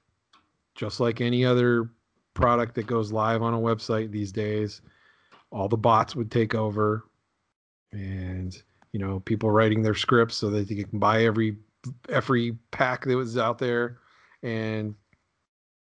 just 0.75 0.99
like 0.99 1.19
any 1.19 1.43
other 1.43 1.89
product 2.33 2.75
that 2.75 2.87
goes 2.87 3.11
live 3.11 3.41
on 3.41 3.53
a 3.53 3.59
website 3.59 4.11
these 4.11 4.31
days, 4.31 4.81
all 5.51 5.67
the 5.67 5.77
bots 5.77 6.15
would 6.15 6.31
take 6.31 6.53
over 6.53 7.05
and 7.91 8.61
you 8.93 8.99
know 8.99 9.19
people 9.21 9.49
writing 9.49 9.81
their 9.81 9.95
scripts 9.95 10.35
so 10.35 10.49
that 10.49 10.69
they 10.69 10.83
can 10.83 10.99
buy 10.99 11.23
every 11.23 11.57
every 12.07 12.55
pack 12.71 13.05
that 13.05 13.15
was 13.15 13.37
out 13.37 13.57
there 13.57 13.97
and 14.43 14.95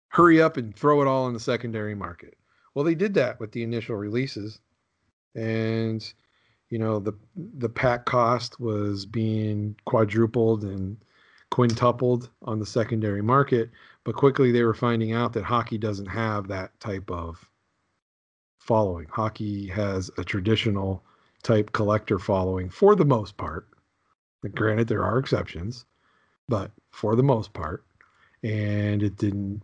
hurry 0.10 0.42
up 0.42 0.58
and 0.58 0.76
throw 0.76 1.02
it 1.02 1.08
all 1.08 1.28
in 1.28 1.34
the 1.34 1.40
secondary 1.40 1.96
market. 1.96 2.38
Well, 2.80 2.86
they 2.86 2.96
did 2.96 3.16
that 3.16 3.42
with 3.42 3.52
the 3.52 3.64
initial 3.64 3.98
releases 3.98 4.62
and 5.36 6.02
you 6.70 6.80
know 6.80 7.00
the 7.00 7.12
the 7.36 7.68
pack 7.68 8.06
cost 8.06 8.58
was 8.58 9.06
being 9.06 9.76
quadrupled 9.84 10.64
and 10.64 10.96
quintupled 11.52 12.30
on 12.42 12.60
the 12.60 12.66
secondary 12.66 13.22
market 13.22 13.70
but 14.06 14.16
quickly 14.16 14.54
they 14.54 14.64
were 14.64 14.74
finding 14.74 15.12
out 15.12 15.34
that 15.34 15.44
hockey 15.44 15.78
doesn't 15.78 16.06
have 16.06 16.48
that 16.48 16.80
type 16.80 17.12
of 17.12 17.52
following. 18.60 19.08
Hockey 19.10 19.68
has 19.68 20.10
a 20.18 20.24
traditional 20.24 21.04
type 21.44 21.74
collector 21.74 22.18
following 22.18 22.70
for 22.70 22.96
the 22.96 23.04
most 23.04 23.36
part. 23.36 23.68
Granted, 24.56 24.88
there 24.88 25.04
are 25.04 25.18
exceptions, 25.18 25.84
but 26.48 26.72
for 26.92 27.18
the 27.18 27.24
most 27.24 27.52
part, 27.52 27.84
and 28.42 29.04
it 29.04 29.18
didn't 29.18 29.64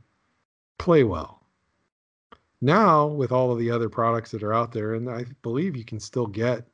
play 0.78 1.06
well. 1.06 1.35
Now, 2.66 3.08
with 3.08 3.32
all 3.32 3.52
of 3.52 3.60
the 3.60 3.72
other 3.72 3.90
products 3.90 4.32
that 4.32 4.44
are 4.44 4.54
out 4.54 4.72
there, 4.74 4.96
and 4.96 5.10
I 5.10 5.26
believe 5.44 5.78
you 5.78 5.86
can 5.86 6.00
still 6.00 6.28
get 6.28 6.68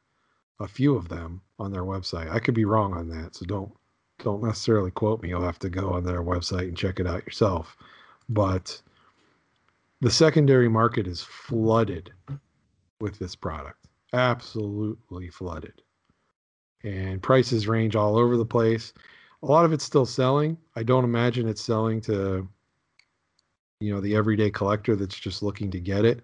a 0.59 0.67
few 0.67 0.95
of 0.95 1.09
them 1.09 1.41
on 1.59 1.71
their 1.71 1.83
website. 1.83 2.31
I 2.31 2.39
could 2.39 2.55
be 2.55 2.65
wrong 2.65 2.93
on 2.93 3.09
that, 3.09 3.35
so 3.35 3.45
don't 3.45 3.73
don't 4.19 4.43
necessarily 4.43 4.91
quote 4.91 5.21
me. 5.23 5.29
You'll 5.29 5.41
have 5.43 5.59
to 5.59 5.69
go 5.69 5.89
on 5.91 6.03
their 6.05 6.23
website 6.23 6.69
and 6.69 6.77
check 6.77 6.99
it 6.99 7.07
out 7.07 7.25
yourself. 7.25 7.77
But 8.29 8.81
the 10.01 10.11
secondary 10.11 10.69
market 10.69 11.07
is 11.07 11.21
flooded 11.23 12.13
with 13.01 13.19
this 13.19 13.35
product, 13.35 13.87
absolutely 14.13 15.29
flooded. 15.29 15.81
and 16.83 17.21
prices 17.21 17.67
range 17.67 17.95
all 17.95 18.17
over 18.17 18.37
the 18.37 18.45
place. 18.45 18.93
A 19.43 19.47
lot 19.47 19.65
of 19.65 19.73
it's 19.73 19.83
still 19.83 20.05
selling. 20.05 20.57
I 20.75 20.83
don't 20.83 21.03
imagine 21.03 21.47
it's 21.47 21.61
selling 21.61 22.01
to 22.01 22.47
you 23.81 23.93
know 23.93 23.99
the 24.01 24.15
everyday 24.15 24.49
collector 24.49 24.95
that's 24.95 25.19
just 25.19 25.43
looking 25.43 25.71
to 25.71 25.79
get 25.79 26.05
it. 26.05 26.23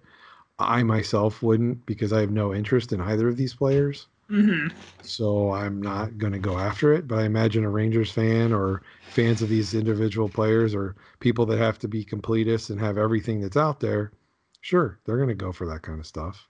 I 0.58 0.82
myself 0.82 1.42
wouldn't 1.42 1.84
because 1.86 2.12
I 2.12 2.20
have 2.20 2.30
no 2.30 2.54
interest 2.54 2.92
in 2.92 3.00
either 3.00 3.28
of 3.28 3.36
these 3.36 3.54
players. 3.54 4.06
Mm-hmm. 4.30 4.76
So 5.02 5.52
I'm 5.52 5.80
not 5.80 6.18
going 6.18 6.32
to 6.32 6.38
go 6.38 6.58
after 6.58 6.92
it. 6.92 7.08
But 7.08 7.20
I 7.20 7.24
imagine 7.24 7.64
a 7.64 7.70
Rangers 7.70 8.10
fan 8.10 8.52
or 8.52 8.82
fans 9.10 9.40
of 9.40 9.48
these 9.48 9.74
individual 9.74 10.28
players 10.28 10.74
or 10.74 10.96
people 11.20 11.46
that 11.46 11.58
have 11.58 11.78
to 11.80 11.88
be 11.88 12.04
completists 12.04 12.70
and 12.70 12.80
have 12.80 12.98
everything 12.98 13.40
that's 13.40 13.56
out 13.56 13.80
there, 13.80 14.12
sure, 14.60 14.98
they're 15.04 15.16
going 15.16 15.28
to 15.28 15.34
go 15.34 15.52
for 15.52 15.66
that 15.66 15.82
kind 15.82 15.98
of 15.98 16.06
stuff. 16.06 16.46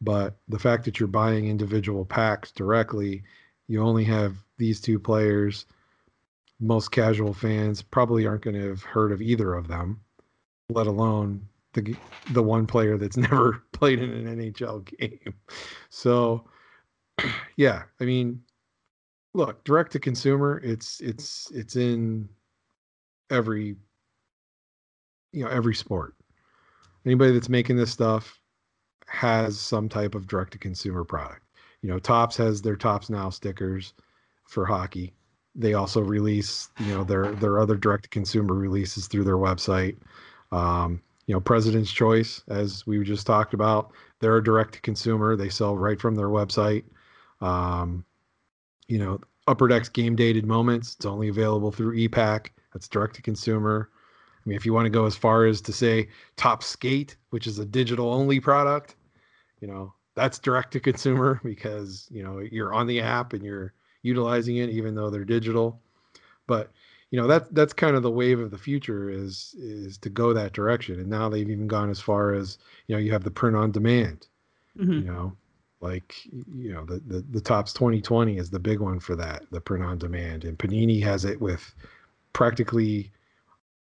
But 0.00 0.36
the 0.48 0.58
fact 0.58 0.84
that 0.84 1.00
you're 1.00 1.06
buying 1.06 1.48
individual 1.48 2.04
packs 2.04 2.50
directly, 2.52 3.22
you 3.66 3.82
only 3.82 4.04
have 4.04 4.36
these 4.58 4.80
two 4.80 4.98
players. 4.98 5.66
Most 6.60 6.90
casual 6.90 7.34
fans 7.34 7.82
probably 7.82 8.26
aren't 8.26 8.42
going 8.42 8.60
to 8.60 8.68
have 8.68 8.82
heard 8.82 9.10
of 9.10 9.22
either 9.22 9.54
of 9.54 9.68
them, 9.68 10.00
let 10.72 10.86
alone 10.86 11.46
the 11.74 11.94
the 12.30 12.42
one 12.42 12.66
player 12.66 12.98
that's 12.98 13.16
never 13.30 13.62
played 13.72 14.00
in 14.00 14.10
an 14.10 14.38
NHL 14.38 14.84
game. 14.98 15.34
So, 15.90 16.44
yeah, 17.56 17.82
I 18.00 18.04
mean, 18.04 18.42
look, 19.34 19.64
direct 19.64 19.92
to 19.92 19.98
consumer, 19.98 20.60
it's 20.64 21.00
it's 21.00 21.50
it's 21.52 21.76
in 21.76 22.28
every 23.30 23.76
you 25.32 25.44
know 25.44 25.50
every 25.50 25.74
sport. 25.74 26.14
Anybody 27.04 27.32
that's 27.32 27.48
making 27.48 27.76
this 27.76 27.90
stuff 27.90 28.38
has 29.08 29.58
some 29.58 29.88
type 29.88 30.14
of 30.14 30.26
direct 30.26 30.52
to 30.52 30.58
consumer 30.58 31.04
product. 31.04 31.42
You 31.82 31.90
know, 31.90 31.98
Topps 31.98 32.36
has 32.36 32.62
their 32.62 32.76
Topps 32.76 33.10
Now 33.10 33.28
stickers 33.30 33.92
for 34.44 34.64
hockey. 34.64 35.12
They 35.54 35.74
also 35.74 36.00
release, 36.00 36.70
you 36.78 36.94
know, 36.94 37.04
their 37.04 37.32
their 37.32 37.58
other 37.58 37.76
direct 37.76 38.04
to 38.04 38.08
consumer 38.08 38.54
releases 38.54 39.06
through 39.06 39.24
their 39.24 39.36
website. 39.36 39.96
Um, 40.52 41.02
you 41.26 41.34
know, 41.34 41.40
President's 41.40 41.90
Choice, 41.90 42.42
as 42.48 42.86
we 42.86 43.02
just 43.04 43.26
talked 43.26 43.54
about, 43.54 43.92
they're 44.20 44.36
a 44.36 44.44
direct 44.44 44.74
to 44.74 44.80
consumer. 44.80 45.34
They 45.36 45.48
sell 45.48 45.76
right 45.76 46.00
from 46.00 46.14
their 46.14 46.28
website. 46.28 46.84
Um, 47.40 48.04
you 48.86 48.98
know, 48.98 49.20
Upper 49.46 49.66
Decks 49.66 49.88
game 49.88 50.14
dated 50.14 50.46
moments, 50.46 50.94
it's 50.94 51.06
only 51.06 51.28
available 51.28 51.72
through 51.72 51.96
ePack. 51.96 52.48
That's 52.72 52.88
direct 52.88 53.16
to 53.16 53.22
consumer. 53.22 53.90
I 54.44 54.48
mean, 54.48 54.56
if 54.56 54.66
you 54.66 54.72
want 54.72 54.86
to 54.86 54.90
go 54.90 55.06
as 55.06 55.16
far 55.16 55.46
as 55.46 55.60
to 55.62 55.72
say 55.72 56.08
Topps 56.36 56.66
Skate, 56.66 57.16
which 57.30 57.46
is 57.46 57.58
a 57.58 57.64
digital 57.64 58.12
only 58.12 58.40
product, 58.40 58.96
you 59.60 59.68
know, 59.68 59.94
that's 60.14 60.38
direct 60.38 60.72
to 60.72 60.80
consumer 60.80 61.40
because, 61.44 62.08
you 62.10 62.22
know, 62.22 62.40
you're 62.40 62.74
on 62.74 62.86
the 62.86 63.00
app 63.00 63.32
and 63.32 63.44
you're 63.44 63.72
utilizing 64.02 64.56
it 64.56 64.70
even 64.70 64.94
though 64.94 65.10
they're 65.10 65.24
digital. 65.24 65.80
But, 66.46 66.72
you 67.12 67.20
know, 67.20 67.26
that 67.26 67.54
that's 67.54 67.74
kind 67.74 67.94
of 67.94 68.02
the 68.02 68.10
wave 68.10 68.40
of 68.40 68.50
the 68.50 68.58
future 68.58 69.10
is 69.10 69.54
is 69.58 69.98
to 69.98 70.08
go 70.08 70.32
that 70.32 70.54
direction. 70.54 70.98
And 70.98 71.10
now 71.10 71.28
they've 71.28 71.48
even 71.48 71.68
gone 71.68 71.90
as 71.90 72.00
far 72.00 72.32
as, 72.32 72.56
you 72.86 72.96
know, 72.96 73.00
you 73.00 73.12
have 73.12 73.22
the 73.22 73.30
print 73.30 73.54
on 73.54 73.70
demand. 73.70 74.26
Mm-hmm. 74.78 74.92
You 74.92 75.04
know, 75.04 75.36
like 75.82 76.16
you 76.32 76.72
know, 76.72 76.86
the, 76.86 77.02
the 77.06 77.20
the 77.30 77.40
Topps 77.40 77.74
2020 77.74 78.38
is 78.38 78.48
the 78.48 78.58
big 78.58 78.80
one 78.80 78.98
for 78.98 79.14
that, 79.16 79.42
the 79.50 79.60
print 79.60 79.84
on 79.84 79.98
demand. 79.98 80.46
And 80.46 80.58
Panini 80.58 81.02
has 81.02 81.26
it 81.26 81.38
with 81.38 81.74
practically 82.32 83.12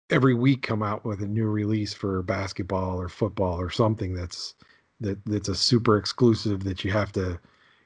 every 0.09 0.33
week 0.33 0.61
come 0.61 0.83
out 0.83 1.05
with 1.05 1.21
a 1.21 1.27
new 1.27 1.47
release 1.47 1.93
for 1.93 2.21
basketball 2.23 2.99
or 2.99 3.07
football 3.07 3.57
or 3.57 3.69
something 3.69 4.13
that's 4.13 4.55
that 4.99 5.17
that's 5.25 5.47
a 5.47 5.55
super 5.55 5.95
exclusive 5.95 6.65
that 6.65 6.83
you 6.83 6.91
have 6.91 7.13
to 7.13 7.39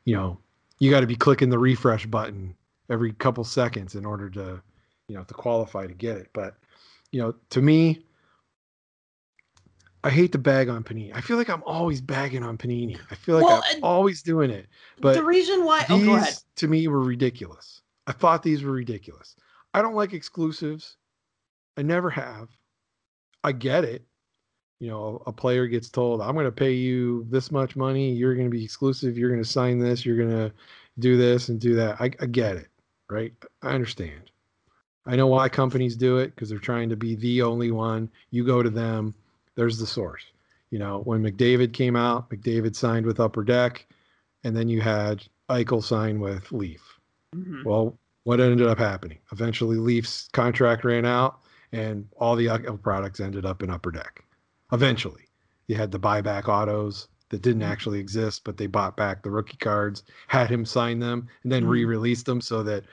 you 0.05 0.15
know 0.15 0.39
you 0.79 0.89
got 0.89 1.01
to 1.01 1.07
be 1.07 1.15
clicking 1.15 1.51
the 1.51 1.59
refresh 1.59 2.07
button 2.07 2.55
every 2.89 3.13
couple 3.13 3.43
seconds 3.43 3.93
in 3.93 4.05
order 4.05 4.27
to 4.27 4.59
you 5.07 5.15
know 5.15 5.23
to 5.23 5.33
qualify 5.33 5.85
to 5.85 5.93
get 5.93 6.17
it 6.17 6.29
but 6.33 6.55
you 7.11 7.21
know 7.21 7.33
to 7.49 7.61
me 7.61 8.05
I 10.05 10.11
hate 10.11 10.33
to 10.33 10.37
bag 10.37 10.69
on 10.69 10.83
Panini. 10.83 11.11
I 11.15 11.21
feel 11.21 11.35
like 11.35 11.49
I'm 11.49 11.63
always 11.63 11.99
bagging 11.99 12.43
on 12.43 12.59
Panini. 12.59 12.99
I 13.09 13.15
feel 13.15 13.37
like 13.37 13.43
Well, 13.43 13.63
I'm 13.71 13.83
always 13.83 14.21
doing 14.21 14.51
it. 14.51 14.67
But 15.01 15.15
the 15.15 15.23
reason 15.23 15.65
why, 15.65 15.79
these 15.79 16.03
oh, 16.03 16.05
go 16.05 16.15
ahead. 16.17 16.35
to 16.57 16.67
me 16.67 16.87
were 16.87 17.01
ridiculous. 17.01 17.81
I 18.05 18.11
thought 18.11 18.43
these 18.43 18.61
were 18.61 18.71
ridiculous. 18.71 19.35
I 19.73 19.81
don't 19.81 19.95
like 19.95 20.13
exclusives. 20.13 20.97
I 21.75 21.81
never 21.81 22.11
have. 22.11 22.49
I 23.43 23.51
get 23.51 23.83
it. 23.83 24.05
You 24.79 24.89
know, 24.89 25.23
a 25.25 25.31
player 25.31 25.65
gets 25.65 25.89
told, 25.89 26.21
I'm 26.21 26.35
going 26.35 26.45
to 26.45 26.51
pay 26.51 26.73
you 26.73 27.25
this 27.31 27.51
much 27.51 27.75
money. 27.75 28.11
You're 28.11 28.35
going 28.35 28.45
to 28.45 28.55
be 28.55 28.63
exclusive. 28.63 29.17
You're 29.17 29.31
going 29.31 29.41
to 29.41 29.49
sign 29.49 29.79
this. 29.79 30.05
You're 30.05 30.17
going 30.17 30.29
to 30.29 30.53
do 30.99 31.17
this 31.17 31.49
and 31.49 31.59
do 31.59 31.73
that. 31.75 31.99
I, 31.99 32.11
I 32.19 32.27
get 32.27 32.57
it. 32.57 32.67
Right. 33.09 33.33
I 33.63 33.69
understand. 33.69 34.29
I 35.05 35.15
know 35.15 35.27
why 35.27 35.49
companies 35.49 35.95
do 35.95 36.17
it 36.17 36.33
because 36.33 36.49
they're 36.49 36.57
trying 36.57 36.89
to 36.89 36.95
be 36.95 37.15
the 37.15 37.41
only 37.41 37.71
one. 37.71 38.09
You 38.31 38.43
go 38.45 38.63
to 38.63 38.69
them, 38.69 39.13
there's 39.55 39.77
the 39.77 39.85
source. 39.87 40.23
You 40.71 40.79
know, 40.79 41.01
when 41.03 41.21
McDavid 41.21 41.73
came 41.73 41.95
out, 41.95 42.29
McDavid 42.29 42.75
signed 42.75 43.05
with 43.05 43.19
Upper 43.19 43.43
Deck, 43.43 43.85
and 44.43 44.55
then 44.57 44.67
you 44.67 44.81
had 44.81 45.23
Eichel 45.49 45.83
sign 45.83 46.19
with 46.19 46.51
Leaf. 46.51 46.99
Mhm. 47.35 47.63
Well, 47.63 47.97
what 48.23 48.39
ended 48.39 48.67
up 48.67 48.79
happening? 48.79 49.19
Eventually, 49.31 49.77
Leafs 49.77 50.27
contract 50.33 50.83
ran 50.83 51.05
out, 51.05 51.39
and 51.71 52.07
all 52.17 52.35
the 52.35 52.47
Eichel 52.47 52.81
products 52.81 53.19
ended 53.19 53.45
up 53.45 53.61
in 53.61 53.69
Upper 53.69 53.91
Deck. 53.91 54.23
Eventually, 54.71 55.27
you 55.67 55.75
had 55.75 55.91
the 55.91 55.99
buyback 55.99 56.47
autos 56.47 57.07
that 57.29 57.41
didn't 57.43 57.61
Mhm. 57.61 57.67
actually 57.69 57.99
exist, 57.99 58.43
but 58.43 58.57
they 58.57 58.67
bought 58.67 58.97
back 58.97 59.21
the 59.21 59.31
rookie 59.31 59.57
cards, 59.57 60.03
had 60.27 60.49
him 60.49 60.65
sign 60.65 60.99
them, 60.99 61.27
and 61.43 61.51
then 61.51 61.63
Mhm. 61.63 61.69
re-released 61.69 62.25
them 62.25 62.41
so 62.41 62.63
that, 62.63 62.83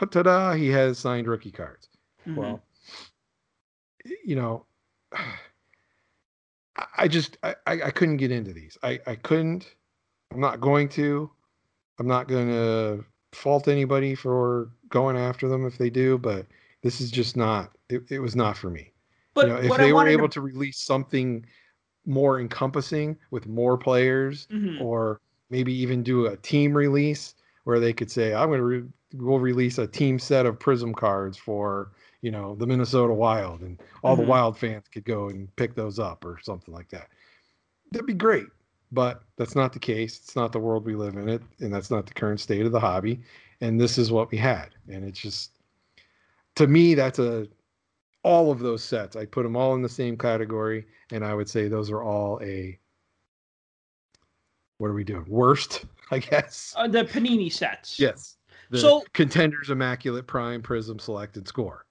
ta-da, 0.00 0.52
he 0.54 0.68
has 0.68 0.98
signed 0.98 1.26
rookie 1.28 1.50
cards. 1.52 1.88
Mhm. 2.26 2.36
Well, 2.36 2.62
you 4.24 4.36
know, 4.36 4.66
I- 5.12 5.38
I 6.96 7.08
just 7.08 7.38
I, 7.42 7.54
I 7.66 7.82
I 7.84 7.90
couldn't 7.90 8.16
get 8.16 8.30
into 8.32 8.52
these. 8.52 8.76
I 8.82 9.00
I 9.06 9.14
couldn't. 9.16 9.74
I'm 10.32 10.40
not 10.40 10.60
going 10.60 10.88
to. 10.90 11.30
I'm 11.98 12.08
not 12.08 12.26
going 12.26 12.48
to 12.48 13.04
fault 13.32 13.68
anybody 13.68 14.14
for 14.16 14.70
going 14.88 15.16
after 15.16 15.48
them 15.48 15.64
if 15.66 15.78
they 15.78 15.90
do, 15.90 16.18
but 16.18 16.46
this 16.82 17.00
is 17.00 17.10
just 17.12 17.36
not. 17.36 17.70
It, 17.88 18.02
it 18.10 18.18
was 18.18 18.34
not 18.34 18.56
for 18.56 18.70
me. 18.70 18.92
but 19.34 19.46
you 19.46 19.52
know, 19.52 19.58
if 19.60 19.68
what 19.68 19.80
I 19.80 19.84
they 19.84 19.92
were 19.92 20.08
able 20.08 20.28
to, 20.28 20.34
to 20.34 20.40
release 20.40 20.78
something 20.80 21.46
more 22.06 22.40
encompassing 22.40 23.16
with 23.30 23.46
more 23.46 23.78
players, 23.78 24.48
Mhm. 24.52 24.80
or 24.80 25.20
maybe 25.50 25.72
even 25.72 26.02
do 26.02 26.26
a 26.26 26.36
team 26.38 26.76
release 26.76 27.34
where 27.64 27.80
they 27.80 27.92
could 27.92 28.10
say, 28.10 28.34
"I'm 28.34 28.48
going 28.48 28.60
to 28.60 28.64
re- 28.64 28.88
we'll 29.14 29.38
release 29.40 29.78
a 29.78 29.86
team 29.86 30.18
set 30.18 30.46
of 30.46 30.58
Prism 30.58 30.94
cards 30.94 31.36
for 31.36 31.92
you 32.22 32.30
know 32.30 32.54
the 32.54 32.66
Minnesota 32.66 33.12
Wild," 33.12 33.60
and 33.62 33.82
all 34.02 34.16
Mhm. 34.16 34.20
the 34.20 34.26
Wild 34.26 34.58
fans 34.58 34.88
could 34.88 35.04
go 35.04 35.28
and 35.28 35.54
pick 35.56 35.74
those 35.74 35.98
up 35.98 36.24
or 36.24 36.38
something 36.42 36.72
like 36.72 36.88
that. 36.90 37.08
That'd 37.92 38.06
be 38.06 38.14
great, 38.14 38.46
but 38.92 39.22
that's 39.36 39.54
not 39.54 39.72
the 39.72 39.78
case. 39.78 40.18
It's 40.18 40.36
not 40.36 40.52
the 40.52 40.58
world 40.60 40.84
we 40.86 40.94
live 40.94 41.16
in, 41.16 41.28
it, 41.28 41.42
and 41.60 41.72
that's 41.72 41.90
not 41.90 42.06
the 42.06 42.14
current 42.14 42.40
state 42.40 42.66
of 42.66 42.72
the 42.72 42.80
hobby. 42.80 43.20
And 43.60 43.80
this 43.80 43.98
is 43.98 44.10
what 44.12 44.30
we 44.30 44.38
had, 44.38 44.74
and 44.88 45.04
it's 45.04 45.20
just 45.20 45.58
to 46.56 46.66
me 46.66 46.94
that's 46.94 47.18
a 47.18 47.48
all 48.22 48.50
of 48.50 48.58
those 48.60 48.82
sets. 48.82 49.16
I 49.16 49.26
put 49.26 49.42
them 49.42 49.54
all 49.56 49.74
in 49.74 49.82
the 49.82 49.88
same 49.88 50.16
category, 50.16 50.86
and 51.10 51.22
I 51.24 51.34
would 51.34 51.48
say 51.48 51.68
those 51.68 51.90
are 51.90 52.02
all 52.02 52.40
a 52.42 52.78
what 54.78 54.88
are 54.88 54.94
we 54.94 55.04
doing? 55.04 55.24
Worst, 55.28 55.84
I 56.10 56.18
guess. 56.18 56.74
uh, 56.76 56.86
the 56.88 57.04
Panini 57.04 57.52
sets. 57.52 57.98
Yes. 57.98 58.36
The 58.70 58.78
So- 58.78 59.04
contenders 59.12 59.70
immaculate 59.70 60.26
prime 60.26 60.62
prism 60.62 60.98
selected 60.98 61.46
score. 61.48 61.86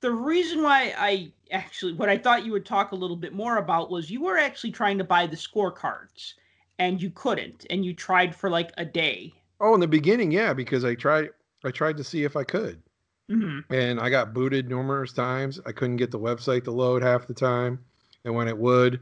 the 0.00 0.10
reason 0.10 0.62
why 0.62 0.94
I 0.96 1.32
actually 1.52 1.92
what 1.92 2.08
I 2.08 2.16
thought 2.16 2.44
you 2.46 2.52
would 2.52 2.64
talk 2.64 2.92
a 2.92 2.96
little 2.96 3.16
bit 3.16 3.34
more 3.34 3.58
about 3.58 3.90
was 3.90 4.10
you 4.10 4.22
were 4.22 4.38
actually 4.38 4.70
trying 4.72 4.96
to 4.98 5.04
buy 5.04 5.26
the 5.26 5.36
scorecards 5.36 6.32
and 6.78 7.00
you 7.02 7.10
couldn't 7.10 7.66
and 7.68 7.84
you 7.84 7.92
tried 7.92 8.34
for 8.34 8.48
like 8.48 8.70
a 8.78 8.84
day. 8.84 9.34
Oh, 9.60 9.74
in 9.74 9.80
the 9.80 9.86
beginning, 9.86 10.30
yeah, 10.30 10.54
because 10.54 10.84
I 10.86 10.94
tried 10.94 11.30
I 11.64 11.70
tried 11.70 11.98
to 11.98 12.04
see 12.04 12.24
if 12.24 12.34
I 12.36 12.44
could. 12.44 12.82
hmm 13.28 13.58
And 13.68 14.00
I 14.00 14.08
got 14.08 14.32
booted 14.32 14.68
numerous 14.70 15.12
times. 15.12 15.60
I 15.66 15.72
couldn't 15.72 15.96
get 15.98 16.10
the 16.10 16.18
website 16.18 16.64
to 16.64 16.70
load 16.70 17.02
half 17.02 17.26
the 17.26 17.34
time. 17.34 17.78
And 18.24 18.34
when 18.34 18.48
it 18.48 18.56
would, 18.56 19.00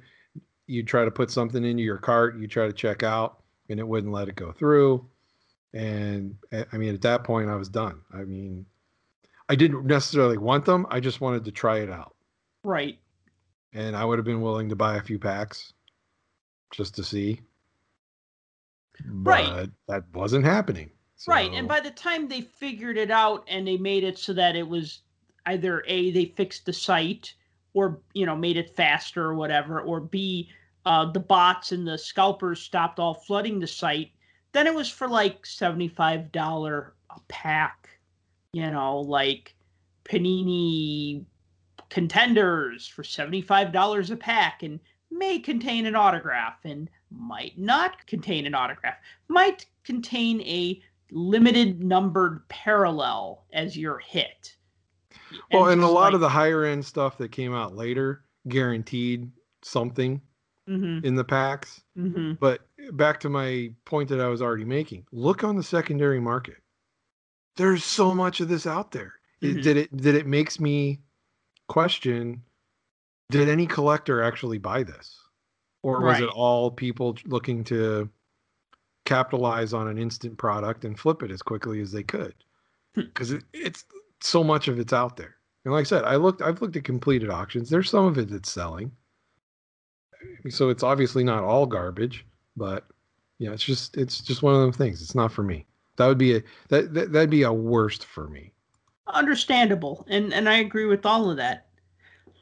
you'd 0.66 0.89
try 0.89 1.05
to 1.05 1.11
put 1.12 1.31
something 1.31 1.65
into 1.65 1.83
your 1.85 1.99
cart, 1.99 2.37
you 2.39 2.49
try 2.49 2.66
to 2.66 2.73
check 2.73 3.03
out, 3.05 3.43
and 3.69 3.78
it 3.78 3.86
wouldn't 3.86 4.12
let 4.12 4.28
it 4.28 4.36
go 4.36 4.53
through. 4.53 5.07
And 5.74 6.36
eh, 6.53 6.65
I 6.73 6.77
mean, 6.77 6.95
at 6.95 7.03
that 7.03 7.24
point, 7.24 7.51
I 7.51 7.57
was 7.57 7.69
done. 7.69 8.01
I 8.12 8.24
mean, 8.24 8.65
I 9.49 9.55
didn't 9.55 9.86
necessarily 9.86 10.39
want 10.39 10.65
them. 10.65 10.86
I 10.90 11.01
just 11.01 11.20
wanted 11.20 11.45
to 11.45 11.53
try 11.53 11.78
it 11.78 11.90
out. 11.90 12.15
Right. 12.65 12.99
And 13.73 13.97
I 13.97 14.05
would 14.05 14.19
have 14.19 14.24
been 14.24 14.40
willing 14.40 14.69
to 14.70 14.77
buy 14.77 14.97
a 14.97 15.03
few 15.03 15.19
packs 15.19 15.73
just 16.73 16.95
to 16.97 17.05
see. 17.05 17.40
Right. 19.07 19.69
That 19.86 20.05
wasn't 20.12 20.45
happening. 20.45 20.90
Right. 21.27 21.53
And 21.53 21.66
by 21.66 21.81
the 21.81 21.90
time 21.90 22.28
they 22.28 22.43
figured 22.43 22.97
it 22.97 23.11
out 23.11 23.45
and 23.49 23.66
they 23.66 23.77
made 23.77 24.05
it 24.05 24.19
so 24.19 24.32
that 24.35 24.57
it 24.57 24.66
was 24.66 25.03
either 25.47 25.82
A, 25.86 26.11
they 26.12 26.27
fixed 26.27 26.66
the 26.66 26.73
site 26.73 27.35
or, 27.74 28.01
you 28.15 28.27
know, 28.27 28.36
made 28.36 28.57
it 28.57 28.77
faster 28.77 29.24
or 29.24 29.35
whatever, 29.35 29.81
or 29.81 30.01
B, 30.01 30.51
uh, 30.89 31.05
the 31.05 31.20
bots 31.20 31.70
and 31.73 31.86
the 31.86 31.98
scalpers 31.98 32.62
stopped 32.62 32.98
all 32.98 33.12
flooding 33.12 33.60
the 33.60 33.66
site, 33.66 34.10
then 34.52 34.66
it 34.66 34.74
was 34.74 34.89
for 34.89 35.06
like 35.06 35.43
$75 35.43 36.90
a 37.10 37.20
pack, 37.28 37.90
you 38.55 38.70
know, 38.70 39.01
like 39.01 39.55
Panini 40.06 41.27
contenders 41.90 42.86
for 42.86 43.02
$75 43.02 44.10
a 44.10 44.16
pack 44.16 44.62
and 44.62 44.81
may 45.10 45.39
contain 45.39 45.85
an 45.85 45.94
autograph 45.94 46.65
and 46.65 46.89
might 47.10 47.59
not 47.59 48.06
contain 48.06 48.47
an 48.47 48.55
autograph, 48.55 48.97
might 49.28 49.66
contain 49.85 50.40
a 50.40 50.82
limited 51.10 51.85
numbered 51.85 52.48
parallel 52.48 53.44
as 53.52 53.77
your 53.77 53.98
hit. 53.98 54.56
Well, 55.52 55.69
and, 55.69 55.82
a 55.82 55.86
lot 55.86 56.05
like, 56.05 56.15
of 56.15 56.20
the 56.20 56.31
higher 56.31 56.65
end 56.65 56.82
stuff 56.82 57.19
that 57.19 57.31
came 57.31 57.55
out 57.55 57.77
later 57.77 58.24
guaranteed 58.48 59.31
something 59.60 60.23
mm-hmm. 60.69 61.05
in 61.05 61.15
the 61.15 61.24
packs. 61.24 61.82
Mm-hmm. 61.97 62.35
But 62.40 62.61
back 62.93 63.20
to 63.20 63.28
my 63.28 63.70
point 63.85 64.09
that 64.11 64.20
I 64.20 64.28
was 64.28 64.43
already 64.43 64.65
making, 64.65 65.07
look 65.12 65.45
on 65.45 65.57
the 65.57 65.62
secondary 65.62 66.20
market. 66.20 66.59
There's 67.57 67.85
so 67.85 68.15
much 68.15 68.40
of 68.40 68.49
this 68.49 68.66
out 68.66 68.93
there. 68.93 69.15
Mm-hmm. 69.43 69.59
It, 69.59 69.62
did 69.62 69.77
it 69.77 69.97
did 69.97 70.15
it 70.15 70.27
makes 70.27 70.61
me 70.61 71.01
question 71.69 72.43
did 73.31 73.49
any 73.49 73.66
collector 73.66 74.23
actually 74.23 74.59
buy 74.59 74.82
this? 74.82 75.19
Or 75.82 76.01
was 76.01 76.15
right. 76.15 76.23
it 76.23 76.31
all 76.31 76.70
people 76.70 77.16
looking 77.27 77.62
to 77.65 78.09
capitalize 79.05 79.73
on 79.73 79.86
an 79.89 79.99
instant 79.99 80.36
product 80.36 80.85
and 80.85 80.99
flip 80.99 81.23
it 81.23 81.31
as 81.31 81.43
quickly 81.43 81.81
as 81.81 81.93
they 81.93 82.03
could? 82.03 82.35
Because 82.95 83.31
hmm. 83.31 83.36
it, 83.36 83.45
it's 83.53 83.85
so 84.20 84.43
much 84.43 84.69
of 84.69 84.78
it's 84.78 84.93
out 84.93 85.16
there. 85.16 85.36
And 85.65 85.73
like 85.73 85.82
I 85.82 85.85
said, 85.85 86.05
I 86.05 86.16
looked 86.16 86.43
I've 86.43 86.61
looked 86.61 86.77
at 86.77 86.85
completed 86.85 87.31
auctions. 87.31 87.70
There's 87.70 87.90
some 87.90 88.07
of 88.07 88.19
it 88.19 88.31
that's 88.31 88.51
selling. 88.51 88.93
So 90.51 90.69
it's 90.69 90.82
obviously 90.82 91.24
not 91.24 91.45
all 91.45 91.66
garbage, 91.66 92.27
but 92.57 92.86
yeah, 93.39 93.53
it's 93.53 93.65
just 93.65 93.97
it's 93.97 94.20
just 94.20 94.43
one 94.43 94.55
of 94.55 94.61
those 94.61 94.77
things. 94.77 95.03
It's 95.03 95.15
not 95.15 95.32
for 95.32 95.43
me. 95.43 95.66
That 95.97 96.07
would 96.07 96.19
be 96.19 96.36
a 96.36 96.43
that, 96.69 96.95
that 96.95 97.12
that'd 97.12 97.31
be 97.31 97.43
a 97.43 97.53
worst 97.53 98.05
for 98.05 98.28
me. 98.28 98.53
Understandable. 99.07 100.05
And 100.09 100.32
and 100.32 100.49
I 100.49 100.59
agree 100.59 100.86
with 100.86 101.07
all 101.07 101.31
of 101.31 101.36
that. 101.36 101.66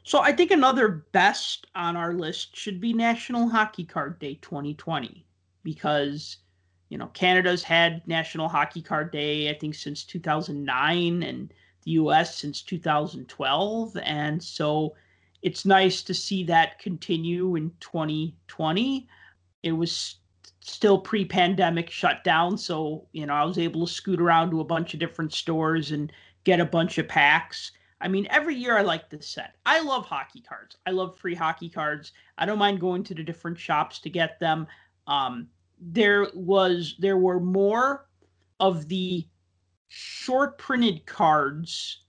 So 0.05 0.20
I 0.20 0.32
think 0.32 0.51
another 0.51 0.89
best 1.12 1.66
on 1.74 1.97
our 1.97 2.15
list 2.15 2.57
should 2.57 2.81
be 2.81 2.93
National 2.93 3.48
Hockey 3.48 3.85
Card 3.85 4.19
Day 4.20 4.39
2020 4.40 5.27
because 5.62 6.39
you 6.89 6.97
know 6.97 7.09
Canada's 7.09 7.62
had 7.62 8.07
National 8.07 8.48
Hockey 8.48 8.82
Card 8.82 9.11
Day 9.11 9.51
I 9.51 9.55
think 9.55 9.74
since 9.74 10.05
2009 10.05 11.23
and 11.23 11.53
the 11.82 11.90
US 11.93 12.36
since 12.36 12.62
2012 12.62 13.97
and 14.03 14.43
so 14.43 14.94
it's 15.42 15.64
nice 15.64 16.02
to 16.02 16.14
see 16.14 16.44
that 16.44 16.78
continue 16.78 17.56
in 17.56 17.70
2020. 17.80 19.08
It 19.62 19.72
was 19.72 20.16
still 20.60 20.98
pre-pandemic 20.98 21.90
shutdown 21.90 22.58
so 22.58 23.06
you 23.12 23.24
know 23.24 23.34
I 23.34 23.44
was 23.44 23.56
able 23.56 23.86
to 23.86 23.92
scoot 23.92 24.20
around 24.20 24.50
to 24.50 24.60
a 24.60 24.64
bunch 24.64 24.94
of 24.94 25.00
different 25.00 25.32
stores 25.32 25.92
and 25.92 26.12
get 26.42 26.58
a 26.58 26.64
bunch 26.64 26.98
of 26.98 27.06
packs 27.06 27.70
I 28.00 28.08
mean, 28.08 28.26
every 28.30 28.54
year 28.54 28.76
I 28.76 28.82
like 28.82 29.08
this 29.08 29.26
set. 29.26 29.54
I 29.64 29.80
love 29.80 30.04
hockey 30.04 30.40
cards. 30.40 30.76
I 30.86 30.90
love 30.90 31.16
free 31.16 31.34
hockey 31.34 31.68
cards. 31.68 32.12
I 32.36 32.44
don't 32.44 32.58
mind 32.58 32.80
going 32.80 33.02
to 33.04 33.14
the 33.14 33.22
different 33.22 33.58
shops 33.58 33.98
to 34.00 34.10
get 34.10 34.38
them. 34.38 34.66
Um, 35.06 35.48
there 35.80 36.28
was 36.34 36.94
there 36.98 37.16
were 37.16 37.40
more 37.40 38.06
of 38.60 38.88
the 38.88 39.26
short 39.88 40.58
printed 40.58 41.06
cards, 41.06 42.02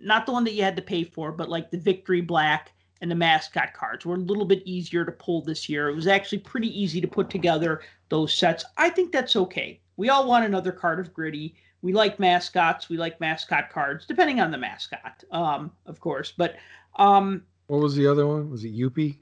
not 0.00 0.26
the 0.26 0.32
one 0.32 0.44
that 0.44 0.54
you 0.54 0.62
had 0.62 0.76
to 0.76 0.82
pay 0.82 1.04
for, 1.04 1.32
but 1.32 1.48
like 1.48 1.70
the 1.70 1.78
Victory 1.78 2.20
Black 2.20 2.72
and 3.00 3.10
the 3.10 3.16
mascot 3.16 3.74
cards 3.74 4.06
were 4.06 4.14
a 4.14 4.18
little 4.18 4.44
bit 4.44 4.62
easier 4.64 5.04
to 5.04 5.12
pull 5.12 5.42
this 5.42 5.68
year. 5.68 5.88
It 5.88 5.96
was 5.96 6.06
actually 6.06 6.38
pretty 6.38 6.80
easy 6.80 7.00
to 7.00 7.08
put 7.08 7.28
together 7.28 7.82
those 8.08 8.32
sets. 8.32 8.64
I 8.76 8.88
think 8.88 9.12
that's 9.12 9.36
okay. 9.36 9.80
We 9.96 10.08
all 10.08 10.26
want 10.28 10.44
another 10.44 10.72
card 10.72 11.00
of 11.00 11.12
gritty 11.12 11.54
we 11.84 11.92
like 11.92 12.18
mascots. 12.18 12.88
We 12.88 12.96
like 12.96 13.20
mascot 13.20 13.68
cards, 13.70 14.06
depending 14.06 14.40
on 14.40 14.50
the 14.50 14.56
mascot, 14.56 15.22
um, 15.30 15.70
of 15.84 16.00
course. 16.00 16.32
But 16.34 16.56
um, 16.96 17.42
what 17.66 17.80
was 17.82 17.94
the 17.94 18.06
other 18.06 18.26
one? 18.26 18.50
Was 18.50 18.64
it 18.64 18.74
Youppi? 18.74 19.18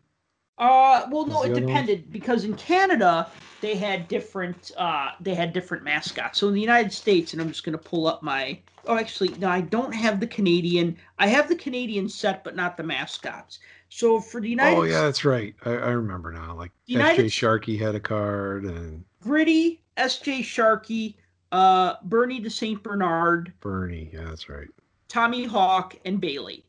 Uh, 0.63 1.09
well, 1.11 1.27
no, 1.27 1.43
it 1.43 1.55
depended 1.55 2.13
because 2.13 2.45
in 2.45 2.55
Canada 2.55 3.29
they 3.61 3.75
had 3.75 4.07
different 4.07 4.71
uh, 4.77 5.11
they 5.19 5.35
had 5.35 5.53
different 5.53 5.83
mascots. 5.83 6.39
So 6.39 6.47
in 6.47 6.55
the 6.55 6.61
United 6.61 6.93
States, 6.93 7.33
and 7.33 7.43
I'm 7.43 7.49
just 7.49 7.65
going 7.65 7.77
to 7.77 7.83
pull 7.83 8.07
up 8.07 8.23
my. 8.23 8.61
Oh, 8.87 8.97
actually, 8.97 9.31
no, 9.39 9.49
I 9.49 9.61
don't 9.61 9.93
have 9.93 10.21
the 10.21 10.27
Canadian. 10.27 10.97
I 11.19 11.27
have 11.27 11.49
the 11.49 11.57
Canadian 11.57 12.09
set, 12.09 12.45
but 12.45 12.55
not 12.55 12.77
the 12.77 12.85
mascots. 12.85 13.59
So 13.89 14.21
for 14.21 14.41
the 14.41 14.51
United. 14.51 14.77
Oh 14.77 14.85
yeah, 14.85 15.03
that's 15.03 15.25
right. 15.25 15.53
I, 15.65 15.71
I 15.71 15.91
remember 15.91 16.31
now. 16.31 16.55
Like 16.55 16.71
S.J. 16.89 17.29
Sharkey 17.29 17.77
had 17.77 17.97
a 17.97 18.01
card 18.01 18.65
and. 18.65 19.05
Gritty, 19.21 19.83
S.J. 19.97 20.43
Sharkey, 20.43 21.17
uh, 21.51 21.95
Bernie 22.05 22.41
the 22.41 22.51
Saint 22.51 22.83
Bernard, 22.85 23.53
Bernie, 23.61 24.11
yeah, 24.13 24.25
that's 24.25 24.49
right. 24.49 24.69
Tommy 25.09 25.45
Hawk, 25.45 25.97
and 26.05 26.21
Bailey. 26.21 26.65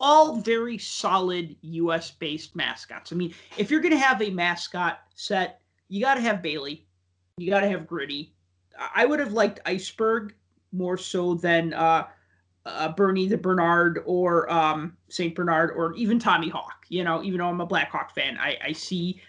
All 0.00 0.36
very 0.36 0.78
solid 0.78 1.54
U.S. 1.60 2.10
based 2.10 2.56
mascots. 2.56 3.12
I 3.12 3.16
mean, 3.16 3.34
if 3.58 3.70
you're 3.70 3.80
going 3.80 3.92
to 3.92 3.98
have 3.98 4.22
a 4.22 4.30
mascot 4.30 5.00
set, 5.14 5.60
you 5.88 6.00
got 6.00 6.14
to 6.14 6.22
have 6.22 6.42
Bailey, 6.42 6.86
you 7.36 7.50
got 7.50 7.60
to 7.60 7.68
have 7.68 7.86
Gritty. 7.86 8.32
I 8.94 9.04
would 9.04 9.20
have 9.20 9.32
liked 9.32 9.60
Iceberg 9.66 10.34
more 10.72 10.96
so 10.96 11.34
than 11.34 11.74
uh, 11.74 12.06
uh, 12.64 12.92
Bernie 12.92 13.28
the 13.28 13.36
Bernard 13.36 14.02
or 14.06 14.50
um, 14.50 14.96
Saint 15.08 15.34
Bernard 15.34 15.72
or 15.76 15.94
even 15.94 16.18
Tommy 16.18 16.48
Hawk. 16.48 16.86
You 16.88 17.04
know, 17.04 17.22
even 17.22 17.38
though 17.38 17.48
I'm 17.48 17.60
a 17.60 17.66
Blackhawk 17.66 18.14
fan, 18.14 18.38
I, 18.38 18.56
I 18.64 18.72
see 18.72 19.20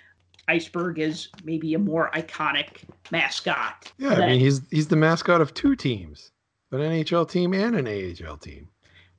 Iceberg 0.48 1.00
is 1.00 1.30
maybe 1.44 1.74
a 1.74 1.80
more 1.80 2.10
iconic 2.14 2.84
mascot. 3.12 3.92
Yeah, 3.98 4.14
I 4.14 4.28
mean 4.28 4.40
he's 4.40 4.62
he's 4.70 4.88
the 4.88 4.96
mascot 4.96 5.42
of 5.42 5.54
two 5.54 5.76
teams, 5.76 6.32
an 6.72 6.80
NHL 6.80 7.30
team 7.30 7.54
and 7.54 7.76
an 7.76 7.88
AHL 7.88 8.38
team. 8.38 8.68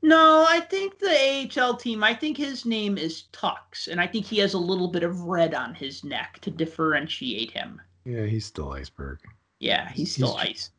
No, 0.03 0.45
I 0.49 0.59
think 0.59 0.99
the 0.99 1.51
AHL 1.57 1.77
team. 1.77 2.03
I 2.03 2.13
think 2.13 2.37
his 2.37 2.67
name 2.67 2.99
is 2.99 3.25
Tux, 3.33 3.87
and 3.87 4.01
I 4.01 4.07
think 4.07 4.27
he 4.27 4.39
has 4.39 4.55
a 4.55 4.59
little 4.59 4.89
bit 4.89 5.05
of 5.05 5.21
red 5.21 5.55
on 5.55 5.75
his 5.75 6.03
neck 6.03 6.41
to 6.41 6.51
differentiate 6.51 7.53
him. 7.53 7.81
Yeah, 8.05 8.27
he's 8.27 8.45
still 8.45 8.73
Iceberg. 8.73 9.21
Yeah, 9.61 9.89
he's 9.91 10.13
still 10.13 10.37
he's, 10.39 10.51
Ice. 10.51 10.71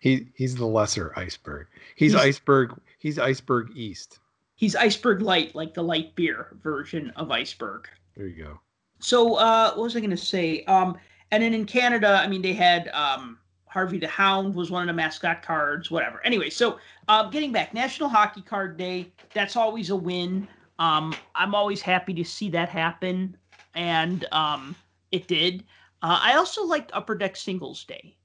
He 0.00 0.28
he's 0.34 0.54
the 0.54 0.66
lesser 0.66 1.14
Iceberg. 1.16 1.68
He's, 1.96 2.12
he's 2.12 2.20
Iceberg. 2.20 2.78
He's 2.98 3.18
Iceberg 3.18 3.70
East. 3.74 4.18
He's 4.54 4.76
Iceberg 4.76 5.22
Light, 5.22 5.54
like 5.54 5.72
the 5.72 5.82
light 5.82 6.14
beer 6.14 6.56
version 6.62 7.10
of 7.16 7.30
Iceberg. 7.30 7.88
There 8.16 8.26
you 8.26 8.44
go. 8.44 8.60
So 9.00 9.36
uh, 9.36 9.72
what 9.74 9.84
was 9.84 9.96
I 9.96 10.00
going 10.00 10.10
to 10.10 10.16
say? 10.16 10.62
Um, 10.64 10.96
and 11.30 11.42
then 11.42 11.54
in 11.54 11.64
Canada, 11.64 12.20
I 12.22 12.26
mean, 12.26 12.42
they 12.42 12.54
had 12.54 12.88
um, 12.88 13.38
Harvey 13.66 13.98
the 13.98 14.08
Hound 14.08 14.54
was 14.54 14.70
one 14.70 14.82
of 14.82 14.86
the 14.86 14.92
mascot 14.92 15.42
cards, 15.42 15.90
whatever. 15.90 16.24
Anyway, 16.24 16.50
so 16.50 16.78
uh, 17.08 17.28
getting 17.28 17.52
back, 17.52 17.74
National 17.74 18.08
Hockey 18.08 18.42
Card 18.42 18.76
Day. 18.76 19.12
That's 19.34 19.56
always 19.56 19.90
a 19.90 19.96
win. 19.96 20.48
Um, 20.78 21.14
I'm 21.34 21.54
always 21.54 21.80
happy 21.80 22.14
to 22.14 22.24
see 22.24 22.48
that 22.50 22.68
happen, 22.68 23.36
and 23.74 24.24
um, 24.32 24.76
it 25.12 25.26
did. 25.26 25.64
Uh, 26.02 26.18
I 26.22 26.36
also 26.36 26.64
liked 26.64 26.90
Upper 26.94 27.14
Deck 27.14 27.36
Singles 27.36 27.84
Day, 27.84 28.16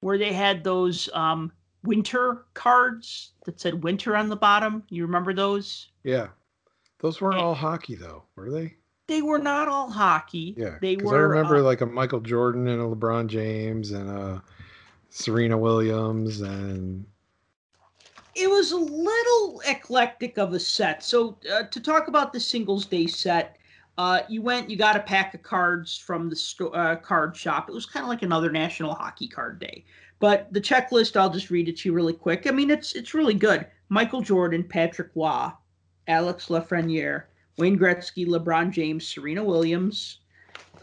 where 0.00 0.18
they 0.18 0.32
had 0.32 0.64
those 0.64 1.08
um, 1.12 1.52
winter 1.82 2.46
cards 2.54 3.32
that 3.44 3.60
said 3.60 3.82
winter 3.82 4.16
on 4.16 4.28
the 4.28 4.36
bottom. 4.36 4.82
You 4.88 5.04
remember 5.04 5.34
those? 5.34 5.88
Yeah. 6.04 6.28
Those 7.00 7.20
weren't 7.20 7.34
and, 7.34 7.44
all 7.44 7.54
hockey, 7.54 7.94
though, 7.94 8.24
were 8.36 8.50
they? 8.50 8.76
they 9.06 9.22
were 9.22 9.38
not 9.38 9.68
all 9.68 9.90
hockey. 9.90 10.54
Yeah, 10.56 10.78
they 10.80 10.96
were. 10.96 11.16
I 11.16 11.18
remember 11.20 11.56
uh, 11.56 11.62
like 11.62 11.80
a 11.80 11.86
Michael 11.86 12.20
Jordan 12.20 12.68
and 12.68 12.80
a 12.80 12.84
LeBron 12.84 13.28
James 13.28 13.92
and 13.92 14.10
a 14.10 14.42
Serena 15.16 15.56
Williams 15.56 16.42
and. 16.42 17.06
It 18.34 18.50
was 18.50 18.72
a 18.72 18.76
little 18.76 19.62
eclectic 19.66 20.36
of 20.36 20.52
a 20.52 20.60
set. 20.60 21.02
So 21.02 21.38
uh, 21.50 21.62
to 21.62 21.80
talk 21.80 22.08
about 22.08 22.34
the 22.34 22.40
singles 22.40 22.84
day 22.84 23.06
set, 23.06 23.56
uh, 23.96 24.20
you 24.28 24.42
went, 24.42 24.68
you 24.68 24.76
got 24.76 24.94
a 24.94 25.00
pack 25.00 25.32
of 25.32 25.42
cards 25.42 25.96
from 25.96 26.28
the 26.28 26.36
sto- 26.36 26.68
uh, 26.68 26.96
card 26.96 27.34
shop. 27.34 27.70
It 27.70 27.72
was 27.72 27.86
kind 27.86 28.04
of 28.04 28.10
like 28.10 28.22
another 28.22 28.52
National 28.52 28.92
Hockey 28.94 29.26
Card 29.26 29.58
Day. 29.58 29.86
But 30.18 30.52
the 30.52 30.60
checklist, 30.60 31.16
I'll 31.16 31.30
just 31.30 31.48
read 31.48 31.70
it 31.70 31.78
to 31.78 31.88
you 31.88 31.94
really 31.94 32.12
quick. 32.12 32.46
I 32.46 32.50
mean, 32.50 32.70
it's 32.70 32.92
it's 32.92 33.14
really 33.14 33.34
good. 33.34 33.66
Michael 33.88 34.20
Jordan, 34.20 34.64
Patrick 34.64 35.12
Roy, 35.14 35.48
Alex 36.08 36.48
Lafreniere, 36.48 37.24
Wayne 37.56 37.78
Gretzky, 37.78 38.26
LeBron 38.26 38.70
James, 38.70 39.08
Serena 39.08 39.42
Williams, 39.42 40.18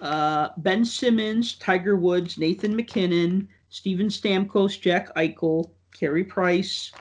uh, 0.01 0.49
Ben 0.57 0.83
Simmons, 0.83 1.53
Tiger 1.53 1.95
Woods, 1.95 2.39
Nathan 2.39 2.75
MacKinnon, 2.75 3.47
Steven 3.73 4.07
Stamkos, 4.07 4.79
Jack 4.79 5.11
Eichel, 5.15 5.71
Carey 5.95 6.23
Price, 6.23 6.91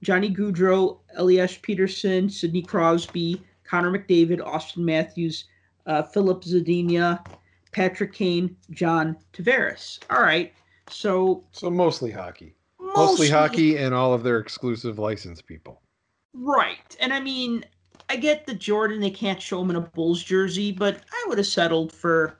Johnny 0.00 0.32
Gaudreau, 0.32 1.00
Elias 1.16 1.58
Pettersson, 1.58 2.30
Sidney 2.30 2.62
Crosby, 2.62 3.42
Connor 3.64 3.90
McDavid, 3.90 4.38
Auston 4.38 4.84
Matthews, 4.84 5.46
uh, 5.86 6.04
Filip 6.04 6.42
Zadina, 6.42 7.18
Patrick 7.72 8.12
Kane, 8.12 8.56
John 8.70 9.16
Tavares. 9.32 9.98
All 10.08 10.22
right, 10.22 10.52
so 10.88 11.42
so 11.50 11.68
mostly 11.68 12.12
hockey, 12.12 12.54
mostly, 12.78 12.94
mostly 12.94 13.28
hockey, 13.28 13.76
and 13.78 13.92
all 13.92 14.14
of 14.14 14.22
their 14.22 14.38
exclusive 14.38 15.00
license 15.00 15.42
people. 15.42 15.82
Right, 16.32 16.96
and 17.00 17.12
I 17.12 17.18
mean, 17.18 17.64
I 18.08 18.14
get 18.14 18.46
the 18.46 18.54
Jordan 18.54 19.00
they 19.00 19.10
can't 19.10 19.42
show 19.42 19.60
him 19.60 19.70
in 19.70 19.76
a 19.76 19.80
Bulls 19.80 20.22
jersey, 20.22 20.70
but 20.70 21.00
I 21.12 21.24
would 21.26 21.38
have 21.38 21.46
settled 21.48 21.90
for 21.90 22.38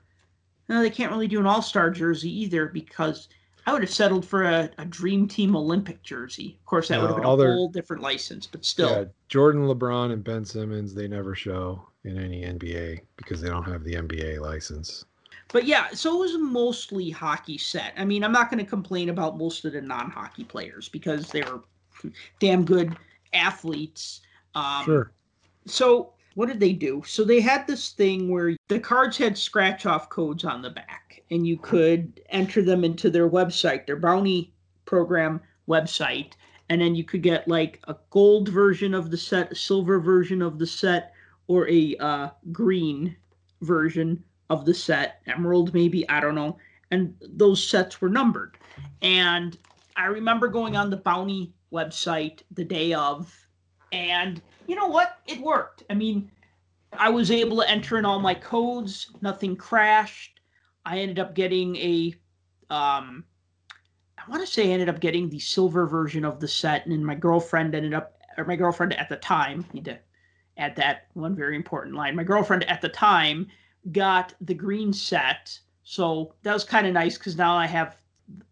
no, 0.69 0.81
they 0.81 0.89
can't 0.89 1.11
really 1.11 1.27
do 1.27 1.41
an 1.41 1.45
All 1.45 1.61
Star 1.61 1.89
jersey 1.89 2.31
either 2.41 2.67
because 2.67 3.27
I 3.67 3.73
would 3.73 3.81
have 3.81 3.91
settled 3.91 4.25
for 4.25 4.43
a, 4.43 4.69
a 4.77 4.85
Dream 4.85 5.27
Team 5.27 5.55
Olympic 5.55 6.03
jersey. 6.03 6.57
Of 6.59 6.65
course, 6.65 6.87
that 6.89 6.95
No, 6.97 7.01
would 7.01 7.07
have 7.11 7.17
been 7.17 7.25
a 7.25 7.37
their- 7.37 7.53
whole 7.53 7.69
different 7.69 8.03
license, 8.03 8.45
but 8.45 8.63
still. 8.63 8.89
Yeah, 8.89 9.05
Jordan, 9.27 9.67
LeBron, 9.67 10.11
and 10.13 10.23
Ben 10.23 10.45
Simmons 10.45 10.93
they 10.93 11.07
never 11.07 11.33
show 11.35 11.81
in 12.03 12.17
any 12.19 12.43
NBA 12.43 13.01
because 13.17 13.41
they 13.41 13.49
don't 13.49 13.63
have 13.63 13.83
the 13.83 13.93
NBA 13.95 14.39
license. 14.39 15.05
But 15.51 15.65
yeah, 15.65 15.89
so 15.93 16.15
it 16.15 16.19
was 16.19 16.37
mostly 16.37 17.09
hockey 17.09 17.57
set. 17.57 17.93
I 17.97 18.05
mean, 18.05 18.23
I'm 18.23 18.31
not 18.31 18.49
going 18.51 18.63
to 18.63 18.69
complain 18.69 19.09
about 19.09 19.37
most 19.37 19.63
of 19.65 19.73
the 19.73 19.81
non-hockey 19.81 20.43
players 20.43 20.89
because 20.89 21.29
they 21.29 21.41
were 21.43 21.61
damn 22.39 22.65
good 22.65 22.95
athletes. 23.33 24.21
Um, 24.55 24.85
sure. 24.85 25.11
So 25.65 26.13
what 26.35 26.47
did 26.47 26.59
they 26.59 26.73
do? 26.73 27.01
So 27.05 27.23
they 27.23 27.41
had 27.41 27.65
this 27.65 27.89
thing 27.89 28.29
where 28.29 28.55
the 28.67 28.79
cards 28.79 29.17
had 29.17 29.37
scratch-off 29.37 30.09
codes 30.09 30.45
on 30.45 30.61
the 30.61 30.69
back, 30.69 31.23
and 31.31 31.47
you 31.47 31.57
could 31.57 32.21
enter 32.29 32.61
them 32.61 32.83
into 32.83 33.09
their 33.09 33.29
website, 33.29 33.87
their 33.87 33.95
bounty 33.95 34.53
program 34.85 35.41
website, 35.67 36.33
and 36.69 36.81
then 36.81 36.93
you 36.95 37.03
could 37.03 37.23
get 37.23 37.47
like 37.47 37.79
a 37.87 37.95
gold 38.09 38.49
version 38.49 38.93
of 38.93 39.11
the 39.11 39.17
set, 39.17 39.51
a 39.51 39.55
silver 39.55 39.99
version 39.99 40.41
of 40.41 40.59
the 40.59 40.67
set, 40.67 41.13
or 41.47 41.67
a 41.69 41.95
uh, 41.97 42.29
green 42.51 43.15
version 43.61 44.23
of 44.49 44.65
the 44.65 44.73
set, 44.73 45.21
emerald 45.27 45.73
maybe, 45.73 46.07
I 46.09 46.19
don't 46.19 46.35
know. 46.35 46.57
And 46.91 47.15
those 47.21 47.65
sets 47.65 48.01
were 48.01 48.09
numbered. 48.09 48.57
And 49.01 49.57
I 49.95 50.05
remember 50.05 50.47
going 50.47 50.75
on 50.75 50.89
the 50.89 50.97
bounty 50.97 51.53
website 51.71 52.41
the 52.51 52.63
day 52.63 52.93
of, 52.93 53.33
and 53.91 54.41
you 54.67 54.75
know 54.75 54.87
what? 54.87 55.19
It 55.27 55.41
worked. 55.41 55.83
I 55.89 55.93
mean, 55.93 56.31
I 56.93 57.09
was 57.09 57.31
able 57.31 57.57
to 57.57 57.69
enter 57.69 57.97
in 57.97 58.05
all 58.05 58.19
my 58.19 58.33
codes, 58.33 59.11
nothing 59.21 59.55
crashed. 59.55 60.39
I 60.85 60.99
ended 60.99 61.19
up 61.19 61.35
getting 61.35 61.75
a 61.77 62.13
um 62.69 63.23
I 64.17 64.29
want 64.29 64.45
to 64.45 64.51
say 64.51 64.69
I 64.69 64.73
ended 64.73 64.89
up 64.89 64.99
getting 64.99 65.29
the 65.29 65.39
silver 65.39 65.85
version 65.85 66.25
of 66.25 66.39
the 66.39 66.47
set, 66.47 66.83
and 66.83 66.91
then 66.91 67.05
my 67.05 67.15
girlfriend 67.15 67.75
ended 67.75 67.93
up 67.93 68.15
or 68.37 68.45
my 68.45 68.55
girlfriend 68.55 68.93
at 68.93 69.09
the 69.09 69.17
time, 69.17 69.65
need 69.73 69.85
to 69.85 69.99
add 70.57 70.75
that 70.75 71.07
one 71.13 71.35
very 71.35 71.55
important 71.55 71.95
line. 71.95 72.15
My 72.15 72.23
girlfriend 72.23 72.63
at 72.65 72.81
the 72.81 72.89
time 72.89 73.47
got 73.91 74.33
the 74.41 74.53
green 74.53 74.91
set. 74.93 75.57
So 75.83 76.33
that 76.43 76.53
was 76.53 76.63
kind 76.63 76.87
of 76.87 76.93
nice 76.93 77.17
because 77.17 77.37
now 77.37 77.55
I 77.55 77.67
have 77.67 77.97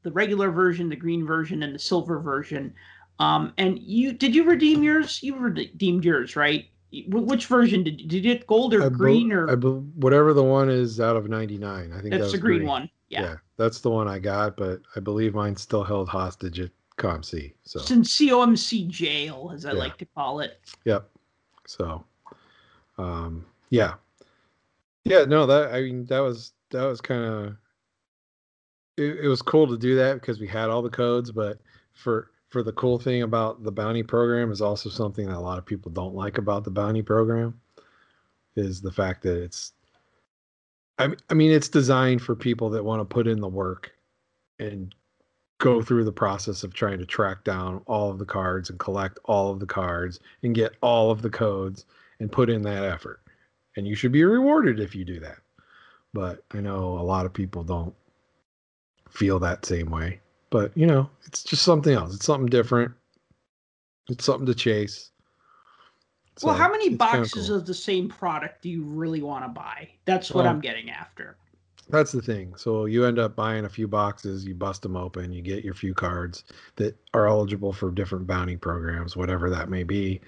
the 0.04 0.12
regular 0.12 0.52
version, 0.52 0.90
the 0.90 0.96
green 0.96 1.26
version, 1.26 1.64
and 1.64 1.74
the 1.74 1.80
silver 1.80 2.20
version. 2.20 2.74
Um, 3.20 3.54
and 3.58 3.80
you 3.80 4.14
did 4.14 4.34
you 4.36 4.44
redeem 4.44 4.84
yours? 4.84 5.22
You 5.22 5.36
redeemed 5.38 6.04
yours, 6.04 6.36
right? 6.36 6.66
Which 7.08 7.48
version 7.48 7.84
did 7.84 8.02
you, 8.02 8.08
did 8.08 8.22
get 8.24 8.48
gold 8.48 8.74
or 8.74 8.84
I 8.84 8.90
green 8.90 9.32
or 9.32 9.56
whatever 9.56 10.34
the 10.34 10.44
one 10.44 10.70
is 10.70 11.00
out 11.00 11.16
of 11.16 11.28
99. 11.28 11.92
I 11.92 12.02
think 12.02 12.04
that 12.04 12.10
that's 12.12 12.22
was 12.22 12.32
the 12.34 12.38
green, 12.38 12.66
one? 12.66 12.90
Yeah. 13.10 13.38
that's 13.58 13.82
the 13.82 13.90
one 13.90 14.08
I 14.08 14.20
got, 14.20 14.58
but 14.58 14.82
I 14.96 15.00
believe 15.00 15.34
mine's 15.34 15.62
still 15.62 15.84
held 15.84 16.08
hostage 16.10 16.60
at 16.60 16.70
COMC. 16.98 17.54
So 17.64 17.80
It's 17.80 17.90
in 17.92 18.02
COMC 18.04 18.88
jail, 18.90 19.52
as 19.54 19.66
I 19.66 19.72
Yeah. 19.74 19.80
like 19.80 19.98
to 19.98 20.06
call 20.06 20.40
it. 20.42 20.60
Yep. 20.86 21.10
So, 21.66 22.04
um, 23.00 23.46
yeah, 23.70 23.96
yeah. 25.04 25.26
No, 25.26 25.46
that 25.48 25.74
I 25.74 25.82
mean 25.82 26.06
that 26.06 26.20
was 26.20 26.54
that 26.70 26.84
was 26.84 27.02
kind 27.02 27.24
of 27.24 27.58
it, 28.98 29.20
it 29.26 29.28
was 29.28 29.42
cool 29.42 29.68
to 29.68 29.78
do 29.78 29.96
that 29.96 30.16
because 30.16 30.40
we 30.40 30.48
had 30.48 30.70
all 30.70 30.82
the 30.82 30.90
codes, 30.90 31.32
but 31.32 31.60
for 31.94 32.30
for 32.54 32.62
the 32.62 32.72
cool 32.74 33.00
thing 33.00 33.24
about 33.24 33.64
the 33.64 33.72
bounty 33.72 34.04
program 34.04 34.52
is 34.52 34.62
also 34.62 34.88
something 34.88 35.26
that 35.26 35.36
a 35.36 35.40
lot 35.40 35.58
of 35.58 35.66
people 35.66 35.92
don't 35.92 36.14
like 36.14 36.38
about 36.38 36.64
the 36.64 36.70
bounty 36.70 37.02
program 37.02 37.60
is 38.56 38.80
the 38.80 38.92
fact 38.92 39.24
that 39.24 39.42
it's 39.42 39.74
I 41.00 41.10
I 41.32 41.34
mean 41.34 41.52
it's 41.52 41.68
designed 41.68 42.22
for 42.22 42.36
people 42.36 42.70
that 42.70 42.86
want 42.86 43.02
to 43.02 43.12
put 43.12 43.28
in 43.28 43.42
the 43.42 43.48
work 43.48 43.92
and 44.60 44.94
go 45.58 45.82
through 45.82 46.04
the 46.04 46.12
process 46.12 46.64
of 46.64 46.76
trying 46.76 47.00
to 47.00 47.08
track 47.08 47.44
down 47.44 47.82
all 47.88 48.12
of 48.12 48.20
the 48.20 48.26
cards 48.26 48.70
and 48.70 48.78
collect 48.78 49.18
all 49.26 49.50
of 49.50 49.60
the 49.60 49.66
cards 49.66 50.20
and 50.44 50.54
get 50.54 50.76
all 50.82 51.10
of 51.10 51.24
the 51.24 51.32
codes 51.32 51.86
and 52.20 52.32
put 52.32 52.52
in 52.52 52.62
that 52.62 52.84
effort. 52.84 53.22
And 53.76 53.88
you 53.88 53.96
should 53.96 54.12
be 54.12 54.24
rewarded 54.24 54.80
if 54.80 54.94
you 54.94 55.06
do 55.06 55.20
that. 55.22 55.40
But 56.14 56.44
I 56.52 56.60
know 56.60 57.00
a 57.00 57.02
lot 57.02 57.26
of 57.26 57.34
people 57.34 57.64
don't 57.64 57.96
feel 59.10 59.40
that 59.40 59.66
same 59.66 59.90
way. 59.90 60.20
But, 60.54 60.72
you 60.78 60.86
know, 60.86 61.10
it's 61.26 61.44
just 61.44 61.64
something 61.64 61.96
else. 61.96 62.14
It's 62.14 62.28
something 62.28 62.46
different. 62.46 62.92
It's 64.08 64.24
something 64.24 64.46
to 64.46 64.54
chase. 64.54 65.10
well, 66.44 66.54
how 66.54 66.70
many 66.70 66.90
boxes 66.90 67.48
cool. 67.48 67.56
of 67.56 67.66
the 67.66 67.74
same 67.74 68.08
product 68.08 68.62
do 68.62 68.70
you 68.70 68.84
really 68.84 69.24
want 69.24 69.44
to 69.46 69.50
buy? 69.50 69.90
That's 70.06 70.30
what 70.30 70.44
Well, 70.44 70.54
I'm 70.54 70.62
getting 70.62 70.92
after. 70.92 71.38
That's 71.90 72.12
the 72.12 72.22
thing. 72.22 72.54
So 72.56 72.86
you 72.86 73.04
end 73.04 73.18
up 73.18 73.36
buying 73.36 73.66
a 73.66 73.70
few 73.70 73.88
boxes, 73.88 74.46
you 74.46 74.54
bust 74.54 74.84
them 74.84 74.96
open, 74.96 75.34
you 75.34 75.42
get 75.42 75.66
your 75.66 75.74
few 75.74 75.96
cards 75.96 76.44
that 76.76 76.96
are 77.16 77.28
eligible 77.28 77.74
for 77.74 77.90
different 77.90 78.28
bounty 78.28 78.56
programs, 78.56 79.18
whatever 79.18 79.50
that 79.50 79.70
may 79.70 79.82
be. 79.84 80.22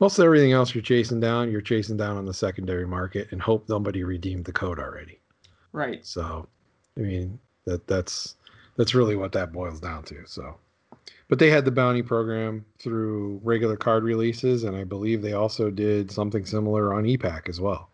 Most 0.00 0.18
of 0.18 0.24
everything 0.24 0.50
else 0.50 0.74
you're 0.74 0.82
chasing 0.82 1.20
down, 1.20 1.48
you're 1.48 1.60
chasing 1.60 1.96
down 1.96 2.16
on 2.16 2.24
the 2.24 2.34
secondary 2.34 2.88
market 2.88 3.28
and 3.30 3.40
hope 3.40 3.68
nobody 3.68 4.02
redeemed 4.02 4.46
the 4.46 4.52
code 4.52 4.80
already. 4.80 5.20
Right. 5.72 6.04
So, 6.04 6.48
I 6.96 7.02
mean, 7.02 7.38
that 7.66 7.86
that's 7.86 8.34
that's 8.80 8.94
really 8.94 9.14
what 9.14 9.32
that 9.32 9.52
boils 9.52 9.78
down 9.78 10.02
to. 10.02 10.16
So, 10.24 10.56
but 11.28 11.38
they 11.38 11.50
had 11.50 11.66
the 11.66 11.70
bounty 11.70 12.00
program 12.00 12.64
through 12.78 13.38
regular 13.44 13.76
card 13.76 14.04
releases, 14.04 14.64
and 14.64 14.74
I 14.74 14.84
believe 14.84 15.20
they 15.20 15.34
also 15.34 15.68
did 15.70 16.10
something 16.10 16.46
similar 16.46 16.94
on 16.94 17.04
ePack 17.04 17.50
as 17.50 17.60
well, 17.60 17.90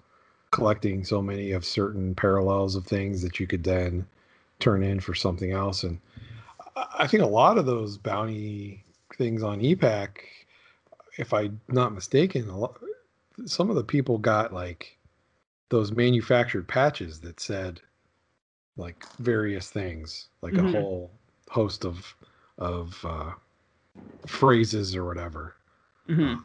collecting 0.53 1.05
so 1.05 1.21
many 1.21 1.51
of 1.51 1.65
certain 1.65 2.15
parallels 2.15 2.77
of 2.77 2.87
things 2.87 3.21
that 3.23 3.41
you 3.41 3.49
could 3.49 3.65
then 3.65 4.07
turn 4.61 4.85
in 4.85 5.01
for 5.01 5.13
something 5.13 5.51
else. 5.51 5.83
And 5.83 5.99
I- 6.77 7.09
think 7.09 7.25
a 7.25 7.27
lot 7.27 7.59
of 7.59 7.67
those 7.67 7.99
bounty 7.99 8.85
things 9.19 9.43
on 9.43 9.63
ePack, 9.63 10.19
if 11.19 11.35
I'm 11.35 11.61
not 11.67 11.95
mistaken, 11.95 12.47
lot, 12.57 12.79
some 13.45 13.71
of 13.71 13.75
the 13.75 13.83
people 13.83 14.19
got 14.19 14.53
like 14.53 14.99
those 15.69 15.91
manufactured 15.91 16.69
patches 16.69 17.23
that 17.23 17.41
said 17.41 17.81
like 18.77 19.05
various 19.19 19.71
things, 19.71 20.29
like 20.43 20.55
Mhm. 20.55 20.69
a 20.69 20.73
whole 20.73 21.11
host 21.49 21.85
of 21.85 22.15
of 22.59 23.05
uh, 23.05 23.33
phrases 24.27 24.97
or 24.97 25.05
whatever. 25.05 25.57
Mhm. 26.09 26.43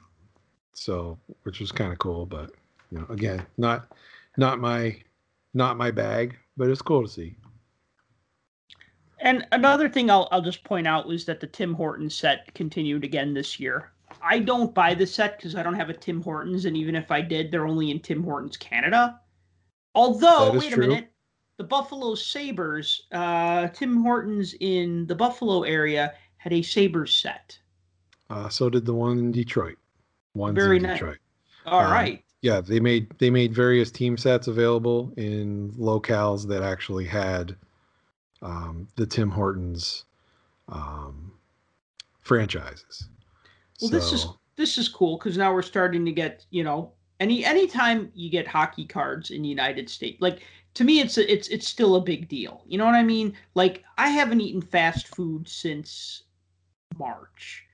So, 0.74 1.20
which 1.44 1.60
was 1.60 1.72
kind 1.72 1.91
of 1.94 1.99
cool, 1.99 2.26
but 2.26 2.52
you 2.91 2.99
know, 2.99 3.06
again, 3.10 3.45
not 3.58 3.88
not 4.38 4.60
my 4.60 5.02
not 5.53 5.78
my 5.78 5.91
bag, 5.91 6.38
but 6.58 6.70
it's 6.70 6.82
cool 6.82 7.02
to 7.03 7.08
see. 7.08 7.36
And 9.20 9.45
another 9.52 9.88
thing 9.88 10.10
I'll 10.10 10.28
I'll 10.32 10.41
just 10.41 10.64
point 10.64 10.88
out 10.88 11.08
was 11.08 11.26
that 11.26 11.40
the 11.40 11.48
Tim 11.48 11.74
Hortons 11.74 12.16
set 12.16 12.53
continued 12.56 13.03
again 13.03 13.34
this 13.34 13.60
year. 13.60 13.91
I 14.22 14.40
don't 14.40 14.74
buy 14.74 14.94
the 14.94 15.08
set 15.08 15.38
because 15.38 15.56
I 15.56 15.64
don't 15.64 15.76
have 15.76 15.90
a 15.90 15.94
Tim 15.94 16.22
Hortons, 16.22 16.66
and 16.66 16.76
even 16.76 16.95
if 16.95 17.12
I 17.12 17.22
did, 17.22 17.52
they're 17.52 17.68
only 17.68 17.91
in 17.91 17.99
Tim 17.99 18.24
Hortons 18.24 18.58
Canada. 18.58 19.20
Although, 19.95 20.52
wait 20.53 20.72
a 20.74 20.76
true. 20.76 20.88
minute, 20.88 21.11
the 21.62 21.68
Buffalo 21.68 22.16
Sabres, 22.16 23.04
uh, 23.12 23.68
Tim 23.68 24.02
Hortons 24.02 24.56
in 24.62 25.06
the 25.06 25.14
Buffalo 25.14 25.62
area 25.62 26.16
had 26.38 26.52
a 26.54 26.64
Sabres 26.64 27.14
set. 27.14 27.56
Uh, 28.32 28.50
so 28.50 28.68
did 28.68 28.84
the 28.84 28.96
one 28.96 29.20
in 29.20 29.32
Detroit. 29.32 29.78
One's 30.34 30.56
Very 30.56 30.78
in 30.78 30.84
nice. 30.84 30.94
Detroit. 30.94 31.20
All 31.68 31.82
Um, 31.82 31.92
right. 31.92 32.24
Yeah, 32.42 32.62
they 32.62 32.80
made 32.80 33.12
they 33.20 33.30
made 33.30 33.54
various 33.54 33.92
team 33.92 34.18
sets 34.18 34.48
available 34.48 35.14
in 35.18 35.72
locales 35.74 36.48
that 36.48 36.64
actually 36.64 37.06
had 37.06 37.56
um, 38.42 38.88
the 38.96 39.06
Tim 39.06 39.30
Hortons 39.30 40.06
um, 40.68 41.32
franchises. 42.22 43.08
Well, 43.80 43.92
this 43.92 44.12
is 44.12 44.26
this 44.56 44.80
is 44.80 44.90
cool 44.90 45.20
because 45.20 45.38
now 45.38 45.54
we're 45.54 45.62
starting 45.62 46.04
to 46.06 46.12
get 46.12 46.44
you 46.50 46.64
know 46.64 46.94
any 47.20 47.46
anytime 47.46 48.12
you 48.16 48.32
get 48.32 48.48
hockey 48.48 48.86
cards 48.86 49.30
in 49.30 49.44
the 49.44 49.48
United 49.48 49.88
States, 49.88 50.20
like 50.20 50.42
to 50.73 50.84
me, 50.84 50.99
it's 50.99 51.18
a, 51.18 51.31
it's 51.31 51.48
it's 51.49 51.68
still 51.68 51.95
a 51.95 52.02
big 52.02 52.27
deal. 52.27 52.64
You 52.68 52.77
know 52.77 52.85
what 52.85 52.95
I 52.95 53.03
mean? 53.03 53.34
Like 53.56 53.84
I 53.98 54.10
haven't 54.10 54.41
eaten 54.41 54.61
fast 54.61 55.07
food 55.07 55.48
since 55.48 56.23
March 56.98 57.65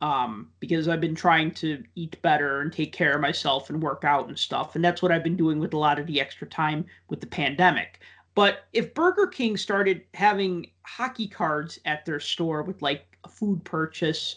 um, 0.00 0.50
because 0.60 0.88
I've 0.88 1.00
been 1.00 1.14
trying 1.14 1.52
to 1.52 1.82
eat 1.94 2.20
better 2.22 2.60
and 2.60 2.72
take 2.72 2.92
care 2.92 3.14
of 3.14 3.20
myself 3.20 3.70
and 3.70 3.82
work 3.82 4.04
out 4.04 4.28
and 4.28 4.38
stuff, 4.38 4.74
and 4.76 4.84
that's 4.84 5.02
what 5.02 5.12
I've 5.12 5.24
been 5.24 5.36
doing 5.36 5.58
with 5.58 5.74
a 5.74 5.78
lot 5.78 5.98
of 5.98 6.06
the 6.06 6.20
extra 6.20 6.46
time 6.46 6.84
with 7.08 7.20
the 7.20 7.26
pandemic. 7.26 8.00
But 8.34 8.64
if 8.72 8.94
Burger 8.94 9.26
King 9.26 9.56
started 9.56 10.02
having 10.14 10.70
hockey 10.84 11.28
cards 11.28 11.78
at 11.84 12.06
their 12.06 12.20
store 12.20 12.62
with 12.62 12.80
like 12.80 13.18
a 13.24 13.28
food 13.28 13.62
purchase 13.64 14.36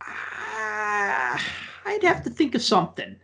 Ah, 0.00 1.40
I'd 1.86 2.02
have 2.02 2.22
to 2.24 2.30
think 2.30 2.54
of 2.54 2.62
something. 2.62 3.16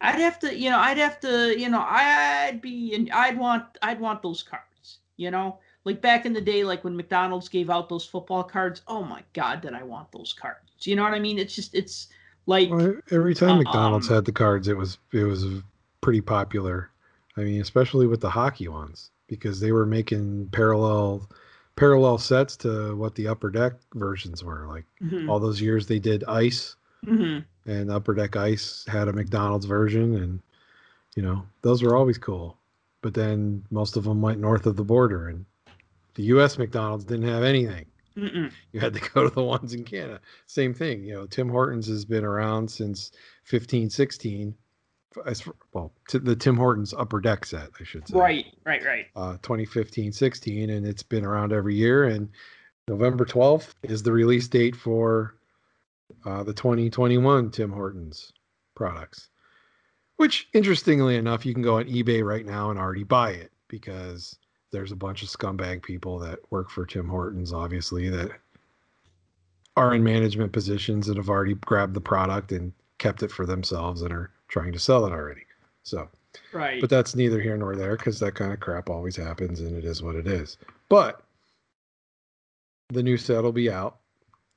I'd 0.00 0.20
have 0.20 0.38
to, 0.40 0.54
you 0.56 0.70
know, 0.70 0.78
I'd 0.78 0.98
have 0.98 1.20
to, 1.20 1.58
you 1.58 1.68
know, 1.68 1.80
I'd 1.86 2.60
be, 2.60 2.94
and 2.94 3.10
I'd 3.12 3.38
want, 3.38 3.64
I'd 3.82 4.00
want 4.00 4.22
those 4.22 4.42
cards, 4.42 4.98
you 5.16 5.30
know, 5.30 5.58
like 5.84 6.00
back 6.00 6.24
in 6.26 6.32
the 6.32 6.40
day, 6.40 6.64
like 6.64 6.84
when 6.84 6.96
McDonald's 6.96 7.48
gave 7.48 7.70
out 7.70 7.88
those 7.88 8.06
football 8.06 8.44
cards. 8.44 8.82
Oh 8.86 9.02
my 9.04 9.22
God, 9.32 9.60
did 9.60 9.74
I 9.74 9.82
want 9.82 10.12
those 10.12 10.32
cards? 10.32 10.86
You 10.86 10.96
know 10.96 11.02
what 11.02 11.14
I 11.14 11.18
mean? 11.20 11.38
It's 11.38 11.54
just, 11.54 11.74
it's 11.74 12.08
like, 12.46 12.70
Well, 12.70 12.96
every 13.10 13.34
time 13.34 13.58
McDonald's 13.58 14.06
Um, 14.06 14.08
had 14.08 14.24
the 14.24 14.32
cards, 14.32 14.68
it 14.68 14.76
was 14.76 14.98
it 15.12 15.24
was 15.24 15.44
pretty 16.00 16.20
popular. 16.20 16.90
I 17.36 17.42
mean, 17.42 17.60
especially 17.60 18.06
with 18.06 18.20
the 18.20 18.30
hockey 18.30 18.68
ones. 18.68 19.10
because 19.28 19.60
they 19.60 19.72
were 19.72 19.84
making 19.86 20.48
parallel 20.50 21.28
parallel 21.76 22.16
sets 22.18 22.56
to 22.58 22.96
what 22.96 23.14
the 23.14 23.28
upper 23.28 23.50
deck 23.50 23.74
versions 23.94 24.42
were. 24.44 24.66
Like 24.68 24.86
Mhm. 25.00 25.26
all 25.26 25.38
those 25.40 25.60
years 25.60 25.86
they 25.86 25.98
did 25.98 26.24
ice 26.24 26.76
Mhm. 27.06 27.44
and 27.66 27.90
upper 27.90 28.14
deck 28.14 28.36
ice 28.36 28.84
had 28.88 29.08
a 29.08 29.12
McDonald's 29.12 29.66
version 29.66 30.16
and 30.16 30.40
you 31.16 31.22
know, 31.22 31.44
those 31.62 31.82
were 31.82 31.96
always 31.96 32.16
cool. 32.18 32.56
But 33.02 33.14
then 33.14 33.64
most 33.70 33.96
of 33.96 34.04
them 34.04 34.20
went 34.22 34.38
north 34.40 34.66
of 34.66 34.76
the 34.76 34.84
border 34.84 35.28
and 35.28 35.44
the 36.14 36.24
US 36.24 36.58
McDonald's 36.58 37.04
didn't 37.04 37.28
have 37.28 37.42
anything. 37.42 37.86
Mm-mm. 38.16 38.52
You 38.72 38.80
had 38.80 38.94
to 38.94 39.00
go 39.14 39.28
to 39.28 39.34
the 39.34 39.42
ones 39.42 39.74
in 39.74 39.84
Canada. 39.84 40.20
Same 40.46 40.74
thing, 40.74 41.04
you 41.04 41.14
know, 41.14 41.26
Tim 41.26 41.48
Hortons 41.48 41.86
has 41.88 42.04
been 42.04 42.24
around 42.24 42.68
since 42.70 43.12
15 43.44 43.90
16 43.90 44.54
as 45.26 45.40
for, 45.40 45.54
well, 45.72 45.92
to 46.08 46.18
the 46.20 46.36
Tim 46.36 46.56
Hortons 46.56 46.94
upper 46.94 47.20
deck 47.20 47.44
set, 47.46 47.70
I 47.80 47.84
should 47.84 48.06
say 48.06 48.16
Right, 48.16 48.46
right, 48.64 48.84
right. 48.84 49.06
uh, 49.16 49.32
2015 49.42 50.12
16 50.12 50.70
and 50.70 50.86
it's 50.86 51.02
been 51.02 51.24
around 51.24 51.52
every 51.52 51.74
year 51.74 52.04
and 52.04 52.28
november 52.88 53.24
12th 53.24 53.74
is 53.82 54.02
the 54.02 54.12
release 54.12 54.48
date 54.48 54.74
for 54.76 55.34
uh, 56.24 56.42
the 56.42 56.52
2021 56.52 57.50
tim 57.50 57.72
hortons 57.72 58.32
products 58.74 59.28
which 60.16 60.48
interestingly 60.52 61.16
enough 61.16 61.46
you 61.46 61.52
can 61.54 61.62
go 61.62 61.78
on 61.78 61.84
ebay 61.84 62.24
right 62.24 62.46
now 62.46 62.70
and 62.70 62.78
already 62.78 63.04
buy 63.04 63.30
it 63.30 63.52
because 63.68 64.36
there's 64.70 64.92
a 64.92 64.96
bunch 64.96 65.22
of 65.22 65.28
scumbag 65.28 65.82
people 65.82 66.18
that 66.18 66.38
work 66.50 66.70
for 66.70 66.86
tim 66.86 67.08
hortons 67.08 67.52
obviously 67.52 68.08
that 68.08 68.30
are 69.76 69.94
in 69.94 70.02
management 70.02 70.52
positions 70.52 71.06
that 71.06 71.16
have 71.16 71.28
already 71.28 71.54
grabbed 71.54 71.94
the 71.94 72.00
product 72.00 72.50
and 72.52 72.72
kept 72.98 73.22
it 73.22 73.30
for 73.30 73.46
themselves 73.46 74.02
and 74.02 74.12
are 74.12 74.30
trying 74.48 74.72
to 74.72 74.78
sell 74.78 75.06
it 75.06 75.12
already 75.12 75.42
so 75.82 76.08
Right. 76.52 76.80
but 76.80 76.90
that's 76.90 77.14
neither 77.14 77.40
here 77.40 77.56
nor 77.56 77.76
there 77.76 77.96
because 77.96 78.20
that 78.20 78.34
kind 78.34 78.52
of 78.52 78.60
crap 78.60 78.90
always 78.90 79.16
happens 79.16 79.60
and 79.60 79.76
it 79.76 79.84
is 79.84 80.02
what 80.02 80.14
it 80.14 80.26
is. 80.26 80.56
But 80.88 81.22
the 82.90 83.02
new 83.02 83.16
set 83.16 83.42
will 83.42 83.52
be 83.52 83.70
out. 83.70 83.98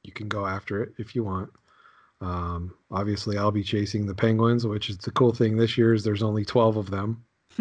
You 0.03 0.11
can 0.11 0.27
go 0.27 0.45
after 0.45 0.81
it 0.81 0.93
if 0.97 1.15
you 1.15 1.23
want. 1.23 1.49
Um, 2.21 2.75
obviously, 2.91 3.37
I'll 3.37 3.51
be 3.51 3.63
chasing 3.63 4.05
the 4.05 4.13
penguins, 4.13 4.65
which 4.65 4.89
is 4.89 4.97
the 4.97 5.11
cool 5.11 5.33
thing 5.33 5.57
this 5.57 5.77
year 5.77 5.93
is 5.93 6.03
there's 6.03 6.23
only 6.23 6.45
12 6.45 6.77
of 6.77 6.89
them 6.91 7.23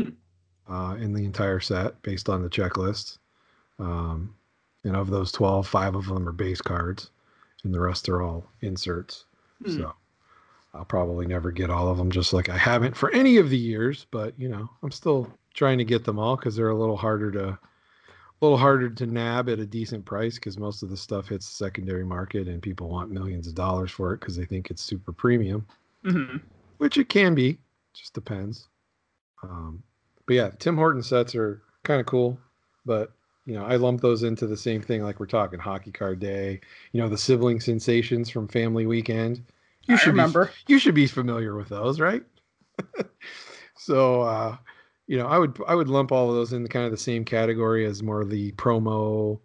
uh, 0.69 0.97
in 1.01 1.13
the 1.13 1.25
entire 1.25 1.61
set 1.61 2.01
based 2.03 2.29
on 2.29 2.43
the 2.43 2.51
checklist. 2.51 3.19
Um, 3.79 4.35
and 4.85 4.97
of 4.97 5.11
those 5.11 5.33
12, 5.33 5.67
five 5.67 5.95
of 5.95 6.07
them 6.07 6.29
are 6.29 6.33
base 6.33 6.61
cards, 6.61 7.11
and 7.65 7.73
the 7.73 7.81
rest 7.81 8.09
are 8.09 8.23
all 8.23 8.47
inserts. 8.61 9.25
Hmm. 9.65 9.77
So 9.77 9.95
I'll 10.75 10.85
probably 10.85 11.27
never 11.27 11.51
get 11.51 11.71
all 11.71 11.89
of 11.89 11.99
them, 11.99 12.11
just 12.11 12.33
like 12.33 12.49
I 12.49 12.57
haven't 12.57 12.97
for 12.97 13.11
any 13.13 13.37
of 13.39 13.51
the 13.51 13.59
years. 13.59 14.07
But 14.11 14.39
you 14.39 14.49
know, 14.49 14.69
I'm 14.83 14.91
still 14.91 15.31
trying 15.55 15.79
to 15.79 15.85
get 15.85 16.05
them 16.05 16.19
all 16.19 16.37
because 16.37 16.57
they're 16.57 16.71
a 16.71 16.79
little 16.79 16.97
harder 16.97 17.31
to, 17.33 17.59
a 18.41 18.45
little 18.45 18.59
harder 18.59 18.89
to 18.89 19.07
nab 19.07 19.49
at 19.49 19.59
a 19.59 19.67
decent 19.67 20.05
price 20.05 20.37
because 20.37 20.59
most 20.59 20.83
of 20.83 20.89
the 20.91 20.97
stuff 20.97 21.29
hits 21.29 21.47
the 21.47 21.53
secondary 21.65 22.05
market 22.05 22.49
and 22.49 22.63
people 22.63 22.89
want 22.89 23.11
millions 23.11 23.47
of 23.47 23.55
dollars 23.55 23.91
for 23.91 24.13
it 24.15 24.21
because 24.21 24.37
they 24.37 24.45
think 24.47 24.71
it's 24.71 24.83
super 24.83 25.13
premium, 25.13 25.67
Mhm. 26.05 26.41
which 26.79 26.97
it 26.97 27.09
can 27.09 27.35
be. 27.35 27.59
Just 27.93 28.15
depends. 28.15 28.69
Um, 29.43 29.83
but 30.27 30.35
yeah, 30.37 30.51
Tim 30.59 30.77
Horton 30.77 31.03
sets 31.03 31.35
are 31.35 31.61
kind 31.83 32.01
of 32.01 32.07
cool, 32.07 32.39
but 32.87 33.13
you 33.47 33.55
know, 33.55 33.65
I 33.65 33.77
lump 33.77 34.01
those 34.01 34.23
into 34.23 34.47
the 34.47 34.57
same 34.57 34.81
thing. 34.81 35.03
Like 35.03 35.19
we're 35.19 35.27
talking 35.27 35.59
hockey 35.59 35.91
card 35.91 36.21
day. 36.21 36.61
You 36.93 37.01
know, 37.01 37.09
the 37.09 37.19
sibling 37.19 37.59
sensations 37.61 38.31
from 38.31 38.47
Family 38.49 38.87
Weekend. 38.87 39.43
You 39.87 39.95
I 39.95 39.99
should 39.99 40.07
be 40.15 40.19
remember. 40.21 40.51
you 40.69 40.79
should 40.79 40.95
be 40.95 41.07
familiar 41.07 41.57
with 41.57 41.69
those, 41.69 41.99
right? 42.01 42.23
so, 43.77 44.23
uh, 44.23 44.57
you 45.11 45.19
know, 45.19 45.27
I 45.27 45.39
would 45.39 45.59
I 45.67 45.75
would 45.75 45.89
lump 45.89 46.13
all 46.13 46.29
of 46.31 46.37
those 46.37 46.53
in 46.53 46.63
the 46.63 46.69
kind 46.69 46.85
of 46.85 46.93
the 46.93 46.97
same 46.97 47.25
category 47.25 47.85
as 47.85 48.01
more 48.01 48.25
the 48.25 48.53
promo, 48.53 49.41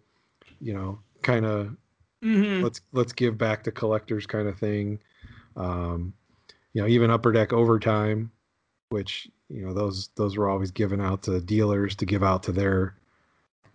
you 0.60 0.72
know, 0.72 1.00
kind 1.22 1.44
of 1.44 1.76
Mhm. 2.22 2.62
let's 2.62 2.80
let's 2.92 3.12
give 3.12 3.36
back 3.36 3.64
to 3.64 3.72
collectors 3.72 4.26
kind 4.28 4.46
of 4.46 4.56
thing. 4.58 5.00
Um, 5.56 6.14
you 6.72 6.82
know, 6.82 6.88
even 6.88 7.10
upper 7.10 7.32
deck 7.32 7.52
overtime, 7.52 8.30
which 8.90 9.28
you 9.48 9.66
know 9.66 9.74
those 9.74 10.10
those 10.16 10.36
were 10.36 10.48
always 10.48 10.70
given 10.70 11.00
out 11.00 11.24
to 11.24 11.40
dealers 11.40 11.96
to 11.96 12.06
give 12.06 12.22
out 12.22 12.44
to 12.44 12.52
their 12.52 12.96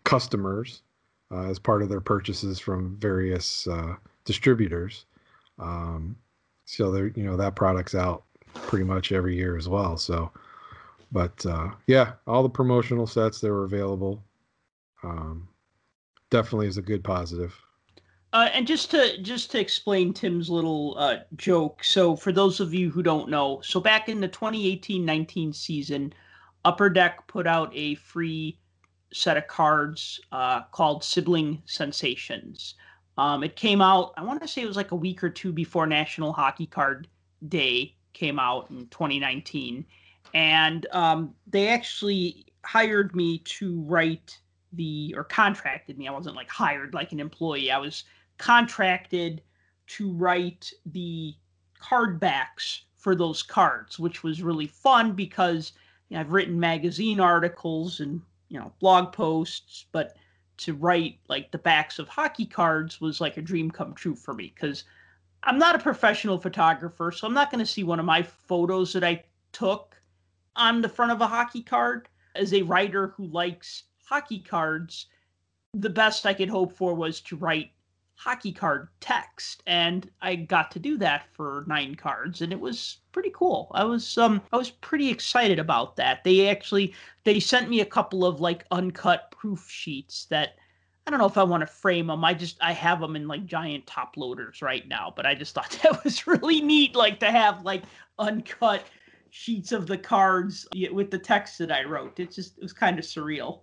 customers 0.06 0.84
uh, 1.32 1.44
as 1.44 1.60
part 1.60 1.82
of 1.82 1.90
their 1.90 2.02
purchases 2.02 2.60
from 2.60 2.98
various 2.98 3.68
uh, 3.68 3.96
distributors. 4.26 5.06
Um, 5.60 6.16
so 6.66 6.92
they're 6.92 7.08
you 7.08 7.24
know, 7.24 7.38
that 7.38 7.56
product's 7.56 7.96
out 7.96 8.24
pretty 8.66 8.86
much 8.86 9.12
every 9.12 9.36
year 9.36 9.58
as 9.58 9.68
well. 9.68 9.98
So, 9.98 10.32
but 11.12 11.46
uh, 11.46 11.70
yeah, 11.88 12.14
all 12.28 12.44
the 12.44 12.50
promotional 12.50 13.08
sets 13.08 13.42
that 13.42 13.52
were 13.52 13.66
available 13.66 14.24
um, 15.04 15.48
definitely 16.30 16.68
is 16.68 16.78
a 16.78 16.82
good 16.82 17.04
positive. 17.04 17.60
Uh, 18.34 18.50
and 18.54 18.66
just 18.66 18.92
to 18.92 19.18
just 19.22 19.52
to 19.52 19.60
explain 19.60 20.14
Tim's 20.14 20.50
little 20.50 20.96
uh, 20.98 21.18
joke, 21.36 21.84
so 21.84 22.16
for 22.16 22.32
those 22.32 22.62
of 22.62 22.74
you 22.74 22.90
who 22.90 23.04
don't 23.04 23.30
know, 23.30 23.60
so 23.62 23.80
back 23.82 24.08
in 24.08 24.22
the 24.22 24.30
2018-19 24.30 25.54
season, 25.54 26.14
Upper 26.64 26.90
Deck 26.90 27.28
put 27.28 27.46
out 27.46 27.72
a 27.76 27.96
free 27.96 28.58
set 29.14 29.36
of 29.36 29.48
cards 29.48 30.22
uh, 30.32 30.62
called 30.72 31.04
Sibling 31.04 31.62
Sensations. 31.66 32.76
Um, 33.18 33.44
it 33.44 33.58
came 33.58 33.82
out, 33.82 34.14
I 34.16 34.24
want 34.24 34.42
to 34.42 34.48
say 34.48 34.62
it 34.62 34.68
was 34.68 34.78
like 34.78 34.92
a 34.92 34.96
week 34.96 35.24
or 35.24 35.30
two 35.30 35.52
before 35.52 35.86
National 35.86 36.32
Hockey 36.32 36.66
Card 36.66 37.08
Day 37.48 37.96
came 38.14 38.40
out 38.40 38.70
in 38.72 38.88
2019, 38.88 39.86
and 40.34 40.86
um, 40.92 41.34
they 41.48 41.68
actually 41.68 42.46
hired 42.64 43.16
me 43.16 43.40
to 43.40 43.82
write 43.82 44.40
the 44.74 45.14
or 45.18 45.24
contracted 45.24 45.98
me. 45.98 46.08
I 46.08 46.12
wasn't 46.12 46.36
like 46.36 46.50
hired 46.50 46.94
like 46.94 47.12
an 47.12 47.20
employee. 47.20 47.72
I 47.72 47.78
was 47.78 48.04
contracted 48.38 49.42
to 49.88 50.12
write 50.14 50.72
the 50.86 51.36
card 51.80 52.20
backs 52.20 52.84
for 52.98 53.16
those 53.16 53.44
cards, 53.44 54.00
which 54.00 54.24
was 54.24 54.44
really 54.44 54.68
fun 54.68 55.14
because 55.14 55.74
you 56.10 56.16
know, 56.16 56.22
I've 56.22 56.32
written 56.32 56.60
magazine 56.60 57.20
articles 57.20 58.00
and 58.00 58.22
you 58.50 58.60
know 58.60 58.72
blog 58.80 59.12
posts, 59.12 59.86
but 59.92 60.16
to 60.58 60.74
write 60.74 61.18
like 61.28 61.52
the 61.52 61.58
backs 61.58 61.98
of 61.98 62.08
hockey 62.08 62.46
cards 62.46 63.02
was 63.02 63.20
like 63.20 63.38
a 63.38 63.42
dream 63.42 63.72
come 63.72 63.94
true 63.94 64.16
for 64.16 64.34
me 64.34 64.54
because 64.54 64.84
I'm 65.44 65.58
not 65.58 65.76
a 65.76 65.80
professional 65.80 66.38
photographer, 66.38 67.12
so 67.12 67.26
I'm 67.26 67.34
not 67.34 67.50
going 67.50 67.66
to 67.66 67.72
see 67.72 67.84
one 67.84 68.00
of 68.00 68.06
my 68.06 68.22
photos 68.22 68.94
that 68.94 69.04
I 69.04 69.24
took 69.52 69.91
on 70.56 70.82
the 70.82 70.90
front 70.90 71.12
of 71.12 71.22
a 71.22 71.28
hockey 71.28 71.64
card. 71.64 72.08
As 72.36 72.54
a 72.54 72.62
writer 72.62 73.10
who 73.18 73.26
likes 73.28 73.84
hockey 74.06 74.40
cards, 74.40 75.08
the 75.74 75.90
best 75.90 76.26
I 76.26 76.34
could 76.34 76.50
hope 76.50 76.76
for 76.76 76.94
was 76.94 77.22
to 77.22 77.36
write 77.36 77.72
hockey 78.22 78.52
card 78.52 78.88
text 79.00 79.64
and 79.66 80.08
I 80.22 80.36
got 80.36 80.70
to 80.72 80.80
do 80.80 80.96
that 81.00 81.26
for 81.34 81.64
nine 81.66 81.96
cards 81.96 82.44
and 82.44 82.54
it 82.54 82.60
was 82.60 83.00
pretty 83.12 83.32
cool. 83.34 83.72
I 83.74 83.84
was 83.84 84.16
um 84.16 84.44
I 84.54 84.58
was 84.58 84.70
pretty 84.70 85.10
excited 85.10 85.58
about 85.58 85.96
that. 85.96 86.24
They 86.24 86.48
actually 86.48 86.94
they 87.24 87.40
sent 87.40 87.68
me 87.68 87.82
a 87.82 87.86
couple 87.86 88.24
of 88.24 88.40
like 88.40 88.68
uncut 88.70 89.32
proof 89.32 89.68
sheets 89.68 90.26
that 90.26 90.56
I 91.08 91.10
don't 91.10 91.20
know 91.20 91.26
if 91.26 91.38
I 91.40 91.44
want 91.44 91.62
to 91.62 91.68
frame 91.68 92.08
them. 92.08 92.24
I 92.24 92.36
just 92.36 92.58
I 92.62 92.74
have 92.74 93.00
them 93.00 93.16
in 93.16 93.28
like 93.28 93.48
giant 93.48 93.88
top 93.88 94.16
loaders 94.18 94.62
right 94.62 94.88
now, 94.88 95.12
but 95.16 95.26
I 95.26 95.34
just 95.34 95.56
thought 95.56 95.72
that 95.84 96.04
was 96.04 96.28
really 96.28 96.62
neat 96.62 96.96
like 96.96 97.20
to 97.22 97.32
have 97.32 97.66
like 97.66 97.82
uncut 98.20 98.84
sheets 99.32 99.72
of 99.72 99.88
the 99.88 99.98
cards 99.98 100.68
with 100.92 101.10
the 101.10 101.18
text 101.18 101.58
that 101.58 101.72
I 101.72 101.84
wrote. 101.84 102.20
It 102.20 102.32
just 102.32 102.58
it 102.58 102.62
was 102.62 102.74
kind 102.74 103.00
of 103.00 103.06
surreal. 103.06 103.62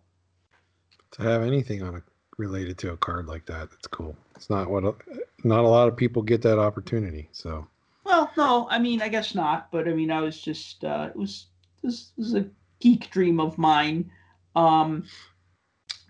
To 1.12 1.22
have 1.22 1.42
anything 1.42 1.82
on 1.82 1.94
a 1.96 2.02
related 2.38 2.78
to 2.78 2.92
a 2.92 2.96
card 2.96 3.26
like 3.26 3.46
that, 3.46 3.70
that's 3.70 3.86
cool. 3.86 4.16
It's 4.34 4.50
not 4.50 4.70
what 4.70 4.84
a, 4.84 4.94
not 5.44 5.64
a 5.64 5.68
lot 5.68 5.88
of 5.88 5.96
people 5.96 6.22
get 6.22 6.42
that 6.42 6.58
opportunity. 6.58 7.28
So 7.32 7.66
Well, 8.04 8.30
no, 8.36 8.66
I 8.70 8.78
mean, 8.78 9.02
I 9.02 9.08
guess 9.08 9.34
not. 9.34 9.70
But 9.70 9.88
I 9.88 9.92
mean, 9.92 10.10
I 10.10 10.20
was 10.20 10.40
just 10.40 10.84
uh, 10.84 11.08
it 11.10 11.16
was 11.16 11.46
this 11.82 12.12
was 12.16 12.34
a 12.34 12.46
geek 12.80 13.10
dream 13.10 13.40
of 13.40 13.58
mine. 13.58 14.10
Um, 14.56 15.04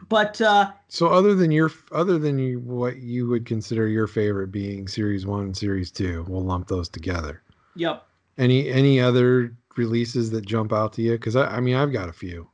but 0.08 0.40
uh, 0.40 0.72
So 0.88 1.08
other 1.08 1.34
than 1.34 1.50
your 1.50 1.70
other 1.92 2.18
than 2.18 2.38
you 2.38 2.60
what 2.60 2.98
you 2.98 3.26
would 3.28 3.44
consider 3.44 3.88
your 3.88 4.06
favorite 4.06 4.48
being 4.52 4.86
series 4.88 5.26
1 5.26 5.44
and 5.44 5.56
series 5.56 5.90
2, 5.90 6.26
we'll 6.28 6.44
lump 6.44 6.68
those 6.68 6.88
together. 6.88 7.42
yep. 7.74 8.07
Any 8.38 8.68
any 8.68 9.00
other 9.00 9.56
releases 9.76 10.30
that 10.30 10.46
jump 10.46 10.72
out 10.72 10.92
to 10.94 11.02
you 11.02 11.18
cuz 11.18 11.36
I, 11.36 11.56
I 11.56 11.60
mean 11.60 11.74
I've 11.74 11.92
got 11.92 12.08
a 12.08 12.12
few. 12.12 12.48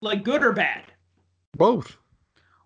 Like 0.00 0.24
good 0.24 0.42
or 0.42 0.52
bad? 0.52 0.84
Both. 1.56 1.98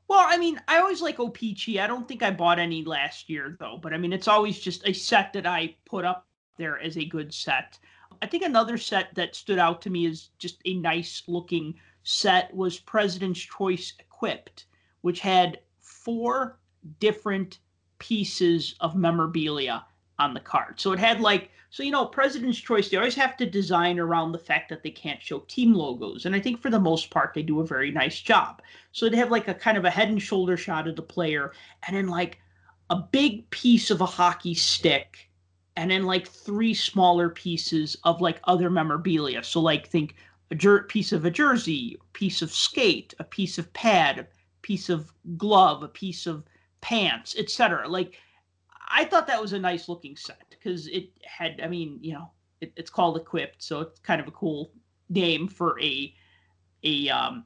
Well, 0.09 0.25
I 0.29 0.37
mean, 0.37 0.61
I 0.69 0.79
always 0.79 1.01
like 1.01 1.19
O-Pee-Chee. 1.19 1.81
I 1.81 1.87
don't 1.87 2.07
think 2.07 2.23
I 2.23 2.31
bought 2.31 2.59
any 2.59 2.85
last 2.85 3.31
year 3.31 3.57
though, 3.59 3.79
but 3.83 3.95
I 3.95 3.97
mean, 3.97 4.13
it's 4.13 4.29
always 4.29 4.61
just 4.61 4.87
a 4.87 4.93
set 4.93 5.33
that 5.33 5.47
I 5.47 5.75
put 5.87 6.05
up 6.05 6.27
there 6.59 6.79
as 6.79 6.99
a 6.99 7.05
good 7.05 7.33
set. 7.33 7.79
I 8.21 8.27
think 8.27 8.45
another 8.45 8.77
set 8.77 9.15
that 9.15 9.35
stood 9.35 9.59
out 9.59 9.81
to 9.83 9.91
me 9.91 10.07
as 10.07 10.29
just 10.39 10.61
a 10.65 10.75
nice 10.75 11.23
looking 11.27 11.75
set 12.03 12.55
was 12.55 12.79
President's 12.79 13.41
Choice 13.41 13.95
Equipped, 13.99 14.67
which 15.01 15.21
had 15.21 15.61
four 15.81 16.59
different 17.01 17.61
pieces 17.99 18.75
of 18.81 18.95
memorabilia 18.95 19.87
on 20.19 20.35
the 20.35 20.41
card. 20.41 20.81
So 20.81 20.93
it 20.93 20.99
had 20.99 21.21
like 21.21 21.51
so 21.71 21.83
you 21.83 21.91
know 21.91 22.07
President's 22.07 22.59
Choice. 22.59 22.89
They 22.89 22.97
always 22.97 23.15
have 23.15 23.37
to 23.39 23.47
design 23.47 23.99
around 23.99 24.33
the 24.33 24.39
fact 24.39 24.69
that 24.69 24.83
they 24.83 24.91
can't 24.91 25.23
show 25.23 25.41
team 25.41 25.73
logos, 25.73 26.27
and 26.27 26.35
I 26.35 26.41
think 26.41 26.61
for 26.61 26.71
the 26.71 26.79
most 26.79 27.11
part 27.11 27.33
they 27.35 27.43
do 27.43 27.61
a 27.61 27.67
very 27.67 27.91
nice 27.91 28.21
job. 28.21 28.63
So 28.93 29.09
they 29.09 29.17
have 29.17 29.31
like 29.31 29.49
a 29.49 29.55
kind 29.55 29.79
of 29.79 29.85
a 29.85 29.91
head 29.91 30.09
and 30.09 30.21
shoulder 30.21 30.57
shot 30.57 30.87
of 30.87 30.97
the 30.97 31.03
player, 31.03 31.53
and 31.87 31.97
then 31.97 32.09
like 32.09 32.39
a 32.91 32.97
big 32.97 33.49
piece 33.51 33.91
of 33.91 34.01
a 34.01 34.07
hockey 34.07 34.55
stick, 34.55 35.31
and 35.77 35.91
then 35.91 36.05
like 36.05 36.29
three 36.29 36.75
smaller 36.75 37.31
pieces 37.31 37.97
of 38.05 38.21
like 38.21 38.41
other 38.45 38.69
memorabilia. 38.69 39.43
So 39.43 39.61
like 39.61 39.89
think 39.89 40.15
a 40.51 40.55
jer- 40.55 40.83
piece 40.83 41.13
of 41.13 41.25
a 41.25 41.31
jersey, 41.31 41.99
piece 42.13 42.43
of 42.43 42.53
skate, 42.53 43.15
a 43.19 43.25
piece 43.25 43.57
of 43.57 43.73
pad, 43.73 44.19
a 44.19 44.27
piece 44.61 44.91
of 44.91 45.11
glove, 45.39 45.83
a 45.83 45.89
piece 45.89 46.27
of 46.27 46.45
pants, 46.83 47.35
etc. 47.39 47.89
Like 47.89 48.19
I 48.89 49.05
thought 49.05 49.27
that 49.27 49.41
was 49.41 49.53
a 49.53 49.59
nice 49.59 49.89
looking 49.89 50.17
set 50.17 50.45
because 50.51 50.87
it 50.89 51.11
had, 51.25 51.61
I 51.63 51.69
mean, 51.69 51.99
you 52.01 52.13
know, 52.15 52.31
it, 52.61 52.73
it's 52.77 52.91
called 52.91 53.17
Equipped, 53.17 53.63
so 53.63 53.81
it's 53.81 54.01
kind 54.01 54.21
of 54.21 54.29
a 54.29 54.33
cool 54.33 54.73
name 55.09 55.49
for 55.49 55.81
a 55.81 56.15
a 56.85 57.09
um, 57.11 57.45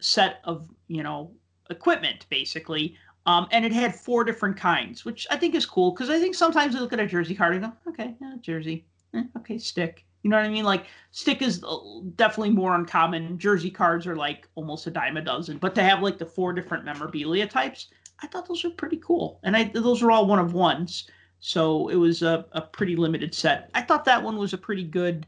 set 0.00 0.40
of 0.44 0.68
you 0.88 1.02
know 1.02 1.30
equipment 1.70 2.26
basically. 2.28 2.96
Um, 3.26 3.46
and 3.52 3.64
it 3.64 3.72
had 3.72 3.94
four 3.94 4.22
different 4.22 4.56
kinds, 4.56 5.06
which 5.06 5.26
I 5.30 5.38
think 5.38 5.54
is 5.54 5.64
cool 5.64 5.92
because 5.92 6.10
I 6.10 6.18
think 6.18 6.34
sometimes 6.34 6.74
you 6.74 6.80
look 6.80 6.92
at 6.92 7.00
a 7.00 7.06
jersey 7.06 7.34
card 7.34 7.54
and 7.54 7.64
go, 7.64 7.72
okay, 7.88 8.14
yeah, 8.20 8.34
jersey, 8.42 8.84
eh, 9.14 9.22
okay, 9.38 9.56
stick. 9.56 10.04
You 10.22 10.30
know 10.30 10.36
what 10.36 10.44
I 10.44 10.50
mean? 10.50 10.64
Like 10.64 10.86
stick 11.10 11.40
is 11.40 11.64
uh, 11.64 11.78
definitely 12.16 12.50
more 12.50 12.74
uncommon. 12.74 13.38
Jersey 13.38 13.70
cards 13.70 14.06
are 14.06 14.16
like 14.16 14.46
almost 14.56 14.86
a 14.86 14.90
dime 14.90 15.16
a 15.16 15.22
dozen, 15.22 15.56
but 15.58 15.74
to 15.74 15.82
have 15.82 16.02
like 16.02 16.18
the 16.18 16.26
four 16.26 16.52
different 16.52 16.84
memorabilia 16.84 17.46
types, 17.46 17.88
I 18.22 18.26
thought 18.26 18.48
those 18.48 18.64
were 18.64 18.70
pretty 18.70 18.98
cool. 18.98 19.40
And 19.42 19.56
I 19.56 19.64
those 19.64 20.02
were 20.02 20.10
all 20.10 20.26
one 20.26 20.38
of 20.38 20.54
ones. 20.54 21.08
So 21.40 21.88
it 21.88 21.96
was 21.96 22.22
a, 22.22 22.46
a 22.52 22.62
pretty 22.62 22.96
limited 22.96 23.34
set. 23.34 23.70
I 23.74 23.82
thought 23.82 24.04
that 24.06 24.22
one 24.22 24.38
was 24.38 24.54
a 24.54 24.58
pretty 24.58 24.84
good 24.84 25.26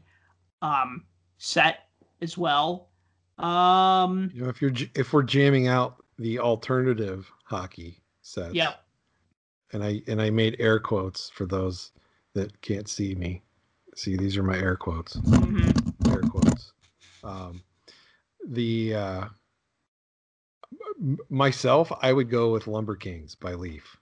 um, 0.61 1.05
set 1.37 1.89
as 2.21 2.37
well. 2.37 2.89
Um, 3.37 4.31
you 4.33 4.43
know, 4.43 4.49
if 4.49 4.61
you're 4.61 4.71
if 4.95 5.13
we're 5.13 5.23
jamming 5.23 5.67
out 5.67 6.03
the 6.17 6.39
alternative 6.39 7.31
hockey 7.43 8.01
sets, 8.21 8.55
yeah. 8.55 8.73
And 9.73 9.83
I 9.83 10.01
and 10.07 10.21
I 10.21 10.29
made 10.29 10.55
air 10.59 10.79
quotes 10.79 11.29
for 11.29 11.45
those 11.45 11.91
that 12.33 12.59
can't 12.61 12.89
see 12.89 13.13
me. 13.15 13.43
See, 13.95 14.15
these 14.15 14.37
are 14.37 14.43
my 14.43 14.57
air 14.57 14.75
quotes. 14.75 15.17
Mm-hmm. 15.17 16.11
Air 16.11 16.21
quotes. 16.21 16.73
Um, 17.23 17.61
the 18.47 18.95
uh, 18.95 19.25
myself, 21.29 21.91
I 22.01 22.13
would 22.13 22.29
go 22.29 22.51
with 22.51 22.67
Lumber 22.67 22.95
Kings 22.95 23.35
by 23.35 23.53
Leaf 23.53 23.97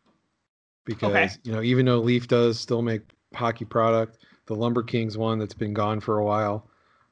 because 0.86 1.10
okay. 1.12 1.30
you 1.44 1.52
know 1.52 1.62
even 1.62 1.86
though 1.86 2.00
Leaf 2.00 2.28
does 2.28 2.60
still 2.60 2.82
make 2.82 3.02
hockey 3.34 3.66
product, 3.66 4.20
the 4.46 4.56
Lumber 4.56 4.84
Kings 4.84 5.18
one 5.18 5.40
that's 5.40 5.54
been 5.54 5.74
gone 5.74 6.00
for 6.00 6.20
a 6.20 6.26
while, 6.26 6.70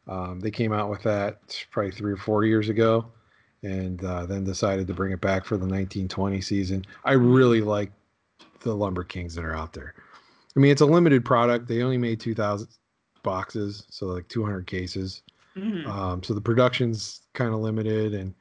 um, 0.08 0.40
they 0.40 0.52
came 0.52 0.74
out 0.74 0.90
with 0.90 1.04
that 1.04 1.66
probably 1.72 1.92
three 1.92 2.14
or 2.14 2.18
four 2.18 2.46
years 2.46 2.70
ago, 2.70 3.06
and 3.62 4.04
uh, 4.04 4.26
then 4.26 4.44
decided 4.44 4.88
to 4.88 4.94
bring 4.94 5.12
it 5.12 5.22
back 5.22 5.46
for 5.46 5.56
the 5.56 5.66
1920 5.66 6.42
season. 6.42 6.86
I 7.04 7.14
really 7.14 7.62
like 7.62 7.92
the 8.62 8.74
Lumber 8.74 9.04
Kings 9.04 9.36
that 9.36 9.46
are 9.46 9.56
out 9.56 9.74
there. 9.74 9.96
I 10.56 10.60
mean, 10.60 10.72
it's 10.72 10.82
a 10.82 10.86
limited 10.86 11.26
product. 11.26 11.68
They 11.68 11.82
only 11.82 11.98
made 11.98 12.20
2,000 12.20 12.68
boxes, 13.24 13.86
so 13.90 14.08
like 14.08 14.28
200 14.28 14.68
cases. 14.68 15.24
Mm-hmm. 15.56 15.90
Um, 15.90 16.24
so 16.24 16.34
the 16.34 16.42
production's 16.42 17.22
kind 17.34 17.54
of 17.54 17.60
limited, 17.60 18.14
and 18.14 18.34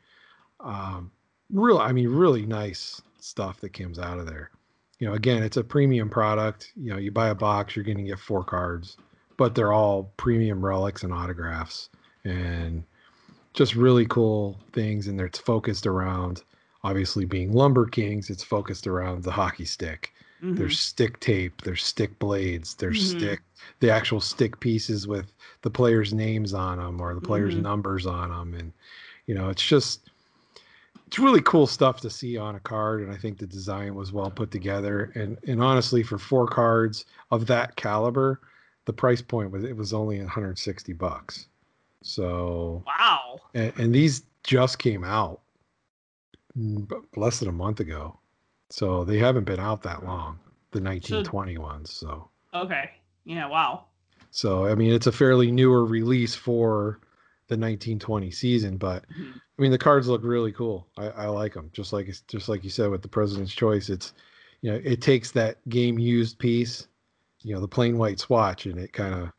um, 0.60 1.10
real, 1.52 1.78
I 1.78 1.92
mean, 1.92 2.08
really 2.08 2.46
nice 2.46 3.00
stuff 3.20 3.60
that 3.60 3.72
comes 3.72 3.98
out 3.98 4.18
of 4.18 4.26
there. 4.26 4.50
You 4.98 5.08
know, 5.08 5.14
again, 5.14 5.42
it's 5.42 5.56
a 5.56 5.64
premium 5.64 6.08
product. 6.08 6.72
You 6.76 6.92
know, 6.92 6.98
you 6.98 7.10
buy 7.10 7.28
a 7.28 7.34
box, 7.34 7.76
you're 7.76 7.84
going 7.84 7.98
to 7.98 8.04
get 8.04 8.18
four 8.18 8.44
cards, 8.44 8.96
but 9.36 9.54
they're 9.54 9.72
all 9.72 10.12
premium 10.16 10.64
relics 10.64 11.02
and 11.02 11.12
autographs, 11.12 11.88
and 12.24 12.84
just 13.52 13.74
really 13.74 14.06
cool 14.06 14.60
things. 14.72 15.08
And 15.08 15.20
it's 15.20 15.38
focused 15.38 15.86
around, 15.86 16.42
obviously, 16.84 17.24
being 17.24 17.52
Lumber 17.52 17.86
Kings. 17.86 18.30
It's 18.30 18.44
focused 18.44 18.86
around 18.86 19.24
the 19.24 19.32
hockey 19.32 19.64
stick. 19.64 20.12
Mm-hmm. 20.42 20.56
There's 20.56 20.78
stick 20.78 21.20
tape. 21.20 21.62
There's 21.62 21.82
stick 21.82 22.18
blades. 22.18 22.74
There's 22.74 23.10
mm-hmm. 23.10 23.18
stick, 23.18 23.40
the 23.80 23.90
actual 23.90 24.20
stick 24.20 24.58
pieces 24.60 25.06
with 25.06 25.32
the 25.62 25.70
players' 25.70 26.12
names 26.12 26.54
on 26.54 26.78
them 26.78 27.00
or 27.00 27.14
the 27.14 27.20
players' 27.20 27.54
mm-hmm. 27.54 27.64
numbers 27.64 28.06
on 28.06 28.30
them, 28.30 28.54
and 28.54 28.72
you 29.26 29.34
know, 29.34 29.48
it's 29.50 29.64
just 29.64 30.10
it's 31.12 31.18
really 31.18 31.42
cool 31.42 31.66
stuff 31.66 32.00
to 32.00 32.08
see 32.08 32.38
on 32.38 32.54
a 32.54 32.60
card, 32.60 33.02
and 33.02 33.12
I 33.12 33.18
think 33.18 33.36
the 33.36 33.46
design 33.46 33.94
was 33.94 34.14
well 34.14 34.30
put 34.30 34.50
together. 34.50 35.12
And 35.14 35.36
and 35.46 35.62
honestly, 35.62 36.02
for 36.02 36.16
four 36.16 36.46
cards 36.46 37.04
of 37.30 37.46
that 37.48 37.76
caliber, 37.76 38.40
the 38.86 38.94
price 38.94 39.20
point 39.20 39.50
was 39.50 39.62
it 39.62 39.76
was 39.76 39.92
only 39.92 40.20
160 40.20 40.94
bucks. 40.94 41.48
So 42.02 42.82
wow, 42.86 43.40
and, 43.52 43.74
and 43.76 43.94
these 43.94 44.22
just 44.42 44.78
came 44.78 45.04
out 45.04 45.42
mm, 46.58 46.90
less 47.14 47.40
than 47.40 47.50
a 47.50 47.52
month 47.52 47.80
ago, 47.80 48.18
so 48.70 49.04
they 49.04 49.18
haven't 49.18 49.44
been 49.44 49.60
out 49.60 49.82
that 49.82 50.06
long. 50.06 50.38
The 50.70 50.80
1920 50.80 51.56
so, 51.56 51.60
ones, 51.60 51.90
so 51.90 52.30
okay, 52.54 52.90
yeah, 53.26 53.46
wow. 53.46 53.84
So 54.30 54.64
I 54.64 54.74
mean, 54.74 54.94
it's 54.94 55.06
a 55.06 55.12
fairly 55.12 55.52
newer 55.52 55.84
release 55.84 56.34
for 56.34 57.00
the 57.48 57.54
1920 57.54 58.30
season. 58.30 58.76
But 58.76 59.04
mm-hmm. 59.10 59.32
I 59.58 59.62
mean, 59.62 59.70
the 59.70 59.78
cards 59.78 60.08
look 60.08 60.22
really 60.24 60.52
cool. 60.52 60.86
I, 60.96 61.08
I 61.08 61.26
like 61.26 61.54
them. 61.54 61.70
Just 61.72 61.92
like 61.92 62.12
just 62.26 62.48
like 62.48 62.64
you 62.64 62.70
said 62.70 62.90
with 62.90 63.02
the 63.02 63.08
President's 63.08 63.54
Choice, 63.54 63.88
it's 63.88 64.14
you 64.60 64.70
know 64.70 64.80
it 64.84 65.00
takes 65.00 65.30
that 65.32 65.56
game 65.68 65.98
used 65.98 66.38
piece, 66.38 66.86
you 67.42 67.54
know, 67.54 67.60
the 67.60 67.68
plain 67.68 67.98
white 67.98 68.20
swatch, 68.20 68.66
and 68.66 68.78
it 68.78 68.92
kind 68.92 69.14
of 69.14 69.30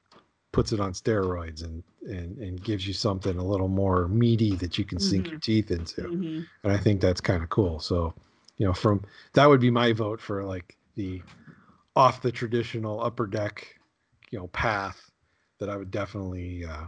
puts 0.52 0.72
it 0.72 0.80
on 0.80 0.94
steroids 0.94 1.64
and 1.64 1.84
and 2.04 2.38
and 2.38 2.64
gives 2.64 2.88
you 2.88 2.94
something 2.94 3.38
a 3.38 3.44
little 3.44 3.68
more 3.68 4.08
meaty 4.08 4.56
that 4.56 4.78
you 4.78 4.86
can 4.86 4.98
mm-hmm. 4.98 5.10
sink 5.10 5.30
your 5.30 5.40
teeth 5.40 5.72
into. 5.72 6.02
Mm-hmm. 6.02 6.42
And 6.64 6.74
I 6.74 6.78
think 6.78 7.02
that's 7.02 7.22
kind 7.22 7.44
of 7.44 7.50
cool. 7.50 7.80
So, 7.80 8.14
you 8.58 8.66
know, 8.66 8.74
from 8.74 9.04
that 9.34 9.50
would 9.50 9.62
be 9.62 9.72
my 9.72 9.94
vote 9.94 10.22
for 10.22 10.44
like 10.44 10.78
the 10.96 11.22
off 11.96 12.22
the 12.22 12.32
traditional 12.32 13.02
upper 13.02 13.28
deck, 13.28 13.80
you 14.32 14.40
know, 14.40 14.48
path 14.48 15.12
that 15.60 15.70
I 15.70 15.78
would 15.78 15.92
definitely 15.92 16.66
uh, 16.66 16.86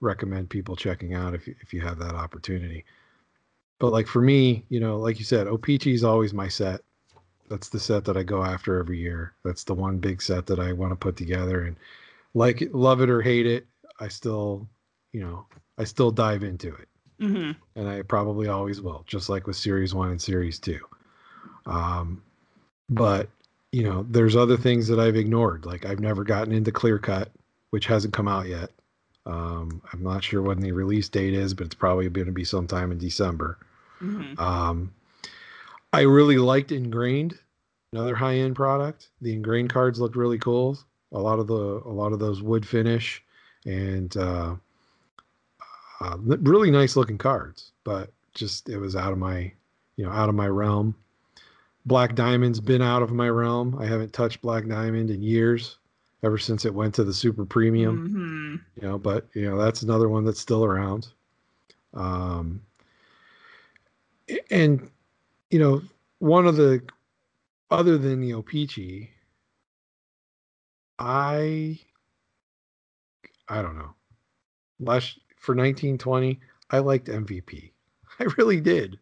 recommend 0.00 0.50
people 0.50 0.76
checking 0.76 1.14
out 1.14 1.34
if 1.34 1.46
you, 1.46 1.54
if 1.60 1.72
you 1.72 1.80
have 1.80 1.98
that 1.98 2.14
opportunity. 2.14 2.84
But 3.78 3.92
like 3.92 4.06
for 4.06 4.22
me, 4.22 4.64
you 4.68 4.80
know, 4.80 4.96
like 4.96 5.18
you 5.18 5.24
said, 5.24 5.46
O-Pee-Chee 5.46 5.94
is 5.94 6.04
always 6.04 6.32
my 6.32 6.48
set. 6.48 6.80
That's 7.48 7.68
the 7.68 7.78
set 7.78 8.04
that 8.06 8.16
I 8.16 8.22
go 8.22 8.42
after 8.42 8.78
every 8.78 8.98
year. 8.98 9.34
That's 9.44 9.64
the 9.64 9.74
one 9.74 9.98
big 9.98 10.20
set 10.20 10.46
that 10.46 10.58
I 10.58 10.72
want 10.72 10.92
to 10.92 10.96
put 10.96 11.16
together 11.16 11.64
and 11.64 11.76
like 12.34 12.62
it, 12.62 12.74
love 12.74 13.00
it 13.00 13.10
or 13.10 13.22
hate 13.22 13.46
it, 13.46 13.66
I 13.98 14.08
still, 14.08 14.68
you 15.12 15.22
know, 15.22 15.46
I 15.78 15.84
still 15.84 16.10
dive 16.10 16.42
into 16.42 16.74
it. 16.74 16.88
Mm-hmm. 17.20 17.52
And 17.76 17.88
I 17.88 18.02
probably 18.02 18.48
always 18.48 18.82
will, 18.82 19.04
just 19.06 19.30
like 19.30 19.46
with 19.46 19.56
series 19.56 19.94
one 19.94 20.10
and 20.10 20.20
series 20.20 20.58
two. 20.58 20.80
Um, 21.64 22.22
but 22.90 23.28
you 23.72 23.82
know, 23.82 24.06
there's 24.08 24.36
other 24.36 24.56
things 24.56 24.86
that 24.88 25.00
I've 25.00 25.16
ignored. 25.16 25.66
Like 25.66 25.86
I've 25.86 26.00
never 26.00 26.24
gotten 26.24 26.52
into 26.52 26.72
clear 26.72 26.98
cut, 26.98 27.30
which 27.70 27.86
hasn't 27.86 28.14
come 28.14 28.28
out 28.28 28.46
yet. 28.46 28.70
Um, 29.26 29.82
I'm 29.92 30.02
not 30.02 30.22
sure 30.22 30.40
when 30.40 30.60
the 30.60 30.72
release 30.72 31.08
date 31.08 31.34
is, 31.34 31.52
but 31.52 31.66
it's 31.66 31.74
probably 31.74 32.08
going 32.08 32.26
to 32.26 32.32
be 32.32 32.44
sometime 32.44 32.92
in 32.92 32.98
December. 32.98 33.58
Mm-hmm. 34.00 34.40
Um, 34.40 34.92
I 35.92 36.02
really 36.02 36.38
liked 36.38 36.72
Ingrained, 36.72 37.38
another 37.92 38.14
high 38.14 38.36
end 38.36 38.54
product. 38.54 39.08
The 39.20 39.32
Ingrained 39.32 39.72
cards 39.72 40.00
looked 40.00 40.16
really 40.16 40.38
cool. 40.38 40.78
A 41.12 41.18
lot 41.18 41.38
of 41.38 41.46
the 41.46 41.54
a 41.54 41.90
lot 41.92 42.12
of 42.12 42.18
those 42.18 42.42
wood 42.42 42.66
finish 42.66 43.22
and 43.64 44.16
uh, 44.16 44.54
uh, 46.00 46.16
really 46.18 46.70
nice 46.70 46.96
looking 46.96 47.18
cards, 47.18 47.72
but 47.84 48.10
just 48.34 48.68
it 48.68 48.78
was 48.78 48.94
out 48.94 49.12
of 49.12 49.18
my 49.18 49.52
you 49.96 50.04
know 50.04 50.10
out 50.10 50.28
of 50.28 50.34
my 50.34 50.48
realm. 50.48 50.94
Black 51.86 52.14
Diamond's 52.14 52.60
been 52.60 52.82
out 52.82 53.02
of 53.02 53.12
my 53.12 53.28
realm. 53.28 53.76
I 53.78 53.86
haven't 53.86 54.12
touched 54.12 54.42
Black 54.42 54.66
Diamond 54.66 55.10
in 55.10 55.22
years 55.22 55.78
ever 56.22 56.38
since 56.38 56.64
it 56.64 56.74
went 56.74 56.94
to 56.94 57.04
the 57.04 57.12
super 57.12 57.44
premium. 57.44 58.08
Mm-hmm. 58.08 58.80
You 58.80 58.88
know, 58.88 58.98
but 58.98 59.26
you 59.34 59.48
know 59.48 59.58
that's 59.58 59.82
another 59.82 60.08
one 60.08 60.24
that's 60.24 60.40
still 60.40 60.64
around. 60.64 61.08
Um, 61.94 62.62
and 64.50 64.90
you 65.50 65.58
know, 65.58 65.82
one 66.18 66.46
of 66.46 66.56
the 66.56 66.82
other 67.70 67.98
than 67.98 68.20
the 68.20 68.34
O-Pee-Chee, 68.34 69.10
I 70.98 71.78
I 73.48 73.62
don't 73.62 73.76
know. 73.76 73.94
Last 74.80 75.18
for 75.38 75.54
1920, 75.54 76.40
I 76.70 76.78
liked 76.78 77.08
MVP. 77.08 77.70
I 78.20 78.24
really 78.36 78.60
did. 78.60 78.98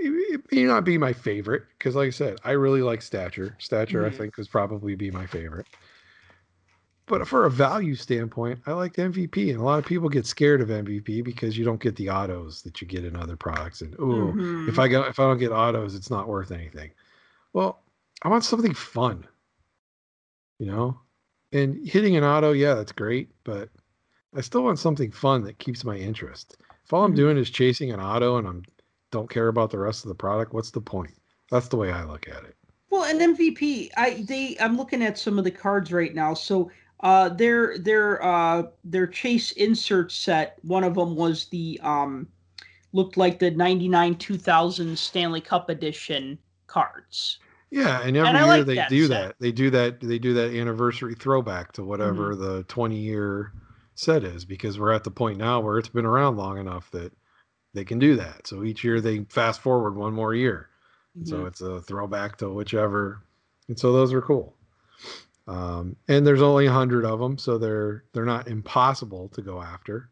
It 0.00 0.40
may 0.52 0.62
not 0.62 0.84
be 0.84 0.96
my 0.96 1.12
favorite 1.12 1.64
because, 1.76 1.96
like 1.96 2.06
I 2.06 2.10
said, 2.10 2.38
I 2.44 2.52
really 2.52 2.82
like 2.82 3.02
Stature. 3.02 3.56
Stature, 3.58 4.02
mm-hmm. 4.02 4.14
I 4.14 4.16
think, 4.16 4.36
would 4.36 4.48
probably 4.48 4.94
be 4.94 5.10
my 5.10 5.26
favorite 5.26 5.66
but 7.06 7.26
for 7.26 7.46
a 7.46 7.50
value 7.50 7.94
standpoint, 7.94 8.60
I 8.66 8.72
like 8.72 8.94
MVP, 8.94 9.50
and 9.50 9.60
a 9.60 9.64
lot 9.64 9.78
of 9.78 9.86
people 9.86 10.08
get 10.08 10.26
scared 10.26 10.60
of 10.60 10.68
MVP 10.68 11.24
because 11.24 11.58
you 11.58 11.64
don't 11.64 11.80
get 11.80 11.96
the 11.96 12.10
autos 12.10 12.62
that 12.62 12.80
you 12.80 12.86
get 12.86 13.04
in 13.04 13.16
other 13.16 13.36
products. 13.36 13.80
And 13.80 13.94
oh, 13.98 14.32
mm-hmm. 14.32 14.68
if 14.68 14.78
I 14.78 14.88
go 14.88 15.02
if 15.02 15.18
I 15.18 15.24
don't 15.24 15.38
get 15.38 15.52
autos, 15.52 15.94
it's 15.94 16.10
not 16.10 16.28
worth 16.28 16.52
anything. 16.52 16.90
Well, 17.52 17.82
I 18.22 18.28
want 18.28 18.44
something 18.44 18.74
fun. 18.74 19.26
You 20.58 20.66
know, 20.66 21.00
and 21.52 21.86
hitting 21.86 22.16
an 22.16 22.22
auto, 22.22 22.52
yeah, 22.52 22.74
that's 22.74 22.92
great, 22.92 23.30
but 23.42 23.68
I 24.34 24.40
still 24.40 24.62
want 24.62 24.78
something 24.78 25.10
fun 25.10 25.42
that 25.44 25.58
keeps 25.58 25.84
my 25.84 25.96
interest. 25.96 26.56
If 26.84 26.92
all 26.92 27.04
I'm 27.04 27.12
Mhm. 27.12 27.16
doing 27.16 27.36
is 27.36 27.50
chasing 27.50 27.90
an 27.90 28.00
auto 28.00 28.36
and 28.36 28.46
I'm 28.46 28.62
don't 29.10 29.28
care 29.28 29.48
about 29.48 29.70
the 29.70 29.78
rest 29.78 30.04
of 30.04 30.08
the 30.08 30.14
product, 30.14 30.54
what's 30.54 30.70
the 30.70 30.80
point? 30.80 31.14
That's 31.50 31.68
the 31.68 31.76
way 31.76 31.92
I 31.92 32.04
look 32.04 32.28
at 32.28 32.44
it. 32.44 32.56
Well, 32.90 33.04
an 33.04 33.20
MVP, 33.20 33.90
I 33.96 34.24
they 34.26 34.56
I'm 34.58 34.76
looking 34.76 35.02
at 35.02 35.18
some 35.18 35.38
of 35.38 35.44
the 35.44 35.50
cards 35.50 35.92
right 35.92 36.14
now. 36.14 36.34
So 36.34 36.70
uh 37.02 37.28
their 37.30 37.78
their 37.78 38.22
uh 38.24 38.64
their 38.84 39.06
chase 39.06 39.52
insert 39.52 40.12
set, 40.12 40.58
one 40.62 40.84
of 40.84 40.94
them 40.94 41.16
was 41.16 41.46
the 41.46 41.80
um 41.82 42.28
looked 42.92 43.16
like 43.16 43.38
the 43.38 43.50
99 43.50 44.16
2000 44.16 44.98
Stanley 44.98 45.40
Cup 45.40 45.70
edition 45.70 46.38
cards. 46.66 47.38
Yeah, 47.70 48.02
and 48.02 48.16
every 48.16 48.38
And 48.38 48.46
year 48.46 48.64
like 48.64 48.66
they 48.66 48.76
that 48.76 48.90
do 48.90 49.08
set. 49.08 49.10
Mm-hmm. 49.10 49.28
that. 49.28 49.36
They 49.40 49.52
do 49.52 49.70
that. 49.70 50.00
They 50.00 50.18
do 50.18 50.34
that 50.34 50.54
anniversary 50.54 51.14
throwback 51.14 51.72
to 51.72 51.84
whatever 51.84 52.36
the 52.36 52.64
20 52.64 52.96
year 52.96 53.52
set 53.94 54.24
is 54.24 54.44
because 54.44 54.78
we're 54.78 54.92
at 54.92 55.04
the 55.04 55.10
point 55.10 55.38
now 55.38 55.60
where 55.60 55.78
it's 55.78 55.88
been 55.88 56.04
around 56.06 56.36
long 56.36 56.58
enough 56.58 56.90
that 56.92 57.12
they 57.74 57.84
can 57.84 57.98
do 57.98 58.16
that. 58.16 58.46
So 58.46 58.64
each 58.64 58.84
year 58.84 59.00
they 59.00 59.24
fast 59.30 59.60
forward 59.62 59.96
one 59.96 60.14
more 60.14 60.34
year. 60.34 60.70
So 61.24 61.44
Mhm. 61.44 61.46
it's 61.46 61.60
a 61.62 61.80
throwback 61.82 62.38
to 62.38 62.50
whichever. 62.50 63.22
And 63.68 63.78
so 63.78 63.92
those 63.92 64.12
are 64.12 64.22
cool. 64.22 64.56
Um, 65.48 65.96
and 66.08 66.26
there's 66.26 66.42
only 66.42 66.66
a 66.66 66.72
hundred 66.72 67.04
of 67.04 67.18
them, 67.18 67.36
so 67.38 67.58
they're 67.58 68.04
they're 68.12 68.24
not 68.24 68.48
impossible 68.48 69.28
to 69.30 69.42
go 69.42 69.60
after. 69.60 70.10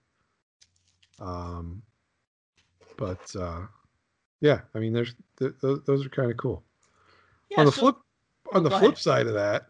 Um, 1.21 1.83
but 2.97 3.21
uh, 3.37 3.63
yeah, 4.41 4.61
I 4.75 4.79
mean, 4.79 4.93
there's 4.93 5.15
th- 5.39 5.53
th- 5.61 5.79
those 5.87 6.05
are 6.05 6.09
kind 6.11 6.31
of 6.31 6.37
cool 6.37 6.65
Yeah, 7.51 7.61
on 7.61 7.67
the 7.67 7.73
so- 7.73 7.81
flip 7.81 7.97
on 8.53 8.63
the 8.65 8.71
flip 8.71 8.83
ahead. 8.83 8.99
side 8.99 9.27
of 9.29 9.35
that 9.35 9.67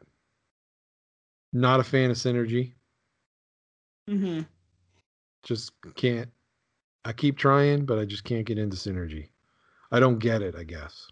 not 1.52 1.80
a 1.80 1.84
fan 1.84 2.10
of 2.10 2.16
synergy 2.16 2.72
Mm-hmm. 4.08 4.42
just 5.42 5.72
can't 5.96 6.28
i 7.04 7.12
keep 7.12 7.36
trying 7.36 7.84
but 7.84 7.98
i 7.98 8.04
just 8.04 8.24
can't 8.24 8.46
get 8.46 8.58
into 8.58 8.76
synergy 8.76 9.28
i 9.92 10.00
don't 10.00 10.18
get 10.20 10.40
it 10.42 10.54
i 10.56 10.62
guess 10.64 11.08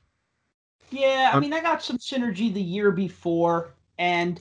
Yeah, 0.91 1.31
I 1.35 1.41
mean, 1.41 1.53
I 1.53 1.61
got 1.61 1.83
some 1.83 1.99
synergy 1.99 2.53
the 2.55 2.63
year 2.63 2.91
before, 2.93 3.75
and 3.99 4.41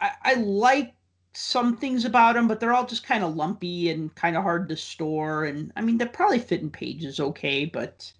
I, 0.00 0.10
I 0.22 0.34
like 0.34 0.94
some 1.34 1.76
things 1.76 2.04
about 2.04 2.34
them, 2.34 2.48
but 2.48 2.60
they're 2.60 2.74
all 2.74 2.86
just 2.86 3.04
kind 3.04 3.22
of 3.24 3.36
lumpy 3.36 3.90
and 3.90 4.14
kind 4.14 4.36
of 4.36 4.42
hard 4.42 4.68
to 4.68 4.76
store. 4.76 5.44
And 5.44 5.72
I 5.76 5.82
mean, 5.82 5.98
they're 5.98 6.08
probably 6.08 6.38
fit 6.40 6.60
in 6.62 6.70
pages 6.70 7.20
okay, 7.20 7.64
but 7.66 8.12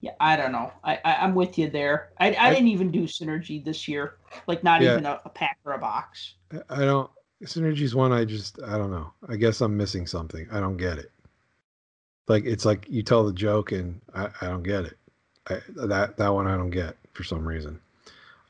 yeah, 0.00 0.12
I 0.20 0.36
don't 0.36 0.52
know. 0.52 0.72
I, 0.84 0.98
I 1.04 1.16
I'm 1.16 1.34
with 1.34 1.58
you 1.58 1.70
there. 1.70 2.10
I, 2.18 2.32
I 2.34 2.50
I- 2.50 2.50
didn't 2.50 2.68
even 2.68 2.90
do 2.90 3.04
synergy 3.04 3.64
this 3.64 3.88
year, 3.88 4.18
like 4.46 4.62
not 4.64 4.82
Yeah. 4.82 4.90
even 4.90 5.06
a, 5.06 5.20
a 5.24 5.30
pack 5.30 5.58
or 5.64 5.72
a 5.72 5.78
box. 5.78 6.34
I- 6.52 6.62
i 6.82 6.84
don't 6.84 7.10
synergy's 7.44 7.94
one 7.94 8.12
i 8.12 8.24
just 8.24 8.60
i 8.62 8.78
don't 8.78 8.90
know 8.90 9.12
i 9.28 9.36
guess 9.36 9.60
i'm 9.60 9.76
missing 9.76 10.06
something 10.06 10.48
i 10.50 10.58
don't 10.60 10.76
get 10.78 10.98
it 10.98 11.12
like 12.28 12.44
it's 12.44 12.64
like 12.64 12.86
you 12.88 13.02
tell 13.02 13.24
the 13.24 13.32
joke 13.32 13.72
and 13.72 14.00
i, 14.14 14.28
I 14.40 14.46
don't 14.48 14.62
get 14.62 14.84
it 14.84 14.98
I, 15.48 15.60
that 15.86 16.16
that 16.16 16.28
one 16.34 16.46
i 16.46 16.56
don't 16.56 16.70
get 16.70 16.96
for 17.12 17.24
some 17.24 17.46
reason 17.46 17.80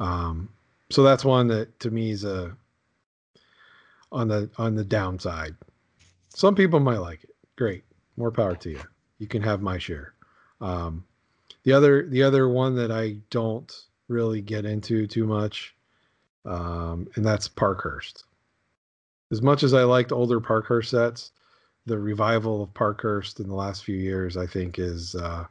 um 0.00 0.48
so 0.90 1.02
that's 1.02 1.24
one 1.24 1.48
that 1.48 1.78
to 1.80 1.90
me 1.90 2.10
is 2.10 2.24
a 2.24 2.56
on 4.12 4.28
the 4.28 4.50
on 4.58 4.74
the 4.74 4.84
downside. 4.84 5.56
Some 6.28 6.54
people 6.54 6.80
might 6.80 6.98
like 6.98 7.24
it. 7.24 7.34
Great. 7.56 7.84
More 8.16 8.30
power 8.30 8.56
to 8.56 8.70
you. 8.70 8.80
You 9.18 9.26
can 9.26 9.42
have 9.42 9.62
my 9.62 9.78
share. 9.78 10.14
Um 10.60 11.04
the 11.66 11.72
other 11.72 12.08
the 12.08 12.22
other 12.22 12.48
one 12.48 12.76
that 12.76 12.90
i 12.90 13.16
don't 13.28 13.86
really 14.08 14.40
get 14.40 14.64
into 14.64 15.06
too 15.06 15.26
much 15.26 15.74
um 16.46 17.08
and 17.16 17.26
that's 17.26 17.48
parkhurst. 17.48 18.24
As 19.30 19.42
much 19.42 19.62
as 19.62 19.74
i 19.74 19.82
liked 19.82 20.12
older 20.12 20.40
parkhurst 20.40 20.92
sets 20.92 21.32
the 21.84 21.98
revival 21.98 22.62
of 22.62 22.72
parkhurst 22.72 23.40
in 23.40 23.48
the 23.48 23.54
last 23.54 23.84
few 23.84 23.96
years 23.96 24.36
i 24.36 24.46
think 24.46 24.78
is 24.78 25.14
uh 25.16 25.44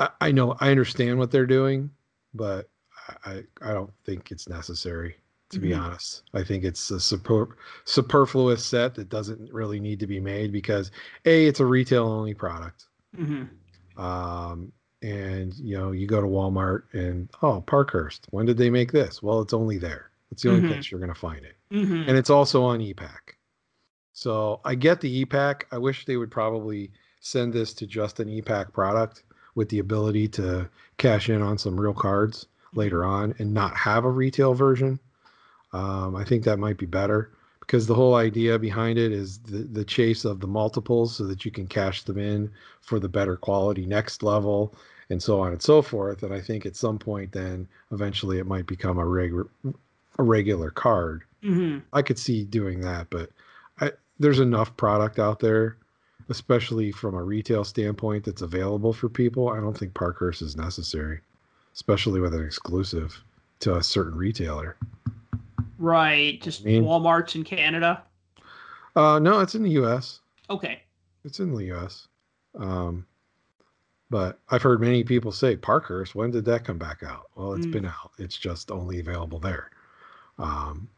i, 0.00 0.08
I 0.20 0.32
know 0.32 0.56
i 0.60 0.70
understand 0.70 1.18
what 1.18 1.30
they're 1.30 1.46
doing 1.46 1.90
but 2.34 2.68
i 3.24 3.42
i 3.62 3.72
don't 3.72 3.92
think 4.04 4.30
it's 4.30 4.48
necessary 4.48 5.16
to 5.50 5.60
be 5.60 5.68
Mhm. 5.70 5.80
honest. 5.80 6.24
I 6.34 6.42
think 6.42 6.64
it's 6.64 6.90
a 6.90 6.98
super, 6.98 7.56
superfluous 7.84 8.64
set 8.64 8.96
that 8.96 9.08
doesn't 9.08 9.52
really 9.52 9.78
need 9.78 10.00
to 10.00 10.06
be 10.08 10.18
made 10.18 10.50
because 10.50 10.90
a 11.24 11.46
it's 11.46 11.60
a 11.60 11.64
retail 11.66 12.08
only 12.08 12.34
product. 12.34 12.86
Hmm 13.14 13.44
um, 13.96 14.72
and 15.02 15.54
you 15.58 15.76
know 15.78 15.92
you 15.92 16.06
go 16.06 16.20
to 16.20 16.26
walmart 16.26 16.82
and 16.92 17.28
oh 17.42 17.60
parkhurst 17.60 18.26
when 18.30 18.44
did 18.46 18.56
they 18.56 18.70
make 18.70 18.90
this? 18.92 19.22
Well 19.22 19.40
it's 19.40 19.52
only 19.54 19.78
there. 19.78 20.10
It's 20.32 20.42
the 20.42 20.50
only 20.50 20.62
Mhm. 20.62 20.68
place 20.68 20.90
you're 20.90 21.00
going 21.00 21.14
to 21.14 21.18
find 21.18 21.44
it. 21.44 21.56
Hmm 21.70 22.04
and 22.08 22.16
it's 22.16 22.30
also 22.30 22.62
on 22.64 22.80
ePack 22.80 23.34
so 24.12 24.60
i 24.64 24.74
get 24.74 25.00
the 25.00 25.24
ePack 25.24 25.62
i 25.72 25.78
wish 25.78 26.04
they 26.06 26.16
would 26.16 26.30
probably 26.30 26.90
send 27.20 27.52
this 27.52 27.72
to 27.74 27.86
just 27.86 28.18
an 28.20 28.28
ePack 28.28 28.72
product 28.72 29.24
with 29.54 29.68
the 29.68 29.78
ability 29.78 30.26
to 30.28 30.68
cash 30.98 31.28
in 31.28 31.42
on 31.42 31.56
some 31.58 31.78
real 31.80 31.94
cards 31.94 32.46
later 32.74 33.04
on 33.04 33.34
and 33.38 33.52
not 33.52 33.76
have 33.76 34.04
a 34.04 34.10
retail 34.10 34.54
version 34.54 34.98
um, 35.72 36.16
i 36.16 36.24
think 36.24 36.44
that 36.44 36.58
might 36.58 36.78
be 36.78 36.86
better 36.86 37.30
because 37.66 37.86
the 37.86 37.94
whole 37.94 38.14
idea 38.14 38.58
behind 38.58 38.96
it 38.98 39.10
is 39.10 39.38
the, 39.38 39.58
the 39.58 39.84
chase 39.84 40.24
of 40.24 40.40
the 40.40 40.46
multiples 40.46 41.16
so 41.16 41.24
that 41.24 41.44
you 41.44 41.50
can 41.50 41.66
cash 41.66 42.02
them 42.02 42.18
in 42.18 42.50
for 42.80 43.00
the 43.00 43.08
better 43.08 43.36
quality 43.36 43.84
next 43.84 44.22
level 44.22 44.72
and 45.10 45.22
so 45.22 45.40
on 45.40 45.52
and 45.52 45.62
so 45.62 45.82
forth. 45.82 46.22
And 46.22 46.32
i 46.32 46.40
think 46.40 46.64
at 46.66 46.76
some 46.76 46.98
point 46.98 47.32
then 47.32 47.68
eventually 47.92 48.38
it 48.38 48.46
might 48.46 48.66
become 48.66 48.98
a 48.98 49.06
regular 49.06 49.46
a 50.18 50.22
regular 50.22 50.70
card. 50.70 51.24
Hmm 51.42 51.78
I 51.92 52.02
could 52.02 52.18
see 52.18 52.44
doing 52.44 52.80
that, 52.80 53.08
but 53.10 53.30
I, 53.80 53.92
there's 54.18 54.40
enough 54.40 54.76
product 54.76 55.18
out 55.18 55.40
there, 55.40 55.76
especially 56.28 56.90
from 56.92 57.14
a 57.14 57.22
retail 57.22 57.64
standpoint, 57.64 58.24
that's 58.24 58.42
available 58.42 58.92
for 58.92 59.08
people. 59.08 59.48
I 59.48 59.60
don't 59.60 59.76
think 59.76 59.92
Parkhurst 59.94 60.40
is 60.40 60.56
necessary, 60.56 61.20
especially 61.76 62.20
with 62.20 62.34
an 62.34 62.42
exclusive 62.44 63.22
to 63.60 63.76
a 63.76 63.82
certain 63.82 64.16
retailer. 64.16 64.76
Right, 65.78 66.40
just 66.40 66.64
mean- 66.64 66.84
Walmart's 66.84 67.34
in 67.36 67.44
Canada. 67.44 68.02
Uh, 68.96 69.18
no, 69.18 69.40
it's 69.40 69.54
in 69.54 69.62
the 69.62 69.70
U.S. 69.72 70.20
Okay. 70.48 70.80
It's 71.24 71.38
in 71.38 71.54
the 71.54 71.64
U.S. 71.66 72.08
Um, 72.58 73.06
but 74.08 74.38
I've 74.48 74.62
heard 74.62 74.80
many 74.80 75.04
people 75.04 75.32
say 75.32 75.54
Parker's. 75.54 76.14
When 76.14 76.30
did 76.30 76.46
that 76.46 76.64
come 76.64 76.78
back 76.78 77.02
out? 77.02 77.26
Well, 77.34 77.52
it's 77.52 77.66
Mm. 77.66 77.72
been 77.72 77.84
out. 77.86 78.12
It's 78.18 78.38
just 78.38 78.70
only 78.70 79.00
available 79.00 79.38
there. 79.38 79.70
Um, 80.38 80.88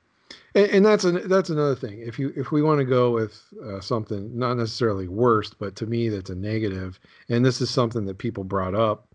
and, 0.55 0.67
and 0.71 0.87
that's 0.87 1.03
an, 1.05 1.27
that's 1.29 1.51
another 1.51 1.75
thing. 1.75 2.01
If 2.01 2.19
you 2.21 2.33
if 2.37 2.53
we 2.53 2.63
want 2.63 2.79
to 2.79 2.85
go 2.85 3.11
with 3.11 3.43
uh, 3.65 3.81
something 3.81 4.37
not 4.39 4.55
necessarily 4.59 5.09
worst, 5.09 5.59
but 5.59 5.75
to 5.77 5.87
me 5.87 6.09
that's 6.09 6.31
a 6.31 6.35
negative, 6.37 7.01
and 7.29 7.45
this 7.45 7.61
is 7.61 7.71
something 7.71 8.05
that 8.05 8.19
people 8.19 8.45
brought 8.45 8.75
up, 8.77 9.08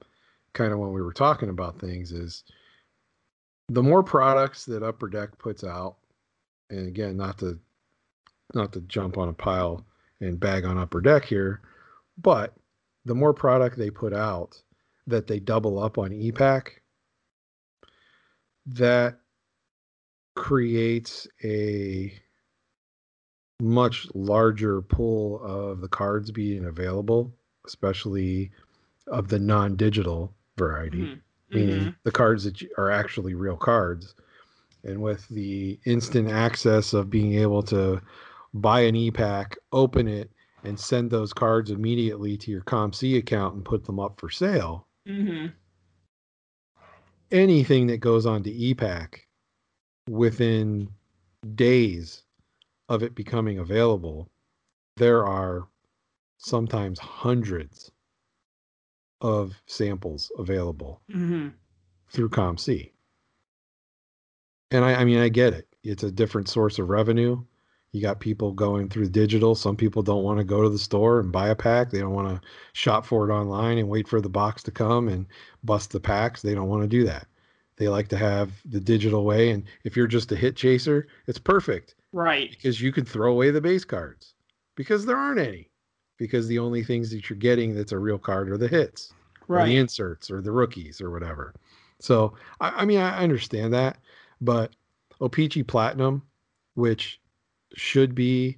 kind 0.53 0.71
of 0.71 0.79
when 0.79 0.93
we 0.93 1.01
were 1.01 1.13
talking 1.13 1.49
about 1.49 1.79
things, 1.79 2.11
is 2.11 2.43
the 3.69 3.83
more 3.83 4.03
products 4.03 4.65
that 4.65 4.83
Upper 4.83 5.07
Deck 5.07 5.37
puts 5.37 5.63
out, 5.63 5.97
and 6.69 6.87
again, 6.87 7.17
not 7.17 7.37
to 7.39 7.59
not 8.53 8.73
to 8.73 8.81
jump 8.81 9.17
on 9.17 9.29
a 9.29 9.33
pile 9.33 9.85
and 10.19 10.39
bag 10.39 10.65
on 10.65 10.77
Upper 10.77 11.01
Deck 11.01 11.25
here, 11.25 11.61
but 12.21 12.53
the 13.05 13.15
more 13.15 13.33
product 13.33 13.77
they 13.77 13.89
put 13.89 14.13
out 14.13 14.61
that 15.07 15.27
they 15.27 15.39
double 15.39 15.79
up 15.79 15.97
on 15.97 16.11
ePack, 16.11 16.67
that 18.65 19.17
creates 20.35 21.27
a 21.43 22.13
much 23.59 24.07
larger 24.13 24.81
pool 24.81 25.41
of 25.43 25.81
the 25.81 25.87
cards 25.87 26.31
being 26.31 26.65
available, 26.65 27.33
especially 27.65 28.51
of 29.07 29.27
the 29.27 29.39
non-digital 29.39 30.33
variety 30.57 31.01
Mhm. 31.01 31.21
meaning 31.49 31.79
Mhm. 31.87 31.95
the 32.03 32.11
cards 32.11 32.43
that 32.43 32.61
are 32.77 32.89
actually 32.91 33.33
real 33.33 33.57
cards. 33.57 34.15
And 34.83 35.01
with 35.01 35.27
the 35.29 35.79
instant 35.85 36.29
access 36.29 36.93
of 36.93 37.09
being 37.09 37.35
able 37.35 37.63
to 37.63 38.01
buy 38.53 38.81
an 38.81 38.95
ePack, 38.95 39.55
open 39.71 40.07
it, 40.07 40.31
and 40.63 40.79
send 40.79 41.09
those 41.09 41.33
cards 41.33 41.71
immediately 41.71 42.37
to 42.37 42.51
your 42.51 42.61
COMC 42.61 43.17
account 43.17 43.55
and 43.55 43.65
put 43.65 43.85
them 43.85 43.99
up 43.99 44.19
for 44.19 44.29
sale, 44.29 44.87
Mhm. 45.07 45.53
anything 47.31 47.87
that 47.87 47.97
goes 47.97 48.25
on 48.25 48.43
to 48.43 48.51
ePack 48.51 49.21
within 50.09 50.89
days 51.55 52.23
of 52.89 53.03
it 53.03 53.15
becoming 53.15 53.59
available, 53.59 54.29
there 54.97 55.25
are 55.25 55.67
sometimes 56.37 56.99
hundreds 56.99 57.91
of 59.23 59.53
samples 59.65 60.31
available 60.37 61.01
Mhm. 61.09 61.53
through 62.09 62.29
COMC. 62.29 62.91
And 64.71 64.83
I, 64.83 64.95
I 64.95 65.05
mean, 65.05 65.19
I 65.19 65.29
get 65.29 65.53
it. 65.53 65.67
It's 65.83 66.03
a 66.03 66.11
different 66.11 66.49
source 66.49 66.79
of 66.79 66.89
revenue. 66.89 67.43
You 67.91 68.01
got 68.01 68.19
people 68.19 68.51
going 68.53 68.89
through 68.89 69.09
digital. 69.09 69.53
Some 69.53 69.75
people 69.75 70.01
don't 70.01 70.23
want 70.23 70.39
to 70.39 70.43
go 70.43 70.63
to 70.63 70.69
the 70.69 70.79
store 70.79 71.19
and 71.19 71.31
buy 71.31 71.49
a 71.49 71.55
pack. 71.55 71.91
They 71.91 71.99
don't 71.99 72.13
want 72.13 72.27
to 72.41 72.47
shop 72.73 73.05
for 73.05 73.29
it 73.29 73.33
online 73.33 73.77
and 73.77 73.87
wait 73.87 74.07
for 74.07 74.19
the 74.19 74.29
box 74.29 74.63
to 74.63 74.71
come 74.71 75.07
and 75.07 75.27
bust 75.63 75.91
the 75.91 75.99
packs. 75.99 76.41
They 76.41 76.55
don't 76.55 76.69
want 76.69 76.81
to 76.81 76.87
do 76.87 77.03
that. 77.05 77.27
They 77.77 77.87
like 77.87 78.07
to 78.09 78.17
have 78.17 78.51
the 78.65 78.79
digital 78.79 79.25
way. 79.25 79.51
And 79.51 79.63
if 79.83 79.95
you're 79.95 80.07
just 80.07 80.31
a 80.31 80.35
hit 80.35 80.55
chaser, 80.55 81.07
it's 81.27 81.39
perfect 81.39 81.93
Right. 82.11 82.49
because 82.49 82.81
you 82.81 82.91
can 82.91 83.05
throw 83.05 83.31
away 83.31 83.51
the 83.51 83.61
base 83.61 83.85
cards 83.85 84.33
because 84.75 85.05
there 85.05 85.17
aren't 85.17 85.39
any. 85.39 85.69
Because 86.17 86.47
the 86.47 86.59
only 86.59 86.83
things 86.83 87.09
that 87.11 87.29
you're 87.29 87.37
getting 87.37 87.75
that's 87.75 87.91
a 87.91 87.99
real 87.99 88.19
card 88.19 88.49
are 88.49 88.57
the 88.57 88.67
hits, 88.67 89.13
or 89.49 89.63
the 89.65 89.77
inserts, 89.77 90.29
or 90.31 90.41
the 90.41 90.51
rookies, 90.51 91.01
or 91.01 91.11
whatever. 91.11 91.53
So, 91.99 92.35
I, 92.61 92.69
I 92.69 92.85
mean, 92.85 92.99
I 92.99 93.23
understand 93.23 93.73
that, 93.73 93.97
but 94.41 94.75
O-Pee-Chee 95.19 95.63
Platinum, 95.63 96.21
which 96.75 97.19
should 97.75 98.13
be 98.15 98.57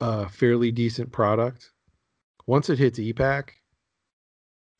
a 0.00 0.28
fairly 0.28 0.72
decent 0.72 1.12
product, 1.12 1.70
once 2.46 2.70
it 2.70 2.78
hits 2.78 2.98
ePack, 2.98 3.50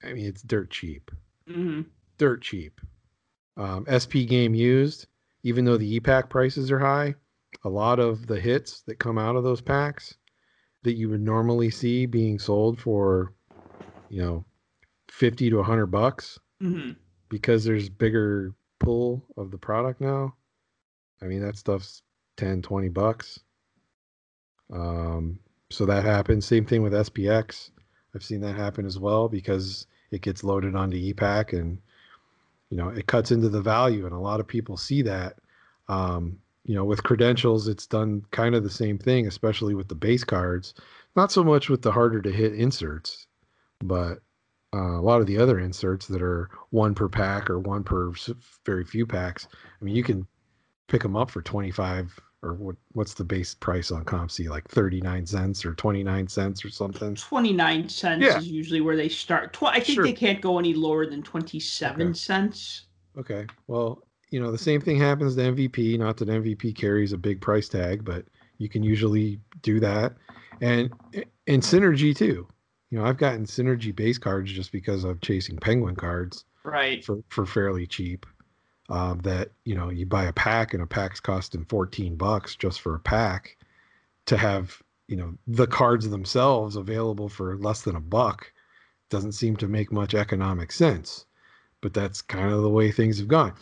I 0.02 0.12
mean, 0.12 0.26
it's 0.26 0.42
dirt 0.42 0.70
cheap 0.70 1.10
hmm 1.48 1.82
dirt 2.18 2.42
cheap. 2.42 2.80
Um, 3.56 3.86
SP 3.88 4.24
game 4.26 4.54
used, 4.54 5.06
even 5.42 5.64
though 5.64 5.76
the 5.76 6.00
ePack 6.00 6.28
prices 6.28 6.70
are 6.70 6.78
high, 6.78 7.14
a 7.64 7.68
lot 7.68 7.98
of 7.98 8.26
the 8.26 8.40
hits 8.40 8.82
that 8.82 8.98
come 8.98 9.18
out 9.18 9.36
of 9.36 9.44
those 9.44 9.60
packs 9.60 10.16
that 10.86 10.94
you 10.94 11.08
would 11.08 11.20
normally 11.20 11.68
see 11.68 12.06
being 12.06 12.38
sold 12.38 12.80
for, 12.80 13.32
you 14.08 14.22
know, 14.22 14.44
50 15.08 15.50
to 15.50 15.56
100 15.56 15.86
bucks 15.86 16.38
hmm 16.60 16.92
because 17.28 17.64
there's 17.64 17.88
bigger 17.88 18.54
pull 18.78 19.20
of 19.36 19.50
the 19.50 19.58
product 19.58 20.00
now. 20.00 20.32
I 21.20 21.24
mean, 21.24 21.42
that 21.42 21.56
stuff's 21.56 22.02
10, 22.36 22.62
20 22.62 22.88
bucks. 22.88 23.40
Um, 24.72 25.40
so 25.70 25.86
that 25.86 26.04
happens. 26.04 26.46
Same 26.46 26.64
thing 26.64 26.82
with 26.82 26.92
SPX. 26.92 27.70
I've 28.14 28.22
seen 28.22 28.40
that 28.42 28.54
happen 28.54 28.86
as 28.86 28.96
well 28.96 29.28
because 29.28 29.88
it 30.12 30.22
gets 30.22 30.44
loaded 30.44 30.76
onto 30.76 30.96
ePack 30.96 31.52
and 31.52 31.78
you 32.70 32.76
know 32.76 32.88
it 32.90 33.06
cuts 33.06 33.32
into 33.32 33.48
the 33.48 33.60
value, 33.60 34.06
and 34.06 34.14
a 34.14 34.18
lot 34.20 34.38
of 34.38 34.46
people 34.46 34.76
see 34.76 35.02
that. 35.02 35.36
Um, 35.88 36.38
you 36.66 36.74
know, 36.74 36.84
with 36.84 37.02
credentials, 37.04 37.68
it's 37.68 37.86
done 37.86 38.22
kind 38.32 38.54
of 38.54 38.64
the 38.64 38.70
same 38.70 38.98
thing, 38.98 39.26
especially 39.26 39.74
with 39.74 39.88
the 39.88 39.94
base 39.94 40.24
cards. 40.24 40.74
Not 41.14 41.30
so 41.32 41.42
much 41.44 41.68
with 41.70 41.80
the 41.82 41.92
harder 41.92 42.20
to 42.20 42.30
hit 42.32 42.54
inserts, 42.54 43.26
but 43.80 44.18
uh, 44.74 44.98
a 44.98 45.00
lot 45.00 45.20
of 45.20 45.26
the 45.28 45.38
other 45.38 45.60
inserts 45.60 46.06
that 46.08 46.20
are 46.20 46.50
one 46.70 46.94
per 46.94 47.08
pack 47.08 47.48
or 47.48 47.60
one 47.60 47.84
per 47.84 48.12
very 48.64 48.84
few 48.84 49.06
packs. 49.06 49.46
I 49.80 49.84
mean, 49.84 49.94
you 49.94 50.02
can 50.02 50.26
pick 50.88 51.02
them 51.02 51.16
up 51.16 51.30
for 51.30 51.40
25 51.40 52.18
or 52.42 52.54
what 52.54 52.76
what's 52.92 53.14
the 53.14 53.24
base 53.24 53.54
price 53.54 53.90
on 53.90 54.04
COMC 54.04 54.48
like 54.48 54.68
39 54.68 55.24
cents 55.24 55.64
or 55.64 55.74
29 55.74 56.28
cents 56.28 56.64
or 56.64 56.68
something. 56.68 57.14
29 57.14 57.88
cents 57.88 58.24
Yeah. 58.24 58.38
is 58.38 58.48
usually 58.48 58.80
where 58.80 58.96
they 58.96 59.08
start. 59.08 59.52
Tw- 59.52 59.64
I 59.64 59.74
think 59.80 59.94
Sure. 59.96 60.04
they 60.04 60.12
can't 60.12 60.40
go 60.42 60.58
any 60.58 60.74
lower 60.74 61.06
than 61.06 61.22
27 61.22 62.08
Okay. 62.08 62.12
cents. 62.12 62.82
Okay. 63.16 63.46
Well, 63.68 64.05
you 64.36 64.42
know, 64.42 64.52
the 64.52 64.58
same 64.58 64.82
thing 64.82 64.98
happens 64.98 65.34
to 65.34 65.40
MVP. 65.40 65.98
Not 65.98 66.18
that 66.18 66.28
MVP 66.28 66.76
carries 66.76 67.14
a 67.14 67.16
big 67.16 67.40
price 67.40 67.70
tag, 67.70 68.04
but 68.04 68.26
you 68.58 68.68
can 68.68 68.82
usually 68.82 69.40
do 69.62 69.80
that. 69.80 70.12
And 70.60 70.92
and 71.46 71.62
Synergy 71.62 72.14
too. 72.14 72.46
You 72.90 72.98
know, 72.98 73.06
I've 73.06 73.16
gotten 73.16 73.46
Synergy 73.46 73.96
base 73.96 74.18
cards 74.18 74.52
just 74.52 74.72
because 74.72 75.04
of 75.04 75.22
chasing 75.22 75.56
Penguin 75.56 75.96
cards 75.96 76.44
Right. 76.64 77.02
for, 77.02 77.20
for 77.30 77.46
fairly 77.46 77.86
cheap. 77.86 78.26
Um, 78.90 79.20
that, 79.20 79.52
you 79.64 79.74
know, 79.74 79.88
you 79.88 80.04
buy 80.04 80.24
a 80.24 80.34
pack 80.34 80.74
and 80.74 80.82
a 80.82 80.86
pack's 80.86 81.18
costing 81.18 81.64
14 81.64 82.16
bucks 82.16 82.54
just 82.56 82.82
for 82.82 82.94
a 82.94 83.00
pack 83.00 83.56
to 84.26 84.36
have, 84.36 84.82
you 85.08 85.16
know, 85.16 85.32
the 85.46 85.66
cards 85.66 86.10
themselves 86.10 86.76
available 86.76 87.30
for 87.30 87.56
less 87.56 87.80
than 87.80 87.96
a 87.96 88.00
buck 88.00 88.52
doesn't 89.08 89.32
seem 89.32 89.56
to 89.56 89.66
make 89.66 89.90
much 89.90 90.12
economic 90.14 90.70
sense. 90.72 91.24
But 91.80 91.94
that's 91.94 92.20
kind 92.20 92.52
of 92.52 92.60
the 92.60 92.68
way 92.68 92.92
things 92.92 93.18
have 93.18 93.28
gone. 93.28 93.54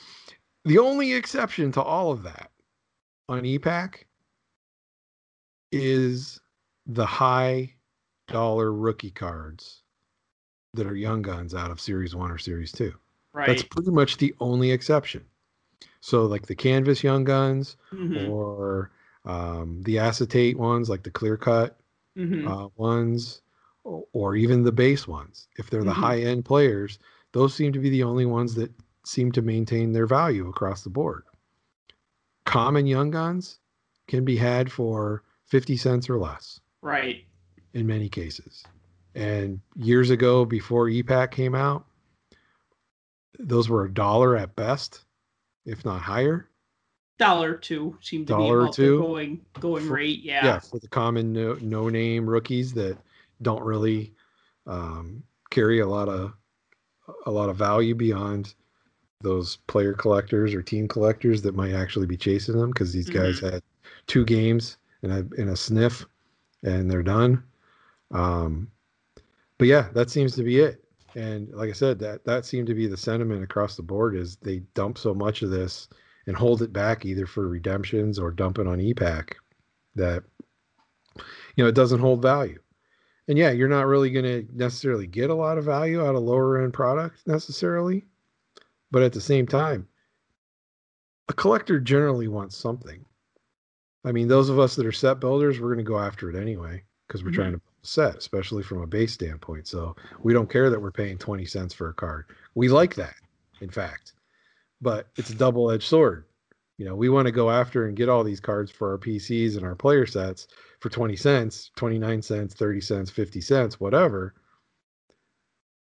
The 0.67 0.79
only 0.79 1.15
exception 1.15 1.73
to 1.73 1.83
all 1.83 2.11
of 2.13 2.23
that 2.25 2.51
on 3.29 3.43
ePack 3.45 4.05
is 5.73 6.41
the 6.87 7.07
high 7.07 7.75
dollar 8.29 8.73
rookie 8.73 9.11
cards 9.11 9.83
that 10.75 10.87
are 10.87 10.97
young 10.97 11.23
guns 11.23 11.55
out 11.55 11.71
of 11.71 11.81
series 11.81 12.15
one 12.17 12.33
or 12.33 12.39
series 12.39 12.73
two. 12.73 12.95
Right. 13.35 13.47
That's 13.47 13.65
pretty 13.65 13.91
much 13.93 14.19
the 14.19 14.35
only 14.41 14.73
exception. 14.73 15.27
So, 16.01 16.27
like 16.27 16.47
the 16.47 16.57
canvas 16.57 17.05
young 17.05 17.25
guns 17.25 17.77
Mhm, 17.93 18.35
or 18.35 18.93
um, 19.27 19.83
the 19.85 19.99
acetate 19.99 20.59
ones, 20.59 20.91
like 20.91 21.05
the 21.05 21.11
clear 21.13 21.37
cut 21.37 21.81
mhm. 22.17 22.55
uh, 22.55 22.69
ones, 22.77 23.43
or, 23.85 24.07
or 24.13 24.37
even 24.37 24.65
the 24.65 24.73
base 24.73 25.09
ones, 25.09 25.49
if 25.59 25.71
they're 25.71 25.85
the 25.85 25.93
Mhm. 25.93 25.95
high 25.95 26.21
end 26.21 26.45
players, 26.45 26.99
those 27.33 27.55
seem 27.55 27.73
to 27.75 27.81
be 27.81 27.91
the 27.91 28.05
only 28.05 28.27
ones 28.27 28.55
that 28.57 28.73
seem 29.05 29.31
to 29.33 29.43
maintain 29.43 29.93
their 29.93 30.07
value 30.07 30.49
across 30.49 30.83
the 30.83 30.91
board. 30.91 31.25
Common 32.45 32.87
young 32.87 33.11
guns 33.11 33.59
can 34.07 34.25
be 34.25 34.37
had 34.37 34.71
for 34.71 35.23
50 35.47 35.77
cents 35.77 36.09
or 36.11 36.19
less 36.19 36.61
Right. 36.83 37.25
in 37.73 37.87
many 37.87 38.09
cases. 38.09 38.65
And 39.15 39.61
years 39.77 40.11
ago, 40.11 40.45
before 40.45 40.87
ePack 40.89 41.31
came 41.31 41.55
out, 41.55 41.87
those 43.39 43.69
were 43.69 43.85
a 43.85 43.93
dollar 43.93 44.37
at 44.37 44.55
best, 44.57 45.05
if 45.65 45.85
not 45.85 46.01
higher. 46.03 46.49
Dollar 47.19 47.55
two 47.55 47.97
seemed 48.01 48.27
to 48.27 48.35
be 48.37 48.43
Dollar 48.43 48.61
or 48.63 48.67
the 48.67 48.73
two? 48.73 48.99
going 48.99 49.41
going 49.61 49.87
For- 49.87 49.95
rate. 49.95 50.21
Yeah. 50.23 50.45
yeah, 50.45 50.59
for 50.59 50.79
the 50.81 50.89
common 50.89 51.33
no, 51.33 51.55
no 51.61 51.89
name 51.89 52.29
rookies 52.29 52.73
that 52.75 52.99
don't 53.43 53.63
really 53.63 54.13
um, 54.67 55.23
carry 55.51 55.79
a 55.81 55.87
lot 55.87 56.09
of 56.09 56.33
a 57.27 57.31
lot 57.31 57.51
of 57.51 57.57
value 57.57 57.95
beyond 57.95 58.55
those 59.25 59.57
player 59.67 59.93
collectors 59.93 60.55
or 60.55 60.63
team 60.63 60.87
collectors 60.87 61.43
that 61.43 61.57
might 61.57 61.75
actually 61.75 62.07
be 62.07 62.17
chasing 62.17 62.57
them 62.57 62.71
because 62.71 62.93
these 62.93 63.09
guys 63.09 63.41
had 63.41 63.63
two 64.07 64.25
games 64.25 64.77
and 65.03 65.13
a 65.13 65.41
in 65.41 65.49
a 65.49 65.57
sniff 65.57 66.07
and 66.63 66.91
they're 66.91 67.03
done. 67.03 67.43
Um, 68.13 68.71
but 69.59 69.69
yeah, 69.69 69.89
that 69.95 70.11
seems 70.11 70.35
to 70.37 70.43
be 70.43 70.61
it. 70.61 70.85
And 71.15 71.49
like 71.51 71.71
I 71.71 71.75
said, 71.75 71.99
that 72.01 72.25
that 72.25 72.45
seemed 72.45 72.67
to 72.69 72.75
be 72.75 72.87
the 72.87 72.97
sentiment 72.97 73.43
across 73.43 73.77
the 73.77 73.83
board 73.83 74.17
is 74.17 74.37
they 74.37 74.61
dump 74.75 74.99
so 74.99 75.15
much 75.15 75.43
of 75.43 75.51
this 75.51 75.89
and 76.27 76.37
hold 76.37 76.63
it 76.63 76.73
back 76.73 77.05
either 77.05 77.27
for 77.27 77.49
redemptions 77.49 78.19
or 78.19 78.31
dump 78.31 78.59
it 78.59 78.67
on 78.67 78.79
ePack 78.79 79.35
that 79.95 80.25
you 81.17 81.63
know 81.63 81.69
it 81.69 81.75
doesn't 81.75 82.01
hold 82.01 82.23
value. 82.23 82.59
And 83.29 83.39
yeah, 83.39 83.51
you're 83.53 83.69
not 83.69 83.87
really 83.87 84.11
going 84.11 84.25
to 84.25 84.47
necessarily 84.55 85.07
get 85.07 85.31
a 85.31 85.35
lot 85.35 85.57
of 85.57 85.65
value 85.65 86.05
out 86.05 86.15
of 86.15 86.23
lower 86.23 86.63
end 86.63 86.75
product 86.75 87.27
necessarily, 87.27 88.05
but 88.95 89.03
at 89.03 89.13
the 89.13 89.21
same 89.21 89.45
time, 89.45 89.89
a 91.29 91.33
collector 91.33 91.81
generally 91.81 92.29
wants 92.29 92.57
something. 92.57 93.05
I 94.05 94.13
mean, 94.13 94.29
those 94.29 94.51
of 94.51 94.61
us 94.61 94.77
that 94.77 94.87
are 94.87 94.93
set 94.93 95.19
builders, 95.19 95.59
we're 95.59 95.75
going 95.75 95.85
to 95.85 95.91
go 95.91 95.99
after 95.99 96.31
it 96.31 96.41
anyway 96.41 96.85
because 97.09 97.25
we're 97.25 97.33
Mhm. 97.33 97.35
trying 97.35 97.53
to 97.55 97.61
set, 97.83 98.15
especially 98.15 98.63
from 98.63 98.83
a 98.83 98.87
base 98.87 99.13
standpoint. 99.13 99.67
So 99.67 99.97
we 100.23 100.33
don't 100.33 100.49
care 100.49 100.71
that 100.71 100.81
we're 100.81 100.93
paying 100.93 101.19
20 101.19 101.45
cents 101.45 101.75
for 101.75 101.89
a 101.89 101.93
card. 101.93 102.27
We 102.55 102.69
like 102.69 102.95
that, 102.95 103.17
in 103.61 103.69
fact, 103.69 104.13
but 104.81 105.09
it's 105.17 105.31
a 105.31 105.35
double 105.35 105.73
edged 105.73 105.89
sword. 105.89 106.27
You 106.79 106.85
know, 106.85 106.95
we 106.95 107.09
want 107.09 107.27
to 107.27 107.33
go 107.33 107.51
after 107.51 107.87
and 107.87 107.97
get 107.97 108.09
all 108.09 108.23
these 108.23 108.39
cards 108.39 108.71
for 108.71 108.93
our 108.93 108.99
PCs 108.99 109.57
and 109.57 109.67
our 109.67 109.75
player 109.75 110.07
sets 110.07 110.47
for 110.79 110.89
20 110.89 111.17
cents, 111.17 111.73
29 111.75 112.23
cents, 112.23 112.55
30 112.55 112.81
cents, 112.81 113.11
50 113.11 113.41
cents, 113.41 113.81
whatever. 113.81 114.35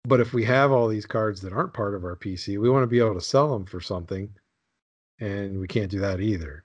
But 0.06 0.20
if 0.20 0.34
we 0.34 0.44
have 0.44 0.70
all 0.70 0.86
these 0.88 1.06
cards 1.06 1.40
that 1.40 1.52
aren't 1.52 1.72
part 1.72 1.94
of 1.94 2.04
our 2.04 2.16
PC, 2.16 2.58
we 2.58 2.68
want 2.68 2.82
to 2.82 2.88
be 2.88 2.98
able 2.98 3.14
to 3.14 3.20
sell 3.20 3.52
them 3.52 3.64
for 3.64 3.80
something. 3.80 4.30
And 5.18 5.58
we 5.58 5.66
can't 5.66 5.90
do 5.90 6.00
that 6.00 6.20
either. 6.20 6.64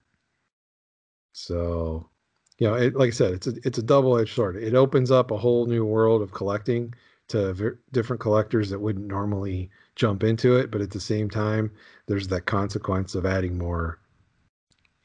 So, 1.32 2.10
you 2.57 2.68
know, 2.68 2.74
it, 2.74 2.95
like 2.95 3.07
I 3.07 3.11
said, 3.11 3.34
it's 3.34 3.48
a 3.48 3.53
it's 3.64 3.78
a 3.78 3.84
double 3.84 4.18
edged 4.18 4.36
sword. 4.36 4.57
It 4.57 4.76
opens 4.76 5.11
up 5.11 5.32
a 5.32 5.38
whole 5.38 5.66
new 5.68 5.86
world 5.86 6.22
of 6.22 6.34
collecting 6.34 6.94
to 7.30 7.78
different 7.91 8.20
collectors 8.20 8.70
that 8.72 8.80
wouldn't 8.80 9.07
normally 9.07 9.70
jump 9.95 10.24
into 10.24 10.57
it, 10.57 10.72
but 10.72 10.82
at 10.82 10.91
the 10.91 10.99
same 10.99 11.30
time, 11.30 11.72
there's 12.07 12.28
that 12.28 12.45
consequence 12.45 13.14
of 13.14 13.26
adding 13.26 13.57
more, 13.57 13.99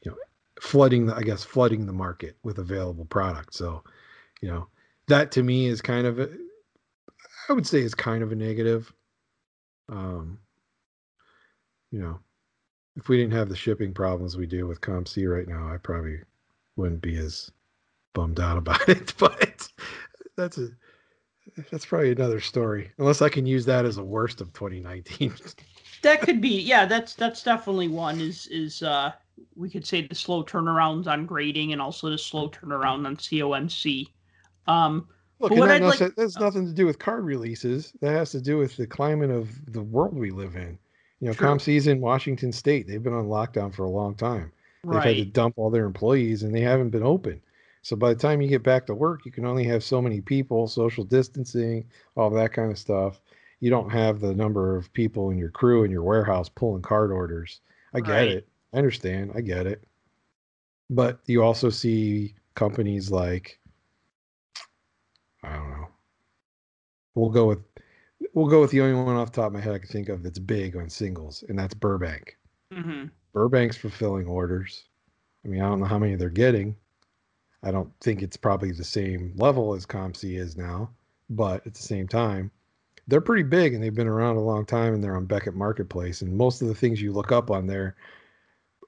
you 0.03 0.11
know, 0.11 0.17
flooding 0.59 1.05
the 1.05 1.15
I 1.15 1.21
guess 1.21 1.43
flooding 1.43 1.85
the 1.85 1.93
market 1.93 2.35
with 2.43 2.57
available 2.57 3.05
product. 3.05 3.53
So, 3.53 3.83
you 4.41 4.49
know, 4.49 4.67
that 5.07 5.31
to 5.33 5.43
me 5.43 5.67
is 5.67 5.81
kind 5.81 6.07
of 6.07 6.19
I 7.49 7.53
would 7.53 7.67
say 7.67 7.81
is 7.81 7.95
kind 7.95 8.23
of 8.23 8.31
a 8.31 8.35
negative. 8.35 8.91
Um, 9.89 10.39
you 11.91 11.99
know, 11.99 12.19
if 12.95 13.07
we 13.07 13.17
didn't 13.17 13.33
have 13.33 13.49
the 13.49 13.55
shipping 13.55 13.93
problems 13.93 14.37
we 14.37 14.47
do 14.47 14.67
with 14.67 14.81
COMC 14.81 15.31
right 15.31 15.47
now, 15.47 15.71
I 15.71 15.77
probably 15.77 16.19
wouldn't 16.75 17.01
be 17.01 17.17
as 17.17 17.51
bummed 18.13 18.39
out 18.39 18.57
about 18.57 18.87
it. 18.89 19.13
But 19.17 19.69
that's 20.35 20.57
a 20.57 20.69
that's 21.71 21.85
probably 21.85 22.11
another 22.11 22.39
story. 22.39 22.91
Unless 22.97 23.21
I 23.21 23.29
can 23.29 23.45
use 23.45 23.65
that 23.65 23.85
as 23.85 23.97
a 23.97 24.03
worst 24.03 24.41
of 24.41 24.51
2019. 24.53 25.33
that 26.01 26.21
could 26.21 26.41
be 26.41 26.61
yeah 26.61 26.85
that's 26.85 27.15
that's 27.15 27.43
definitely 27.43 27.87
one 27.87 28.19
is 28.19 28.47
is 28.47 28.83
uh 28.83 29.11
we 29.55 29.69
could 29.69 29.85
say 29.85 30.05
the 30.05 30.15
slow 30.15 30.43
turnarounds 30.43 31.07
on 31.07 31.25
grading 31.25 31.73
and 31.73 31.81
also 31.81 32.09
the 32.09 32.17
slow 32.17 32.49
turnaround 32.49 33.05
on 33.05 33.17
COMC 33.17 34.07
um 34.67 35.07
Look, 35.51 35.67
that 35.67 35.81
like- 35.81 35.99
nothing- 35.99 36.13
that's 36.17 36.39
nothing 36.39 36.65
to 36.65 36.73
do 36.73 36.85
with 36.85 36.99
card 36.99 37.23
releases. 37.25 37.93
That 38.01 38.11
has 38.11 38.31
to 38.31 38.41
do 38.41 38.57
with 38.57 38.75
the 38.77 38.87
climate 38.87 39.29
of 39.31 39.49
the 39.73 39.81
world 39.81 40.15
we 40.17 40.31
live 40.31 40.55
in. 40.55 40.77
You 41.19 41.27
know, 41.27 41.33
True. 41.33 41.47
COMC's 41.47 41.87
in 41.87 42.01
Washington 42.01 42.51
State. 42.51 42.87
They've 42.87 43.01
been 43.01 43.13
on 43.13 43.27
lockdown 43.27 43.73
for 43.73 43.83
a 43.85 43.89
long 43.89 44.15
time. 44.15 44.51
They've 44.83 45.01
had 45.01 45.15
to 45.15 45.25
dump 45.25 45.55
all 45.57 45.69
their 45.71 45.85
employees 45.85 46.43
and 46.43 46.53
they 46.53 46.61
haven't 46.61 46.89
been 46.91 47.01
open. 47.03 47.41
So 47.81 47.95
by 47.95 48.13
the 48.13 48.19
time 48.19 48.41
you 48.41 48.47
get 48.47 48.63
back 48.63 48.85
to 48.87 48.93
work, 48.95 49.25
you 49.25 49.31
can 49.31 49.45
only 49.45 49.63
have 49.63 49.83
so 49.83 50.01
many 50.01 50.21
people, 50.21 50.67
social 50.67 51.03
distancing, 51.03 51.85
all 52.15 52.29
that 52.31 52.53
kind 52.53 52.71
of 52.71 52.77
stuff. 52.77 53.21
You 53.61 53.69
don't 53.69 53.89
have 53.89 54.19
the 54.19 54.33
number 54.33 54.75
of 54.75 54.91
people 54.93 55.29
in 55.31 55.37
your 55.37 55.49
crew 55.49 55.83
in 55.83 55.91
your 55.91 56.03
warehouse 56.03 56.49
pulling 56.49 56.81
card 56.83 57.11
orders. 57.11 57.61
I 57.93 58.01
get 58.01 58.11
Right. 58.11 58.27
it. 58.29 58.47
I 58.73 58.77
understand. 58.77 59.31
I 59.33 59.41
get 59.41 59.65
it. 59.65 59.83
But 60.89 61.19
you 61.25 61.41
also 61.41 61.69
see 61.69 62.35
companies 62.55 63.09
like 63.09 63.59
I 65.45 65.53
don't 65.55 65.69
know. 65.71 65.87
We'll 67.15 67.29
go 67.29 67.45
with 67.45 67.59
we'll 68.33 68.47
go 68.47 68.61
with 68.61 68.71
the 68.71 68.81
only 68.81 69.01
one 69.01 69.15
off 69.15 69.31
the 69.31 69.41
top 69.41 69.47
of 69.47 69.53
my 69.53 69.61
head 69.61 69.73
I 69.73 69.79
can 69.79 69.87
think 69.87 70.09
of 70.09 70.23
that's 70.23 70.39
big 70.39 70.75
on 70.75 70.89
singles, 70.89 71.43
and 71.47 71.57
that's 71.57 71.73
Burbank. 71.73 72.37
hmm 72.73 73.05
Burbank's 73.33 73.77
fulfilling 73.77 74.27
orders. 74.27 74.85
I 75.43 75.49
mean, 75.49 75.61
I 75.61 75.67
don't 75.67 75.79
know 75.81 75.85
how 75.85 75.99
many 75.99 76.15
they're 76.15 76.29
getting. 76.29 76.75
I 77.63 77.71
don't 77.71 77.91
think 77.99 78.21
it's 78.21 78.37
probably 78.37 78.71
the 78.71 78.83
same 78.83 79.33
level 79.35 79.73
as 79.75 79.85
COMC 79.85 80.37
is 80.39 80.55
now, 80.55 80.89
but 81.29 81.65
at 81.67 81.73
the 81.73 81.81
same 81.81 82.07
time, 82.07 82.49
they're 83.07 83.21
pretty 83.21 83.43
big 83.43 83.73
and 83.73 83.83
they've 83.83 83.93
been 83.93 84.07
around 84.07 84.37
a 84.37 84.41
long 84.41 84.65
time 84.65 84.93
and 84.93 85.03
they're 85.03 85.17
on 85.17 85.25
Beckett 85.25 85.53
Marketplace. 85.55 86.21
And 86.21 86.35
most 86.37 86.61
of 86.61 86.67
the 86.69 86.75
things 86.75 87.01
you 87.01 87.11
look 87.11 87.31
up 87.31 87.51
on 87.51 87.67
there, 87.67 87.95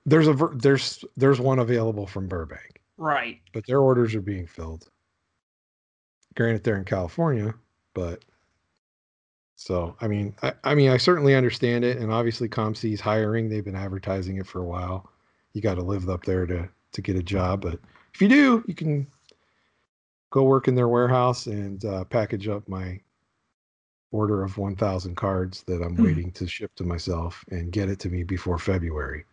there's 0.05 0.27
a 0.27 0.33
there's 0.55 1.03
there's 1.17 1.39
one 1.41 1.59
available 1.59 2.07
from 2.07 2.27
Burbank, 2.27 2.81
Right. 2.97 3.41
but 3.53 3.65
their 3.67 3.81
orders 3.81 4.15
are 4.15 4.21
being 4.21 4.47
filled. 4.47 4.89
Granted, 6.37 6.63
they're 6.63 6.77
in 6.77 6.85
California, 6.85 7.55
but 7.95 8.23
so 9.55 9.97
I 9.99 10.07
mean, 10.07 10.35
I, 10.43 10.53
I 10.63 10.75
mean, 10.75 10.91
I 10.91 10.97
certainly 10.97 11.33
understand 11.33 11.83
it, 11.83 11.97
and 11.97 12.13
obviously, 12.13 12.47
COMC's 12.47 13.01
hiring. 13.01 13.49
They've 13.49 13.65
been 13.65 13.75
advertising 13.75 14.37
it 14.37 14.45
for 14.45 14.61
a 14.61 14.65
while. 14.67 15.09
You 15.53 15.61
got 15.61 15.75
to 15.75 15.81
live 15.81 16.07
up 16.09 16.23
there 16.25 16.45
to 16.45 16.69
to 16.91 17.01
get 17.01 17.15
a 17.15 17.23
job, 17.23 17.61
but 17.61 17.79
if 18.13 18.21
you 18.21 18.27
do, 18.27 18.63
you 18.67 18.75
can 18.75 19.07
go 20.29 20.43
work 20.43 20.67
in 20.67 20.75
their 20.75 20.87
warehouse 20.87 21.47
and 21.47 21.83
uh, 21.83 22.03
package 22.05 22.47
up 22.47 22.67
my 22.69 23.01
order 24.11 24.43
of 24.43 24.57
1,000 24.57 25.15
cards 25.15 25.63
that 25.63 25.81
I'm 25.81 25.95
Hmm. 25.95 26.03
waiting 26.03 26.31
to 26.33 26.47
ship 26.47 26.73
to 26.75 26.83
myself 26.83 27.43
and 27.49 27.71
get 27.71 27.89
it 27.89 27.99
to 28.01 28.09
me 28.09 28.23
before 28.23 28.59
February. 28.59 29.25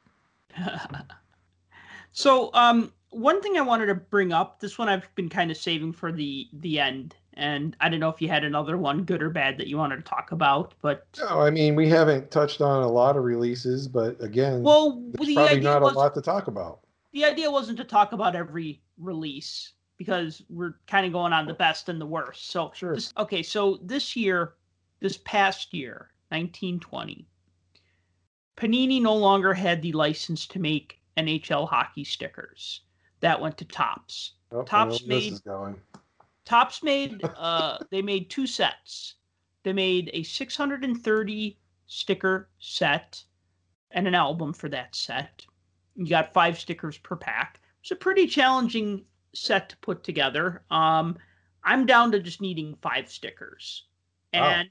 so, 2.13 2.51
um, 2.55 2.93
one 3.15 3.41
thing 3.43 3.57
I 3.57 3.63
wanted 3.63 3.87
to 3.87 3.95
bring 3.95 4.33
up, 4.33 4.61
this 4.61 4.79
one 4.79 4.89
I've 4.89 5.09
been 5.15 5.29
kind 5.29 5.51
of 5.51 5.57
saving 5.57 5.93
for 5.93 6.11
the 6.13 6.49
the 6.53 6.81
end, 6.81 7.15
and 7.35 7.77
I 7.81 7.89
don't 7.89 8.01
know 8.01 8.09
if 8.09 8.21
you 8.21 8.29
had 8.29 8.45
another 8.45 8.77
one, 8.77 9.05
good 9.05 9.23
or 9.23 9.31
bad, 9.31 9.59
that 9.59 9.67
you 9.69 9.77
wanted 9.77 9.97
to 9.97 10.03
talk 10.03 10.33
about, 10.33 10.75
but 10.83 11.07
No, 11.19 11.41
I 11.41 11.51
mean 11.51 11.75
we 11.75 11.89
haven't 11.89 12.31
touched 12.31 12.61
on 12.61 12.83
a 12.83 12.89
lot 12.91 13.17
of 13.17 13.25
releases, 13.25 13.89
but 13.89 14.21
again, 14.23 14.63
well, 14.63 15.03
there's 15.13 15.29
the 15.29 15.35
probably 15.35 15.57
idea 15.59 15.71
not 15.71 15.83
was 15.83 15.93
a 15.95 15.99
lot 15.99 16.15
to 16.15 16.23
talk 16.23 16.49
about. 16.49 16.81
the 17.13 17.25
idea 17.25 17.51
wasn't 17.51 17.79
to 17.79 17.85
talk 17.85 18.13
about 18.13 18.35
every 18.37 18.83
release 18.99 19.73
because 19.97 20.43
we're 20.49 20.75
kind 20.89 21.07
of 21.07 21.13
going 21.13 21.33
on 21.33 21.47
the 21.47 21.55
best 21.55 21.89
and 21.89 22.01
the 22.01 22.07
worst. 22.07 22.51
So 22.51 22.73
Sure. 22.75 22.95
this- 22.95 23.13
okay, 23.17 23.43
so 23.45 23.79
this 23.83 24.17
year, 24.17 24.55
this 25.01 25.19
past 25.25 25.73
year, 25.73 26.11
1920, 26.31 27.27
Panini 28.57 29.01
no 29.01 29.15
longer 29.15 29.55
had 29.55 29.83
the 29.83 29.93
license 29.93 30.47
to 30.49 30.59
make 30.59 31.01
NHL 31.17 31.67
hockey 31.69 32.03
stickers. 32.05 32.81
That 33.25 33.41
went 33.41 33.57
to 33.57 33.65
Topps. 33.65 34.33
Oh, 34.53 34.61
I 34.61 34.65
Topps 34.65 35.07
know 35.07 35.19
this 35.19 35.43
made-. 35.47 35.77
Topps 36.45 36.83
made 36.83 37.25
uh 37.25 37.79
they 37.91 38.03
made 38.03 38.29
two 38.29 38.47
sets. 38.47 39.15
They 39.63 39.73
made 39.73 40.11
a 40.13 40.23
630 40.25 41.59
sticker 41.87 42.51
set 42.59 43.25
and 43.93 44.07
an 44.07 44.15
album 44.15 44.53
for 44.53 44.69
that 44.69 44.95
set. 44.95 45.47
You 45.97 46.07
got 46.07 46.35
five 46.35 46.59
stickers 46.59 46.99
per 46.99 47.17
pack. 47.17 47.63
It's 47.81 47.93
a 47.93 47.97
pretty 47.97 48.27
challenging 48.27 49.07
set 49.33 49.71
to 49.71 49.79
put 49.79 50.05
together. 50.05 50.63
Um 50.71 51.17
I'm 51.63 51.87
down 51.87 52.13
to 52.13 52.21
just 52.21 52.43
needing 52.43 52.77
five 52.83 53.11
stickers. 53.11 53.85
And 54.35 54.69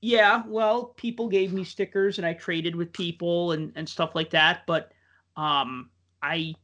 yeah, 0.00 0.44
well, 0.46 0.84
people 0.84 1.28
gave 1.28 1.52
me 1.52 1.64
stickers 1.64 2.18
and 2.18 2.26
I 2.28 2.34
traded 2.34 2.76
with 2.76 2.92
people 2.92 3.50
and 3.50 3.72
and 3.74 3.88
stuff 3.88 4.14
like 4.14 4.30
that, 4.30 4.66
but 4.68 4.92
um 5.36 5.90
I 6.22 6.54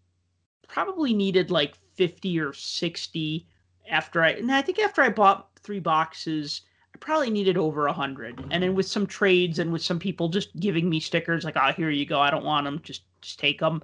probably 0.68 1.12
needed 1.14 1.50
like 1.50 1.76
50 1.94 2.38
or 2.38 2.52
60 2.52 3.46
after 3.90 4.22
I 4.22 4.30
and 4.30 4.52
I 4.52 4.62
think 4.62 4.78
after 4.78 5.02
I 5.02 5.08
bought 5.08 5.48
three 5.62 5.80
boxes, 5.80 6.60
I 6.94 6.98
probably 6.98 7.30
needed 7.30 7.56
over 7.56 7.86
a 7.86 7.92
hundred. 7.92 8.44
And 8.50 8.62
then 8.62 8.74
with 8.74 8.86
some 8.86 9.06
trades 9.06 9.58
and 9.58 9.72
with 9.72 9.82
some 9.82 9.98
people 9.98 10.28
just 10.28 10.54
giving 10.60 10.88
me 10.88 11.00
stickers 11.00 11.44
like, 11.44 11.56
"Oh, 11.56 11.72
here 11.72 11.90
you 11.90 12.06
go. 12.06 12.20
I 12.20 12.30
don't 12.30 12.44
want 12.44 12.64
them. 12.64 12.80
Just 12.82 13.02
just 13.20 13.38
take 13.38 13.60
them." 13.60 13.82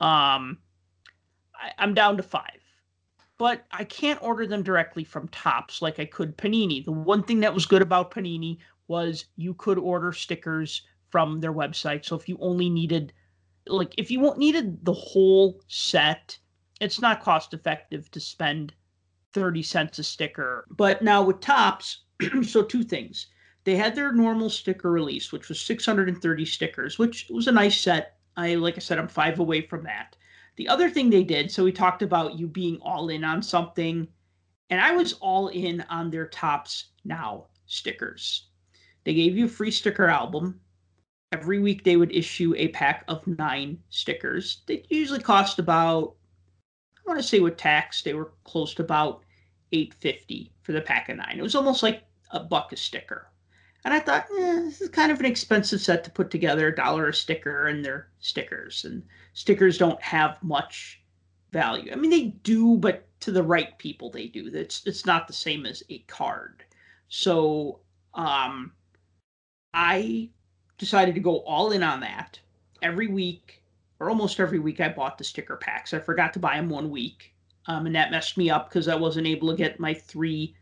Um, 0.00 0.58
I, 1.54 1.72
I'm 1.78 1.94
down 1.94 2.16
to 2.18 2.22
five, 2.22 2.60
but 3.38 3.64
I 3.72 3.84
can't 3.84 4.22
order 4.22 4.46
them 4.46 4.62
directly 4.62 5.04
from 5.04 5.28
Topps 5.28 5.82
like 5.82 5.98
I 5.98 6.04
could 6.04 6.36
Panini. 6.36 6.84
The 6.84 6.92
one 6.92 7.22
thing 7.22 7.40
that 7.40 7.54
was 7.54 7.66
good 7.66 7.82
about 7.82 8.10
Panini 8.10 8.58
was 8.86 9.26
you 9.36 9.54
could 9.54 9.78
order 9.78 10.12
stickers 10.12 10.82
from 11.10 11.40
their 11.40 11.52
website. 11.52 12.04
So 12.04 12.16
if 12.16 12.28
you 12.28 12.38
only 12.40 12.70
needed 12.70 13.12
like 13.68 13.94
if 13.96 14.10
you 14.10 14.34
needed 14.36 14.84
the 14.84 14.92
whole 14.92 15.60
set, 15.68 16.38
it's 16.80 17.00
not 17.00 17.22
cost 17.22 17.54
effective 17.54 18.10
to 18.10 18.20
spend 18.20 18.74
30 19.32 19.62
cents 19.62 19.98
a 19.98 20.04
sticker. 20.04 20.66
But 20.70 21.02
now 21.02 21.22
with 21.22 21.40
Topps, 21.40 22.04
so 22.42 22.62
two 22.62 22.82
things. 22.82 23.28
They 23.64 23.76
had 23.76 23.94
their 23.94 24.12
normal 24.12 24.50
sticker 24.50 24.90
release, 24.90 25.30
which 25.30 25.48
was 25.48 25.60
630 25.60 26.44
stickers, 26.44 26.98
which 26.98 27.26
was 27.28 27.48
a 27.48 27.52
nice 27.52 27.80
set. 27.80 28.18
I 28.36 28.54
like 28.54 28.76
I 28.76 28.80
said, 28.80 28.98
I'm 28.98 29.08
five 29.08 29.38
away 29.40 29.62
from 29.62 29.84
that. 29.84 30.16
The 30.56 30.68
other 30.68 30.90
thing 30.90 31.10
they 31.10 31.24
did, 31.24 31.50
so 31.50 31.64
we 31.64 31.72
talked 31.72 32.02
about 32.02 32.38
you 32.38 32.46
being 32.46 32.78
all 32.80 33.10
in 33.10 33.24
on 33.24 33.42
something, 33.42 34.08
and 34.70 34.80
I 34.80 34.92
was 34.92 35.12
all 35.14 35.48
in 35.48 35.82
on 35.82 36.10
their 36.10 36.26
Topps 36.28 36.92
Now 37.04 37.46
stickers. 37.66 38.48
They 39.04 39.14
gave 39.14 39.36
you 39.36 39.44
a 39.44 39.48
free 39.48 39.70
sticker 39.70 40.08
album. 40.08 40.60
Every 41.32 41.58
week 41.58 41.84
they 41.84 41.96
would 41.96 42.14
issue 42.14 42.54
a 42.56 42.68
pack 42.68 43.04
of 43.08 43.26
nine 43.26 43.78
stickers. 43.90 44.62
They 44.66 44.84
usually 44.88 45.20
cost 45.20 45.58
about 45.58 46.14
I 46.98 47.10
want 47.10 47.20
to 47.20 47.26
say 47.26 47.40
with 47.40 47.56
tax, 47.56 48.02
they 48.02 48.12
were 48.14 48.32
close 48.44 48.74
to 48.74 48.82
about 48.82 49.22
850 49.72 50.52
for 50.60 50.72
the 50.72 50.80
pack 50.80 51.08
of 51.08 51.16
nine. 51.16 51.38
It 51.38 51.42
was 51.42 51.54
almost 51.54 51.82
like 51.82 52.04
a 52.30 52.40
buck 52.40 52.72
a 52.72 52.76
sticker. 52.76 53.30
And 53.84 53.94
I 53.94 54.00
thought, 54.00 54.26
eh, 54.38 54.60
this 54.60 54.80
is 54.80 54.88
kind 54.90 55.10
of 55.10 55.20
an 55.20 55.26
expensive 55.26 55.80
set 55.80 56.04
to 56.04 56.10
put 56.10 56.30
together, 56.30 56.68
a 56.68 56.74
dollar 56.74 57.08
a 57.08 57.14
sticker, 57.14 57.66
and 57.66 57.84
they're 57.84 58.10
stickers. 58.18 58.84
And 58.84 59.02
stickers 59.32 59.78
don't 59.78 60.02
have 60.02 60.42
much 60.42 61.00
value. 61.52 61.90
I 61.92 61.96
mean, 61.96 62.10
they 62.10 62.26
do, 62.26 62.76
but 62.76 63.06
to 63.20 63.32
the 63.32 63.42
right 63.42 63.76
people, 63.78 64.10
they 64.10 64.26
do. 64.26 64.50
It's 64.52 64.86
it's 64.86 65.06
not 65.06 65.26
the 65.26 65.32
same 65.32 65.64
as 65.64 65.82
a 65.88 66.00
card. 66.00 66.64
So 67.08 67.80
um, 68.14 68.72
I 69.72 70.30
decided 70.78 71.14
to 71.14 71.20
go 71.20 71.38
all 71.40 71.72
in 71.72 71.82
on 71.82 72.00
that. 72.00 72.40
Every 72.82 73.08
week, 73.08 73.62
or 74.00 74.08
almost 74.08 74.40
every 74.40 74.60
week, 74.60 74.80
I 74.80 74.88
bought 74.88 75.18
the 75.18 75.24
sticker 75.24 75.56
packs. 75.56 75.92
I 75.92 75.98
forgot 75.98 76.32
to 76.34 76.38
buy 76.38 76.56
them 76.56 76.70
one 76.70 76.90
week, 76.90 77.34
um, 77.66 77.86
and 77.86 77.94
that 77.94 78.10
messed 78.10 78.38
me 78.38 78.48
up 78.48 78.68
because 78.68 78.88
I 78.88 78.94
wasn't 78.94 79.26
able 79.26 79.50
to 79.50 79.56
get 79.56 79.80
my 79.80 79.92
three 79.92 80.54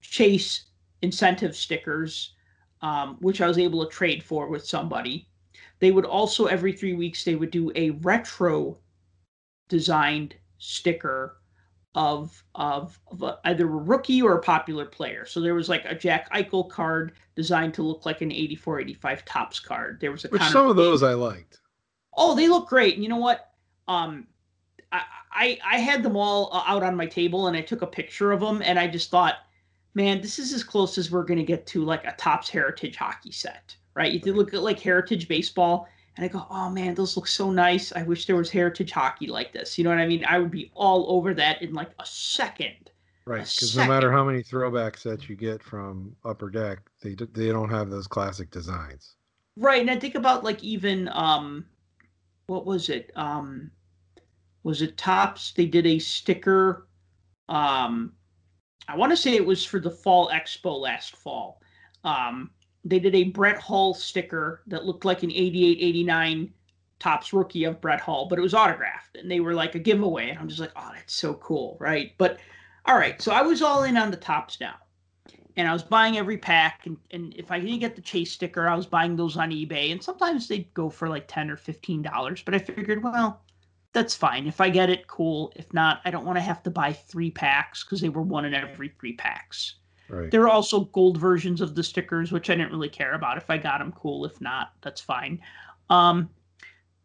chase 0.00 0.64
incentive 1.02 1.54
stickers, 1.54 2.34
um, 2.82 3.16
which 3.20 3.40
I 3.40 3.46
was 3.46 3.58
able 3.58 3.84
to 3.84 3.90
trade 3.90 4.22
for 4.22 4.48
with 4.48 4.66
somebody. 4.66 5.28
They 5.78 5.90
would 5.92 6.04
also 6.04 6.46
every 6.46 6.72
three 6.72 6.94
weeks 6.94 7.24
they 7.24 7.36
would 7.36 7.50
do 7.50 7.72
a 7.74 7.90
retro 7.90 8.78
designed 9.68 10.34
sticker 10.58 11.39
of 11.94 12.44
of, 12.54 12.98
of 13.08 13.22
a, 13.22 13.38
either 13.44 13.64
a 13.64 13.70
rookie 13.70 14.22
or 14.22 14.34
a 14.34 14.42
popular 14.42 14.84
player. 14.84 15.26
So 15.26 15.40
there 15.40 15.54
was 15.54 15.68
like 15.68 15.84
a 15.84 15.94
Jack 15.94 16.32
Eichel 16.32 16.68
card 16.68 17.12
designed 17.34 17.74
to 17.74 17.82
look 17.82 18.06
like 18.06 18.20
an 18.20 18.30
84 18.30 18.80
85 18.80 19.24
Topps 19.24 19.60
card. 19.60 19.98
There 20.00 20.12
was 20.12 20.24
a 20.24 20.28
Which 20.28 20.40
Connor 20.40 20.52
some 20.52 20.68
of 20.68 20.76
those 20.76 21.02
I 21.02 21.14
liked. 21.14 21.60
Oh, 22.16 22.34
they 22.34 22.48
look 22.48 22.68
great. 22.68 22.94
And 22.94 23.02
you 23.02 23.08
know 23.08 23.16
what? 23.16 23.52
Um, 23.88 24.26
I, 24.92 25.02
I 25.32 25.58
I 25.64 25.78
had 25.78 26.02
them 26.02 26.16
all 26.16 26.50
uh, 26.52 26.62
out 26.66 26.82
on 26.82 26.96
my 26.96 27.06
table, 27.06 27.48
and 27.48 27.56
I 27.56 27.62
took 27.62 27.82
a 27.82 27.86
picture 27.86 28.32
of 28.32 28.40
them, 28.40 28.62
and 28.64 28.78
I 28.78 28.86
just 28.86 29.10
thought, 29.10 29.36
man, 29.94 30.20
this 30.20 30.38
is 30.38 30.52
as 30.52 30.62
close 30.62 30.98
as 30.98 31.10
we're 31.10 31.24
gonna 31.24 31.42
get 31.42 31.66
to 31.68 31.84
like 31.84 32.04
a 32.04 32.14
Topps 32.16 32.48
Heritage 32.48 32.96
hockey 32.96 33.32
set, 33.32 33.76
right? 33.94 34.12
You 34.12 34.32
look 34.32 34.54
at 34.54 34.62
like 34.62 34.78
Heritage 34.78 35.26
baseball, 35.26 35.88
and 36.20 36.28
I 36.28 36.32
go, 36.32 36.46
oh 36.50 36.68
man, 36.68 36.94
those 36.94 37.16
look 37.16 37.26
so 37.26 37.50
nice. 37.50 37.92
I 37.92 38.02
wish 38.02 38.26
there 38.26 38.36
was 38.36 38.50
Heritage 38.50 38.90
hockey 38.90 39.26
like 39.26 39.54
this. 39.54 39.78
You 39.78 39.84
know 39.84 39.90
what 39.90 40.00
I 40.00 40.06
mean? 40.06 40.22
I 40.28 40.38
would 40.38 40.50
be 40.50 40.70
all 40.74 41.10
over 41.16 41.32
that 41.32 41.62
in 41.62 41.72
like 41.72 41.92
a 41.98 42.04
second. 42.04 42.90
Right, 43.24 43.38
because 43.38 43.74
no 43.74 43.86
matter 43.86 44.12
how 44.12 44.22
many 44.22 44.42
throwbacks 44.42 45.02
that 45.04 45.30
you 45.30 45.34
get 45.34 45.62
from 45.62 46.14
Upper 46.22 46.50
Deck, 46.50 46.80
they 47.02 47.14
they 47.32 47.48
don't 47.48 47.70
have 47.70 47.88
those 47.88 48.06
classic 48.06 48.50
designs. 48.50 49.14
Right, 49.56 49.80
and 49.80 49.90
I 49.90 49.98
think 49.98 50.14
about 50.14 50.44
like 50.44 50.62
even 50.62 51.08
um, 51.12 51.64
what 52.48 52.66
was 52.66 52.90
it? 52.90 53.10
Um, 53.16 53.70
was 54.62 54.82
it 54.82 54.98
Topps? 54.98 55.52
They 55.52 55.64
did 55.64 55.86
a 55.86 55.98
sticker. 55.98 56.86
Um, 57.48 58.12
I 58.88 58.96
want 58.96 59.10
to 59.10 59.16
say 59.16 59.36
it 59.36 59.46
was 59.46 59.64
for 59.64 59.80
the 59.80 59.90
Fall 59.90 60.28
Expo 60.28 60.78
last 60.78 61.16
fall. 61.16 61.62
Um, 62.04 62.50
they 62.84 62.98
did 62.98 63.14
a 63.14 63.24
Brett 63.24 63.58
Hull 63.58 63.94
sticker 63.94 64.62
that 64.66 64.84
looked 64.84 65.04
like 65.04 65.22
an 65.22 65.30
88 65.30 65.78
89 65.80 66.52
Topps 66.98 67.32
rookie 67.32 67.64
of 67.64 67.80
Brett 67.80 68.00
Hull, 68.00 68.26
but 68.26 68.38
it 68.38 68.42
was 68.42 68.54
autographed 68.54 69.16
and 69.16 69.30
they 69.30 69.40
were 69.40 69.54
like 69.54 69.74
a 69.74 69.78
giveaway. 69.78 70.28
And 70.30 70.38
I'm 70.38 70.48
just 70.48 70.60
like, 70.60 70.72
oh, 70.76 70.90
that's 70.94 71.14
so 71.14 71.34
cool, 71.34 71.76
right? 71.80 72.12
But 72.18 72.38
all 72.84 72.96
right, 72.96 73.20
so 73.20 73.32
I 73.32 73.42
was 73.42 73.62
all 73.62 73.84
in 73.84 73.96
on 73.96 74.10
the 74.10 74.16
Topps 74.16 74.60
now. 74.60 74.76
And 75.56 75.68
I 75.68 75.72
was 75.72 75.82
buying 75.82 76.16
every 76.16 76.38
pack, 76.38 76.86
and, 76.86 76.96
and 77.10 77.34
if 77.36 77.50
I 77.50 77.58
didn't 77.58 77.80
get 77.80 77.96
the 77.96 78.00
chase 78.00 78.32
sticker, 78.32 78.68
I 78.68 78.74
was 78.76 78.86
buying 78.86 79.16
those 79.16 79.36
on 79.36 79.50
eBay. 79.50 79.90
And 79.90 80.02
sometimes 80.02 80.46
they'd 80.46 80.72
go 80.74 80.88
for 80.88 81.08
like 81.08 81.26
10 81.26 81.50
or 81.50 81.56
$15. 81.56 82.44
But 82.44 82.54
I 82.54 82.58
figured, 82.58 83.02
well, 83.02 83.42
that's 83.92 84.14
fine. 84.14 84.46
If 84.46 84.60
I 84.60 84.70
get 84.70 84.90
it, 84.90 85.08
cool. 85.08 85.52
If 85.56 85.72
not, 85.74 86.00
I 86.04 86.10
don't 86.10 86.24
want 86.24 86.36
to 86.36 86.42
have 86.42 86.62
to 86.62 86.70
buy 86.70 86.92
three 86.92 87.30
packs 87.30 87.84
because 87.84 88.00
they 88.00 88.08
were 88.08 88.22
one 88.22 88.44
in 88.44 88.54
every 88.54 88.94
three 88.98 89.14
packs. 89.14 89.74
Right. 90.10 90.30
There 90.30 90.42
are 90.42 90.48
also 90.48 90.80
gold 90.86 91.18
versions 91.18 91.60
of 91.60 91.74
the 91.74 91.84
stickers, 91.84 92.32
which 92.32 92.50
I 92.50 92.56
didn't 92.56 92.72
really 92.72 92.88
care 92.88 93.14
about. 93.14 93.36
If 93.36 93.48
I 93.48 93.58
got 93.58 93.78
them, 93.78 93.92
cool. 93.92 94.24
If 94.24 94.40
not, 94.40 94.72
that's 94.82 95.00
fine. 95.00 95.40
Um, 95.88 96.28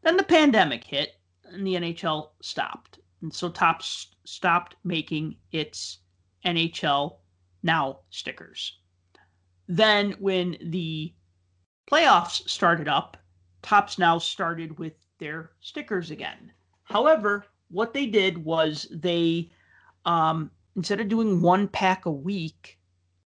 then 0.02 0.18
the 0.18 0.24
pandemic 0.24 0.84
hit 0.84 1.20
and 1.46 1.66
the 1.66 1.76
NHL 1.76 2.30
stopped. 2.42 3.00
And 3.22 3.34
so 3.34 3.50
Topps 3.50 4.16
stopped 4.26 4.76
making 4.84 5.36
its 5.52 6.00
NHL 6.46 7.18
Now 7.64 8.00
stickers. 8.10 8.80
Then 9.68 10.12
when 10.20 10.58
the 10.62 11.14
playoffs 11.90 12.48
started 12.50 12.88
up, 12.88 13.18
Topps 13.62 13.98
Now 13.98 14.18
started 14.18 14.78
with 14.78 14.94
their 15.20 15.52
stickers 15.60 16.12
again. 16.12 16.52
However, 16.84 17.46
what 17.70 17.94
they 17.94 18.06
did 18.06 18.38
was 18.44 18.88
they, 18.92 19.52
um, 20.06 20.52
instead 20.76 21.00
of 21.00 21.10
doing 21.10 21.42
one 21.42 21.68
pack 21.68 22.06
a 22.06 22.12
week, 22.12 22.80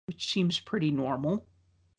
which 0.06 0.32
seems 0.32 0.60
pretty 0.60 0.90
normal, 0.90 1.46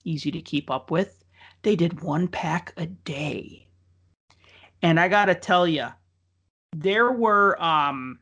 easy 0.03 0.31
to 0.31 0.41
keep 0.41 0.69
up 0.71 0.91
with, 0.91 1.23
they 1.61 1.75
did 1.75 2.01
one 2.01 2.27
pack 2.27 2.73
a 2.77 2.85
day. 2.85 3.67
And 4.81 4.99
I 4.99 5.07
got 5.07 5.25
to 5.25 5.35
tell 5.35 5.67
you, 5.67 5.87
there 6.75 7.11
were 7.11 7.61
um, 7.61 8.19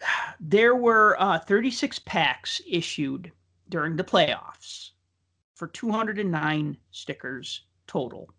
there 0.40 0.74
were 0.74 1.16
uh, 1.20 1.38
36 1.38 1.98
packs 2.00 2.60
issued 2.68 3.32
during 3.68 3.96
the 3.96 4.04
playoffs 4.04 4.90
for 5.54 5.68
209 5.68 6.76
stickers 6.90 7.64
total. 7.86 8.30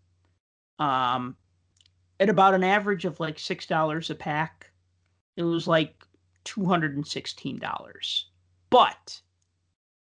Um, 0.78 1.36
at 2.18 2.28
about 2.28 2.54
an 2.54 2.64
average 2.64 3.04
of 3.04 3.20
like 3.20 3.38
six 3.38 3.66
dollars 3.66 4.10
a 4.10 4.14
pack, 4.14 4.70
it 5.36 5.42
was 5.42 5.66
like 5.66 6.04
two 6.44 6.64
hundred 6.64 6.96
and 6.96 7.06
sixteen 7.06 7.58
dollars. 7.58 8.26
But 8.70 9.20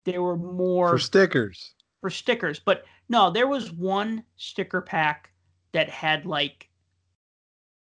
there 0.06 0.22
were 0.22 0.38
more 0.38 0.90
For 0.90 1.00
stickers. 1.00 1.74
for 2.02 2.10
stickers. 2.10 2.60
But 2.60 2.86
no, 3.10 3.30
there 3.30 3.48
was 3.48 3.72
one 3.72 4.24
sticker 4.38 4.82
pack 4.82 5.32
that 5.74 5.90
had 5.90 6.26
like 6.26 6.70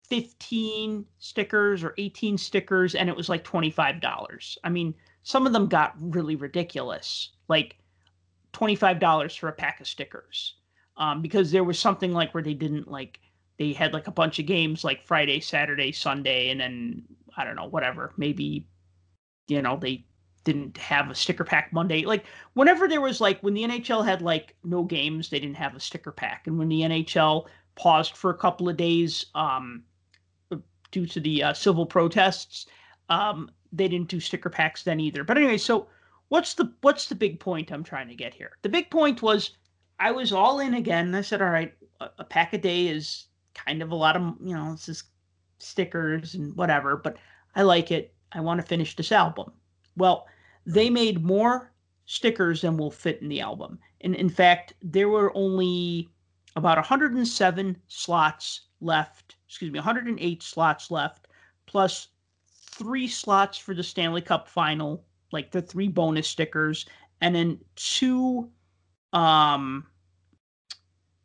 15 0.08 1.04
stickers 1.18 1.82
or 1.82 1.94
18 1.98 2.38
stickers 2.38 2.94
and 2.94 3.08
it 3.08 3.16
was 3.16 3.28
like 3.28 3.44
$25. 3.44 4.58
I 4.62 4.68
mean, 4.68 4.94
some 5.22 5.46
of 5.46 5.52
them 5.52 5.66
got 5.66 5.94
really 5.98 6.36
ridiculous, 6.36 7.30
like 7.48 7.76
$25 8.52 9.38
for 9.38 9.48
a 9.48 9.52
pack 9.52 9.80
of 9.80 9.86
stickers. 9.86 10.56
Um, 10.96 11.22
because 11.22 11.50
there 11.50 11.64
was 11.64 11.78
something 11.78 12.12
like 12.12 12.32
where 12.34 12.42
they 12.42 12.54
didn't 12.54 12.88
like 12.88 13.18
they 13.58 13.72
had 13.72 13.92
like 13.92 14.06
a 14.06 14.12
bunch 14.12 14.38
of 14.38 14.46
games 14.46 14.84
like 14.84 15.02
Friday, 15.02 15.40
Saturday, 15.40 15.90
Sunday, 15.90 16.50
and 16.50 16.60
then 16.60 17.02
I 17.36 17.44
don't 17.44 17.56
know, 17.56 17.66
whatever. 17.66 18.12
Maybe 18.16 18.68
you 19.48 19.60
know, 19.60 19.76
they 19.76 20.06
didn't 20.44 20.76
have 20.76 21.10
a 21.10 21.14
sticker 21.14 21.44
pack 21.44 21.72
Monday. 21.72 22.04
Like 22.04 22.24
whenever 22.52 22.86
there 22.86 23.00
was 23.00 23.20
like 23.20 23.40
when 23.40 23.54
the 23.54 23.64
NHL 23.64 24.04
had 24.04 24.22
like 24.22 24.54
no 24.62 24.84
games, 24.84 25.30
they 25.30 25.40
didn't 25.40 25.56
have 25.56 25.74
a 25.74 25.80
sticker 25.80 26.12
pack. 26.12 26.46
And 26.46 26.58
when 26.58 26.68
the 26.68 26.82
NHL 26.82 27.46
paused 27.74 28.16
for 28.16 28.30
a 28.30 28.36
couple 28.36 28.68
of 28.68 28.76
days 28.76 29.26
um 29.34 29.82
due 30.92 31.06
to 31.06 31.18
the 31.18 31.42
uh, 31.42 31.52
civil 31.52 31.86
protests, 31.86 32.66
um 33.08 33.50
they 33.72 33.88
didn't 33.88 34.08
do 34.08 34.20
sticker 34.20 34.50
packs 34.50 34.84
then 34.84 35.00
either. 35.00 35.24
But 35.24 35.38
anyway, 35.38 35.58
so 35.58 35.88
what's 36.28 36.54
the 36.54 36.72
what's 36.82 37.08
the 37.08 37.14
big 37.14 37.40
point 37.40 37.72
I'm 37.72 37.84
trying 37.84 38.08
to 38.08 38.14
get 38.14 38.34
here? 38.34 38.52
The 38.62 38.68
big 38.68 38.90
point 38.90 39.22
was 39.22 39.50
I 39.98 40.10
was 40.10 40.32
all 40.32 40.60
in 40.60 40.74
again. 40.74 41.14
I 41.14 41.22
said, 41.22 41.42
all 41.42 41.50
right, 41.50 41.72
a, 42.00 42.10
a 42.18 42.24
pack 42.24 42.52
a 42.52 42.58
day 42.58 42.88
is 42.88 43.26
kind 43.54 43.82
of 43.82 43.90
a 43.90 43.94
lot 43.94 44.16
of 44.16 44.34
you 44.42 44.54
know, 44.54 44.72
it's 44.72 44.86
just 44.86 45.04
stickers 45.58 46.34
and 46.34 46.54
whatever, 46.56 46.96
but 46.96 47.16
I 47.54 47.62
like 47.62 47.90
it. 47.90 48.14
I 48.32 48.40
want 48.40 48.60
to 48.60 48.66
finish 48.66 48.96
this 48.96 49.12
album. 49.12 49.52
Well, 49.96 50.26
they 50.66 50.90
made 50.90 51.24
more 51.24 51.72
stickers 52.06 52.62
than 52.62 52.76
will 52.76 52.90
fit 52.90 53.20
in 53.22 53.28
the 53.28 53.40
album. 53.40 53.78
And 54.00 54.14
in 54.14 54.28
fact, 54.28 54.74
there 54.82 55.08
were 55.08 55.34
only 55.36 56.08
about 56.56 56.76
107 56.76 57.76
slots 57.88 58.62
left, 58.80 59.36
excuse 59.48 59.72
me, 59.72 59.78
108 59.78 60.42
slots 60.42 60.90
left, 60.90 61.28
plus 61.66 62.08
three 62.50 63.08
slots 63.08 63.58
for 63.58 63.74
the 63.74 63.82
Stanley 63.82 64.20
Cup 64.20 64.48
final, 64.48 65.04
like 65.32 65.50
the 65.50 65.62
three 65.62 65.88
bonus 65.88 66.28
stickers, 66.28 66.86
and 67.20 67.34
then 67.34 67.58
two 67.76 68.50
um 69.12 69.86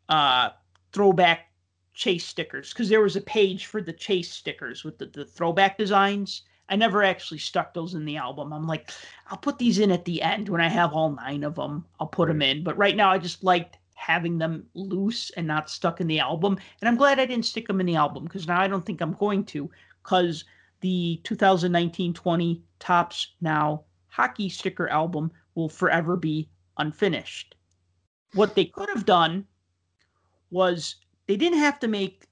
uh 0.10 0.50
throwback 0.94 1.52
chase 1.94 2.24
stickers 2.24 2.72
because 2.72 2.88
there 2.88 3.02
was 3.02 3.16
a 3.16 3.22
page 3.22 3.66
for 3.66 3.82
the 3.82 3.92
chase 3.92 4.32
stickers 4.32 4.84
with 4.84 4.98
the, 5.00 5.08
the 5.08 5.26
throwback 5.26 5.78
designs 5.78 6.44
i 6.70 6.76
never 6.76 7.04
actually 7.04 7.38
stuck 7.38 7.74
those 7.74 7.96
in 7.96 8.06
the 8.06 8.18
album. 8.18 8.54
I'm 8.54 8.68
like 8.68 8.92
i'll 9.28 9.38
put 9.38 9.58
these 9.58 9.80
in 9.80 9.92
at 9.92 10.06
the 10.06 10.22
end 10.22 10.50
when 10.50 10.62
i 10.62 10.70
have 10.70 10.94
all 10.94 11.12
nine 11.12 11.44
of 11.44 11.56
them 11.56 11.86
i'll 12.00 12.08
put 12.08 12.28
them 12.28 12.42
in. 12.42 12.64
But 12.64 12.78
right 12.78 12.96
now 12.96 13.12
i 13.12 13.18
just 13.18 13.44
liked 13.44 13.78
having 13.96 14.38
them 14.38 14.66
loose 14.76 15.30
and 15.32 15.46
not 15.46 15.70
stuck 15.70 16.00
in 16.00 16.08
the 16.08 16.20
album. 16.20 16.58
And 16.82 16.88
i'm 16.88 16.98
glad 16.98 17.20
i 17.20 17.26
didn't 17.26 17.46
stick 17.46 17.68
them 17.68 17.80
in 17.80 17.86
the 17.86 17.96
album 17.96 18.24
because 18.24 18.48
now 18.48 18.62
i 18.62 18.68
don't 18.68 18.86
think 18.86 19.02
i'm 19.02 19.14
going 19.14 19.44
to 19.46 19.70
because 20.04 20.46
the 20.82 21.20
2019-20 21.26 22.62
Topps 22.80 23.34
now 23.42 23.84
hockey 24.08 24.50
sticker 24.50 24.88
album 24.90 25.32
will 25.56 25.70
forever 25.70 26.16
be 26.16 26.50
unfinished. 26.78 27.56
What 28.34 28.56
they 28.56 28.66
could 28.66 28.90
have 28.90 29.06
done 29.06 29.46
was 30.52 30.96
they 31.28 31.36
didn't 31.36 31.60
have 31.60 31.80
to 31.80 31.88
make 31.88 32.26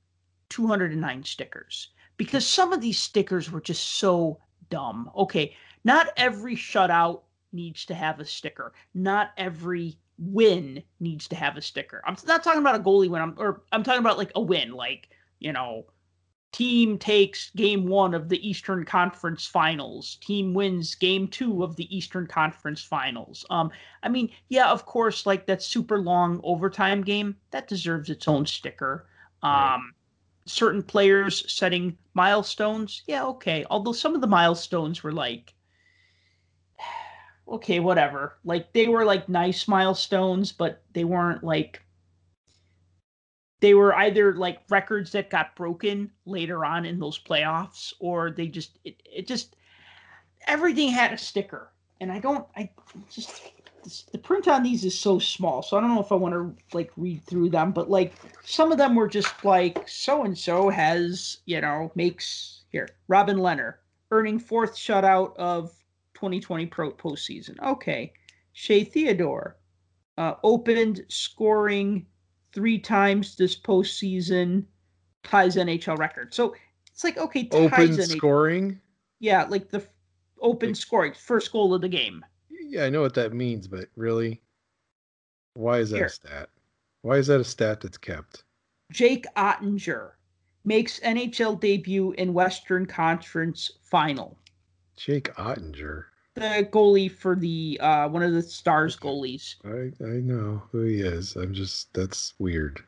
209 0.49 1.23
stickers 1.23 1.89
because 2.17 2.45
some 2.45 2.73
of 2.73 2.81
these 2.81 2.99
stickers 2.99 3.51
were 3.51 3.61
just 3.61 3.83
so 3.97 4.39
dumb. 4.69 5.09
Okay, 5.15 5.55
not 5.83 6.07
every 6.17 6.55
shutout 6.55 7.21
needs 7.51 7.85
to 7.85 7.95
have 7.95 8.19
a 8.19 8.25
sticker. 8.25 8.73
Not 8.93 9.31
every 9.37 9.97
win 10.19 10.83
needs 10.99 11.27
to 11.29 11.35
have 11.35 11.57
a 11.57 11.61
sticker. 11.61 12.01
I'm 12.05 12.15
not 12.25 12.43
talking 12.43 12.61
about 12.61 12.75
a 12.75 12.83
goalie 12.83 13.09
win. 13.09 13.21
I'm 13.21 13.35
or 13.37 13.63
I'm 13.71 13.83
talking 13.83 14.01
about 14.01 14.17
like 14.17 14.31
a 14.35 14.41
win, 14.41 14.71
like 14.71 15.09
you 15.39 15.53
know, 15.53 15.85
team 16.51 16.97
takes 16.97 17.51
game 17.51 17.87
one 17.87 18.13
of 18.13 18.29
the 18.29 18.47
Eastern 18.47 18.85
Conference 18.85 19.45
Finals. 19.45 20.15
Team 20.21 20.53
wins 20.53 20.95
game 20.95 21.27
two 21.27 21.63
of 21.63 21.75
the 21.75 21.95
Eastern 21.95 22.27
Conference 22.27 22.81
Finals. 22.83 23.45
Um, 23.49 23.71
I 24.03 24.09
mean, 24.09 24.31
yeah, 24.49 24.71
of 24.71 24.85
course, 24.85 25.25
like 25.25 25.45
that 25.47 25.61
super 25.61 25.99
long 25.99 26.39
overtime 26.43 27.03
game 27.03 27.37
that 27.51 27.67
deserves 27.67 28.09
its 28.09 28.27
own 28.27 28.45
sticker. 28.45 29.07
Um, 29.43 29.51
Right. 29.51 29.73
Certain 30.47 30.81
players 30.81 31.51
setting 31.51 31.97
milestones, 32.13 33.03
yeah, 33.07 33.25
okay. 33.25 33.65
Although 33.69 33.93
some 33.93 34.15
of 34.15 34.21
the 34.21 34.27
milestones 34.27 35.03
were 35.03 35.11
like, 35.11 35.53
okay, 37.47 37.79
whatever. 37.79 38.39
Like 38.43 38.73
they 38.73 38.87
were 38.87 39.05
like 39.05 39.29
nice 39.29 39.67
milestones, 39.67 40.51
but 40.51 40.83
they 40.93 41.03
weren't 41.03 41.43
like 41.43 41.81
they 43.59 43.73
were 43.73 43.95
either 43.95 44.35
like 44.35 44.59
records 44.69 45.11
that 45.11 45.29
got 45.29 45.55
broken 45.55 46.11
later 46.25 46.63
on 46.63 46.85
in 46.85 46.99
those 46.99 47.19
playoffs 47.19 47.93
or 47.99 48.31
they 48.31 48.47
just 48.47 48.77
it, 48.83 49.01
it 49.05 49.27
just 49.27 49.55
everything 50.45 50.89
had 50.89 51.11
a 51.11 51.17
sticker 51.17 51.71
and 51.99 52.11
i 52.11 52.19
don't 52.19 52.45
i 52.55 52.69
just 53.09 53.41
the 54.11 54.17
print 54.17 54.47
on 54.47 54.63
these 54.63 54.83
is 54.83 54.97
so 54.97 55.17
small 55.19 55.61
so 55.61 55.77
i 55.77 55.81
don't 55.81 55.93
know 55.93 56.01
if 56.01 56.11
i 56.11 56.15
want 56.15 56.33
to 56.33 56.55
like 56.75 56.91
read 56.97 57.23
through 57.25 57.49
them 57.49 57.71
but 57.71 57.89
like 57.89 58.13
some 58.43 58.71
of 58.71 58.77
them 58.77 58.95
were 58.95 59.07
just 59.07 59.43
like 59.45 59.87
so 59.87 60.23
and 60.23 60.37
so 60.37 60.69
has 60.69 61.37
you 61.45 61.59
know 61.61 61.91
makes 61.95 62.63
here 62.71 62.89
Robin 63.07 63.37
Lehner 63.37 63.75
earning 64.11 64.39
fourth 64.39 64.75
shutout 64.75 65.35
of 65.37 65.71
2020 66.15 66.65
pro 66.67 66.91
postseason 66.91 67.55
okay 67.63 68.11
Shea 68.53 68.83
Theodore 68.83 69.57
uh, 70.17 70.33
opened 70.43 71.05
scoring 71.09 72.05
three 72.53 72.79
times 72.79 73.35
this 73.35 73.55
postseason 73.55 74.65
ties 75.23 75.57
NHL 75.57 75.97
record. 75.99 76.33
So 76.33 76.55
it's 76.91 77.03
like 77.03 77.19
okay, 77.19 77.43
ties 77.43 77.61
Open 77.71 77.89
NHL. 77.91 78.17
scoring. 78.17 78.81
Yeah, 79.19 79.43
like 79.47 79.69
the 79.69 79.85
open 80.41 80.69
Like- 80.69 80.75
scoring, 80.75 81.13
first 81.13 81.51
goal 81.51 81.75
of 81.75 81.81
the 81.81 81.87
game. 81.89 82.25
Yeah, 82.67 82.83
I 82.83 82.89
know 82.89 83.01
what 83.01 83.13
that 83.13 83.33
means, 83.33 83.67
but 83.67 83.87
really, 83.95 84.41
why 85.53 85.79
is 85.79 85.91
that 85.91 85.97
Here. 85.97 86.05
a 86.07 86.09
stat? 86.09 86.49
Why 87.01 87.17
is 87.17 87.27
that 87.27 87.39
a 87.39 87.45
stat 87.45 87.81
that's 87.81 87.97
kept? 87.97 88.43
Jake 88.91 89.25
Oettinger 89.35 90.11
makes 90.65 90.99
NHL 90.99 91.59
debut 91.59 92.11
in 92.13 92.33
Western 92.33 92.85
Conference 92.85 93.71
Final. 93.83 94.37
Jake 94.97 95.33
Oettinger. 95.35 96.05
the 96.35 96.67
goalie 96.71 97.11
for 97.11 97.35
the 97.35 97.79
uh, 97.81 98.09
one 98.09 98.23
of 98.23 98.33
the 98.33 98.41
Stars 98.41 98.97
goalies. 98.97 99.55
I 99.63 99.91
I 100.03 100.19
know 100.19 100.61
who 100.71 100.81
he 100.81 101.01
is. 101.01 101.35
I'm 101.35 101.53
just 101.53 101.93
that's 101.93 102.33
weird. 102.37 102.83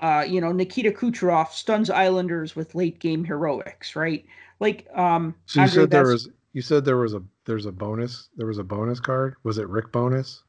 Uh, 0.00 0.24
you 0.28 0.40
know, 0.40 0.52
Nikita 0.52 0.92
Kucherov 0.92 1.50
stuns 1.50 1.90
Islanders 1.90 2.54
with 2.54 2.74
late 2.74 3.00
game 3.00 3.24
heroics, 3.24 3.96
right? 3.96 4.24
Like, 4.60 4.86
um, 4.94 5.34
so 5.46 5.60
you 5.60 5.64
Andre 5.64 5.82
said 5.82 5.90
there 5.90 6.06
was 6.06 6.28
you 6.52 6.62
said 6.62 6.84
there 6.84 6.96
was 6.96 7.14
a 7.14 7.22
there's 7.48 7.66
a 7.66 7.72
bonus 7.72 8.28
there 8.36 8.46
was 8.46 8.58
a 8.58 8.64
bonus 8.64 9.00
card. 9.00 9.34
Was 9.42 9.56
it 9.56 9.68
Rick 9.68 9.90
bonus? 9.90 10.44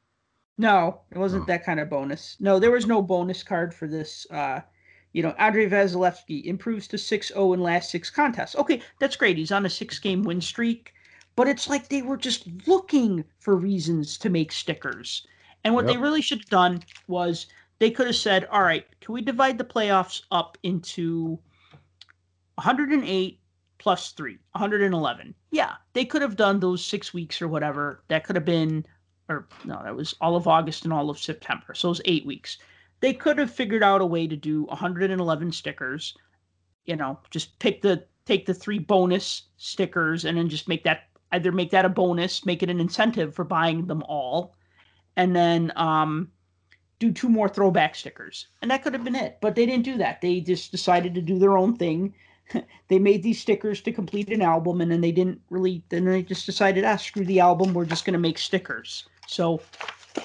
No, 0.58 1.00
it 1.10 1.16
wasn't 1.16 1.44
oh. 1.44 1.46
that 1.46 1.64
kind 1.64 1.80
of 1.80 1.88
bonus. 1.88 2.36
No, 2.38 2.58
there 2.58 2.70
was 2.70 2.86
no 2.86 3.00
bonus 3.00 3.42
card 3.42 3.72
for 3.72 3.88
this. 3.88 4.26
Uh, 4.30 4.60
you 5.14 5.22
know, 5.22 5.34
Andrei 5.38 5.66
Vasilevskiy 5.66 6.44
improves 6.44 6.86
to 6.88 6.98
6-0 6.98 7.54
in 7.54 7.60
last 7.60 7.90
six 7.90 8.10
contests. 8.10 8.54
Okay, 8.54 8.82
that's 9.00 9.16
great. 9.16 9.38
He's 9.38 9.50
on 9.50 9.64
a 9.64 9.70
six-game 9.70 10.22
win 10.22 10.42
streak, 10.42 10.92
but 11.34 11.48
it's 11.48 11.68
like 11.68 11.88
they 11.88 12.02
were 12.02 12.18
just 12.18 12.46
looking 12.66 13.24
for 13.38 13.56
reasons 13.56 14.18
to 14.18 14.28
make 14.28 14.52
stickers. 14.52 15.26
And 15.64 15.74
what 15.74 15.86
yep. 15.86 15.94
they 15.94 16.00
really 16.00 16.20
should 16.20 16.40
have 16.40 16.50
done 16.50 16.82
was 17.08 17.46
they 17.78 17.90
could 17.90 18.06
have 18.06 18.16
said, 18.16 18.44
"All 18.52 18.62
right, 18.62 18.86
can 19.00 19.14
we 19.14 19.22
divide 19.22 19.56
the 19.56 19.64
playoffs 19.64 20.22
up 20.30 20.58
into 20.62 21.38
108 22.56 23.39
plus 23.80 24.12
3, 24.12 24.38
111?" 24.52 25.34
Yeah, 25.50 25.74
they 25.94 26.04
could 26.04 26.22
have 26.22 26.36
done 26.36 26.60
those 26.60 26.84
6 26.84 27.12
weeks 27.12 27.42
or 27.42 27.48
whatever. 27.48 28.04
That 28.06 28.22
could 28.22 28.36
have 28.36 28.44
been 28.44 28.86
or 29.28 29.48
no, 29.64 29.80
that 29.82 29.96
was 29.96 30.14
all 30.20 30.36
of 30.36 30.46
August 30.46 30.84
and 30.84 30.92
all 30.92 31.10
of 31.10 31.18
September. 31.18 31.74
So 31.74 31.88
it 31.88 31.90
was 31.90 32.00
8 32.04 32.26
weeks 32.26 32.58
they 33.00 33.14
could 33.14 33.38
have 33.38 33.50
figured 33.50 33.82
out 33.82 34.02
a 34.02 34.06
way 34.06 34.26
to 34.26 34.36
do 34.36 34.64
111 34.64 35.52
stickers. 35.52 36.16
You 36.84 36.96
know, 36.96 37.18
just 37.30 37.58
pick 37.58 37.82
the 37.82 38.04
take 38.26 38.46
the 38.46 38.54
three 38.54 38.78
bonus 38.78 39.44
stickers 39.56 40.24
and 40.24 40.38
then 40.38 40.48
just 40.48 40.68
make 40.68 40.84
that 40.84 41.08
either 41.32 41.52
make 41.52 41.70
that 41.70 41.84
a 41.84 41.88
bonus, 41.88 42.44
make 42.44 42.62
it 42.62 42.70
an 42.70 42.80
incentive 42.80 43.34
for 43.34 43.44
buying 43.44 43.86
them 43.86 44.02
all, 44.04 44.54
and 45.16 45.34
then 45.34 45.72
um, 45.76 46.30
do 46.98 47.12
two 47.12 47.28
more 47.28 47.48
throwback 47.48 47.94
stickers. 47.94 48.48
And 48.60 48.70
that 48.70 48.82
could 48.82 48.92
have 48.92 49.04
been 49.04 49.14
it. 49.14 49.38
But 49.40 49.54
they 49.54 49.64
didn't 49.64 49.84
do 49.84 49.96
that. 49.98 50.20
They 50.20 50.40
just 50.40 50.70
decided 50.70 51.14
to 51.14 51.22
do 51.22 51.38
their 51.38 51.56
own 51.56 51.76
thing. 51.76 52.14
they 52.88 52.98
made 52.98 53.22
these 53.22 53.40
stickers 53.40 53.80
to 53.82 53.92
complete 53.92 54.30
an 54.30 54.42
album 54.42 54.80
and 54.80 54.90
then 54.90 55.00
they 55.00 55.12
didn't 55.12 55.40
really 55.50 55.82
then 55.88 56.04
they 56.04 56.22
just 56.22 56.46
decided, 56.46 56.84
ah, 56.84 56.96
screw 56.96 57.24
the 57.24 57.40
album, 57.40 57.74
we're 57.74 57.84
just 57.84 58.04
gonna 58.04 58.18
make 58.18 58.38
stickers. 58.38 59.08
So 59.26 59.60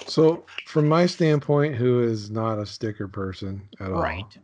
so, 0.07 0.45
from 0.65 0.87
my 0.87 1.05
standpoint, 1.05 1.75
who 1.75 2.01
is 2.01 2.31
not 2.31 2.59
a 2.59 2.65
sticker 2.65 3.07
person 3.07 3.67
at 3.79 3.91
all, 3.91 4.01
right? 4.01 4.37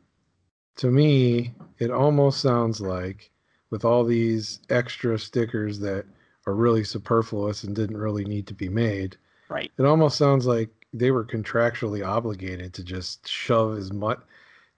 To 0.77 0.87
me, 0.87 1.53
it 1.79 1.91
almost 1.91 2.41
sounds 2.41 2.81
like 2.81 3.31
with 3.69 3.85
all 3.85 4.03
these 4.03 4.59
extra 4.69 5.17
stickers 5.17 5.79
that 5.79 6.05
are 6.47 6.55
really 6.55 6.83
superfluous 6.83 7.63
and 7.63 7.75
didn't 7.75 7.97
really 7.97 8.25
need 8.25 8.47
to 8.47 8.53
be 8.53 8.69
made. 8.69 9.17
Right. 9.49 9.71
It 9.77 9.85
almost 9.85 10.17
sounds 10.17 10.45
like 10.45 10.69
they 10.93 11.11
were 11.11 11.25
contractually 11.25 12.05
obligated 12.05 12.73
to 12.73 12.83
just 12.83 13.27
shove 13.27 13.77
as 13.77 13.91
much 13.93 14.19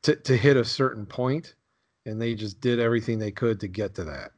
to, 0.04 0.16
to 0.16 0.38
hit 0.38 0.58
a 0.58 0.66
certain 0.66 1.06
point 1.06 1.56
and 2.06 2.22
they 2.22 2.36
just 2.36 2.62
did 2.62 2.80
everything 2.80 3.20
they 3.20 3.32
could 3.32 3.60
to 3.60 3.68
get 3.68 3.96
to 3.96 4.04
that. 4.04 4.32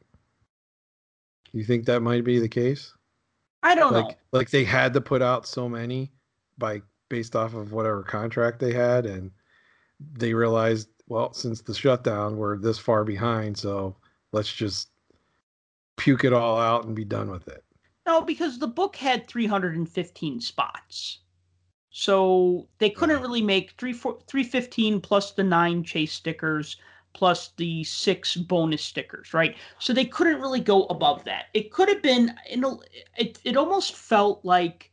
You 1.52 1.64
think 1.64 1.86
that 1.86 2.02
might 2.02 2.24
be 2.24 2.40
the 2.40 2.50
case? 2.50 2.94
I 3.64 3.76
don't 3.76 3.94
like, 3.94 4.08
know. 4.08 4.16
Like 4.32 4.50
they 4.50 4.64
had 4.64 4.94
to 4.94 5.02
put 5.02 5.22
out 5.22 5.48
so 5.48 5.68
many 5.68 6.12
by 6.58 6.82
based 7.10 7.36
off 7.36 7.54
of 7.54 7.72
whatever 7.72 8.04
contract 8.04 8.60
they 8.60 8.74
had, 8.74 9.06
and 9.06 9.32
they 10.14 10.34
realized, 10.34 10.90
well, 11.08 11.34
since 11.34 11.62
the 11.62 11.74
shutdown, 11.74 12.38
we're 12.38 12.58
this 12.58 12.78
far 12.78 13.04
behind, 13.04 13.58
so 13.58 13.96
let's 14.32 14.54
just 14.54 14.90
puke 15.98 16.26
it 16.26 16.34
all 16.34 16.60
out 16.60 16.86
and 16.86 16.96
be 16.96 17.06
done 17.06 17.32
with 17.32 17.48
it. 17.48 17.64
No, 18.06 18.22
because 18.22 18.60
the 18.60 18.68
book 18.68 18.96
had 18.96 19.28
315 19.28 20.42
spots. 20.42 21.20
So 21.90 22.68
they 22.80 22.90
couldn't 22.90 23.22
really 23.22 23.42
make 23.42 23.72
3, 23.78 23.94
4, 23.94 24.20
315 24.28 25.00
plus 25.00 25.32
the 25.32 25.44
nine 25.44 25.84
chase 25.84 26.12
stickers 26.12 26.78
plus 27.16 27.52
the 27.56 27.84
six 27.86 28.36
bonus 28.36 28.84
stickers, 28.84 29.34
right? 29.34 29.56
So 29.80 29.94
they 29.94 30.06
couldn't 30.06 30.42
really 30.42 30.60
go 30.60 30.84
above 30.88 31.24
that. 31.24 31.46
It 31.54 31.72
could 31.72 31.90
have 31.90 32.02
been, 32.02 32.36
you 32.50 32.58
know, 32.58 32.82
it, 33.18 33.40
it 33.44 33.58
almost 33.58 33.96
felt 33.96 34.44
like 34.44 34.92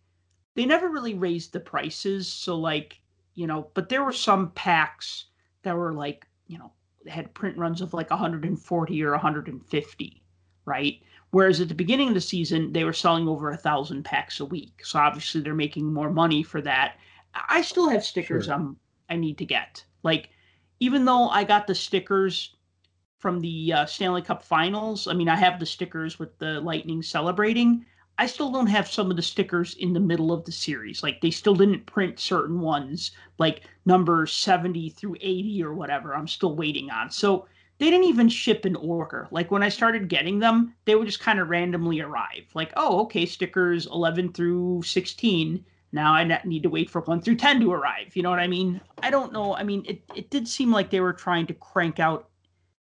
they 0.54 0.64
never 0.64 0.88
really 0.88 1.14
raised 1.14 1.52
the 1.52 1.60
prices. 1.60 2.28
So, 2.28 2.56
like, 2.56 3.00
you 3.34 3.46
know, 3.46 3.68
but 3.74 3.88
there 3.88 4.04
were 4.04 4.12
some 4.12 4.52
packs 4.52 5.26
that 5.62 5.76
were 5.76 5.92
like, 5.92 6.26
you 6.46 6.58
know, 6.58 6.72
had 7.08 7.34
print 7.34 7.58
runs 7.58 7.80
of 7.80 7.92
like 7.92 8.10
140 8.10 9.02
or 9.02 9.10
150, 9.10 10.22
right? 10.64 11.02
Whereas 11.32 11.60
at 11.60 11.68
the 11.68 11.74
beginning 11.74 12.08
of 12.08 12.14
the 12.14 12.20
season, 12.20 12.72
they 12.72 12.84
were 12.84 12.92
selling 12.92 13.26
over 13.26 13.50
a 13.50 13.56
thousand 13.56 14.04
packs 14.04 14.38
a 14.38 14.44
week. 14.44 14.84
So 14.84 14.98
obviously 14.98 15.40
they're 15.40 15.54
making 15.54 15.92
more 15.92 16.10
money 16.10 16.42
for 16.42 16.60
that. 16.60 16.98
I 17.34 17.62
still 17.62 17.88
have 17.88 18.04
stickers 18.04 18.44
sure. 18.44 18.54
um 18.54 18.76
I 19.08 19.16
need 19.16 19.38
to 19.38 19.44
get. 19.44 19.84
Like 20.02 20.30
even 20.82 21.04
though 21.04 21.28
I 21.28 21.44
got 21.44 21.68
the 21.68 21.76
stickers 21.76 22.56
from 23.20 23.38
the 23.38 23.72
uh, 23.72 23.86
Stanley 23.86 24.20
Cup 24.20 24.42
Finals, 24.42 25.06
I 25.06 25.12
mean, 25.12 25.28
I 25.28 25.36
have 25.36 25.60
the 25.60 25.64
stickers 25.64 26.18
with 26.18 26.36
the 26.40 26.60
Lightning 26.60 27.04
celebrating. 27.04 27.86
I 28.18 28.26
still 28.26 28.50
don't 28.50 28.66
have 28.66 28.90
some 28.90 29.08
of 29.08 29.16
the 29.16 29.22
stickers 29.22 29.74
in 29.74 29.92
the 29.92 30.00
middle 30.00 30.32
of 30.32 30.44
the 30.44 30.50
series. 30.50 31.00
Like 31.00 31.20
they 31.20 31.30
still 31.30 31.54
didn't 31.54 31.86
print 31.86 32.18
certain 32.18 32.60
ones, 32.60 33.12
like 33.38 33.62
number 33.86 34.26
70 34.26 34.90
through 34.90 35.14
80 35.20 35.62
or 35.62 35.72
whatever. 35.72 36.16
I'm 36.16 36.26
still 36.26 36.56
waiting 36.56 36.90
on. 36.90 37.12
So 37.12 37.46
they 37.78 37.88
didn't 37.88 38.08
even 38.08 38.28
ship 38.28 38.66
in 38.66 38.74
order. 38.74 39.28
Like 39.30 39.52
when 39.52 39.62
I 39.62 39.68
started 39.68 40.08
getting 40.08 40.40
them, 40.40 40.74
they 40.84 40.96
would 40.96 41.06
just 41.06 41.20
kind 41.20 41.38
of 41.38 41.48
randomly 41.48 42.00
arrive. 42.00 42.46
Like, 42.54 42.72
oh, 42.76 43.02
okay, 43.02 43.24
stickers 43.24 43.86
11 43.86 44.32
through 44.32 44.82
16 44.82 45.64
now 45.92 46.14
I 46.14 46.40
need 46.44 46.62
to 46.62 46.70
wait 46.70 46.88
for 46.88 47.02
one 47.02 47.20
through 47.20 47.36
10 47.36 47.60
to 47.60 47.72
arrive. 47.72 48.16
You 48.16 48.22
know 48.22 48.30
what 48.30 48.38
I 48.38 48.48
mean? 48.48 48.80
I 49.02 49.10
don't 49.10 49.32
know. 49.32 49.54
I 49.54 49.62
mean, 49.62 49.84
it, 49.86 50.02
it 50.14 50.30
did 50.30 50.48
seem 50.48 50.72
like 50.72 50.90
they 50.90 51.00
were 51.00 51.12
trying 51.12 51.46
to 51.46 51.54
crank 51.54 52.00
out 52.00 52.30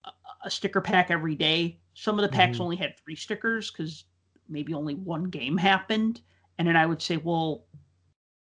a, 0.05 0.11
a 0.45 0.51
sticker 0.51 0.83
pack 0.83 1.11
every 1.11 1.35
day. 1.35 1.81
Some 1.95 2.19
of 2.19 2.23
the 2.23 2.29
packs 2.29 2.55
mm-hmm. 2.55 2.63
only 2.63 2.77
had 2.77 2.99
three 2.99 3.17
stickers 3.17 3.71
because 3.71 4.05
maybe 4.49 4.75
only 4.75 4.95
one 4.95 5.25
game 5.25 5.57
happened. 5.57 6.21
And 6.59 6.69
then 6.69 6.77
I 6.77 6.85
would 6.85 7.01
say, 7.01 7.17
well, 7.17 7.65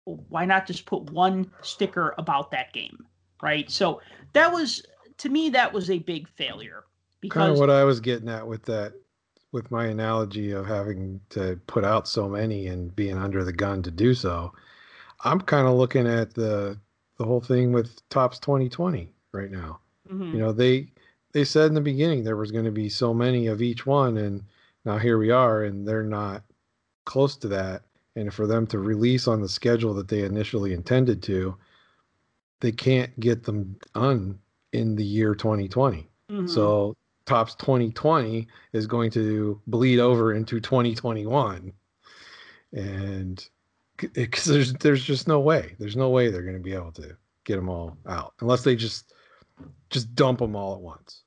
why 0.04 0.44
not 0.44 0.68
just 0.68 0.86
put 0.86 1.10
one 1.12 1.50
sticker 1.62 2.14
about 2.18 2.52
that 2.52 2.74
game? 2.74 2.98
Right. 3.42 3.72
So 3.72 4.02
that 4.34 4.52
was, 4.52 4.84
to 5.20 5.30
me, 5.30 5.50
that 5.52 5.72
was 5.72 5.90
a 5.90 6.00
big 6.00 6.28
failure. 6.28 6.84
Because, 7.22 7.40
kind 7.40 7.52
of 7.54 7.60
what 7.60 7.70
I 7.70 7.86
was 7.86 8.02
getting 8.02 8.28
at 8.28 8.46
with 8.46 8.64
that 8.64 8.94
with 9.54 9.72
my 9.72 9.86
analogy 9.86 10.52
of 10.52 10.66
having 10.66 11.22
to 11.30 11.60
put 11.68 11.86
out 11.86 12.08
so 12.08 12.28
many 12.28 12.68
and 12.68 12.94
being 12.96 13.18
under 13.18 13.44
the 13.46 13.54
gun 13.54 13.82
to 13.84 13.92
do 13.92 14.14
so, 14.14 14.52
I'm 15.24 15.40
kind 15.40 15.68
of 15.68 15.76
looking 15.76 16.08
at 16.08 16.34
the 16.34 16.78
the 17.18 17.26
whole 17.26 17.40
thing 17.40 17.72
with 17.72 18.02
Topps 18.10 18.40
2020 18.40 19.14
right 19.32 19.52
now. 19.52 19.80
Mm-hmm. 20.12 20.34
You 20.34 20.40
know, 20.40 20.52
they 20.52 20.88
they 21.32 21.46
said 21.46 21.68
in 21.68 21.76
the 21.76 21.82
beginning 21.82 22.24
there 22.24 22.36
was 22.36 22.52
going 22.52 22.66
to 22.66 22.72
be 22.72 22.90
so 22.90 23.14
many 23.14 23.48
of 23.48 23.62
each 23.62 23.86
one, 23.86 24.18
and 24.18 24.44
now 24.84 24.98
here 24.98 25.18
we 25.18 25.32
are, 25.32 25.64
and 25.64 25.88
they're 25.88 26.04
not 26.04 26.44
close 27.06 27.38
to 27.38 27.48
that. 27.50 27.84
And 28.16 28.34
for 28.34 28.46
them 28.46 28.68
to 28.68 28.80
release 28.80 29.28
on 29.28 29.42
the 29.42 29.50
schedule 29.50 29.94
that 29.96 30.08
they 30.08 30.22
initially 30.22 30.74
intended 30.74 31.24
to, 31.24 31.56
they 32.60 32.72
can't 32.72 33.18
get 33.20 33.44
them 33.44 33.76
done 33.94 34.40
in 34.72 34.96
the 34.96 35.04
year 35.04 35.34
2020. 35.36 36.10
Mm-hmm. 36.30 36.48
So 36.48 36.96
Topps 37.26 37.56
2020 37.56 38.48
is 38.74 38.88
going 38.88 39.12
to 39.12 39.62
bleed 39.68 40.00
over 40.00 40.34
into 40.34 40.60
2021 40.60 41.74
and 42.74 43.50
because 43.98 44.50
eh, 44.50 44.54
there's 44.54 44.74
there's 44.74 45.04
just 45.04 45.28
no 45.28 45.40
way. 45.40 45.76
There's 45.80 45.96
no 45.96 46.10
way 46.10 46.30
they're 46.30 46.42
going 46.42 46.58
to 46.58 46.64
be 46.64 46.74
able 46.74 46.92
to 46.94 47.16
get 47.44 47.56
them 47.56 47.70
all 47.70 47.98
out 48.08 48.34
unless 48.42 48.64
they 48.64 48.76
just 48.76 49.14
just 49.90 50.14
dump 50.16 50.40
them 50.40 50.56
all 50.56 50.76
at 50.76 50.82
once. 50.82 51.24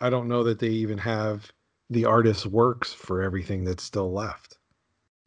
I 0.00 0.10
don't 0.10 0.28
know 0.28 0.44
that 0.44 0.58
they 0.58 0.68
even 0.68 0.98
have 0.98 1.50
the 1.90 2.04
artist's 2.04 2.46
works 2.46 2.92
for 2.92 3.22
everything 3.22 3.64
that's 3.64 3.82
still 3.82 4.12
left. 4.12 4.58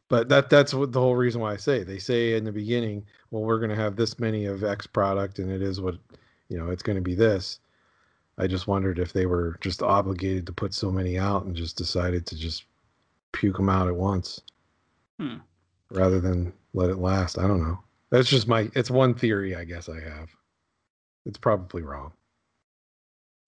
But 0.08 0.28
that 0.30 0.48
that's 0.48 0.72
what 0.72 0.92
the 0.92 1.00
whole 1.00 1.16
reason 1.16 1.42
why 1.42 1.52
i 1.52 1.56
say 1.56 1.84
they 1.84 1.98
say 1.98 2.34
in 2.34 2.44
the 2.44 2.52
beginning 2.52 3.04
well 3.30 3.42
we're 3.42 3.58
going 3.58 3.68
to 3.68 3.76
have 3.76 3.94
this 3.94 4.18
many 4.18 4.46
of 4.46 4.64
x 4.64 4.86
product 4.86 5.38
and 5.38 5.52
it 5.52 5.60
is 5.60 5.82
what 5.82 5.96
you 6.48 6.58
know 6.58 6.70
it's 6.70 6.82
going 6.82 6.96
to 6.96 7.02
be 7.02 7.14
this 7.14 7.60
I 8.38 8.46
just 8.46 8.68
wondered 8.68 8.98
if 9.00 9.12
they 9.12 9.26
were 9.26 9.58
just 9.60 9.82
obligated 9.82 10.46
to 10.46 10.52
put 10.52 10.72
so 10.72 10.90
many 10.90 11.18
out 11.18 11.44
and 11.44 11.56
just 11.56 11.76
decided 11.76 12.24
to 12.26 12.36
just 12.36 12.64
puke 13.32 13.56
them 13.56 13.68
out 13.68 13.88
at 13.88 13.96
once 13.96 14.40
hmm. 15.18 15.36
rather 15.90 16.20
than 16.20 16.52
let 16.72 16.90
it 16.90 16.98
last. 16.98 17.38
I 17.38 17.48
don't 17.48 17.62
know. 17.62 17.80
That's 18.10 18.28
just 18.28 18.46
my, 18.46 18.70
it's 18.74 18.90
one 18.90 19.14
theory 19.14 19.56
I 19.56 19.64
guess 19.64 19.88
I 19.88 20.00
have. 20.00 20.30
It's 21.26 21.36
probably 21.38 21.82
wrong. 21.82 22.12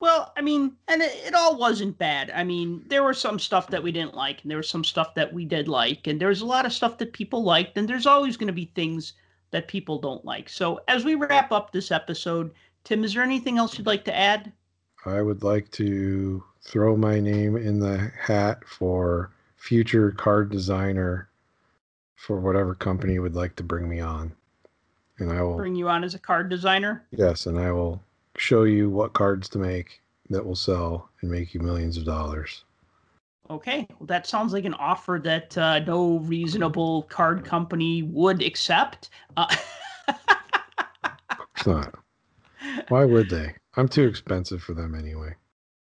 Well, 0.00 0.32
I 0.36 0.40
mean, 0.40 0.72
and 0.88 1.02
it, 1.02 1.12
it, 1.26 1.34
all 1.34 1.58
wasn't 1.58 1.98
bad. 1.98 2.30
I 2.34 2.42
mean, 2.42 2.82
there 2.88 3.02
were 3.02 3.14
some 3.14 3.38
stuff 3.38 3.68
that 3.68 3.82
we 3.82 3.92
didn't 3.92 4.14
like, 4.14 4.42
and 4.42 4.50
there 4.50 4.58
was 4.58 4.68
some 4.68 4.84
stuff 4.84 5.14
that 5.14 5.32
we 5.32 5.44
did 5.44 5.68
like, 5.68 6.06
and 6.06 6.18
there's 6.18 6.40
a 6.40 6.46
lot 6.46 6.64
of 6.64 6.72
stuff 6.72 6.96
that 6.98 7.12
people 7.12 7.42
liked, 7.44 7.76
and 7.76 7.86
there's 7.86 8.06
always 8.06 8.38
going 8.38 8.46
to 8.46 8.52
be 8.52 8.72
things 8.74 9.12
that 9.50 9.68
people 9.68 9.98
don't 9.98 10.24
like. 10.24 10.48
So, 10.48 10.80
as 10.88 11.04
we 11.04 11.16
wrap 11.16 11.52
up 11.52 11.70
this 11.70 11.90
episode, 11.90 12.52
Tim, 12.84 13.04
is 13.04 13.12
there 13.12 13.22
anything 13.22 13.58
else 13.58 13.76
you'd 13.76 13.86
like 13.86 14.04
to 14.06 14.16
add? 14.16 14.52
I 15.06 15.22
would 15.22 15.42
like 15.42 15.70
to 15.72 16.44
throw 16.62 16.96
my 16.96 17.20
name 17.20 17.56
in 17.56 17.80
the 17.80 18.12
hat 18.18 18.62
for 18.66 19.30
future 19.56 20.10
card 20.12 20.50
designer 20.50 21.28
for 22.16 22.38
whatever 22.38 22.74
company 22.74 23.18
would 23.18 23.34
like 23.34 23.56
to 23.56 23.62
bring 23.62 23.88
me 23.88 24.00
on. 24.00 24.32
And 25.18 25.32
I 25.32 25.42
will 25.42 25.56
bring 25.56 25.74
you 25.74 25.88
on 25.88 26.04
as 26.04 26.14
a 26.14 26.18
card 26.18 26.48
designer. 26.48 27.04
Yes, 27.12 27.46
and 27.46 27.58
I 27.58 27.72
will 27.72 28.02
show 28.36 28.64
you 28.64 28.90
what 28.90 29.12
cards 29.12 29.48
to 29.50 29.58
make 29.58 30.00
that 30.28 30.44
will 30.44 30.54
sell 30.54 31.08
and 31.22 31.30
make 31.30 31.54
you 31.54 31.60
millions 31.60 31.96
of 31.96 32.04
dollars. 32.04 32.64
Okay, 33.48 33.86
well, 33.98 34.06
that 34.06 34.26
sounds 34.26 34.52
like 34.52 34.64
an 34.64 34.74
offer 34.74 35.20
that 35.24 35.56
uh, 35.58 35.80
no 35.80 36.18
reasonable 36.20 37.02
card 37.04 37.44
company 37.44 38.02
would 38.02 38.42
accept. 38.42 39.10
Uh- 39.36 39.56
it's 41.56 41.66
not. 41.66 41.94
Why 42.88 43.04
would 43.04 43.28
they? 43.28 43.54
I'm 43.76 43.88
too 43.88 44.06
expensive 44.06 44.62
for 44.62 44.74
them 44.74 44.94
anyway. 44.94 45.34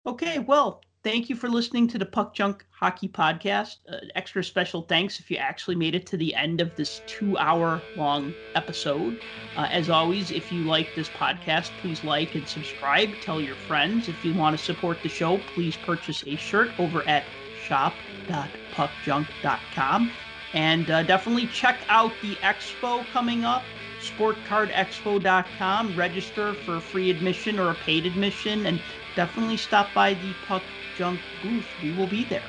Okay, 0.06 0.38
well, 0.38 0.80
thank 1.02 1.28
you 1.28 1.36
for 1.36 1.48
listening 1.48 1.88
to 1.88 1.98
the 1.98 2.06
Puck 2.06 2.34
Junk 2.34 2.64
Hockey 2.70 3.09
Podcast. 3.09 3.78
Uh, 3.88 3.96
extra 4.14 4.44
special 4.44 4.82
thanks 4.82 5.18
if 5.20 5.30
you 5.30 5.36
actually 5.36 5.76
made 5.76 5.94
it 5.94 6.06
to 6.06 6.16
the 6.16 6.34
end 6.34 6.60
of 6.60 6.74
this 6.76 7.02
two 7.06 7.38
hour 7.38 7.80
long 7.96 8.34
episode. 8.54 9.20
Uh, 9.56 9.68
as 9.70 9.88
always, 9.90 10.30
if 10.30 10.52
you 10.52 10.64
like 10.64 10.88
this 10.94 11.09
podcast, 11.09 11.70
please 11.80 12.04
like 12.04 12.34
and 12.34 12.46
subscribe. 12.46 13.10
Tell 13.20 13.40
your 13.40 13.56
friends. 13.56 14.09
If 14.09 14.24
you 14.24 14.34
want 14.34 14.59
to 14.59 14.64
support 14.64 14.98
the 15.02 15.09
show, 15.09 15.38
please 15.54 15.76
purchase 15.76 16.22
a 16.26 16.36
shirt 16.36 16.70
over 16.78 17.02
at 17.09 17.24
shop.puckjunk.com. 17.64 20.10
And 20.54 20.90
uh, 20.90 21.02
definitely 21.04 21.46
check 21.46 21.78
out 21.88 22.12
the 22.20 22.34
expo 22.36 23.06
coming 23.12 23.44
up 23.44 23.62
sportcardexpo.com. 24.02 25.96
Register 25.96 26.54
for 26.54 26.80
free 26.80 27.10
admission 27.10 27.58
or 27.58 27.70
a 27.70 27.74
paid 27.74 28.06
admission, 28.06 28.66
and 28.66 28.80
definitely 29.16 29.56
stop 29.56 29.88
by 29.94 30.14
the 30.14 30.34
Puck 30.46 30.62
Junk 30.96 31.20
booth. 31.42 31.66
We 31.82 31.92
will 31.92 32.06
be 32.06 32.24
there. 32.24 32.42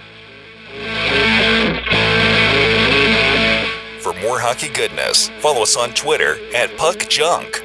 For 4.02 4.14
more 4.22 4.40
hockey 4.40 4.70
goodness, 4.70 5.30
follow 5.40 5.62
us 5.62 5.78
on 5.78 5.94
Twitter 5.94 6.38
at 6.54 6.76
Puck 6.78 7.08
Junk. 7.10 7.64